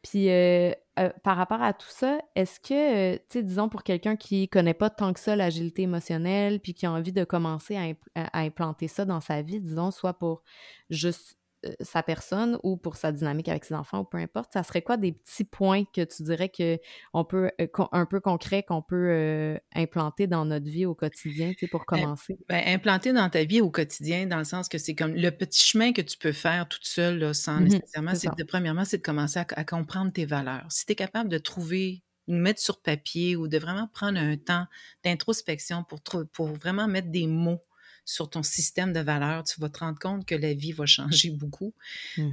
Puis, 0.00 0.30
euh, 0.30 0.70
euh, 1.00 1.10
par 1.24 1.36
rapport 1.36 1.60
à 1.60 1.72
tout 1.72 1.90
ça, 1.90 2.20
est-ce 2.36 2.60
que, 2.60 3.14
euh, 3.14 3.18
tu 3.28 3.40
sais, 3.40 3.42
disons 3.42 3.68
pour 3.68 3.82
quelqu'un 3.82 4.14
qui 4.14 4.48
connaît 4.48 4.74
pas 4.74 4.90
tant 4.90 5.12
que 5.12 5.18
ça 5.18 5.34
l'agilité 5.34 5.82
émotionnelle, 5.82 6.60
puis 6.60 6.72
qui 6.72 6.86
a 6.86 6.92
envie 6.92 7.12
de 7.12 7.24
commencer 7.24 7.76
à, 7.76 7.82
impl- 7.82 7.96
à- 8.14 8.38
implanter 8.38 8.86
ça 8.86 9.04
dans 9.04 9.20
sa 9.20 9.42
vie, 9.42 9.60
disons, 9.60 9.90
soit 9.90 10.14
pour 10.14 10.44
juste 10.88 11.36
sa 11.80 12.02
personne 12.02 12.58
ou 12.62 12.76
pour 12.76 12.96
sa 12.96 13.12
dynamique 13.12 13.48
avec 13.48 13.64
ses 13.64 13.74
enfants 13.74 14.00
ou 14.00 14.04
peu 14.04 14.18
importe, 14.18 14.52
ça 14.52 14.62
serait 14.62 14.82
quoi 14.82 14.96
des 14.96 15.12
petits 15.12 15.44
points 15.44 15.84
que 15.84 16.02
tu 16.04 16.22
dirais 16.24 16.48
que 16.48 16.78
on 17.14 17.24
peut, 17.24 17.50
euh, 17.60 17.66
qu'on- 17.66 17.88
un 17.92 18.06
peu 18.06 18.20
concret 18.20 18.62
qu'on 18.62 18.82
peut 18.82 19.08
euh, 19.10 19.58
implanter 19.74 20.26
dans 20.26 20.44
notre 20.44 20.66
vie 20.70 20.86
au 20.86 20.94
quotidien, 20.94 21.52
tu 21.54 21.60
sais, 21.60 21.68
pour 21.68 21.86
commencer? 21.86 22.38
ben, 22.48 22.62
implanter 22.66 23.12
dans 23.12 23.28
ta 23.30 23.44
vie 23.44 23.60
au 23.60 23.70
quotidien, 23.70 24.26
dans 24.26 24.38
le 24.38 24.44
sens 24.44 24.68
que 24.68 24.78
c'est 24.78 24.94
comme 24.94 25.14
le 25.14 25.30
petit 25.30 25.62
chemin 25.62 25.92
que 25.92 26.00
tu 26.02 26.16
peux 26.18 26.32
faire 26.32 26.68
toute 26.68 26.84
seule, 26.86 27.18
là, 27.18 27.34
sans 27.34 27.60
Mhm, 27.60 27.62
nécessairement, 27.62 28.14
c'est 28.14 28.34
de, 28.36 28.44
premièrement, 28.44 28.84
c'est 28.84 28.98
de 28.98 29.02
commencer 29.02 29.38
à, 29.40 29.46
à 29.56 29.64
comprendre 29.64 30.12
tes 30.12 30.26
valeurs. 30.26 30.66
Si 30.70 30.86
tu 30.86 30.92
es 30.92 30.94
capable 30.96 31.28
de 31.28 31.38
trouver, 31.38 32.04
de 32.28 32.34
mettre 32.34 32.60
sur 32.60 32.82
papier 32.82 33.36
ou 33.36 33.48
de 33.48 33.58
vraiment 33.58 33.88
prendre 33.92 34.18
un 34.18 34.36
temps 34.36 34.66
d'introspection 35.04 35.84
pour, 35.84 36.00
pour 36.32 36.48
vraiment 36.48 36.88
mettre 36.88 37.10
des 37.10 37.26
mots 37.26 37.60
sur 38.06 38.30
ton 38.30 38.42
système 38.42 38.94
de 38.94 39.00
valeurs, 39.00 39.44
tu 39.44 39.60
vas 39.60 39.68
te 39.68 39.80
rendre 39.80 39.98
compte 39.98 40.24
que 40.24 40.34
la 40.34 40.54
vie 40.54 40.72
va 40.72 40.86
changer 40.86 41.30
beaucoup. 41.30 41.74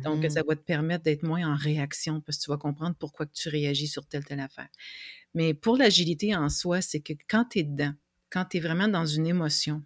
Donc, 0.05 0.23
ça 0.29 0.43
va 0.47 0.55
te 0.55 0.61
permettre 0.61 1.03
d'être 1.03 1.23
moins 1.23 1.51
en 1.51 1.55
réaction 1.55 2.21
parce 2.21 2.37
que 2.37 2.43
tu 2.43 2.51
vas 2.51 2.57
comprendre 2.57 2.95
pourquoi 2.97 3.25
que 3.25 3.33
tu 3.33 3.49
réagis 3.49 3.87
sur 3.87 4.05
telle, 4.05 4.23
telle 4.23 4.39
affaire. 4.39 4.69
Mais 5.33 5.53
pour 5.53 5.75
l'agilité 5.77 6.35
en 6.35 6.47
soi, 6.49 6.81
c'est 6.81 7.01
que 7.01 7.13
quand 7.27 7.45
tu 7.49 7.59
es 7.59 7.63
dedans, 7.63 7.93
quand 8.29 8.45
tu 8.45 8.57
es 8.57 8.59
vraiment 8.61 8.87
dans 8.87 9.05
une 9.05 9.27
émotion, 9.27 9.83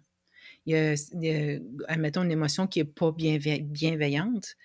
il 0.66 0.74
y 0.74 0.76
a, 0.76 0.94
il 0.94 1.24
y 1.24 1.30
a, 1.30 1.58
admettons, 1.88 2.22
une 2.22 2.32
émotion 2.32 2.66
qui 2.66 2.80
n'est 2.80 2.84
pas 2.84 3.10
bienve- 3.10 3.62
bienveillante, 3.62 4.56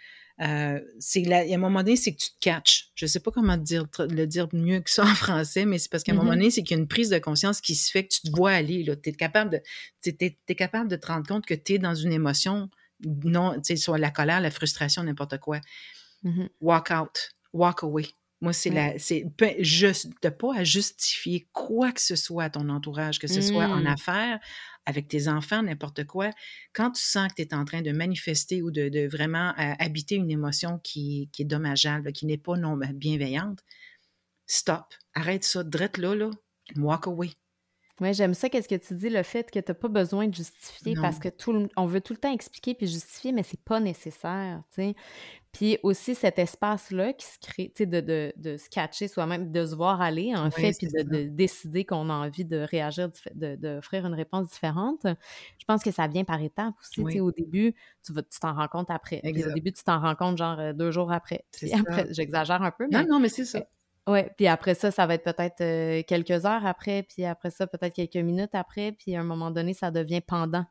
euh, 0.41 0.79
c'est 0.99 1.31
a 1.31 1.41
un 1.53 1.57
moment 1.57 1.83
donné, 1.83 1.95
c'est 1.95 2.13
que 2.13 2.17
tu 2.19 2.29
te 2.31 2.39
catches. 2.41 2.89
Je 2.95 3.05
ne 3.05 3.09
sais 3.09 3.19
pas 3.19 3.31
comment 3.31 3.57
dire, 3.57 3.85
le 3.99 4.25
dire 4.25 4.47
mieux 4.53 4.79
que 4.81 4.89
ça 4.89 5.03
en 5.03 5.15
français, 5.15 5.65
mais 5.65 5.77
c'est 5.77 5.89
parce 5.91 6.03
qu'à 6.03 6.11
un 6.13 6.15
moment 6.15 6.31
Mhm. 6.31 6.33
donné, 6.33 6.49
c'est 6.51 6.63
qu'il 6.63 6.75
y 6.75 6.79
a 6.79 6.81
une 6.81 6.87
prise 6.87 7.09
de 7.09 7.19
conscience 7.19 7.61
qui 7.61 7.75
se 7.75 7.91
fait 7.91 8.03
que 8.07 8.13
tu 8.15 8.21
te 8.21 8.31
vois 8.31 8.51
aller. 8.51 8.83
Tu 9.03 9.09
es 9.09 9.13
capable 9.13 9.61
de, 10.03 10.11
t'es 10.11 10.55
capable 10.55 10.89
de 10.89 10.95
te 10.95 11.07
rendre 11.07 11.27
compte 11.27 11.45
que 11.45 11.53
tu 11.53 11.73
es 11.73 11.79
dans 11.79 11.95
une 11.95 12.11
émotion, 12.11 12.69
non, 13.05 13.55
soit 13.77 13.97
la 13.99 14.11
colère, 14.11 14.41
la 14.41 14.51
frustration, 14.51 15.03
n'importe 15.03 15.37
quoi 15.39 15.59
Mhm. 16.23 16.47
walk 16.61 16.91
out, 16.91 17.29
walk 17.53 17.83
away. 17.83 18.07
Moi, 18.41 18.51
c'est 18.53 18.69
la, 18.69 18.99
c'est 18.99 19.25
juste 19.59 20.09
de 20.21 20.29
pas 20.29 20.53
à 20.57 20.63
justifier 20.65 21.47
quoi 21.53 21.93
que 21.93 22.01
ce 22.01 22.15
soit 22.17 22.43
à 22.45 22.49
ton 22.49 22.67
entourage, 22.69 23.17
que 23.19 23.27
ce 23.27 23.41
soit 23.41 23.69
en 23.73 23.85
Mm. 23.85 23.85
affaires, 23.85 24.39
avec 24.85 25.07
tes 25.07 25.27
enfants, 25.27 25.63
n'importe 25.63 26.05
quoi. 26.05 26.29
Quand 26.73 26.91
tu 26.91 27.01
sens 27.01 27.29
que 27.29 27.41
tu 27.41 27.41
es 27.43 27.53
en 27.53 27.65
train 27.65 27.81
de 27.81 27.91
manifester 27.91 28.61
ou 28.61 28.71
de, 28.71 28.89
de 28.89 29.07
vraiment 29.07 29.53
euh, 29.59 29.73
habiter 29.79 30.15
une 30.15 30.31
émotion 30.31 30.79
qui, 30.83 31.29
qui 31.31 31.43
est 31.43 31.45
dommageable, 31.45 32.11
qui 32.11 32.25
n'est 32.25 32.37
pas 32.37 32.57
non 32.57 32.77
bienveillante, 32.93 33.59
stop, 34.45 34.93
arrête 35.13 35.43
ça, 35.43 35.63
drette 35.63 35.97
là, 35.97 36.15
là, 36.15 36.29
walk 36.75 37.07
away. 37.07 37.31
Oui, 38.01 38.13
j'aime 38.13 38.33
ça, 38.33 38.49
qu'est-ce 38.49 38.67
que 38.67 38.75
tu 38.75 38.95
dis, 38.95 39.09
le 39.09 39.21
fait 39.21 39.51
que 39.51 39.59
tu 39.59 39.71
n'as 39.71 39.75
pas 39.75 39.87
besoin 39.87 40.27
de 40.27 40.33
justifier 40.33 40.95
parce 40.95 41.19
que 41.19 41.29
tout 41.29 41.67
on 41.77 41.85
veut 41.85 42.01
tout 42.01 42.13
le 42.13 42.19
temps 42.19 42.33
expliquer 42.33 42.73
puis 42.73 42.87
justifier, 42.87 43.31
mais 43.31 43.43
c'est 43.43 43.61
pas 43.63 43.79
nécessaire, 43.79 44.63
tu 44.69 44.81
sais. 44.81 44.95
Puis 45.53 45.77
aussi 45.83 46.15
cet 46.15 46.39
espace-là 46.39 47.13
qui 47.13 47.27
se 47.27 47.37
crée, 47.39 47.71
tu 47.75 47.83
sais, 47.83 47.85
de, 47.85 48.01
de, 48.01 48.33
de 48.37 48.57
se 48.57 48.67
catcher 48.69 49.07
soi-même, 49.07 49.51
de 49.51 49.65
se 49.67 49.75
voir 49.75 50.01
aller, 50.01 50.33
en 50.35 50.45
Oui, 50.45 50.51
fait, 50.51 50.73
puis 50.79 50.87
de, 50.87 51.27
décider 51.27 51.85
qu'on 51.85 52.09
a 52.09 52.13
envie 52.13 52.43
de 52.43 52.57
réagir, 52.57 53.11
d'offrir 53.35 54.07
une 54.07 54.15
réponse 54.15 54.49
différente. 54.49 55.01
Je 55.05 55.65
pense 55.67 55.83
que 55.83 55.91
ça 55.91 56.07
vient 56.07 56.23
par 56.23 56.41
étapes 56.41 56.73
aussi, 56.81 56.95
tu 56.95 57.01
sais. 57.01 57.03
Oui, 57.03 57.19
Au 57.19 57.31
début, 57.31 57.75
tu 58.03 58.13
vas, 58.13 58.23
tu 58.23 58.39
t'en 58.39 58.55
rends 58.55 58.67
compte 58.67 58.89
après. 58.89 59.21
Puis 59.23 59.45
au 59.45 59.53
début, 59.53 59.71
tu 59.71 59.83
t'en 59.83 59.99
rends 60.01 60.15
compte 60.15 60.39
genre 60.39 60.59
euh, 60.59 60.73
deux 60.73 60.89
jours 60.89 61.11
après. 61.11 61.45
Après, 61.73 62.07
j'exagère 62.11 62.63
un 62.63 62.71
peu, 62.71 62.85
Non, 62.85 62.99
mais 62.99 63.05
non, 63.05 63.19
mais 63.19 63.29
c'est 63.29 63.45
ça. 63.45 63.63
Ouais, 64.07 64.31
puis 64.35 64.47
après 64.47 64.73
ça, 64.73 64.91
ça 64.91 65.05
va 65.05 65.13
être 65.13 65.23
peut-être 65.23 65.61
euh, 65.61 66.03
quelques 66.05 66.45
heures 66.45 66.65
après, 66.65 67.03
puis 67.03 67.23
après 67.23 67.51
ça, 67.51 67.67
peut-être 67.67 67.93
quelques 67.93 68.17
minutes 68.17 68.53
après, 68.53 68.91
puis 68.91 69.15
à 69.15 69.21
un 69.21 69.23
moment 69.23 69.49
donné, 69.49 69.73
ça 69.73 69.91
devient 69.91 70.19
pendant 70.19 70.65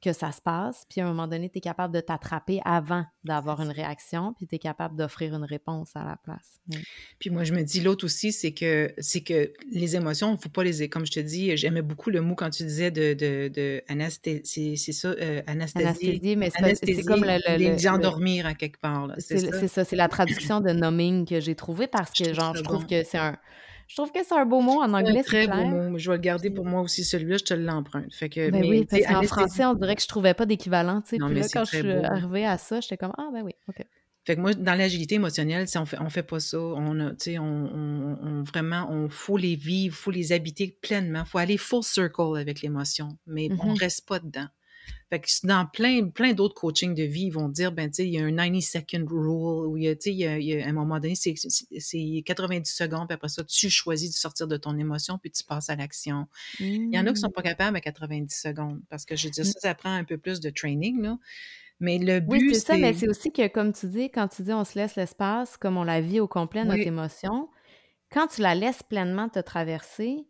que 0.00 0.12
ça 0.12 0.30
se 0.30 0.40
passe, 0.40 0.84
puis 0.88 1.00
à 1.00 1.04
un 1.04 1.08
moment 1.08 1.26
donné, 1.26 1.50
tu 1.50 1.58
es 1.58 1.60
capable 1.60 1.92
de 1.92 2.00
t'attraper 2.00 2.60
avant 2.64 3.04
d'avoir 3.24 3.60
une 3.60 3.70
réaction, 3.70 4.32
puis 4.34 4.46
tu 4.46 4.54
es 4.54 4.58
capable 4.58 4.94
d'offrir 4.96 5.34
une 5.34 5.42
réponse 5.44 5.96
à 5.96 6.04
la 6.04 6.16
place. 6.16 6.60
Oui. 6.70 6.78
Puis 7.18 7.30
moi, 7.30 7.42
je 7.42 7.52
me 7.52 7.62
dis, 7.62 7.80
l'autre 7.80 8.04
aussi, 8.04 8.30
c'est 8.30 8.52
que, 8.52 8.94
c'est 8.98 9.22
que 9.22 9.52
les 9.72 9.96
émotions, 9.96 10.28
il 10.28 10.34
ne 10.34 10.36
faut 10.36 10.48
pas 10.50 10.62
les... 10.62 10.88
Comme 10.88 11.04
je 11.04 11.10
te 11.10 11.20
dis, 11.20 11.56
j'aimais 11.56 11.82
beaucoup 11.82 12.10
le 12.10 12.20
mot 12.20 12.36
quand 12.36 12.50
tu 12.50 12.62
disais 12.62 12.90
de, 12.92 13.14
de, 13.14 13.48
de 13.48 13.82
c'est 14.44 14.92
ça, 14.92 15.08
euh, 15.08 15.42
anesthésie, 15.46 15.86
Anesthésie, 15.86 16.36
mais 16.36 16.50
c'est 16.50 17.02
comme 17.04 17.24
le... 17.24 17.32
le- 17.36 17.56
les, 17.58 17.64
le- 17.64 17.76
les 17.76 17.82
le- 17.82 17.88
endormir 17.90 18.46
à 18.46 18.54
quelque 18.54 18.78
part, 18.80 19.10
c'est 19.18 19.66
ça? 19.68 19.84
c'est 19.84 19.96
la 19.96 20.08
traduction 20.08 20.60
de 20.60 20.70
numbing 20.70 21.26
que 21.26 21.40
j'ai 21.40 21.54
trouvé 21.56 21.88
parce 21.88 22.12
Je 22.16 22.22
que, 22.22 22.30
trouve 22.30 22.34
genre, 22.40 22.56
je 22.56 22.62
trouve 22.62 22.82
bon. 22.82 22.86
que 22.86 23.02
c'est 23.02 23.18
un... 23.18 23.36
Je 23.88 23.96
trouve 23.96 24.12
que 24.12 24.22
c'est 24.22 24.34
un 24.34 24.44
beau 24.44 24.60
mot 24.60 24.80
en 24.82 24.84
C'est 24.84 24.90
un 24.90 24.94
anglais, 24.94 25.22
c'est 25.24 25.46
très 25.46 25.46
beau 25.48 25.64
mot, 25.64 25.98
je 25.98 26.10
vais 26.10 26.16
le 26.18 26.22
garder 26.22 26.50
pour 26.50 26.66
moi 26.66 26.82
aussi, 26.82 27.04
celui-là, 27.04 27.38
je 27.38 27.44
te 27.44 27.54
l'emprunte. 27.54 28.12
Fait 28.14 28.28
que, 28.28 28.50
Ben 28.50 28.60
mais, 28.60 28.68
oui, 28.68 28.84
parce 28.84 29.02
qu'en 29.06 29.22
français, 29.22 29.64
on 29.64 29.74
dirait 29.74 29.96
que 29.96 30.02
je 30.02 30.08
trouvais 30.08 30.34
pas 30.34 30.46
d'équivalent, 30.46 31.00
Puis 31.00 31.18
mais 31.18 31.34
là, 31.40 31.46
quand 31.52 31.64
je 31.64 31.76
suis 31.78 31.82
beau. 31.82 32.04
arrivée 32.04 32.44
à 32.46 32.58
ça, 32.58 32.80
j'étais 32.80 32.96
comme, 32.98 33.12
ah 33.16 33.28
ben 33.32 33.42
oui, 33.42 33.52
OK. 33.68 33.82
Fait 34.26 34.36
que 34.36 34.40
moi, 34.42 34.52
dans 34.52 34.74
l'agilité 34.74 35.14
émotionnelle, 35.14 35.66
on 35.76 35.86
fait, 35.86 35.98
on 36.00 36.10
fait 36.10 36.22
pas 36.22 36.38
ça. 36.38 36.58
On, 36.60 37.00
a, 37.00 37.12
on, 37.38 37.40
on, 37.40 38.18
on, 38.22 38.42
vraiment, 38.42 38.86
on 38.90 39.08
faut 39.08 39.38
les 39.38 39.54
vivre, 39.54 39.96
faut 39.96 40.10
les 40.10 40.32
habiter 40.32 40.76
pleinement. 40.82 41.24
faut 41.24 41.38
aller 41.38 41.56
full 41.56 41.82
circle 41.82 42.36
avec 42.38 42.60
l'émotion, 42.60 43.16
mais 43.26 43.48
on 43.58 43.68
Mhm. 43.68 43.78
reste 43.78 44.06
pas 44.06 44.18
dedans. 44.18 44.48
Fait 45.10 45.20
que 45.20 45.28
dans 45.46 45.64
plein, 45.66 46.08
plein 46.10 46.34
d'autres 46.34 46.54
coachings 46.54 46.94
de 46.94 47.02
vie, 47.02 47.22
ils 47.26 47.30
vont 47.30 47.48
dire, 47.48 47.72
ben, 47.72 47.88
tu 47.90 47.96
sais, 47.96 48.06
il 48.06 48.12
y 48.12 48.18
a 48.18 48.24
un 48.24 48.30
90 48.30 48.62
second 48.62 49.06
rule, 49.08 49.66
où 49.68 49.76
il 49.78 49.84
y 49.84 49.88
a, 49.88 49.94
tu 49.96 50.02
sais, 50.02 50.10
il 50.12 50.18
y 50.18 50.26
a, 50.26 50.38
il 50.38 50.44
y 50.44 50.60
a, 50.60 50.66
à 50.66 50.68
un 50.68 50.72
moment 50.72 51.00
donné, 51.00 51.14
c'est 51.14 51.34
c'est- 51.36 51.66
c'est 51.78 52.22
90 52.26 52.70
secondes, 52.70 53.06
puis 53.08 53.14
après 53.14 53.28
ça, 53.28 53.42
tu 53.44 53.70
choisis 53.70 54.10
de 54.10 54.14
sortir 54.16 54.46
de 54.46 54.56
ton 54.58 54.76
émotion, 54.76 55.18
puis 55.18 55.30
tu 55.30 55.42
passes 55.44 55.70
à 55.70 55.76
l'action. 55.76 56.26
Il 56.60 56.90
y 56.92 56.98
en 56.98 57.06
a 57.06 57.12
qui 57.12 57.20
sont 57.20 57.30
pas 57.30 57.42
capables 57.42 57.76
à 57.76 57.80
90 57.80 58.34
secondes, 58.38 58.80
parce 58.90 59.04
que 59.06 59.16
je 59.16 59.26
veux 59.28 59.30
dire, 59.30 59.44
Mm. 59.44 59.46
ça, 59.46 59.60
ça 59.60 59.74
prend 59.74 59.92
un 59.94 60.04
peu 60.04 60.18
plus 60.18 60.40
de 60.40 60.50
training, 60.50 61.00
là. 61.02 61.18
Mais 61.80 61.98
le 61.98 62.20
Oui, 62.26 62.40
but, 62.40 62.54
c'est 62.54 62.60
ça, 62.60 62.76
mais 62.76 62.92
c'est... 62.92 63.00
c'est 63.00 63.08
aussi 63.08 63.32
que, 63.32 63.46
comme 63.48 63.72
tu 63.72 63.86
dis, 63.88 64.10
quand 64.10 64.28
tu 64.28 64.42
dis 64.42 64.52
on 64.52 64.64
se 64.64 64.78
laisse 64.78 64.96
l'espace, 64.96 65.56
comme 65.56 65.76
on 65.78 65.84
la 65.84 66.00
vit 66.02 66.20
au 66.20 66.28
complet, 66.28 66.64
notre 66.64 66.80
Oui, 66.80 66.86
émotion, 66.86 67.48
quand 68.12 68.26
tu 68.28 68.42
la 68.42 68.54
laisses 68.54 68.82
pleinement 68.82 69.28
te 69.30 69.38
traverser, 69.40 70.27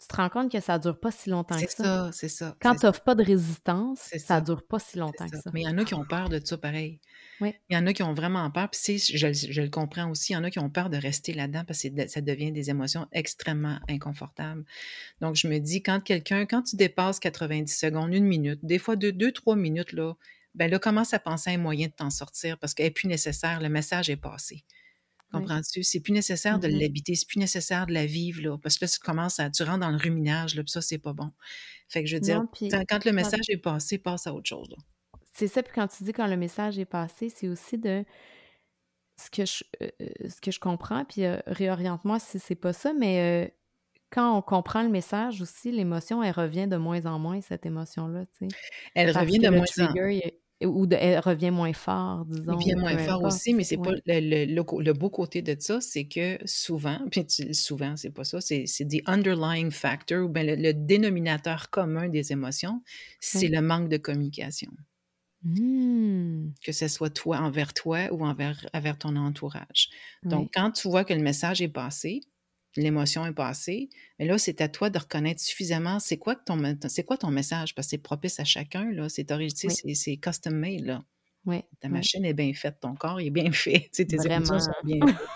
tu 0.00 0.08
te 0.08 0.16
rends 0.16 0.30
compte 0.30 0.50
que 0.50 0.60
ça 0.60 0.78
dure 0.78 0.98
pas 0.98 1.10
si 1.10 1.28
longtemps 1.28 1.58
c'est 1.58 1.66
que 1.66 1.72
ça. 1.72 1.84
ça, 1.84 2.10
c'est 2.12 2.28
ça, 2.30 2.56
Quand 2.60 2.72
c'est 2.72 2.80
tu 2.80 2.86
n'offres 2.86 3.02
pas 3.02 3.14
de 3.14 3.22
résistance, 3.22 3.98
c'est 4.02 4.18
ça 4.18 4.36
ça, 4.36 4.40
dure 4.40 4.66
pas 4.66 4.78
si 4.78 4.92
c'est 4.92 4.98
longtemps 4.98 5.28
que 5.28 5.36
ça. 5.36 5.50
Mais 5.52 5.60
il 5.60 5.64
y 5.64 5.68
en 5.68 5.76
a 5.76 5.84
qui 5.84 5.94
ont 5.94 6.04
peur 6.06 6.28
de 6.30 6.40
ça, 6.42 6.56
pareil. 6.56 7.00
Oui, 7.40 7.54
Il 7.68 7.74
y 7.74 7.76
en 7.78 7.86
a 7.86 7.92
qui 7.92 8.02
ont 8.02 8.14
vraiment 8.14 8.50
peur, 8.50 8.70
puis 8.70 8.80
c'est, 8.82 8.98
je, 8.98 9.26
le- 9.26 9.32
je 9.32 9.60
le 9.62 9.68
comprends 9.68 10.10
aussi, 10.10 10.32
il 10.32 10.34
y 10.34 10.38
en 10.38 10.44
a 10.44 10.50
qui 10.50 10.58
ont 10.58 10.70
peur 10.70 10.88
de 10.90 10.96
rester 10.96 11.32
là-dedans 11.34 11.64
parce 11.66 11.82
que 11.82 11.88
c'est 11.96 12.08
ça 12.08 12.20
devient 12.22 12.50
des 12.52 12.70
émotions 12.70 13.06
extrêmement 13.12 13.78
inconfortables. 13.88 14.64
Donc, 15.20 15.36
je 15.36 15.48
me 15.48 15.58
dis, 15.58 15.82
quand 15.82 16.00
quelqu'un, 16.00 16.46
quand 16.46 16.62
tu 16.62 16.76
dépasses 16.76 17.20
90 17.20 17.68
secondes, 17.78 18.14
une 18.14 18.24
minute, 18.26 18.60
des 18.62 18.78
fois 18.78 18.96
deux, 18.96 19.12
deux, 19.12 19.32
trois 19.32 19.56
minutes, 19.56 19.92
là, 19.92 20.14
ben 20.54 20.70
là, 20.70 20.78
commence 20.78 21.14
à 21.14 21.18
penser 21.18 21.50
à 21.50 21.52
un 21.54 21.58
moyen 21.58 21.86
de 21.88 21.92
t'en 21.92 22.10
sortir 22.10 22.58
parce 22.58 22.74
qu'elle 22.74 22.86
n'est 22.86 22.90
plus 22.90 23.06
nécessaire, 23.06 23.60
le 23.60 23.68
message 23.68 24.10
est 24.10 24.16
passé. 24.16 24.64
Oui. 25.32 25.40
Comprends-tu? 25.40 25.82
C'est 25.82 26.00
plus 26.00 26.12
nécessaire 26.12 26.58
de 26.58 26.68
Mhm. 26.68 26.78
l'habiter, 26.80 27.14
c'est 27.14 27.26
plus 27.28 27.38
nécessaire 27.38 27.86
de 27.86 27.92
la 27.92 28.06
vivre, 28.06 28.42
là, 28.42 28.58
parce 28.58 28.78
que 28.78 28.84
là, 28.84 28.88
tu 28.90 28.98
commences 28.98 29.38
à, 29.40 29.50
tu 29.50 29.62
rentres 29.62 29.80
dans 29.80 29.90
le 29.90 29.96
ruminage, 29.98 30.54
là, 30.56 30.62
puis 30.62 30.70
ça, 30.70 30.80
c'est 30.80 30.98
pas 30.98 31.12
bon. 31.12 31.30
Fait 31.88 32.02
que 32.02 32.08
je 32.08 32.16
veux 32.16 32.20
dire, 32.20 32.40
Non, 32.42 32.48
quand 32.52 33.04
le 33.04 33.10
quand- 33.10 33.12
message 33.12 33.44
est 33.48 33.56
passé, 33.58 33.98
passe 33.98 34.26
à 34.26 34.34
autre 34.34 34.48
chose, 34.48 34.68
là. 34.70 34.76
c'est 35.32 35.48
ça, 35.48 35.62
puis 35.62 35.72
quand 35.74 35.86
tu 35.88 36.04
dis 36.04 36.12
quand 36.12 36.26
le 36.26 36.36
message 36.36 36.78
est 36.78 36.84
passé, 36.84 37.28
c'est 37.28 37.48
aussi 37.48 37.78
de 37.78 38.04
ce 39.20 39.30
que 39.30 39.44
je, 39.46 39.64
euh, 39.82 39.88
euh, 40.00 40.28
ce 40.28 40.40
que 40.40 40.50
je 40.50 40.58
comprends, 40.60 41.04
puis 41.04 41.24
euh, 41.24 41.38
réoriente-moi 41.46 42.18
si 42.18 42.38
c'est 42.38 42.54
pas 42.54 42.72
ça, 42.72 42.92
mais 42.92 43.46
euh, 43.46 43.50
quand 44.10 44.36
on 44.36 44.42
comprend 44.42 44.82
le 44.82 44.88
message 44.88 45.40
aussi, 45.42 45.70
l'émotion, 45.70 46.22
elle 46.22 46.32
revient 46.32 46.66
de 46.66 46.76
moins 46.76 47.04
en 47.06 47.18
moins, 47.18 47.40
cette 47.40 47.64
émotion-là, 47.66 48.24
tu 48.38 48.48
sais. 48.48 48.56
Elle 48.94 49.12
Parce 49.12 49.24
revient 49.24 49.38
de 49.38 49.48
moins 49.50 49.60
en 49.60 49.86
trigger, 49.92 50.16
est- 50.26 50.40
ou 50.66 50.86
de- 50.86 50.96
elle 50.96 51.18
revient 51.20 51.50
moins 51.50 51.72
fort, 51.72 52.24
disons, 52.26 52.56
vient 52.56 52.76
ou 52.76 52.80
moins 52.80 52.98
fort 52.98 53.22
aussi, 53.24 53.54
mais 53.54 53.64
c'est 53.64 53.76
pas 53.78 53.90
Ouais. 53.90 54.02
le, 54.06 54.20
le- 54.46 54.54
le 54.54 54.62
co- 54.64 54.80
le 54.80 54.92
beau 54.92 55.08
côté 55.10 55.40
de 55.42 55.56
ça, 55.58 55.80
c'est 55.80 56.04
que 56.04 56.38
souvent, 56.44 56.98
puis 57.10 57.24
souvent, 57.54 57.96
c'est 57.96 58.10
pas 58.10 58.24
ça, 58.24 58.40
c'est 58.40 58.66
des 58.84 59.02
underlying 59.06 59.70
factors, 59.70 60.24
ou 60.26 60.28
bien 60.28 60.42
le, 60.44 60.56
le 60.56 60.74
dénominateur 60.74 61.70
commun 61.70 62.08
des 62.08 62.32
émotions, 62.32 62.82
c'est 63.20 63.48
le 63.48 63.62
manque 63.62 63.88
de 63.88 63.96
communication. 63.96 64.70
Hmm. 65.42 66.50
Que 66.62 66.72
ce 66.72 66.86
soit 66.86 67.08
toi 67.08 67.38
envers 67.38 67.72
toi 67.72 68.12
ou 68.12 68.26
envers, 68.26 68.66
envers 68.74 68.98
ton 68.98 69.16
entourage. 69.16 69.88
Donc, 70.22 70.50
quand 70.52 70.70
tu 70.72 70.88
vois 70.88 71.04
que 71.04 71.14
le 71.14 71.22
message 71.22 71.62
est 71.62 71.68
passé, 71.68 72.20
l'émotion 72.76 73.26
est 73.26 73.32
passée, 73.32 73.88
mais 74.18 74.26
là, 74.26 74.38
c'est 74.38 74.60
à 74.60 74.68
toi 74.68 74.90
de 74.90 74.98
reconnaître 74.98 75.40
suffisamment 75.40 75.98
c'est 76.00 76.18
quoi, 76.18 76.34
ton, 76.36 76.56
me- 76.56 76.76
c'est 76.88 77.04
quoi 77.04 77.16
ton 77.16 77.30
message, 77.30 77.74
parce 77.74 77.86
que 77.88 77.90
c'est 77.90 77.98
propice 77.98 78.38
à 78.40 78.44
chacun, 78.44 78.90
là, 78.92 79.08
c'est 79.08 79.30
Oui. 79.32 79.50
c'est 79.96 80.16
custom 80.16 80.54
made, 80.54 80.84
là. 80.84 81.04
Oui. 81.46 81.62
Ta 81.80 81.88
Oui. 81.88 81.94
machine 81.94 82.24
est 82.24 82.34
bien 82.34 82.52
faite, 82.54 82.76
ton 82.80 82.94
corps 82.94 83.20
est 83.20 83.30
bien 83.30 83.50
fait, 83.52 83.88
tes 83.92 84.02
émotions 84.02 84.28
Vraiment. 84.28 84.60
sont 84.60 84.72
bien 84.84 84.98
faites. 85.06 85.26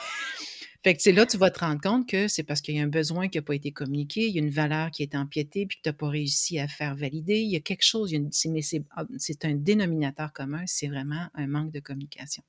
Fait 0.84 0.94
que 0.94 1.00
c'est 1.00 1.12
là 1.12 1.24
tu 1.24 1.38
vas 1.38 1.50
te 1.50 1.60
rendre 1.60 1.80
compte 1.80 2.06
que 2.06 2.28
c'est 2.28 2.42
parce 2.42 2.60
qu'il 2.60 2.76
y 2.76 2.78
a 2.78 2.82
un 2.82 2.88
besoin 2.88 3.28
qui 3.28 3.38
n'a 3.38 3.42
pas 3.42 3.54
été 3.54 3.72
communiqué, 3.72 4.26
il 4.28 4.34
y 4.34 4.38
a 4.38 4.42
une 4.42 4.50
valeur 4.50 4.90
qui 4.90 5.02
est 5.02 5.14
empiétée 5.14 5.64
puis 5.64 5.78
que 5.78 5.82
tu 5.82 5.88
n'as 5.88 5.94
pas 5.94 6.08
réussi 6.10 6.58
à 6.58 6.68
faire 6.68 6.94
valider. 6.94 7.40
Il 7.40 7.50
y 7.50 7.56
a 7.56 7.60
quelque 7.60 7.82
chose, 7.84 8.10
il 8.10 8.14
y 8.14 8.16
a 8.18 8.20
une- 8.20 8.32
c'est- 8.32 8.50
mais 8.50 8.60
c'est 8.60 8.84
ah, 8.94 9.06
c'est 9.16 9.46
un 9.46 9.54
dénominateur 9.54 10.34
commun, 10.34 10.62
c'est 10.66 10.88
vraiment 10.88 11.28
un 11.32 11.46
manque 11.46 11.72
de 11.72 11.80
communication. 11.80 12.42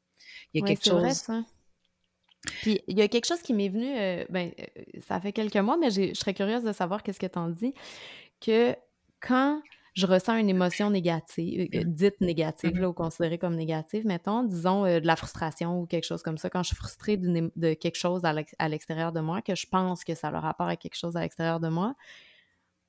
Il 0.53 0.59
y 0.59 0.63
a 0.63 0.67
quelque 0.67 0.89
vrai, 0.89 1.09
chose. 1.11 1.17
ça. 1.19 1.45
Puis 2.61 2.81
il 2.87 2.97
y 2.97 3.01
a 3.01 3.07
quelque 3.07 3.25
chose 3.25 3.41
qui 3.41 3.53
m'est 3.53 3.69
venu, 3.69 3.87
euh, 3.97 4.25
ben, 4.29 4.51
euh, 4.59 4.65
ça 5.01 5.19
fait 5.19 5.31
quelques 5.33 5.55
mois, 5.57 5.77
mais 5.77 5.89
je 5.91 6.13
serais 6.13 6.33
curieuse 6.33 6.63
de 6.63 6.71
savoir 6.71 7.03
qu'est-ce 7.03 7.19
que 7.19 7.25
t'en 7.27 7.49
dis, 7.49 7.73
que 8.41 8.75
quand 9.21 9.61
je 9.93 10.05
ressens 10.07 10.35
une 10.37 10.49
émotion 10.49 10.89
négative, 10.89 11.69
euh, 11.73 11.79
Mhm. 11.85 11.93
dite 11.93 12.19
négative, 12.21 12.75
Mhm. 12.75 12.81
là, 12.81 12.89
ou 12.89 12.93
considérée 12.93 13.37
comme 13.37 13.55
négative, 13.55 14.05
mettons, 14.05 14.43
disons 14.43 14.85
euh, 14.85 14.99
de 14.99 15.07
la 15.07 15.15
frustration 15.15 15.79
ou 15.81 15.85
quelque 15.85 16.03
chose 16.03 16.21
comme 16.21 16.37
ça, 16.37 16.49
quand 16.49 16.63
je 16.63 16.67
suis 16.69 16.75
frustrée 16.75 17.15
de 17.17 17.73
quelque 17.75 17.95
chose 17.95 18.25
à 18.25 18.33
l'ex- 18.33 18.55
à 18.59 18.67
l'extérieur 18.67 19.13
de 19.13 19.21
moi, 19.21 19.41
que 19.41 19.55
je 19.55 19.67
pense 19.67 20.03
que 20.03 20.13
ça 20.13 20.27
a 20.27 20.31
le 20.31 20.37
rapport 20.39 20.67
à 20.67 20.75
quelque 20.75 20.97
chose 20.97 21.15
à 21.15 21.21
l'extérieur 21.21 21.59
de 21.61 21.69
moi, 21.69 21.95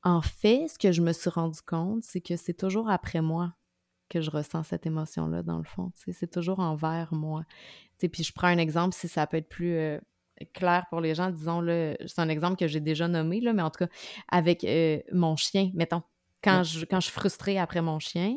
en 0.02 0.20
fait, 0.20 0.68
ce 0.68 0.78
que 0.78 0.92
je 0.92 1.00
me 1.02 1.12
suis 1.12 1.30
rendu 1.30 1.61
compte, 1.62 2.02
c'est 2.04 2.20
que 2.20 2.36
c'est 2.36 2.54
toujours 2.54 2.90
après 2.90 3.20
moi 3.20 3.54
que 4.09 4.20
je 4.20 4.30
ressens 4.30 4.62
cette 4.64 4.86
émotion-là, 4.86 5.42
dans 5.42 5.59
le 5.59 5.64
fond. 5.64 5.90
C'est 5.94 6.30
toujours 6.30 6.61
envers 6.61 7.12
moi. 7.12 7.42
Puis 7.99 8.24
je 8.24 8.32
prends 8.32 8.49
un 8.49 8.59
exemple, 8.59 8.94
si 8.94 9.09
ça 9.09 9.26
peut 9.26 9.36
être 9.38 9.49
plus 9.49 9.74
euh, 9.74 9.99
clair 10.55 10.86
pour 10.90 11.01
les 11.01 11.14
gens, 11.14 11.30
disons, 11.30 11.61
là, 11.61 11.94
c'est 12.07 12.20
un 12.20 12.28
exemple 12.28 12.57
que 12.57 12.66
j'ai 12.68 12.80
déjà 12.80 13.09
nommé, 13.09 13.40
là, 13.40 13.53
mais 13.53 13.62
en 13.62 13.70
tout 13.70 13.84
cas, 13.84 13.90
avec 14.30 14.64
euh, 14.64 15.01
mon 15.12 15.36
chien, 15.36 15.70
mettons, 15.74 16.03
quand 16.42 16.62
Ouais. 16.62 16.64
je, 16.64 16.84
quand 16.84 17.01
je 17.01 17.07
suis 17.07 17.12
frustrée 17.14 17.59
après 17.59 17.82
mon 17.82 17.99
chien, 17.99 18.36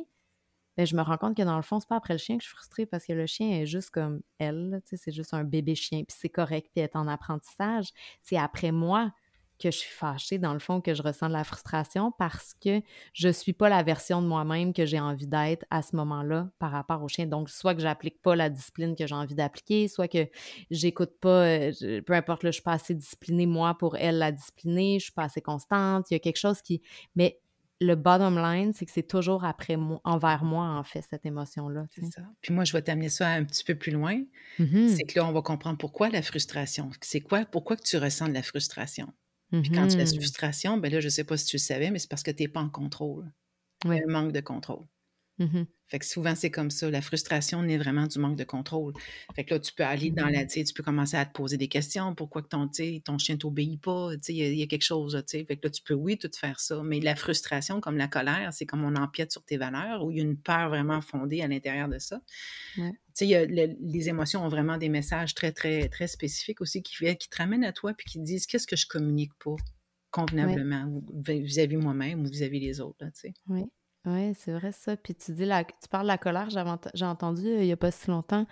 ben, 0.78 0.86
je 0.86 0.96
me 0.96 1.02
rends 1.02 1.18
compte 1.18 1.36
que 1.36 1.42
dans 1.44 1.58
le 1.58 1.62
fond, 1.62 1.80
c'est 1.80 1.90
pas 1.90 1.98
après 1.98 2.14
le 2.14 2.18
chien 2.20 2.38
que 2.38 2.44
je 2.44 2.48
suis 2.48 2.56
frustrée 2.56 2.86
parce 2.86 3.06
que 3.06 3.14
le 3.14 3.26
chien 3.26 3.50
est 3.62 3.66
juste 3.66 3.90
comme 3.92 4.22
elle, 4.40 4.82
c'est 4.86 5.12
juste 5.12 5.34
un 5.34 5.44
bébé 5.44 5.76
chien, 5.76 6.04
puis 6.04 6.16
c'est 6.18 6.30
correct, 6.30 6.70
puis 6.74 6.82
elle 6.82 6.86
est 6.86 6.96
en 6.96 7.08
apprentissage. 7.08 7.90
C'est 8.22 8.38
après 8.38 8.72
moi 8.72 9.12
que 9.60 9.72
je 9.72 9.78
suis 9.78 9.92
fâchée, 9.92 10.38
dans 10.38 10.54
le 10.54 10.60
fond, 10.60 10.82
que 10.82 10.94
je 10.94 11.04
ressens 11.04 11.28
de 11.28 11.34
la 11.34 11.44
frustration 11.44 12.12
parce 12.18 12.56
que 12.64 12.82
je 13.14 13.30
suis 13.30 13.54
pas 13.54 13.70
la 13.70 13.84
version 13.84 14.22
de 14.22 14.28
moi-même 14.28 14.74
que 14.74 14.86
j'ai 14.86 15.00
envie 15.00 15.28
d'être 15.28 15.66
à 15.70 15.82
ce 15.82 15.96
moment-là 15.98 16.50
par 16.60 16.72
rapport 16.72 17.04
au 17.04 17.08
chien. 17.08 17.26
Donc, 17.26 17.50
soit 17.50 17.76
que 17.76 17.82
j'applique 17.82 18.22
pas 18.22 18.36
la 18.36 18.50
discipline 18.50 18.96
que 18.96 19.06
j'ai 19.06 19.16
envie 19.16 19.36
d'appliquer, 19.36 19.88
soit 19.88 20.08
que 20.08 20.28
j'écoute 20.72 21.12
pas, 21.20 21.46
euh, 21.46 22.02
peu 22.06 22.14
importe, 22.14 22.44
là, 22.44 22.52
je 22.52 22.56
suis 22.56 22.64
pas 22.64 22.74
assez 22.74 22.96
disciplinée, 22.96 23.46
moi, 23.46 23.78
pour 23.78 23.98
elle 23.98 24.18
la 24.18 24.32
discipliner, 24.32 25.00
je 25.00 25.06
suis 25.06 25.14
pas 25.14 25.24
assez 25.24 25.42
constante, 25.42 26.10
il 26.10 26.14
y 26.14 26.18
a 26.18 26.20
quelque 26.20 26.40
chose 26.40 26.62
qui... 26.62 26.82
Mais 27.16 27.40
le 27.82 27.96
bottom 27.96 28.38
line, 28.38 28.74
c'est 28.74 28.86
que 28.86 28.92
c'est 28.92 29.08
toujours 29.08 29.46
après 29.46 29.78
moi, 29.78 30.02
envers 30.04 30.44
moi, 30.44 30.66
en 30.66 30.84
fait, 30.84 31.02
cette 31.02 31.26
émotion-là. 31.26 31.86
C'est 31.92 32.12
ça. 32.12 32.22
Puis 32.42 32.54
moi, 32.54 32.66
je 32.66 32.74
vais 32.74 32.82
t'amener 32.82 33.10
ça 33.10 33.30
un 33.30 33.44
petit 33.46 33.64
peu 33.64 33.76
plus 33.76 33.92
loin. 33.92 34.22
Mhm. 34.60 34.90
C'est 34.90 35.04
que 35.04 35.20
là, 35.20 35.26
on 35.26 35.32
va 35.32 35.42
comprendre 35.42 35.78
pourquoi 35.78 36.10
la 36.10 36.22
frustration. 36.22 36.90
C'est 37.02 37.22
quoi, 37.22 37.46
pourquoi 37.46 37.78
que 37.78 37.84
tu 37.84 37.98
ressens 37.98 38.28
de 38.28 38.34
la 38.34 38.44
frustration? 38.44 39.14
Puis 39.62 39.72
quand 39.72 39.88
tu 39.88 40.00
as 40.00 40.04
la 40.04 40.08
Mhm. 40.08 40.20
frustration, 40.20 40.78
ben 40.78 40.92
là, 40.92 41.00
je 41.02 41.08
ne 41.08 41.10
sais 41.12 41.24
pas 41.26 41.38
si 41.38 41.46
tu 41.48 41.58
le 41.58 41.62
savais, 41.62 41.92
mais 41.92 42.00
c'est 42.00 42.10
parce 42.10 42.24
que 42.24 42.32
tu 42.32 42.44
n'es 42.44 42.50
pas 42.50 42.62
en 42.62 42.70
contrôle. 42.70 43.32
Il 43.94 43.98
y 43.98 44.00
Oui. 44.00 44.02
a 44.02 44.06
un 44.10 44.12
manque 44.24 44.34
de 44.34 44.42
contrôle. 44.42 44.88
Mhm. 45.40 45.66
Fait 45.88 45.98
que 46.00 46.06
souvent, 46.06 46.36
c'est 46.36 46.52
comme 46.52 46.70
ça. 46.70 46.92
La 46.92 47.02
frustration 47.02 47.64
naît 47.64 47.78
vraiment 47.78 48.06
du 48.06 48.20
manque 48.20 48.38
de 48.38 48.44
contrôle. 48.44 48.94
Fait 49.36 49.44
que 49.44 49.56
là, 49.56 49.60
tu 49.60 49.74
peux 49.74 49.84
aller 49.86 50.12
dans 50.12 50.28
la, 50.28 50.44
Mhm. 50.44 50.48
tu 50.66 50.74
peux 50.76 50.84
commencer 50.84 51.18
à 51.18 51.26
te 51.26 51.32
poser 51.34 51.58
des 51.58 51.68
questions. 51.70 52.14
Pourquoi 52.14 52.44
que 52.44 52.50
ton, 52.50 52.70
ton 53.04 53.18
chien 53.18 53.38
t'obéit 53.38 53.82
pas? 53.82 54.12
Il 54.28 54.36
y, 54.36 54.44
a- 54.44 54.50
il 54.50 54.60
y 54.60 54.62
a 54.62 54.68
quelque 54.68 54.84
chose, 54.84 55.20
tu. 55.28 55.44
Fait 55.46 55.58
que 55.58 55.66
là, 55.68 55.70
tu 55.72 55.82
peux, 55.82 55.96
oui, 55.96 56.18
tout 56.20 56.30
faire 56.36 56.60
ça. 56.60 56.84
Mais 56.84 57.00
la 57.00 57.16
frustration, 57.16 57.82
comme 57.82 57.98
la 57.98 58.08
colère, 58.08 58.54
c'est 58.54 58.66
comme 58.68 58.84
on 58.84 58.96
empiète 58.96 59.32
sur 59.32 59.44
tes 59.44 59.58
valeurs 59.58 60.04
ou 60.06 60.12
il 60.12 60.18
y 60.18 60.20
a 60.20 60.24
une 60.24 60.38
peur 60.38 60.70
vraiment 60.70 61.02
fondée 61.02 61.42
à 61.42 61.48
l'intérieur 61.48 61.88
de 61.88 61.98
ça. 62.00 62.22
Ouais. 62.78 62.92
Tu 63.18 63.28
sais, 63.28 63.48
le- 63.48 63.76
les 63.82 64.10
émotions 64.10 64.46
ont 64.46 64.50
vraiment 64.50 64.78
des 64.78 64.90
messages 64.90 65.34
très, 65.34 65.52
très, 65.54 65.90
très 65.90 66.08
spécifiques 66.08 66.62
aussi 66.62 66.84
qui, 66.84 66.96
viennent- 67.00 67.18
qui 67.18 67.30
te 67.30 67.38
ramènent 67.38 67.64
à 67.64 67.72
toi 67.74 67.94
puis 67.94 68.06
qui 68.06 68.20
te 68.20 68.24
disent 68.24 68.46
qu'est-ce 68.46 68.68
que 68.68 68.76
je 68.76 68.88
communique 68.88 69.34
pas 69.44 69.56
convenablement 70.12 71.02
vis-à-vis 71.26 71.78
moi-même 71.78 72.22
ou 72.22 72.26
vis-à-vis 72.30 72.60
les 72.60 72.82
autres, 72.82 72.98
là, 73.06 73.12
tu 73.12 73.22
sais. 73.22 73.34
Oui, 74.10 74.34
c'est 74.38 74.52
vrai 74.52 74.72
ça. 74.72 74.98
Puis 74.98 75.16
tu 75.16 75.34
dis 75.34 75.46
la, 75.46 75.64
tu 75.64 75.88
parles 75.90 76.06
de 76.06 76.12
la 76.12 76.18
colère. 76.18 76.50
J'ai 76.94 77.06
entendu 77.06 77.48
euh, 77.48 77.62
il 77.62 77.66
n'y 77.66 77.72
a 77.72 77.78
pas 77.78 77.92
si 77.92 78.10
longtemps 78.10 78.46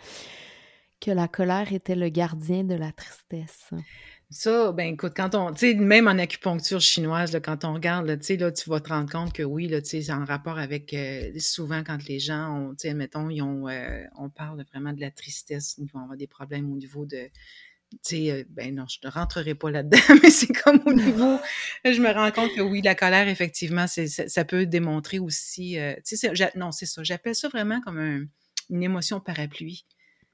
que 0.99 1.11
la 1.11 1.27
colère 1.27 1.73
était 1.73 1.95
le 1.95 2.09
gardien 2.09 2.63
de 2.63 2.75
la 2.75 2.91
tristesse. 2.91 3.69
Ça, 4.29 4.71
ben 4.73 4.93
écoute, 4.93 5.13
quand 5.15 5.35
on, 5.35 5.53
tu 5.53 5.75
même 5.75 6.07
en 6.07 6.17
acupuncture 6.17 6.81
chinoise, 6.81 7.39
quand 7.43 7.63
on 7.63 7.73
regarde, 7.73 8.19
tu 8.19 8.25
sais, 8.25 8.37
là, 8.37 8.51
vas 8.67 8.79
te 8.81 8.89
rendre 8.89 9.09
compte 9.09 9.31
que 9.31 9.43
oui, 9.43 9.67
là, 9.67 9.81
tu 9.81 10.01
c'est 10.01 10.11
en 10.11 10.25
rapport 10.25 10.57
avec, 10.57 10.93
euh, 10.93 11.31
souvent 11.39 11.83
quand 11.83 12.03
les 12.07 12.19
gens 12.19 12.51
ont, 12.51 12.75
admettons, 12.83 13.29
ils 13.29 13.41
ont, 13.41 13.69
euh, 13.69 14.03
on 14.17 14.29
parle 14.29 14.65
vraiment 14.73 14.91
de 14.91 14.99
la 14.99 15.11
tristesse, 15.11 15.75
ils 15.77 15.89
vont 15.93 16.01
avoir 16.01 16.17
des 16.17 16.27
problèmes 16.27 16.69
au 16.71 16.75
niveau 16.75 17.05
de, 17.05 17.29
tu 17.91 17.97
sais, 18.03 18.45
ben 18.49 18.75
non, 18.75 18.85
je 18.87 18.99
ne 19.05 19.11
rentrerai 19.11 19.55
pas 19.55 19.71
là-dedans, 19.71 19.97
mais 20.23 20.29
c'est 20.29 20.53
comme 20.53 20.81
au 20.85 20.93
niveau, 20.93 21.37
je 21.85 22.01
me 22.01 22.11
rends 22.11 22.31
compte 22.31 22.53
que 22.55 22.61
oui, 22.61 22.81
la 22.81 22.95
colère, 22.95 23.27
effectivement, 23.27 23.87
c'est, 23.87 24.07
ça, 24.07 24.27
ça 24.27 24.45
peut 24.45 24.65
démontrer 24.65 25.19
aussi, 25.19 25.77
euh, 25.79 25.93
tu 26.05 26.17
sais, 26.17 26.31
non, 26.55 26.71
c'est 26.71 26.85
ça, 26.85 27.03
j'appelle 27.03 27.35
ça 27.35 27.47
vraiment 27.49 27.79
comme 27.81 27.97
un- 27.97 28.25
une 28.69 28.83
émotion 28.83 29.19
parapluie. 29.19 29.85
Tu 29.87 29.93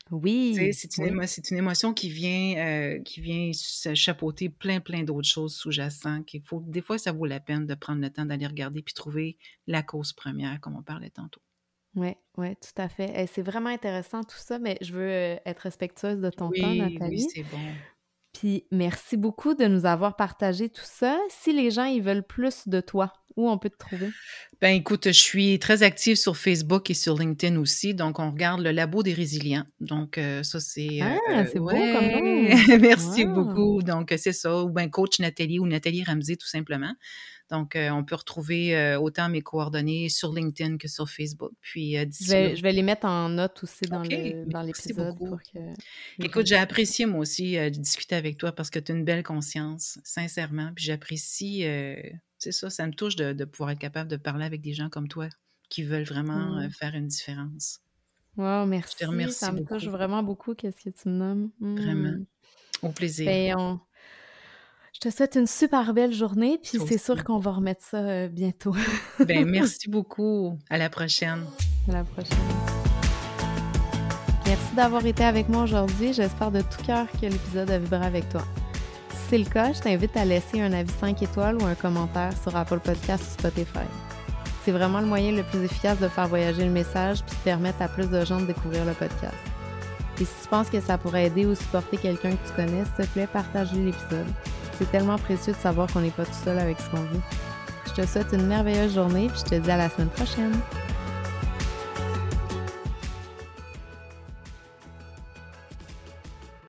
sais, 0.10 0.16
Oui, 0.16 0.74
c'est 0.74 0.97
une, 0.97 1.04
oui, 1.06 1.58
émotion 1.58 1.93
qui 1.93 2.10
vient, 2.10 2.58
euh, 2.58 2.99
qui 3.04 3.22
vient 3.22 3.51
se 3.54 3.93
chapeauter 3.95 4.49
plein, 4.49 4.80
plein 4.82 5.04
d'autres 5.04 5.28
choses 5.30 5.56
sous-jacentes. 5.56 6.26
qu'il 6.26 6.41
faut, 6.41 6.62
des 6.68 6.82
fois, 6.82 6.97
ça 6.97 7.12
vaut 7.14 7.26
la 7.26 7.39
peine 7.39 7.66
de 7.66 7.74
prendre 7.76 8.01
le 8.01 8.10
temps 8.10 8.26
d'aller 8.26 8.47
regarder 8.47 8.82
puis 8.82 8.93
trouver 8.93 9.38
la 9.68 9.82
cause 9.82 10.12
première, 10.12 10.60
comme 10.60 10.76
on 10.76 10.84
parlait 10.84 11.10
tantôt. 11.10 11.41
Oui, 11.96 12.16
oui, 12.38 12.56
tout 12.56 12.82
à 12.82 12.89
fait. 12.89 13.22
Et 13.22 13.28
c'est 13.28 13.41
vraiment 13.44 13.70
intéressant 13.70 14.24
tout 14.24 14.38
ça, 14.38 14.58
mais 14.60 14.78
je 14.82 14.94
veux 14.94 15.10
euh, 15.10 15.36
être 15.46 15.60
respectueuse 15.60 16.20
de 16.20 16.30
ton 16.30 16.48
temps, 16.48 16.52
Oui, 16.52 16.82
oui, 16.82 16.94
Nathalie. 16.94 17.28
c'est 17.34 17.44
bon. 17.44 17.60
Puis 18.34 18.66
merci 18.72 19.16
beaucoup 19.16 19.54
de 19.54 19.66
nous 19.66 19.86
avoir 19.86 20.16
partagé 20.16 20.68
tout 20.70 20.82
ça. 20.86 21.20
Si 21.30 21.54
les 21.54 21.70
gens 21.70 21.84
ils 21.86 22.02
veulent 22.02 22.24
plus 22.26 22.68
de 22.68 22.82
toi, 22.82 23.14
où 23.36 23.49
on 23.49 23.57
peut 23.57 23.69
te 23.69 23.77
trouver? 23.77 24.13
Ben 24.61 24.69
écoute, 24.75 25.07
je 25.07 25.11
suis 25.11 25.59
très 25.59 25.84
active 25.84 26.15
sur 26.15 26.38
Facebook 26.38 26.89
et 26.89 26.93
sur 26.93 27.17
LinkedIn 27.17 27.57
aussi, 27.57 27.93
donc 27.93 28.19
on 28.19 28.31
regarde 28.31 28.61
le 28.61 28.71
Labo 28.71 29.03
des 29.03 29.13
résilients. 29.13 29.65
Donc 29.81 30.17
euh, 30.17 30.41
ça 30.43 30.59
c'est 30.59 30.99
Ah, 31.01 31.17
euh, 31.31 31.45
c'est 31.51 31.59
beau 31.59 31.67
comme 31.69 32.47
merci 32.81 33.25
Wow. 33.25 33.34
beaucoup. 33.34 33.84
Donc 33.84 34.11
euh, 34.11 34.17
c'est 34.17 34.31
ça, 34.34 34.63
ou 34.63 34.69
ben 34.69 34.89
coach 34.89 35.19
Nathalie 35.19 35.59
ou 35.59 35.67
Nathalie 35.67 36.03
Ramsey 36.03 36.36
tout 36.38 36.47
simplement. 36.47 36.93
Donc 37.51 37.75
euh, 37.75 37.89
on 37.89 38.03
peut 38.05 38.15
retrouver 38.15 38.75
euh, 38.75 38.97
autant 38.99 39.27
mes 39.29 39.41
coordonnées 39.41 40.07
sur 40.09 40.34
LinkedIn 40.34 40.77
que 40.77 40.88
sur 40.88 41.09
Facebook. 41.09 41.51
Puis 41.61 41.97
euh, 41.97 42.05
Je 42.21 42.31
vais, 42.31 42.55
je 42.55 42.63
vais 42.63 42.71
les 42.71 42.81
mettre 42.84 43.05
en 43.05 43.27
note 43.29 43.61
aussi 43.63 43.81
dans 43.89 44.01
OK, 44.01 44.09
le 44.11 44.45
dans 44.49 44.63
merci 44.63 44.88
l'épisode 44.88 45.15
que 45.53 45.59
Écoute, 46.23 46.47
j'ai 46.47 46.55
apprécié 46.55 47.05
moi 47.05 47.19
aussi 47.19 47.57
euh, 47.57 47.69
de 47.69 47.77
discuter 47.77 48.15
avec 48.15 48.38
toi 48.38 48.53
parce 48.53 48.69
que 48.69 48.79
tu 48.79 48.91
as 48.91 48.95
une 48.95 49.03
belle 49.03 49.23
conscience, 49.23 49.99
sincèrement. 50.05 50.71
Puis 50.75 50.86
j'apprécie, 50.86 51.65
euh, 51.65 51.95
c'est 52.44 52.52
ça, 52.52 52.70
ça 52.70 52.86
me 52.86 52.94
touche 52.94 53.16
de, 53.16 53.34
de 53.34 53.46
pouvoir 53.46 53.72
être 53.72 53.80
capable 53.80 54.10
de 54.10 54.18
parler 54.18 54.46
avec 54.46 54.62
des 54.62 54.74
gens 54.74 54.89
comme 54.89 55.08
toi 55.08 55.28
qui 55.70 55.84
veulent 55.84 56.04
vraiment 56.04 56.58
euh, 56.60 56.68
Mm. 56.68 56.72
faire 56.72 56.94
une 56.96 57.08
différence. 57.08 57.80
Wow, 58.38 58.46
Je 58.46 58.64
te 58.64 58.70
merci. 58.70 59.06
remercie 59.06 59.36
Ça 59.39 59.52
me 59.52 59.64
touche 59.64 59.86
vraiment 59.88 60.24
beaucoup, 60.24 60.54
qu'est-ce 60.56 60.84
que 60.84 60.89
tu 60.89 61.08
me 61.10 61.14
nommes. 61.16 61.50
vraiment. 61.62 62.10
Mm. 62.18 62.26
Au 62.84 62.89
plaisir. 62.89 63.26
Ben, 63.26 63.56
on- 63.58 63.80
je 64.94 65.00
te 65.00 65.10
souhaite 65.16 65.36
une 65.36 65.48
super 65.48 65.94
belle 65.94 66.14
journée, 66.14 66.60
puis 66.62 66.80
c'est 66.88 66.98
sûr 67.00 67.24
qu'on 67.24 67.39
va 67.39 67.52
remettre 67.52 67.84
ça 67.84 67.98
euh, 67.98 68.28
bientôt. 68.28 68.74
Ben, 69.28 69.46
merci 69.50 69.89
beaucoup. 69.89 70.58
À 70.70 70.78
la 70.78 70.89
prochaine. 70.89 71.46
À 71.89 71.94
la 71.94 72.04
prochaine. 72.04 72.38
Merci 74.46 74.76
d'avoir 74.76 75.06
été 75.06 75.24
avec 75.24 75.48
moi 75.50 75.64
aujourd'hui. 75.64 76.14
J'espère 76.14 76.52
de 76.52 76.62
tout 76.62 76.84
cœur 76.86 77.08
que 77.14 77.26
l'épisode 77.26 77.72
a 77.72 77.80
vibré 77.80 78.06
avec 78.06 78.30
toi. 78.30 78.44
C'est 79.34 79.39
le 79.39 79.45
cas, 79.45 79.73
je 79.73 79.79
t'invite 79.79 80.15
à 80.15 80.25
laisser 80.25 80.61
un 80.61 80.71
avis 80.73 80.93
5 80.99 81.23
étoiles 81.23 81.57
ou 81.59 81.65
un 81.65 81.73
commentaire 81.73 82.34
sur 82.39 82.55
Apple 82.55 82.77
Podcast 82.77 83.23
ou 83.23 83.41
Spotify. 83.41 83.88
C'est 84.63 84.71
vraiment 84.71 84.99
le 84.99 85.07
moyen 85.07 85.31
le 85.31 85.41
plus 85.41 85.63
efficace 85.63 85.97
de 85.97 86.07
faire 86.07 86.27
voyager 86.27 86.63
le 86.63 86.69
message 86.69 87.23
puis 87.25 87.36
de 87.38 87.41
permettre 87.41 87.81
à 87.81 87.88
plus 87.88 88.07
de 88.07 88.23
gens 88.23 88.39
de 88.39 88.45
découvrir 88.45 88.86
le 88.86 88.91
podcast. 88.91 89.34
Et 90.21 90.25
si 90.25 90.43
tu 90.43 90.49
penses 90.49 90.69
que 90.69 90.79
ça 90.79 90.99
pourrait 90.99 91.25
aider 91.25 91.47
ou 91.47 91.55
supporter 91.55 91.97
quelqu'un 91.97 92.29
que 92.36 92.47
tu 92.47 92.53
connais, 92.55 92.84
s'il 92.86 93.07
te 93.07 93.11
plaît, 93.11 93.25
partage 93.25 93.73
l'épisode. 93.73 94.27
C'est 94.77 94.91
tellement 94.91 95.17
précieux 95.17 95.53
de 95.53 95.57
savoir 95.57 95.91
qu'on 95.91 96.01
n'est 96.01 96.11
pas 96.11 96.25
tout 96.25 96.43
seul 96.45 96.59
avec 96.59 96.79
ce 96.79 96.91
qu'on 96.91 97.01
vit. 97.01 97.21
Je 97.88 98.03
te 98.03 98.05
souhaite 98.05 98.34
une 98.34 98.45
merveilleuse 98.45 98.93
journée 98.93 99.29
puis 99.29 99.39
je 99.39 99.49
te 99.49 99.55
dis 99.55 99.71
à 99.71 99.77
la 99.77 99.89
semaine 99.89 100.09
prochaine. 100.09 100.53